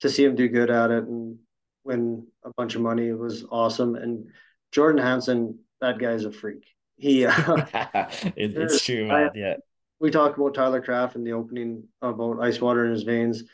to 0.00 0.08
see 0.08 0.24
him 0.24 0.36
do 0.36 0.48
good 0.48 0.70
at 0.70 0.90
it 0.90 1.04
and 1.04 1.38
win 1.82 2.26
a 2.44 2.50
bunch 2.56 2.74
of 2.76 2.80
money 2.82 3.12
was 3.12 3.44
awesome. 3.50 3.96
And 3.96 4.28
Jordan 4.72 5.02
Hansen, 5.02 5.58
that 5.80 5.98
guy's 5.98 6.24
a 6.24 6.32
freak. 6.32 6.64
He, 6.96 7.24
It- 7.24 8.56
it's 8.56 8.84
true, 8.84 9.06
man. 9.08 9.30
Yeah. 9.34 9.56
we 10.00 10.10
talked 10.10 10.38
about 10.38 10.54
Tyler 10.54 10.80
Kraft 10.80 11.16
in 11.16 11.24
the 11.24 11.32
opening 11.32 11.84
about 12.00 12.40
ice 12.40 12.60
water 12.60 12.84
in 12.84 12.92
his 12.92 13.02
veins. 13.02 13.44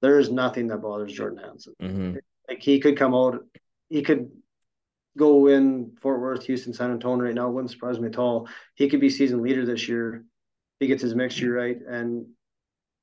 There 0.00 0.18
is 0.20 0.30
nothing 0.30 0.68
that 0.68 0.78
bothers 0.82 1.12
Jordan 1.12 1.38
Hansen. 1.38 1.74
Mhm. 1.82 2.18
Like 2.48 2.60
he 2.62 2.78
could 2.78 2.96
come 2.96 3.14
out, 3.14 3.44
he 3.88 4.02
could 4.02 4.30
go 5.16 5.36
win 5.38 5.96
Fort 6.00 6.20
Worth, 6.20 6.44
Houston, 6.46 6.72
San 6.72 6.90
Antonio 6.90 7.24
right 7.26 7.34
now. 7.34 7.48
Wouldn't 7.50 7.70
surprise 7.70 8.00
me 8.00 8.08
at 8.08 8.18
all. 8.18 8.48
He 8.74 8.88
could 8.88 9.00
be 9.00 9.10
season 9.10 9.42
leader 9.42 9.64
this 9.64 9.88
year. 9.88 10.24
He 10.80 10.86
gets 10.86 11.02
his 11.02 11.14
mixture 11.14 11.52
right, 11.52 11.78
and 11.86 12.26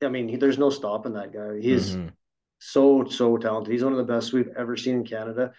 I 0.03 0.09
mean, 0.09 0.27
he, 0.27 0.35
there's 0.35 0.57
no 0.57 0.69
stopping 0.69 1.13
that 1.13 1.31
guy. 1.33 1.59
He's 1.59 1.95
Mhm. 1.95 2.11
so 2.59 3.05
so 3.05 3.37
talented. 3.37 3.71
He's 3.71 3.83
one 3.83 3.93
of 3.93 3.97
the 3.97 4.11
best 4.13 4.33
we've 4.33 4.49
ever 4.57 4.75
seen 4.75 4.95
in 4.95 5.05
Canada. 5.05 5.53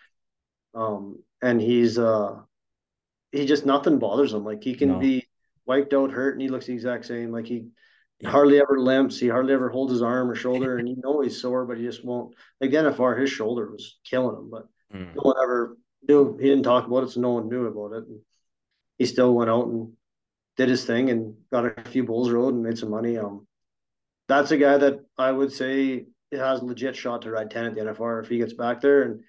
Um, 0.75 1.23
and 1.41 1.61
he's 1.61 1.99
uh, 1.99 2.41
he 3.31 3.47
just 3.47 3.67
nothing 3.67 3.99
bothers 3.99 4.33
him. 4.33 4.45
Like 4.45 4.63
he 4.63 4.75
can 4.75 4.89
No. 4.91 4.99
be 4.99 5.27
wiped 5.67 5.95
out, 5.95 6.11
hurt, 6.11 6.35
and 6.35 6.43
he 6.43 6.49
looks 6.49 6.67
the 6.67 6.73
exact 6.75 7.07
same. 7.07 7.33
Like 7.33 7.47
he 7.47 7.69
Yeah. 8.21 8.31
hardly 8.31 8.61
ever 8.61 8.79
limps. 8.79 9.19
He 9.19 9.29
hardly 9.29 9.55
ever 9.55 9.69
holds 9.69 9.93
his 9.93 10.03
arm 10.03 10.31
or 10.31 10.35
shoulder, 10.35 10.77
and 10.79 10.89
you 10.89 10.97
know 10.97 11.21
he's 11.21 11.41
sore, 11.41 11.65
but 11.65 11.79
he 11.79 11.85
just 11.85 12.05
won't. 12.05 12.35
Like 12.61 12.71
the 12.71 12.77
NFR, 12.79 13.17
his 13.17 13.31
shoulder 13.31 13.71
was 13.71 13.99
killing 14.05 14.37
him, 14.37 14.51
but 14.51 14.69
Mhm. 14.95 15.15
no 15.15 15.23
one 15.23 15.37
ever 15.43 15.77
knew. 16.09 16.37
He 16.37 16.49
didn't 16.49 16.65
talk 16.65 16.87
about 16.87 17.05
it, 17.05 17.11
so 17.11 17.21
no 17.21 17.31
one 17.33 17.49
knew 17.49 17.67
about 17.67 17.97
it. 17.97 18.07
And 18.07 18.21
he 18.99 19.07
still 19.07 19.35
went 19.35 19.51
out 19.51 19.67
and 19.67 19.93
did 20.57 20.69
his 20.69 20.85
thing 20.85 21.11
and 21.11 21.35
got 21.51 21.67
a 21.67 21.91
few 21.91 22.05
bulls 22.05 22.31
rode 22.31 22.55
and 22.55 22.63
made 22.63 22.79
some 22.79 22.91
money. 22.91 23.19
Um, 23.19 23.47
that's 24.29 24.51
a 24.51 24.57
guy 24.57 24.79
that 24.79 25.01
I 25.19 25.31
would 25.31 25.53
say 25.53 26.07
has 26.33 26.61
a 26.61 26.65
legit 26.65 26.97
shot 26.97 27.23
to 27.23 27.31
ride 27.31 27.51
ten 27.51 27.67
at 27.67 27.75
the 27.75 27.81
NFR 27.81 28.23
if 28.23 28.29
he 28.29 28.39
gets 28.39 28.55
back 28.55 28.81
there, 28.81 29.03
and 29.03 29.21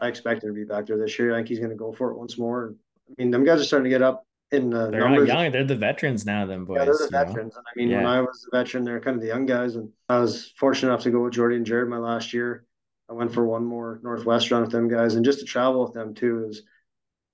I 0.00 0.08
expect 0.08 0.44
him 0.44 0.50
to 0.50 0.54
be 0.54 0.64
back 0.64 0.86
there 0.86 0.98
this 0.98 1.18
year. 1.18 1.32
I 1.32 1.38
think 1.38 1.48
he's 1.48 1.58
going 1.58 1.70
to 1.70 1.76
go 1.76 1.92
for 1.92 2.10
it 2.10 2.18
once 2.18 2.38
more. 2.38 2.74
I 3.08 3.14
mean, 3.18 3.30
them 3.30 3.44
guys 3.44 3.60
are 3.60 3.64
starting 3.64 3.84
to 3.84 3.90
get 3.90 4.02
up 4.02 4.26
in 4.52 4.70
the 4.70 4.90
They're 4.90 5.08
not 5.08 5.26
young. 5.26 5.50
They're 5.50 5.64
the 5.64 5.76
veterans 5.76 6.24
now, 6.24 6.46
them 6.46 6.64
boys. 6.64 6.76
Yeah, 6.78 6.84
they're 6.84 6.94
the 6.94 7.10
know? 7.10 7.24
veterans. 7.24 7.56
And 7.56 7.66
I 7.66 7.72
mean, 7.76 7.90
when 7.90 8.06
I 8.06 8.20
was 8.20 8.46
a 8.52 8.56
veteran, 8.56 8.84
they're 8.84 9.00
kind 9.00 9.16
of 9.16 9.22
the 9.22 9.28
young 9.28 9.46
guys. 9.46 9.76
And 9.76 9.90
I 10.08 10.18
was 10.18 10.52
fortunate 10.56 10.90
enough 10.90 11.02
to 11.04 11.10
go 11.10 11.24
with 11.24 11.32
Jordy 11.32 11.56
and 11.56 11.66
Jared 11.66 11.88
my 11.88 11.98
last 11.98 12.32
year. 12.32 12.64
I 13.12 13.14
went 13.14 13.34
for 13.34 13.44
one 13.44 13.64
more 13.66 14.00
Northwest 14.02 14.50
run 14.50 14.62
with 14.62 14.72
them 14.72 14.88
guys, 14.88 15.16
and 15.16 15.24
just 15.24 15.40
to 15.40 15.44
travel 15.44 15.84
with 15.84 15.92
them 15.92 16.14
too 16.14 16.46
is 16.48 16.62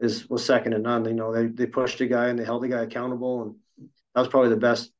is 0.00 0.28
was 0.28 0.44
second 0.44 0.72
to 0.72 0.78
none. 0.78 1.05
You 1.05 1.14
know, 1.14 1.32
they 1.32 1.46
they 1.46 1.66
pushed 1.66 2.00
a 2.00 2.06
guy 2.09 2.26
and 2.28 2.38
they 2.38 2.44
held 2.44 2.64
the 2.64 2.68
guy 2.68 2.82
accountable, 2.82 3.42
and 3.42 3.55
that 4.14 4.20
was 4.22 4.28
probably 4.28 4.50
the 4.50 4.56
best 4.56 4.90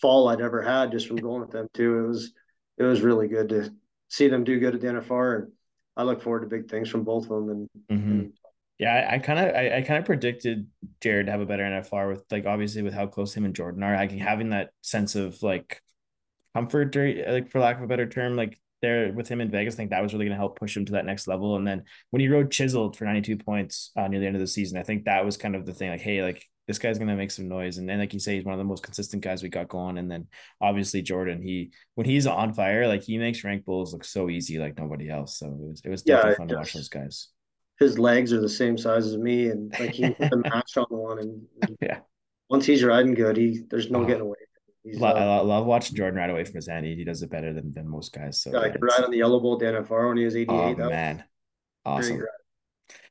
fall 0.00 0.28
I'd 0.28 0.40
ever 0.40 0.62
had 0.62 0.92
just 0.92 1.08
from 1.08 1.16
going 1.16 1.40
with 1.40 1.50
them 1.50 1.68
too. 1.74 1.98
It 1.98 2.06
was 2.08 2.32
it 2.78 2.84
was 2.84 3.00
really 3.00 3.26
good 3.26 3.48
to 3.48 3.74
see 4.08 4.28
them 4.28 4.44
do 4.44 4.60
good 4.60 4.76
at 4.76 4.80
the 4.80 4.86
NFR, 4.86 5.36
and 5.36 5.52
I 5.96 6.04
look 6.04 6.22
forward 6.22 6.42
to 6.42 6.46
big 6.46 6.70
things 6.70 6.88
from 6.88 7.02
both 7.02 7.24
of 7.24 7.46
them. 7.46 7.50
And, 7.50 7.68
Mhm. 7.98 8.10
and 8.10 8.32
Yeah, 8.78 8.94
I- 8.94 9.14
I 9.14 9.18
kind 9.18 9.40
of 9.40 9.56
I, 9.56 9.78
I 9.78 9.82
kind 9.82 9.98
of 9.98 10.04
predicted 10.04 10.68
Jared 11.00 11.26
to 11.26 11.32
have 11.32 11.40
a 11.40 11.46
better 11.46 11.64
NFR 11.64 12.08
with 12.08 12.24
like 12.30 12.46
obviously 12.46 12.82
with 12.82 12.94
how 12.94 13.08
close 13.08 13.36
him 13.36 13.44
and 13.44 13.56
Jordan 13.56 13.82
are, 13.82 13.96
like 13.96 14.12
having 14.12 14.50
that 14.50 14.70
sense 14.82 15.16
of 15.16 15.42
like 15.42 15.82
comfort 16.54 16.94
or 16.94 17.12
like 17.28 17.50
for 17.50 17.58
lack 17.58 17.78
of 17.78 17.82
a 17.82 17.88
better 17.88 18.06
term, 18.06 18.36
like 18.36 18.60
there 18.82 19.12
with 19.12 19.28
him 19.28 19.40
in 19.40 19.50
Vegas, 19.50 19.74
I 19.74 19.78
think 19.78 19.90
that 19.90 20.02
was 20.02 20.12
really 20.12 20.26
gonna 20.26 20.36
help 20.36 20.58
push 20.58 20.76
him 20.76 20.84
to 20.86 20.92
that 20.92 21.06
next 21.06 21.26
level. 21.26 21.56
And 21.56 21.66
then 21.66 21.84
when 22.10 22.20
he 22.20 22.28
rode 22.28 22.50
chiseled 22.50 22.96
for 22.96 23.04
92 23.04 23.36
points 23.38 23.90
uh, 23.96 24.08
near 24.08 24.20
the 24.20 24.26
end 24.26 24.36
of 24.36 24.40
the 24.40 24.46
season, 24.46 24.78
I 24.78 24.82
think 24.82 25.04
that 25.04 25.24
was 25.24 25.36
kind 25.36 25.56
of 25.56 25.66
the 25.66 25.74
thing, 25.74 25.90
like, 25.90 26.00
hey, 26.00 26.22
like 26.22 26.44
this 26.66 26.78
guy's 26.78 26.98
gonna 26.98 27.16
make 27.16 27.30
some 27.30 27.48
noise. 27.48 27.78
And 27.78 27.88
then 27.88 27.98
like 27.98 28.12
you 28.12 28.20
say, 28.20 28.36
he's 28.36 28.44
one 28.44 28.54
of 28.54 28.58
the 28.58 28.64
most 28.64 28.82
consistent 28.82 29.22
guys 29.22 29.42
we 29.42 29.48
got 29.48 29.68
going. 29.68 29.98
And 29.98 30.10
then 30.10 30.26
obviously 30.60 31.02
Jordan, 31.02 31.42
he 31.42 31.70
when 31.94 32.06
he's 32.06 32.26
on 32.26 32.52
fire, 32.52 32.86
like 32.86 33.02
he 33.02 33.18
makes 33.18 33.42
rank 33.44 33.64
bulls 33.64 33.92
look 33.92 34.04
so 34.04 34.28
easy 34.28 34.58
like 34.58 34.76
nobody 34.78 35.08
else. 35.08 35.38
So 35.38 35.46
it 35.46 35.54
was 35.58 35.82
it 35.84 35.88
was 35.88 36.02
definitely 36.02 36.32
it 36.32 36.36
fun 36.36 36.48
to 36.48 36.54
watch 36.56 36.74
those 36.74 36.88
guys. 36.88 37.28
his 37.78 37.98
legs 37.98 38.32
are 38.32 38.40
the 38.40 38.48
same 38.48 38.76
size 38.76 39.06
as 39.06 39.16
me, 39.16 39.48
and 39.48 39.72
like 39.78 39.94
he 39.94 40.10
put 40.10 40.30
the 40.30 40.36
match 40.52 40.76
on 40.76 40.86
one, 40.90 41.18
and, 41.20 41.42
and 41.62 41.76
Yeah. 41.80 42.00
once 42.50 42.66
he's 42.66 42.84
riding 42.84 43.14
good, 43.14 43.36
he 43.36 43.62
there's 43.70 43.90
no 43.90 44.00
Oh. 44.02 44.06
getting 44.06 44.22
away. 44.22 44.36
He's 44.90 45.00
Lo- 45.00 45.08
uh, 45.08 45.12
I 45.12 45.42
love 45.42 45.66
watching 45.66 45.96
Jordan 45.96 46.18
ride 46.18 46.30
away 46.30 46.44
from 46.44 46.54
his 46.54 46.68
hand. 46.68 46.86
He, 46.86 46.94
he 46.94 47.04
does 47.04 47.22
it 47.22 47.30
better 47.30 47.52
than, 47.52 47.72
than 47.72 47.88
most 47.88 48.12
guys. 48.12 48.40
So 48.42 48.52
Yeah, 48.52 48.60
I 48.60 48.70
could 48.70 48.82
ride 48.82 49.04
on 49.04 49.10
the 49.10 49.18
yellow 49.18 49.40
bolt 49.40 49.62
NFR 49.62 50.08
when 50.08 50.16
he 50.16 50.24
was 50.24 50.36
88. 50.36 50.54
oh 50.54 50.74
that 50.74 50.88
man, 50.88 51.24
awesome. 51.84 52.22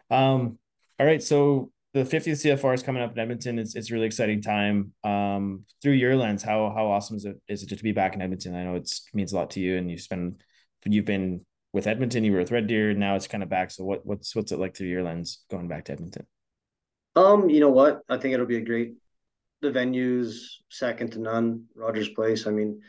Um, 0.10 0.58
all 1.00 1.06
right. 1.06 1.22
So 1.22 1.72
the 1.94 2.04
50th 2.04 2.46
CFR 2.46 2.74
is 2.74 2.84
coming 2.84 3.04
up 3.04 3.12
in 3.12 3.20
Edmonton. 3.20 3.60
It's 3.60 3.76
it's 3.76 3.92
a 3.92 3.94
really 3.94 4.06
exciting 4.06 4.42
time. 4.42 4.94
Um, 5.04 5.66
through 5.82 5.94
your 5.94 6.16
lens, 6.16 6.44
how 6.44 6.72
how 6.76 6.88
awesome 6.88 7.18
is 7.18 7.26
it 7.26 7.40
is 7.48 7.64
it 7.64 7.70
to 7.70 7.84
be 7.84 7.92
back 7.92 8.16
in 8.16 8.22
Edmonton? 8.22 8.56
I 8.56 8.64
know 8.64 8.76
it 8.76 8.92
means 9.14 9.34
a 9.34 9.36
lot 9.36 9.52
to 9.52 9.60
you, 9.60 9.78
and 9.78 9.90
you 9.90 9.98
spend 9.98 10.42
you've 10.86 11.06
been 11.06 11.46
with 11.74 11.88
Edmonton, 11.88 12.24
you 12.24 12.32
were 12.32 12.40
with 12.40 12.52
Red 12.52 12.68
Deer, 12.68 12.94
now 12.94 13.16
it's 13.16 13.28
kind 13.28 13.44
of 13.44 13.50
back. 13.50 13.72
So 13.72 13.84
what 13.84 14.06
what's 14.06 14.36
what's 14.36 14.52
it 14.52 14.60
like 14.60 14.76
through 14.76 14.88
your 14.88 15.04
lens 15.04 15.44
going 15.50 15.68
back 15.68 15.86
to 15.86 15.94
Edmonton? 15.94 16.26
Um, 17.16 17.50
you 17.50 17.60
know 17.60 17.70
what? 17.70 18.02
I 18.08 18.18
think 18.18 18.34
it'll 18.34 18.46
be 18.46 18.58
a 18.58 18.62
great. 18.62 18.94
The 19.62 19.72
venue's 19.72 20.62
second 20.70 21.14
to 21.14 21.20
none. 21.20 21.66
Rogers 21.76 22.10
Place. 22.10 22.48
I 22.48 22.52
mean, 22.52 22.82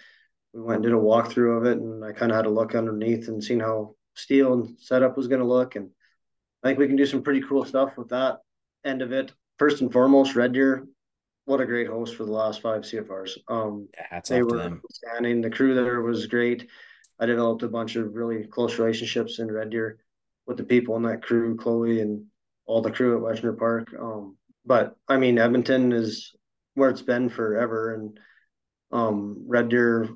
we 0.53 0.63
went 0.63 0.77
and 0.77 0.85
did 0.85 0.93
a 0.93 0.97
walkthrough 0.97 1.59
of 1.59 1.65
it, 1.67 1.79
and 1.79 2.05
I 2.05 2.13
kind 2.13 2.31
of 2.31 2.37
had 2.37 2.43
to 2.43 2.51
look 2.51 2.75
underneath 2.75 3.29
and 3.29 3.43
seen 3.43 3.61
how 3.61 3.95
steel 4.15 4.53
and 4.55 4.79
setup 4.79 5.17
was 5.17 5.29
going 5.29 5.41
to 5.41 5.47
look, 5.47 5.77
and 5.77 5.91
I 6.63 6.69
think 6.69 6.79
we 6.79 6.87
can 6.87 6.97
do 6.97 7.07
some 7.07 7.23
pretty 7.23 7.43
cool 7.43 7.65
stuff 7.65 7.97
with 7.97 8.09
that 8.09 8.39
end 8.85 9.03
of 9.03 9.13
it. 9.13 9.33
First 9.59 9.81
and 9.81 9.93
foremost, 9.93 10.37
Red 10.37 10.53
Deer, 10.53 10.87
what 11.45 11.61
a 11.61 11.67
great 11.67 11.89
host 11.89 12.17
for 12.17 12.25
the 12.25 12.33
last 12.33 12.61
five 12.61 12.83
CFRs. 12.83 13.39
Um, 13.49 13.89
yeah, 13.97 14.21
they 14.29 14.43
were 14.43 14.81
standing. 14.91 15.41
The 15.41 15.51
crew 15.51 15.75
there 15.75 16.03
was 16.03 16.27
great. 16.27 16.69
I 17.19 17.27
developed 17.27 17.63
a 17.63 17.69
bunch 17.69 17.97
of 17.97 18.15
really 18.15 18.45
close 18.45 18.79
relationships 18.79 19.39
in 19.39 19.51
Red 19.51 19.71
Deer 19.71 19.99
with 20.47 20.57
the 20.57 20.65
people 20.65 20.97
in 20.97 21.03
that 21.05 21.23
crew, 21.23 21.57
Chloe 21.57 22.01
and 22.01 22.27
all 22.67 22.83
the 22.83 22.91
crew 22.91 23.17
at 23.17 23.23
Westerner 23.23 23.55
Park. 23.55 23.89
Um, 23.99 24.37
but 24.65 24.97
I 25.09 25.17
mean, 25.17 25.39
Edmonton 25.39 25.93
is 25.93 26.35
where 26.79 26.91
it's 26.91 27.03
been 27.03 27.29
forever, 27.29 27.95
and 27.95 28.19
um, 28.93 29.45
Red 29.47 29.69
Deer 29.69 30.09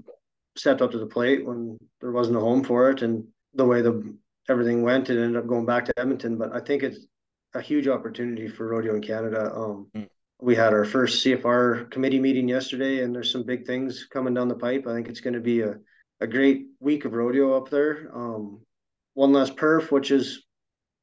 stepped 0.56 0.82
up 0.82 0.92
to 0.92 0.98
the 0.98 1.06
plate 1.06 1.44
when 1.44 1.78
there 2.00 2.12
wasn't 2.12 2.36
a 2.36 2.40
home 2.40 2.64
for 2.64 2.90
it, 2.90 3.02
and 3.02 3.24
the 3.54 3.66
way 3.66 3.82
the 3.82 4.16
everything 4.48 4.82
went, 4.82 5.10
it 5.10 5.22
ended 5.22 5.36
up 5.36 5.46
going 5.46 5.66
back 5.66 5.84
to 5.86 5.98
Edmonton. 5.98 6.38
But 6.38 6.54
I 6.54 6.60
think 6.60 6.82
it's 6.82 7.06
a 7.54 7.60
huge 7.60 7.88
opportunity 7.88 8.48
for 8.48 8.68
rodeo 8.68 8.94
in 8.94 9.02
Canada. 9.02 9.52
Um, 9.54 9.88
mm. 9.94 10.08
We 10.40 10.56
had 10.56 10.72
our 10.72 10.84
first 10.84 11.24
CFR 11.24 11.90
committee 11.90 12.18
meeting 12.18 12.48
yesterday, 12.48 13.02
and 13.02 13.14
there's 13.14 13.30
some 13.30 13.44
big 13.44 13.66
things 13.66 14.06
coming 14.10 14.34
down 14.34 14.48
the 14.48 14.56
pipe. 14.56 14.86
I 14.86 14.94
think 14.94 15.08
it's 15.08 15.20
going 15.20 15.34
to 15.34 15.40
be 15.40 15.60
a, 15.60 15.76
a 16.20 16.26
great 16.26 16.66
week 16.80 17.04
of 17.04 17.12
rodeo 17.12 17.56
up 17.56 17.70
there. 17.70 18.10
Um, 18.12 18.60
one 19.14 19.32
less 19.32 19.50
perf, 19.50 19.92
which 19.92 20.10
is 20.10 20.42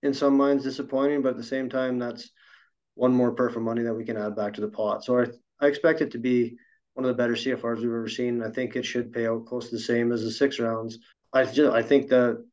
in 0.04 0.14
some 0.14 0.36
minds 0.36 0.64
disappointing, 0.64 1.22
but 1.22 1.30
at 1.30 1.38
the 1.38 1.44
same 1.44 1.70
time, 1.70 2.00
that's 2.00 2.30
one 2.96 3.14
more 3.14 3.34
perf 3.34 3.56
of 3.56 3.62
money 3.62 3.84
that 3.84 3.94
we 3.94 4.04
can 4.04 4.18
add 4.18 4.36
back 4.36 4.54
to 4.56 4.62
the 4.62 4.68
pot. 4.68 5.06
So 5.06 5.20
I, 5.20 5.28
I 5.60 5.68
expect 5.68 6.02
it 6.02 6.12
to 6.12 6.18
be 6.18 6.58
one 6.94 7.06
of 7.06 7.16
the 7.16 7.22
better 7.22 7.34
CFRs 7.34 7.78
we've 7.78 7.86
ever 7.86 8.10
seen. 8.10 8.44
I 8.44 8.50
think 8.50 8.76
it 8.76 8.86
should 8.86 9.14
pay 9.14 9.28
out 9.28 9.46
close 9.46 9.70
to 9.70 9.76
the 9.76 9.82
same 9.82 10.12
as 10.12 10.24
the 10.24 10.32
six 10.32 10.60
rounds. 10.60 11.00
I 11.34 11.46
just 11.46 11.74
I 11.74 11.82
think 11.82 12.10
that 12.10 12.44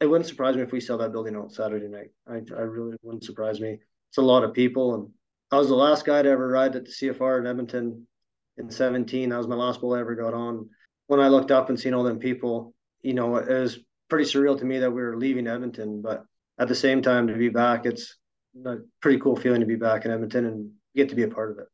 it 0.00 0.06
wouldn't 0.06 0.28
surprise 0.28 0.56
me 0.56 0.62
if 0.62 0.72
we 0.72 0.80
sell 0.80 0.98
that 0.98 1.12
building 1.12 1.36
out 1.36 1.52
Saturday 1.52 1.88
night. 1.88 2.10
I, 2.26 2.42
I 2.56 2.62
really 2.62 2.96
wouldn't 3.02 3.24
surprise 3.24 3.60
me. 3.60 3.78
It's 4.10 4.18
a 4.18 4.22
lot 4.22 4.44
of 4.44 4.52
people, 4.52 4.94
and 4.94 5.08
I 5.50 5.58
was 5.58 5.68
the 5.68 5.74
last 5.74 6.04
guy 6.04 6.22
to 6.22 6.28
ever 6.28 6.48
ride 6.48 6.74
at 6.74 6.84
the 6.84 6.90
CFR 6.90 7.40
in 7.40 7.46
Edmonton 7.46 8.06
in 8.56 8.70
17. 8.70 9.28
That 9.28 9.38
was 9.38 9.46
my 9.46 9.54
last 9.54 9.80
bowl 9.80 9.94
I 9.94 10.00
ever 10.00 10.14
got 10.14 10.34
on. 10.34 10.68
When 11.06 11.20
I 11.20 11.28
looked 11.28 11.50
up 11.50 11.68
and 11.68 11.78
seen 11.78 11.94
all 11.94 12.02
them 12.02 12.18
people, 12.18 12.74
you 13.02 13.14
know, 13.14 13.36
it 13.36 13.48
was 13.48 13.78
pretty 14.08 14.24
surreal 14.24 14.58
to 14.58 14.64
me 14.64 14.80
that 14.80 14.90
we 14.90 15.02
were 15.02 15.16
leaving 15.16 15.46
Edmonton. 15.46 16.02
But 16.02 16.24
at 16.58 16.68
the 16.68 16.74
same 16.74 17.00
time, 17.00 17.28
to 17.28 17.34
be 17.34 17.48
back, 17.48 17.86
it's 17.86 18.16
a 18.66 18.78
pretty 19.00 19.18
cool 19.18 19.36
feeling 19.36 19.60
to 19.60 19.66
be 19.66 19.76
back 19.76 20.04
in 20.04 20.10
Edmonton 20.10 20.46
and 20.46 20.70
get 20.94 21.08
to 21.10 21.14
be 21.14 21.22
a 21.22 21.28
part 21.28 21.52
of 21.52 21.58
it 21.58 21.68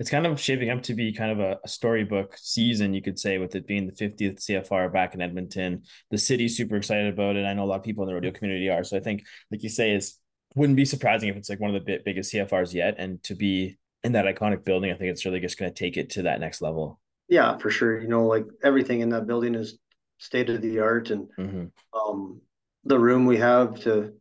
it's 0.00 0.10
kind 0.10 0.26
of 0.26 0.40
shaping 0.40 0.70
up 0.70 0.82
to 0.84 0.94
be 0.94 1.12
kind 1.12 1.30
of 1.30 1.40
a, 1.40 1.58
a, 1.62 1.68
storybook 1.68 2.34
season, 2.38 2.94
you 2.94 3.02
could 3.02 3.18
say, 3.18 3.36
with 3.36 3.54
it 3.54 3.66
being 3.66 3.86
the 3.86 3.92
50th 3.92 4.38
CFR 4.38 4.90
back 4.90 5.14
in 5.14 5.20
Edmonton. 5.20 5.82
The 6.10 6.16
city's 6.16 6.56
super 6.56 6.76
excited 6.76 7.12
about 7.12 7.36
it. 7.36 7.44
I 7.44 7.52
know 7.52 7.64
a 7.64 7.66
lot 7.66 7.80
of 7.80 7.82
people 7.84 8.04
in 8.04 8.08
the 8.08 8.14
rodeo 8.14 8.30
community 8.30 8.70
are. 8.70 8.82
So 8.82 8.96
I 8.96 9.00
think, 9.00 9.26
like 9.50 9.62
you 9.62 9.68
say, 9.68 9.92
is 9.92 10.16
wouldn't 10.56 10.78
be 10.78 10.86
surprising 10.86 11.28
if 11.28 11.36
it's 11.36 11.50
like 11.50 11.60
one 11.60 11.74
of 11.74 11.84
the 11.84 11.98
biggest 12.02 12.32
CFRs 12.32 12.72
yet. 12.72 12.94
And 12.96 13.22
to 13.24 13.34
be 13.34 13.78
in 14.02 14.12
that 14.12 14.24
iconic 14.24 14.64
building, 14.64 14.90
I 14.90 14.94
think 14.94 15.10
it's 15.10 15.26
really 15.26 15.38
just 15.38 15.58
going 15.58 15.70
to 15.70 15.78
take 15.78 15.98
it 15.98 16.08
to 16.10 16.22
that 16.22 16.40
next 16.40 16.62
level. 16.62 16.98
Yeah, 17.28 17.58
for 17.58 17.70
sure. 17.70 18.00
You 18.00 18.08
know, 18.08 18.24
like 18.24 18.46
everything 18.64 19.00
in 19.00 19.10
that 19.10 19.26
building 19.26 19.54
is 19.54 19.78
state 20.16 20.48
of 20.48 20.62
the 20.62 20.80
art, 20.80 21.10
and 21.10 21.28
mm-hmm. 21.38 21.66
um, 21.98 22.40
the 22.84 22.98
room 22.98 23.26
we 23.26 23.36
have 23.36 23.78
to 23.80 24.14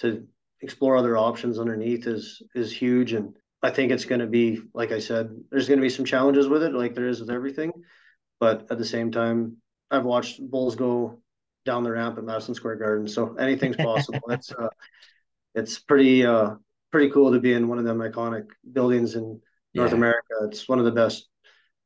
to 0.00 0.26
explore 0.60 0.98
other 0.98 1.16
options 1.16 1.58
underneath 1.58 2.06
is 2.06 2.42
is 2.54 2.70
huge 2.70 3.14
and 3.14 3.34
I 3.64 3.70
think 3.70 3.90
it's 3.90 4.04
going 4.04 4.20
to 4.20 4.26
be, 4.26 4.60
like 4.74 4.92
I 4.92 4.98
said, 4.98 5.30
there's 5.50 5.68
going 5.68 5.78
to 5.78 5.82
be 5.82 5.88
some 5.88 6.04
challenges 6.04 6.48
with 6.48 6.62
it, 6.62 6.74
like 6.74 6.94
there 6.94 7.08
is 7.08 7.20
with 7.20 7.30
everything. 7.30 7.72
But 8.38 8.66
at 8.70 8.76
the 8.76 8.84
same 8.84 9.10
time, 9.10 9.56
I've 9.90 10.04
watched 10.04 10.38
bulls 10.38 10.76
go 10.76 11.22
down 11.64 11.82
the 11.82 11.92
ramp 11.92 12.18
at 12.18 12.24
Madison 12.24 12.54
Square 12.54 12.76
Garden, 12.76 13.08
so 13.08 13.36
anything's 13.36 13.76
possible. 13.78 14.20
it's 14.28 14.52
uh, 14.52 14.68
it's 15.54 15.78
pretty 15.78 16.26
uh, 16.26 16.56
pretty 16.92 17.10
cool 17.10 17.32
to 17.32 17.40
be 17.40 17.54
in 17.54 17.66
one 17.66 17.78
of 17.78 17.86
them 17.86 18.00
iconic 18.00 18.48
buildings 18.70 19.14
in 19.14 19.40
North 19.72 19.92
yeah. 19.92 19.96
America. 19.96 20.34
It's 20.42 20.68
one 20.68 20.78
of 20.78 20.84
the 20.84 20.92
best 20.92 21.26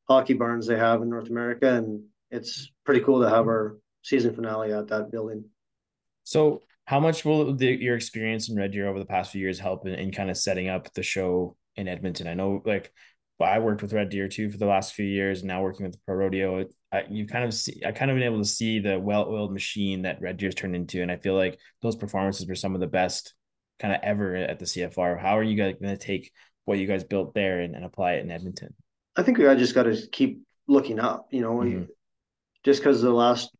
hockey 0.05 0.33
barns 0.33 0.67
they 0.67 0.77
have 0.77 1.01
in 1.01 1.09
North 1.09 1.29
America, 1.29 1.75
and 1.75 2.03
it's 2.29 2.69
pretty 2.83 2.99
cool 3.05 3.21
to 3.21 3.29
have 3.29 3.45
our 3.45 3.77
season 4.01 4.35
finale 4.35 4.73
at 4.73 4.89
that 4.89 5.11
building. 5.11 5.45
So, 6.25 6.61
how 6.83 6.99
much 6.99 7.23
will 7.23 7.55
the, 7.55 7.67
your 7.67 7.95
experience 7.95 8.49
in 8.49 8.57
Red 8.57 8.71
Deer 8.71 8.89
over 8.89 8.99
the 8.99 9.05
past 9.05 9.31
few 9.31 9.39
years 9.39 9.59
help 9.59 9.87
in, 9.87 9.93
in 9.93 10.11
kind 10.11 10.29
of 10.29 10.35
setting 10.35 10.67
up 10.67 10.91
the 10.93 11.03
show 11.03 11.55
in 11.79 11.87
Edmonton. 11.87 12.27
I 12.27 12.33
know 12.33 12.61
like 12.65 12.91
I 13.41 13.59
worked 13.59 13.81
with 13.81 13.93
Red 13.93 14.09
Deer 14.09 14.27
too 14.27 14.49
for 14.51 14.57
the 14.57 14.65
last 14.65 14.93
few 14.93 15.05
years, 15.05 15.39
and 15.39 15.47
now 15.47 15.61
working 15.61 15.85
with 15.85 15.93
the 15.93 16.01
Pro 16.05 16.15
Rodeo. 16.15 16.65
I, 16.91 17.03
you 17.09 17.25
kind 17.25 17.45
of 17.45 17.53
see, 17.53 17.81
I 17.85 17.91
kind 17.91 18.11
of 18.11 18.15
been 18.15 18.23
able 18.23 18.39
to 18.39 18.45
see 18.45 18.79
the 18.79 18.99
well-oiled 18.99 19.53
machine 19.53 20.01
that 20.01 20.21
Red 20.21 20.37
Deer's 20.37 20.55
turned 20.55 20.75
into, 20.75 21.01
and 21.01 21.11
I 21.11 21.17
feel 21.17 21.35
like 21.35 21.57
those 21.81 21.95
performances 21.95 22.47
were 22.47 22.55
some 22.55 22.73
of 22.73 22.81
the 22.81 22.87
best 22.87 23.33
kind 23.79 23.93
of 23.93 24.01
ever 24.03 24.35
at 24.35 24.59
the 24.59 24.65
CFR. 24.65 25.19
How 25.19 25.37
are 25.37 25.43
you 25.43 25.55
guys 25.55 25.75
going 25.81 25.95
to 25.95 26.05
take 26.05 26.31
what 26.65 26.79
you 26.79 26.87
guys 26.87 27.03
built 27.03 27.33
there 27.33 27.61
and, 27.61 27.75
and 27.75 27.85
apply 27.85 28.13
it 28.13 28.23
in 28.23 28.31
Edmonton? 28.31 28.75
I 29.15 29.23
think 29.23 29.39
I 29.39 29.55
just 29.55 29.75
got 29.75 29.83
to 29.83 30.01
keep 30.11 30.41
looking 30.67 30.99
up. 30.99 31.27
You 31.31 31.41
know, 31.41 31.55
mm-hmm. 31.55 31.83
just 32.65 32.81
because 32.81 33.01
the 33.01 33.13
last, 33.13 33.55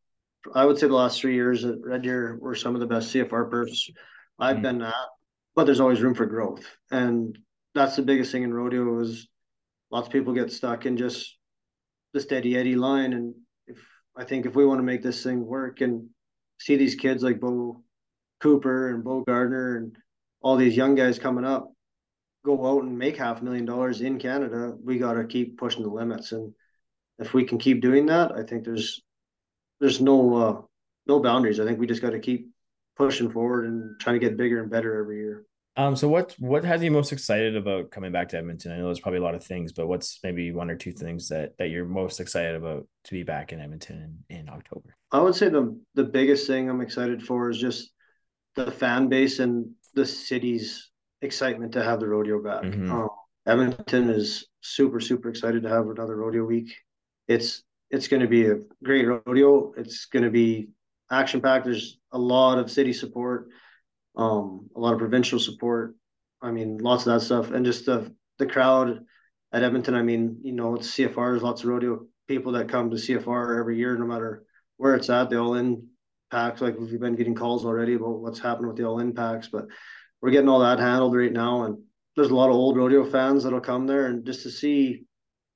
I 0.53 0.65
would 0.65 0.77
say 0.77 0.87
the 0.87 0.93
last 0.93 1.21
three 1.21 1.35
years 1.35 1.63
at 1.63 1.75
Red 1.81 2.01
Deer 2.01 2.37
were 2.41 2.55
some 2.55 2.73
of 2.75 2.81
the 2.81 2.87
best 2.87 3.13
CFR 3.13 3.49
perfs 3.49 3.89
I've 4.37 4.55
mm-hmm. 4.55 4.63
been 4.63 4.81
at, 4.81 4.93
but 5.55 5.65
there's 5.65 5.79
always 5.79 6.01
room 6.01 6.15
for 6.15 6.25
growth, 6.25 6.65
and 6.91 7.37
that's 7.75 7.95
the 7.95 8.01
biggest 8.01 8.31
thing 8.31 8.43
in 8.43 8.53
rodeo 8.53 8.99
is 8.99 9.27
lots 9.91 10.07
of 10.07 10.13
people 10.13 10.33
get 10.33 10.51
stuck 10.51 10.85
in 10.85 10.97
just 10.97 11.37
the 12.13 12.19
steady 12.19 12.57
Eddie 12.57 12.75
line. 12.75 13.13
And 13.13 13.35
if 13.67 13.77
I 14.17 14.23
think 14.23 14.45
if 14.45 14.55
we 14.55 14.65
want 14.65 14.79
to 14.79 14.83
make 14.83 15.03
this 15.03 15.23
thing 15.23 15.45
work 15.45 15.81
and 15.81 16.07
see 16.59 16.75
these 16.75 16.95
kids 16.95 17.23
like 17.23 17.39
Beau 17.39 17.83
Cooper 18.41 18.89
and 18.89 19.03
Bo 19.03 19.21
Gardner 19.21 19.77
and 19.77 19.95
all 20.41 20.55
these 20.55 20.75
young 20.75 20.95
guys 20.95 21.19
coming 21.19 21.45
up 21.45 21.71
go 22.45 22.67
out 22.67 22.83
and 22.83 22.97
make 22.97 23.17
half 23.17 23.41
a 23.41 23.43
million 23.43 23.65
dollars 23.65 24.01
in 24.01 24.17
Canada, 24.17 24.73
we 24.83 24.97
got 24.97 25.13
to 25.13 25.25
keep 25.25 25.57
pushing 25.57 25.83
the 25.83 25.89
limits. 25.89 26.31
And 26.31 26.53
if 27.17 27.33
we 27.33 27.43
can 27.43 27.57
keep 27.57 27.81
doing 27.81 28.05
that, 28.07 28.31
I 28.31 28.43
think 28.43 28.63
there's 28.63 29.01
there's 29.79 30.01
no 30.01 30.35
uh, 30.35 30.61
no 31.07 31.19
boundaries. 31.19 31.59
I 31.59 31.65
think 31.65 31.79
we 31.79 31.87
just 31.87 32.01
got 32.01 32.11
to 32.11 32.19
keep 32.19 32.49
pushing 32.97 33.31
forward 33.31 33.65
and 33.65 33.99
trying 33.99 34.19
to 34.19 34.25
get 34.25 34.37
bigger 34.37 34.61
and 34.61 34.71
better 34.71 34.99
every 34.99 35.17
year. 35.17 35.45
Um, 35.79 35.95
so 35.95 36.09
what 36.09 36.35
what 36.39 36.65
has 36.65 36.83
you 36.83 36.91
most 36.91 37.13
excited 37.13 37.55
about 37.55 37.89
coming 37.89 38.11
back 38.11 38.27
to 38.29 38.37
Edmonton? 38.37 38.73
I 38.73 38.77
know 38.79 38.87
there's 38.87 38.99
probably 38.99 39.19
a 39.19 39.23
lot 39.23 39.33
of 39.33 39.45
things, 39.45 39.71
but 39.71 39.87
what's 39.87 40.19
maybe 40.21 40.51
one 40.51 40.69
or 40.69 40.75
two 40.75 40.91
things 40.91 41.29
that 41.29 41.57
that 41.57 41.69
you're 41.69 41.85
most 41.85 42.19
excited 42.19 42.55
about 42.55 42.85
to 43.05 43.11
be 43.11 43.23
back 43.23 43.53
in 43.53 43.61
Edmonton 43.61 44.25
in, 44.29 44.39
in 44.39 44.49
October? 44.49 44.97
I 45.13 45.21
would 45.21 45.35
say 45.35 45.47
the 45.47 45.79
the 45.95 46.03
biggest 46.03 46.47
thing 46.47 46.69
I'm 46.69 46.81
excited 46.81 47.23
for 47.23 47.49
is 47.49 47.57
just 47.57 47.91
the 48.57 48.69
fan 48.69 49.07
base 49.07 49.39
and 49.39 49.71
the 49.93 50.05
city's 50.05 50.91
excitement 51.21 51.71
to 51.73 51.83
have 51.83 52.01
the 52.01 52.09
rodeo 52.09 52.43
back. 52.43 52.63
Mm-hmm. 52.63 52.91
Um, 52.91 53.09
Edmonton 53.45 54.09
is 54.09 54.49
super 54.59 54.99
super 54.99 55.29
excited 55.29 55.63
to 55.63 55.69
have 55.69 55.87
another 55.87 56.17
rodeo 56.17 56.43
week. 56.43 56.75
It's 57.29 57.63
it's 57.89 58.09
going 58.09 58.21
to 58.21 58.27
be 58.27 58.47
a 58.47 58.55
great 58.83 59.07
rodeo. 59.07 59.71
It's 59.77 60.07
going 60.07 60.25
to 60.25 60.29
be 60.29 60.71
action 61.09 61.39
packed. 61.39 61.63
There's 61.63 61.99
a 62.11 62.19
lot 62.19 62.57
of 62.57 62.69
city 62.69 62.91
support 62.91 63.47
um, 64.19 64.69
a 64.75 64.79
lot 64.79 64.93
of 64.93 64.99
provincial 64.99 65.39
support. 65.39 65.95
I 66.41 66.51
mean, 66.51 66.77
lots 66.77 67.07
of 67.07 67.13
that 67.13 67.25
stuff, 67.25 67.51
and 67.51 67.65
just 67.65 67.85
the 67.85 68.13
the 68.37 68.45
crowd 68.45 69.05
at 69.53 69.63
Edmonton. 69.63 69.95
I 69.95 70.01
mean, 70.01 70.39
you 70.43 70.51
know, 70.51 70.75
it's 70.75 70.91
CFR. 70.91 71.31
There's 71.31 71.41
lots 71.41 71.63
of 71.63 71.69
rodeo 71.69 72.05
people 72.27 72.51
that 72.53 72.69
come 72.69 72.89
to 72.89 72.97
CFR 72.97 73.59
every 73.59 73.77
year, 73.77 73.97
no 73.97 74.05
matter 74.05 74.43
where 74.77 74.95
it's 74.95 75.09
at. 75.09 75.29
The 75.29 75.39
all 75.39 75.55
in 75.55 75.87
packs, 76.31 76.61
like 76.61 76.77
we've 76.77 76.99
been 76.99 77.15
getting 77.15 77.33
calls 77.33 77.65
already 77.65 77.93
about 77.93 78.19
what's 78.19 78.39
happening 78.39 78.67
with 78.67 78.77
the 78.77 78.83
all 78.83 78.99
in 78.99 79.13
packs, 79.13 79.47
but 79.47 79.67
we're 80.21 80.31
getting 80.31 80.49
all 80.49 80.59
that 80.59 80.79
handled 80.79 81.15
right 81.15 81.31
now. 81.31 81.63
And 81.63 81.77
there's 82.15 82.29
a 82.29 82.35
lot 82.35 82.49
of 82.49 82.55
old 82.55 82.75
rodeo 82.75 83.09
fans 83.09 83.43
that'll 83.43 83.61
come 83.61 83.87
there, 83.87 84.07
and 84.07 84.25
just 84.25 84.43
to 84.43 84.51
see. 84.51 85.05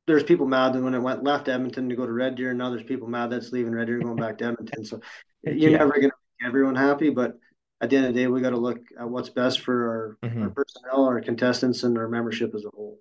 There's 0.05 0.23
people 0.23 0.45
mad 0.45 0.73
that 0.73 0.83
when 0.83 0.95
it 0.95 0.99
went 0.99 1.23
left 1.23 1.47
Edmonton 1.47 1.87
to 1.87 1.95
go 1.95 2.05
to 2.05 2.11
Red 2.11 2.35
Deer, 2.35 2.49
and 2.49 2.57
now 2.57 2.69
there's 2.69 2.83
people 2.83 3.07
mad 3.07 3.29
that's 3.29 3.53
leaving 3.53 3.71
Red 3.73 3.87
Deer 3.87 3.99
going 3.99 4.17
back 4.17 4.37
to 4.39 4.45
Edmonton. 4.47 4.83
So 4.83 4.99
you're 5.43 5.71
yeah. 5.71 5.77
never 5.77 5.91
going 5.93 6.09
to 6.09 6.15
make 6.41 6.49
everyone 6.49 6.75
happy, 6.75 7.09
but 7.09 7.37
at 7.83 7.89
the 7.89 7.97
end 7.97 8.05
of 8.05 8.13
the 8.13 8.19
day, 8.21 8.27
we 8.27 8.39
got 8.39 8.51
to 8.51 8.57
look 8.57 8.79
at 8.97 9.09
what's 9.09 9.29
best 9.29 9.59
for 9.59 10.17
our, 10.23 10.29
mm-hmm. 10.29 10.43
our 10.43 10.49
personnel, 10.51 11.03
our 11.03 11.19
contestants, 11.19 11.83
and 11.83 11.97
our 11.97 12.07
membership 12.07 12.55
as 12.55 12.63
a 12.63 12.69
whole. 12.73 12.97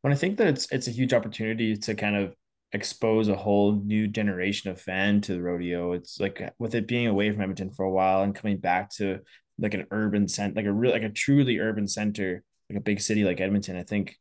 When 0.00 0.14
I 0.14 0.16
think 0.16 0.38
that 0.38 0.46
it's 0.48 0.66
it's 0.72 0.88
a 0.88 0.90
huge 0.90 1.12
opportunity 1.12 1.76
to 1.76 1.94
kind 1.94 2.16
of 2.16 2.34
expose 2.72 3.28
a 3.28 3.36
whole 3.36 3.72
new 3.84 4.08
generation 4.08 4.70
of 4.70 4.80
fan 4.80 5.20
to 5.22 5.34
the 5.34 5.42
rodeo. 5.42 5.92
It's 5.92 6.18
like 6.18 6.42
with 6.58 6.74
it 6.74 6.88
being 6.88 7.06
away 7.06 7.30
from 7.30 7.42
Edmonton 7.42 7.70
for 7.70 7.84
a 7.84 7.90
while 7.90 8.22
and 8.22 8.34
coming 8.34 8.56
back 8.56 8.90
to 8.96 9.20
like 9.58 9.74
an 9.74 9.86
urban 9.90 10.26
center, 10.26 10.54
like 10.56 10.64
a 10.64 10.72
real 10.72 10.92
like 10.92 11.02
a 11.02 11.10
truly 11.10 11.58
urban 11.58 11.86
center. 11.86 12.42
like 12.70 12.78
a 12.78 12.82
big 12.82 13.00
city 13.00 13.24
like 13.24 13.40
Edmonton, 13.40 13.76
I 13.76 13.82
think 13.82 14.16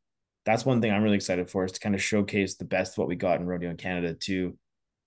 that's 0.45 0.65
one 0.65 0.81
thing 0.81 0.91
I'm 0.91 1.03
really 1.03 1.15
excited 1.15 1.49
for 1.49 1.63
is 1.63 1.71
to 1.71 1.79
kind 1.79 1.95
of 1.95 2.03
showcase 2.03 2.55
the 2.55 2.65
best 2.65 2.93
of 2.93 2.97
what 2.97 3.07
we 3.07 3.15
got 3.15 3.39
in 3.39 3.47
rodeo 3.47 3.69
in 3.69 3.77
Canada 3.77 4.13
to 4.25 4.57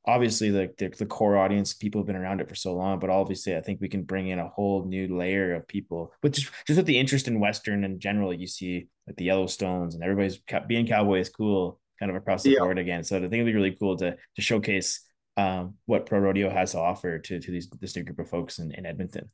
obviously 0.06 0.50
like 0.50 0.76
the, 0.76 0.88
the 0.88 1.06
core 1.06 1.36
audience 1.36 1.74
people 1.74 2.00
have 2.00 2.06
been 2.06 2.16
around 2.16 2.40
it 2.40 2.48
for 2.48 2.54
so 2.54 2.74
long 2.74 2.98
but 2.98 3.10
obviously 3.10 3.56
i 3.56 3.60
think 3.60 3.80
we 3.80 3.88
can 3.88 4.02
bring 4.02 4.28
in 4.28 4.38
a 4.38 4.48
whole 4.48 4.84
new 4.84 5.16
layer 5.16 5.54
of 5.54 5.66
people 5.66 6.12
but 6.22 6.32
just 6.32 6.50
just 6.66 6.76
with 6.76 6.86
the 6.86 6.98
interest 6.98 7.26
in 7.26 7.40
western 7.40 7.82
in 7.84 7.98
general 7.98 8.32
you 8.32 8.46
see 8.46 8.86
like 9.06 9.16
the 9.16 9.26
yellowstones 9.26 9.94
and 9.94 10.02
everybody's 10.02 10.38
being 10.68 10.86
cowboy 10.86 11.18
is 11.18 11.28
cool 11.28 11.80
kind 11.98 12.10
of 12.10 12.16
across 12.16 12.42
the 12.42 12.50
yeah. 12.50 12.60
board 12.60 12.78
again. 12.78 13.04
So 13.04 13.16
i 13.16 13.20
think 13.20 13.34
it'd 13.34 13.46
be 13.46 13.54
really 13.54 13.76
cool 13.78 13.96
to 13.98 14.12
to 14.12 14.42
showcase 14.42 15.00
um, 15.38 15.74
what 15.84 16.06
pro 16.06 16.18
rodeo 16.18 16.48
has 16.48 16.72
to 16.72 16.78
offer 16.78 17.18
to 17.18 17.40
to 17.40 17.50
these 17.50 17.68
this 17.80 17.94
new 17.96 18.02
group 18.02 18.18
of 18.18 18.28
folks 18.28 18.58
in, 18.58 18.72
in 18.72 18.86
edmonton. 18.86 19.30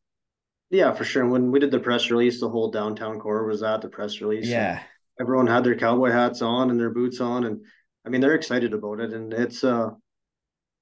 Yeah 0.70 0.93
for 0.94 1.05
sure. 1.05 1.27
When 1.27 1.51
we 1.51 1.61
did 1.61 1.70
the 1.70 1.78
press 1.78 2.11
release 2.11 2.40
the 2.40 2.49
whole 2.49 2.70
downtown 2.70 3.20
core 3.20 3.47
was 3.47 3.62
at 3.62 3.82
the 3.82 3.89
press 3.89 4.20
release 4.20 4.49
yeah. 4.49 4.82
everyone 5.20 5.47
had 5.47 5.65
their 5.65 5.77
cowboy 5.77 6.11
hats 6.11 6.43
on 6.43 6.70
and 6.70 6.81
their 6.81 6.90
boots 6.90 7.20
on 7.20 7.44
and 7.44 7.65
i 8.05 8.09
mean 8.09 8.20
they're 8.20 8.35
excited 8.35 8.73
about 8.73 9.01
it 9.01 9.12
and 9.12 9.32
it's 9.32 9.62
uh 9.65 9.90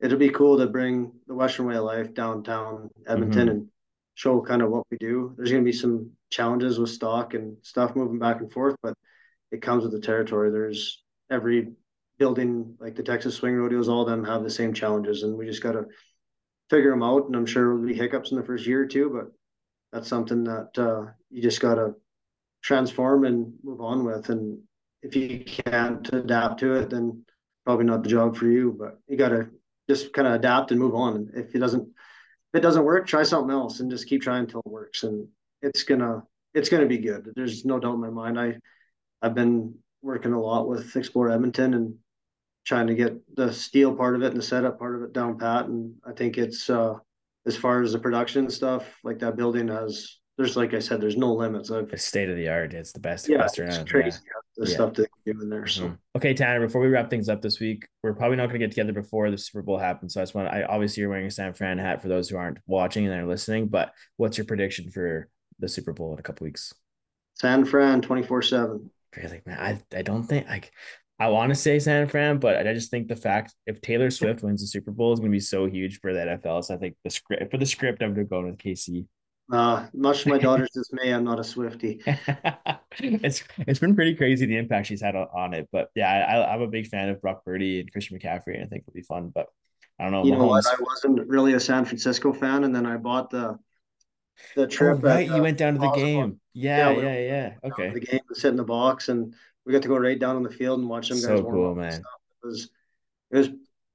it'll 0.00 0.18
be 0.18 0.30
cool 0.30 0.58
to 0.58 0.66
bring 0.66 1.12
the 1.26 1.34
Western 1.34 1.66
way 1.66 1.76
of 1.76 1.84
life 1.84 2.14
downtown 2.14 2.90
Edmonton 3.06 3.48
mm-hmm. 3.48 3.50
and 3.50 3.68
show 4.14 4.40
kind 4.40 4.62
of 4.62 4.70
what 4.70 4.86
we 4.90 4.96
do. 4.98 5.34
There's 5.36 5.50
going 5.50 5.62
to 5.62 5.70
be 5.70 5.76
some 5.76 6.10
challenges 6.30 6.78
with 6.78 6.90
stock 6.90 7.34
and 7.34 7.56
stuff 7.62 7.96
moving 7.96 8.18
back 8.18 8.40
and 8.40 8.50
forth, 8.50 8.76
but 8.82 8.94
it 9.50 9.62
comes 9.62 9.82
with 9.82 9.92
the 9.92 10.00
territory. 10.00 10.50
There's 10.50 11.02
every 11.30 11.72
building 12.18 12.76
like 12.78 12.96
the 12.96 13.02
Texas 13.02 13.34
Swing 13.34 13.54
Rodeos, 13.54 13.88
all 13.88 14.02
of 14.02 14.08
them 14.08 14.24
have 14.24 14.42
the 14.42 14.50
same 14.50 14.74
challenges, 14.74 15.22
and 15.22 15.36
we 15.36 15.46
just 15.46 15.62
got 15.62 15.72
to 15.72 15.86
figure 16.68 16.90
them 16.90 17.02
out. 17.02 17.26
And 17.26 17.36
I'm 17.36 17.46
sure 17.46 17.64
there'll 17.64 17.86
be 17.86 17.94
hiccups 17.94 18.30
in 18.30 18.36
the 18.36 18.44
first 18.44 18.66
year 18.66 18.82
or 18.82 18.86
two, 18.86 19.10
but 19.10 19.32
that's 19.92 20.08
something 20.08 20.44
that 20.44 20.78
uh, 20.78 21.10
you 21.30 21.42
just 21.42 21.60
got 21.60 21.76
to 21.76 21.94
transform 22.62 23.24
and 23.24 23.54
move 23.62 23.80
on 23.80 24.04
with. 24.04 24.28
And 24.28 24.60
if 25.02 25.16
you 25.16 25.44
can't 25.44 26.06
adapt 26.12 26.60
to 26.60 26.74
it, 26.74 26.90
then 26.90 27.24
probably 27.64 27.86
not 27.86 28.02
the 28.02 28.10
job 28.10 28.36
for 28.36 28.46
you. 28.46 28.76
But 28.78 28.98
you 29.08 29.16
got 29.16 29.30
to 29.30 29.48
just 29.90 30.12
kind 30.12 30.28
of 30.28 30.34
adapt 30.34 30.70
and 30.70 30.78
move 30.78 30.94
on. 30.94 31.16
And 31.16 31.30
if 31.34 31.52
it 31.52 31.58
doesn't, 31.58 31.82
if 31.82 32.58
it 32.58 32.60
doesn't 32.60 32.84
work, 32.84 33.06
try 33.06 33.24
something 33.24 33.50
else 33.50 33.80
and 33.80 33.90
just 33.90 34.06
keep 34.06 34.22
trying 34.22 34.44
until 34.44 34.60
it 34.60 34.70
works. 34.70 35.02
And 35.02 35.26
it's 35.62 35.82
gonna, 35.82 36.22
it's 36.54 36.68
gonna 36.68 36.86
be 36.86 36.98
good. 36.98 37.28
There's 37.34 37.64
no 37.64 37.80
doubt 37.80 37.94
in 37.94 38.00
my 38.00 38.10
mind. 38.10 38.38
I, 38.38 38.56
I've 39.20 39.34
been 39.34 39.74
working 40.00 40.32
a 40.32 40.40
lot 40.40 40.68
with 40.68 40.94
Explore 40.94 41.30
Edmonton 41.30 41.74
and 41.74 41.96
trying 42.64 42.86
to 42.86 42.94
get 42.94 43.14
the 43.34 43.52
steel 43.52 43.94
part 43.96 44.14
of 44.14 44.22
it 44.22 44.28
and 44.28 44.36
the 44.36 44.42
setup 44.42 44.78
part 44.78 44.94
of 44.94 45.02
it 45.02 45.12
down 45.12 45.38
pat. 45.38 45.66
And 45.66 45.94
I 46.06 46.12
think 46.12 46.38
it's, 46.38 46.70
uh, 46.70 46.94
as 47.46 47.56
far 47.56 47.82
as 47.82 47.92
the 47.92 47.98
production 47.98 48.48
stuff, 48.48 48.84
like 49.02 49.18
that 49.18 49.36
building 49.36 49.66
has 49.68 50.18
there's 50.36 50.56
like 50.56 50.72
I 50.72 50.78
said, 50.78 51.00
there's 51.00 51.16
no 51.16 51.34
limits. 51.34 51.70
I've, 51.70 51.92
it's 51.92 52.04
state 52.04 52.30
of 52.30 52.36
the 52.36 52.48
art. 52.48 52.72
It's 52.72 52.92
the 52.92 53.00
best. 53.00 53.28
Yeah, 53.28 53.44
it's 53.44 53.90
crazy 53.90 54.20
yeah. 54.24 54.32
The 54.60 54.68
yeah. 54.68 54.74
stuff 54.74 54.92
that 54.92 55.08
we 55.24 55.32
do 55.32 55.40
in 55.40 55.48
there. 55.48 55.66
So 55.66 55.84
mm-hmm. 55.84 55.94
okay, 56.16 56.34
Tanner. 56.34 56.60
Before 56.60 56.82
we 56.82 56.88
wrap 56.88 57.08
things 57.08 57.30
up 57.30 57.40
this 57.40 57.58
week, 57.60 57.88
we're 58.02 58.12
probably 58.12 58.36
not 58.36 58.48
going 58.48 58.60
to 58.60 58.66
get 58.66 58.72
together 58.72 58.92
before 58.92 59.30
the 59.30 59.38
Super 59.38 59.62
Bowl 59.62 59.78
happens. 59.78 60.12
So 60.14 60.20
I 60.20 60.24
just 60.24 60.34
want. 60.34 60.48
I 60.48 60.64
obviously 60.64 61.00
you're 61.00 61.08
wearing 61.08 61.26
a 61.26 61.30
San 61.30 61.54
Fran 61.54 61.78
hat 61.78 62.02
for 62.02 62.08
those 62.08 62.28
who 62.28 62.36
aren't 62.36 62.58
watching 62.66 63.06
and 63.06 63.14
are 63.14 63.26
listening. 63.26 63.68
But 63.68 63.92
what's 64.18 64.36
your 64.36 64.44
prediction 64.44 64.90
for 64.90 65.28
the 65.58 65.68
Super 65.68 65.94
Bowl 65.94 66.12
in 66.12 66.18
a 66.18 66.22
couple 66.22 66.44
weeks? 66.44 66.74
San 67.34 67.64
Fran, 67.64 68.02
twenty 68.02 68.22
four 68.22 68.42
seven. 68.42 68.90
Really, 69.16 69.40
man. 69.46 69.58
I 69.58 69.96
I 69.96 70.02
don't 70.02 70.24
think 70.24 70.46
like. 70.46 70.70
I 71.18 71.28
want 71.28 71.50
to 71.50 71.54
say 71.54 71.78
San 71.78 72.08
Fran, 72.08 72.38
but 72.38 72.66
I 72.66 72.72
just 72.72 72.90
think 72.90 73.08
the 73.08 73.14
fact 73.14 73.54
if 73.66 73.82
Taylor 73.82 74.10
Swift 74.10 74.42
wins 74.42 74.62
the 74.62 74.66
Super 74.66 74.90
Bowl 74.90 75.12
is 75.12 75.20
going 75.20 75.30
to 75.30 75.36
be 75.36 75.40
so 75.40 75.66
huge 75.66 76.00
for 76.00 76.14
the 76.14 76.20
NFL. 76.20 76.64
So 76.64 76.74
I 76.74 76.78
think 76.78 76.96
the 77.04 77.10
script 77.10 77.50
for 77.50 77.58
the 77.58 77.66
script, 77.66 78.02
I'm 78.02 78.14
going 78.14 78.26
to 78.26 78.30
go 78.30 78.42
with 78.42 78.56
KC. 78.56 79.04
Uh, 79.50 79.86
much 79.92 80.22
to 80.22 80.28
my 80.28 80.38
daughter's 80.46 80.70
dismay, 80.70 81.12
I'm 81.12 81.24
not 81.24 81.40
a 81.40 81.44
Swifty. 81.44 82.00
it's 82.98 83.42
it's 83.58 83.80
been 83.80 83.94
pretty 83.94 84.14
crazy 84.14 84.46
the 84.46 84.56
impact 84.56 84.86
she's 84.86 85.00
had 85.00 85.16
on, 85.16 85.54
it, 85.54 85.68
but 85.72 85.90
yeah, 85.94 86.08
I, 86.08 86.54
I'm 86.54 86.62
a 86.62 86.68
big 86.68 86.86
fan 86.86 87.08
of 87.08 87.20
Brock 87.20 87.44
Purdy 87.44 87.80
and 87.80 87.90
Christian 87.90 88.18
McCaffrey, 88.18 88.54
and 88.54 88.64
I 88.64 88.66
think 88.66 88.84
it'll 88.86 88.94
be 88.94 89.02
fun. 89.02 89.30
But 89.34 89.48
I 89.98 90.04
don't 90.04 90.12
know. 90.12 90.24
You 90.24 90.32
Mahomes. 90.32 90.38
know 90.38 90.46
what? 90.46 90.66
I 90.66 90.76
wasn't 90.80 91.28
really 91.28 91.54
a 91.54 91.60
San 91.60 91.84
Francisco 91.84 92.32
fan, 92.32 92.64
and 92.64 92.74
then 92.74 92.86
I 92.86 92.96
bought 92.96 93.30
the 93.30 93.58
the 94.54 94.66
trip. 94.66 94.98
Oh, 94.98 95.00
right, 95.00 95.28
at, 95.28 95.34
you 95.34 95.42
went 95.42 95.58
down 95.58 95.74
to 95.74 95.80
the 95.80 95.90
game. 95.90 96.40
Yeah, 96.52 96.90
yeah, 96.90 97.00
yeah. 97.00 97.18
yeah. 97.18 97.68
Okay. 97.70 97.90
The 97.90 98.00
game, 98.00 98.20
sit 98.32 98.50
in 98.50 98.56
the 98.56 98.64
box, 98.64 99.08
and 99.08 99.34
we 99.66 99.72
got 99.72 99.82
to 99.82 99.88
go 99.88 99.96
right 99.96 100.18
down 100.18 100.36
on 100.36 100.42
the 100.42 100.50
field 100.50 100.80
and 100.80 100.88
watch 100.88 101.08
them 101.08 101.18
guys. 101.18 101.24
So 101.24 101.42
cool, 101.42 101.74
man. 101.74 101.94
It 101.94 102.46
was 102.46 102.70
it 103.30 103.36
was 103.36 103.48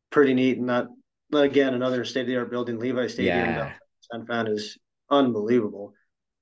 pretty 0.09 0.33
neat, 0.33 0.57
and 0.57 0.69
that 0.69 0.87
again 1.33 1.73
another 1.73 2.03
state 2.03 2.21
of 2.21 2.27
the 2.27 2.37
art 2.37 2.51
building, 2.51 2.77
Levi 2.77 3.07
Stadium. 3.07 3.37
Yeah. 3.37 3.73
San 4.11 4.25
Fran 4.25 4.47
is 4.47 4.77
unbelievable. 5.09 5.93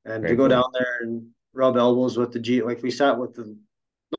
And 0.06 0.22
Very 0.22 0.34
to 0.34 0.35
go 0.35 0.44
cool. 0.44 0.49
down 0.49 0.65
there 0.73 0.98
and 1.02 1.27
rub 1.53 1.77
elbows 1.77 2.18
with 2.18 2.31
the 2.31 2.40
G, 2.40 2.61
like 2.61 2.84
we 2.84 2.91
sat 2.91 3.18
with 3.18 3.34
the 3.35 3.56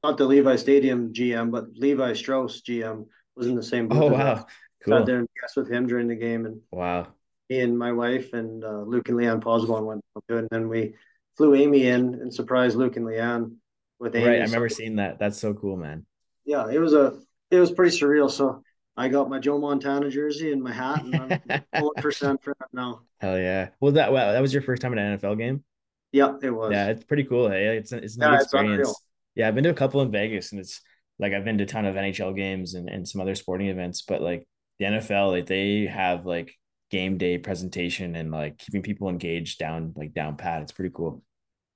not 0.03 0.17
the 0.19 0.25
Levi 0.25 0.57
Stadium 0.57 1.13
GM, 1.13 1.51
but 1.51 1.67
Levi 1.77 2.15
Strauss 2.15 2.63
GM 2.63 3.07
was 3.37 3.47
in 3.47 3.55
the 3.55 3.63
same 3.63 3.89
booth. 3.89 4.03
Oh 4.03 4.09
wow, 4.09 4.47
cool. 4.83 4.99
Sat 4.99 5.07
there 5.07 5.19
and 5.19 5.29
guest 5.41 5.57
with 5.57 5.71
him 5.71 5.87
during 5.87 6.09
the 6.09 6.17
game, 6.17 6.47
and 6.47 6.61
wow, 6.71 7.09
me 7.51 7.61
and 7.61 7.79
my 7.79 7.93
wife 7.93 8.33
and 8.33 8.65
uh, 8.65 8.83
Luke 8.83 9.09
and 9.09 9.19
Leanne 9.19 9.43
Posbon 9.43 9.85
went 9.85 10.03
to 10.29 10.37
it, 10.37 10.39
and 10.41 10.49
then 10.51 10.69
we 10.69 10.95
flew 11.37 11.55
Amy 11.55 11.87
in 11.87 12.15
and 12.15 12.33
surprised 12.33 12.77
Luke 12.77 12.97
and 12.97 13.07
Leanne 13.07 13.57
with 13.99 14.17
Amy. 14.17 14.27
Right, 14.27 14.41
I 14.41 14.45
remember 14.45 14.69
seeing 14.69 14.97
that. 14.97 15.19
That's 15.19 15.39
so 15.39 15.55
cool, 15.55 15.77
man. 15.77 16.07
Yeah, 16.45 16.69
it 16.69 16.79
was 16.79 16.95
a 16.95 17.19
it 17.51 17.59
was 17.59 17.71
pretty 17.73 17.97
surreal. 17.97 18.31
So 18.31 18.63
I 18.97 19.09
got 19.09 19.29
my 19.29 19.39
Joe 19.39 19.59
Montana 19.59 20.11
jersey 20.11 20.53
and 20.53 20.63
my 20.63 20.73
hat, 20.73 21.05
and 21.05 21.17
I'm 21.17 21.63
one 21.83 21.95
percent 21.97 22.43
for 22.43 22.53
it 22.53 22.69
now. 22.73 23.03
Hell 23.25 23.39
yeah! 23.39 23.71
Well, 23.81 23.93
that 23.93 24.13
wow, 24.13 24.33
that 24.33 24.43
was 24.43 24.53
your 24.53 24.61
first 24.61 24.83
time 24.83 24.93
at 24.93 24.99
an 24.99 25.19
NFL 25.19 25.39
game. 25.39 25.65
Yeah, 26.13 26.35
it 26.43 26.51
was. 26.51 26.73
Yeah, 26.73 26.89
it's 26.89 27.05
pretty 27.05 27.25
cool. 27.25 27.49
Hey, 27.49 27.79
it's 27.79 27.91
it's 27.91 28.19
a 28.19 28.21
yeah, 28.21 28.35
experience. 28.35 28.91
It's 28.91 29.01
yeah, 29.35 29.49
I've 29.49 29.55
been 29.55 29.65
to 29.65 29.71
a 29.71 29.75
couple 29.75 30.03
in 30.03 30.11
Vegas, 30.11 30.53
and 30.53 30.61
it's 30.61 30.83
like 31.19 31.33
I've 31.33 31.45
been 31.45 31.57
to 31.57 31.65
a 31.65 31.67
ton 31.67 31.87
of 31.87 31.95
NHL 31.95 32.37
games 32.37 32.75
and, 32.75 32.91
and 32.91 33.09
some 33.09 33.23
other 33.23 33.35
sporting 33.35 33.69
events, 33.69 34.03
but 34.03 34.21
like 34.21 34.47
the 34.79 34.85
NFL, 34.85 35.31
like 35.31 35.47
they 35.47 35.87
have 35.87 36.27
like 36.27 36.55
game 36.91 37.17
day 37.17 37.39
presentation 37.39 38.15
and 38.15 38.31
like 38.31 38.59
keeping 38.59 38.83
people 38.83 39.09
engaged 39.09 39.59
down 39.59 39.95
like 39.97 40.13
down 40.13 40.37
pat. 40.37 40.61
It's 40.61 40.73
pretty 40.73 40.93
cool. 40.95 41.23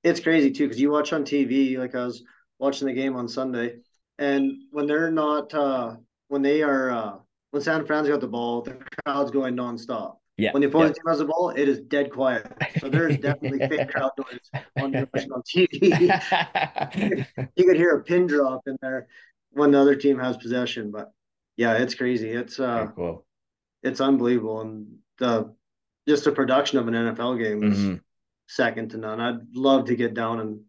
It's 0.04 0.20
crazy 0.20 0.50
too 0.50 0.66
because 0.66 0.78
you 0.78 0.90
watch 0.90 1.14
on 1.14 1.24
TV. 1.24 1.78
Like 1.78 1.94
I 1.94 2.04
was 2.04 2.24
watching 2.58 2.88
the 2.88 2.92
game 2.92 3.16
on 3.16 3.26
Sunday, 3.26 3.76
and 4.18 4.52
when 4.70 4.86
they're 4.86 5.10
not 5.10 5.54
uh 5.54 5.96
when 6.28 6.42
they 6.42 6.60
are 6.60 6.90
uh, 6.90 7.14
when 7.52 7.62
San 7.62 7.86
Fran's 7.86 8.06
got 8.06 8.20
the 8.20 8.28
ball, 8.28 8.60
the 8.60 8.76
crowd's 9.06 9.30
going 9.30 9.56
nonstop. 9.56 10.16
Yeah. 10.38 10.52
When 10.52 10.62
the 10.62 10.68
opponent 10.68 10.96
yeah. 10.96 11.02
team 11.02 11.10
has 11.10 11.18
the 11.18 11.24
ball, 11.24 11.50
it 11.50 11.68
is 11.68 11.80
dead 11.80 12.12
quiet. 12.12 12.46
So 12.78 12.88
there 12.88 13.08
is 13.08 13.18
definitely 13.18 13.58
fake 13.66 13.88
crowd 13.92 14.12
noise 14.16 14.62
on 14.76 14.94
on 14.94 15.42
TV. 15.42 17.26
you 17.56 17.64
could 17.64 17.76
hear 17.76 17.96
a 17.96 18.04
pin 18.04 18.28
drop 18.28 18.62
in 18.68 18.78
there 18.80 19.08
when 19.50 19.72
the 19.72 19.80
other 19.80 19.96
team 19.96 20.16
has 20.20 20.36
possession. 20.36 20.92
But 20.92 21.10
yeah, 21.56 21.74
it's 21.74 21.96
crazy. 21.96 22.30
It's 22.30 22.60
uh, 22.60 22.76
Very 22.76 22.88
cool. 22.94 23.26
It's 23.82 24.00
unbelievable, 24.00 24.60
and 24.60 24.98
the 25.18 25.54
just 26.08 26.24
the 26.24 26.32
production 26.32 26.78
of 26.78 26.86
an 26.86 26.94
NFL 26.94 27.38
game 27.42 27.64
is 27.64 27.78
mm-hmm. 27.78 27.94
second 28.46 28.92
to 28.92 28.98
none. 28.98 29.20
I'd 29.20 29.54
love 29.54 29.86
to 29.86 29.96
get 29.96 30.14
down 30.14 30.38
and 30.38 30.60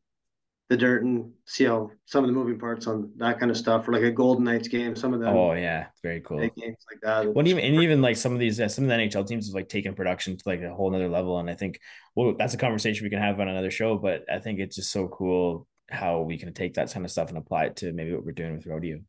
the 0.70 0.78
dirt 0.78 1.04
and 1.04 1.32
see 1.46 1.66
how 1.66 1.90
some 2.06 2.24
of 2.24 2.28
the 2.28 2.34
moving 2.34 2.60
parts 2.60 2.86
on 2.86 3.12
that 3.18 3.40
kind 3.40 3.50
of 3.50 3.58
stuff, 3.58 3.88
or 3.88 3.94
like 3.94 4.04
a 4.04 4.12
Golden 4.12 4.46
Knights 4.46 4.68
game, 4.68 4.96
some 4.96 5.16
of 5.16 5.20
them. 5.20 5.36
Oh 5.36 5.54
yeah, 5.54 5.88
very 6.04 6.22
cool. 6.22 6.38
Games 6.38 6.78
like 6.90 7.02
that. 7.02 7.34
Well, 7.34 7.48
even 7.48 7.64
and 7.64 7.82
even 7.82 8.04
like 8.04 8.16
some 8.16 8.34
of 8.34 8.40
these, 8.40 8.60
uh, 8.62 8.70
some 8.70 8.84
of 8.84 8.90
the 8.90 8.96
NHL 8.96 9.28
teams 9.28 9.48
have 9.48 9.56
like 9.56 9.68
taken 9.68 9.96
production 9.96 10.38
to 10.38 10.44
like 10.46 10.62
a 10.62 10.74
whole 10.74 10.94
other 10.94 11.10
level, 11.10 11.40
and 11.40 11.50
I 11.50 11.56
think 11.56 11.80
well, 12.16 12.36
that's 12.38 12.54
a 12.54 12.58
conversation 12.58 13.04
we 13.04 13.10
can 13.10 13.20
have 13.20 13.40
on 13.40 13.48
another 13.48 13.72
show. 13.72 13.98
But 13.98 14.26
I 14.32 14.38
think 14.38 14.60
it's 14.60 14.76
just 14.76 14.92
so 14.92 15.08
cool 15.08 15.68
how 15.90 16.22
we 16.22 16.38
can 16.38 16.54
take 16.54 16.76
that 16.76 16.94
kind 16.94 17.04
of 17.04 17.12
stuff 17.12 17.30
and 17.30 17.38
apply 17.40 17.66
it 17.66 17.76
to 17.78 17.92
maybe 17.92 18.14
what 18.14 18.24
we're 18.24 18.32
doing 18.32 18.56
with 18.56 18.68
rodeo. 18.68 19.00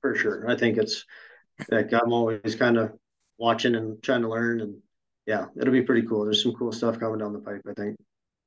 For 0.00 0.14
sure, 0.14 0.48
I 0.48 0.56
think 0.56 0.78
it's 0.78 1.04
like 1.70 1.92
I'm 1.92 2.12
always 2.12 2.54
kind 2.54 2.78
of 2.78 2.92
watching 3.36 3.74
and 3.74 4.00
trying 4.00 4.22
to 4.22 4.28
learn, 4.28 4.60
and 4.60 4.76
yeah, 5.26 5.46
it'll 5.60 5.72
be 5.72 5.82
pretty 5.82 6.06
cool. 6.06 6.22
There's 6.22 6.40
some 6.40 6.54
cool 6.54 6.70
stuff 6.70 7.00
coming 7.00 7.18
down 7.18 7.32
the 7.32 7.40
pipe. 7.40 7.62
I 7.68 7.72
think. 7.72 7.96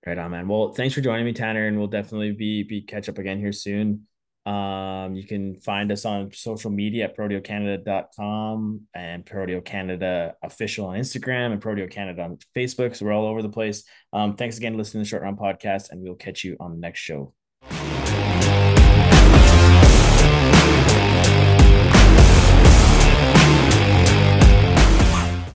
Right 0.07 0.17
on, 0.17 0.31
man. 0.31 0.47
Well, 0.47 0.71
thanks 0.71 0.95
for 0.95 1.01
joining 1.01 1.25
me, 1.25 1.33
Tanner, 1.33 1.67
and 1.67 1.77
we'll 1.77 1.87
definitely 1.87 2.31
be 2.31 2.63
be 2.63 2.79
catch 2.79 3.09
up 3.09 3.17
again 3.17 3.39
here 3.39 3.51
soon. 3.51 4.07
Um, 4.45 5.15
you 5.15 5.27
can 5.27 5.57
find 5.57 5.91
us 5.91 6.05
on 6.05 6.31
social 6.31 6.71
media 6.71 7.03
at 7.03 7.17
proteocanada.com 7.17 8.83
and 8.95 9.25
Prodeo 9.25 9.65
Canada 9.65 10.35
official 10.41 10.85
on 10.85 10.97
Instagram 10.97 11.51
and 11.51 11.61
Prodeo 11.61 11.91
Canada 11.91 12.21
on 12.21 12.37
Facebook. 12.55 12.95
So 12.95 13.05
we're 13.05 13.11
all 13.11 13.27
over 13.27 13.41
the 13.41 13.49
place. 13.49 13.83
Um, 14.13 14.37
thanks 14.37 14.57
again 14.57 14.75
for 14.75 14.77
listening 14.77 15.03
to 15.03 15.07
the 15.07 15.09
Short 15.09 15.23
Round 15.23 15.37
Podcast, 15.37 15.91
and 15.91 16.01
we'll 16.01 16.15
catch 16.15 16.45
you 16.45 16.55
on 16.61 16.71
the 16.71 16.79
next 16.79 17.01
show. 17.01 17.33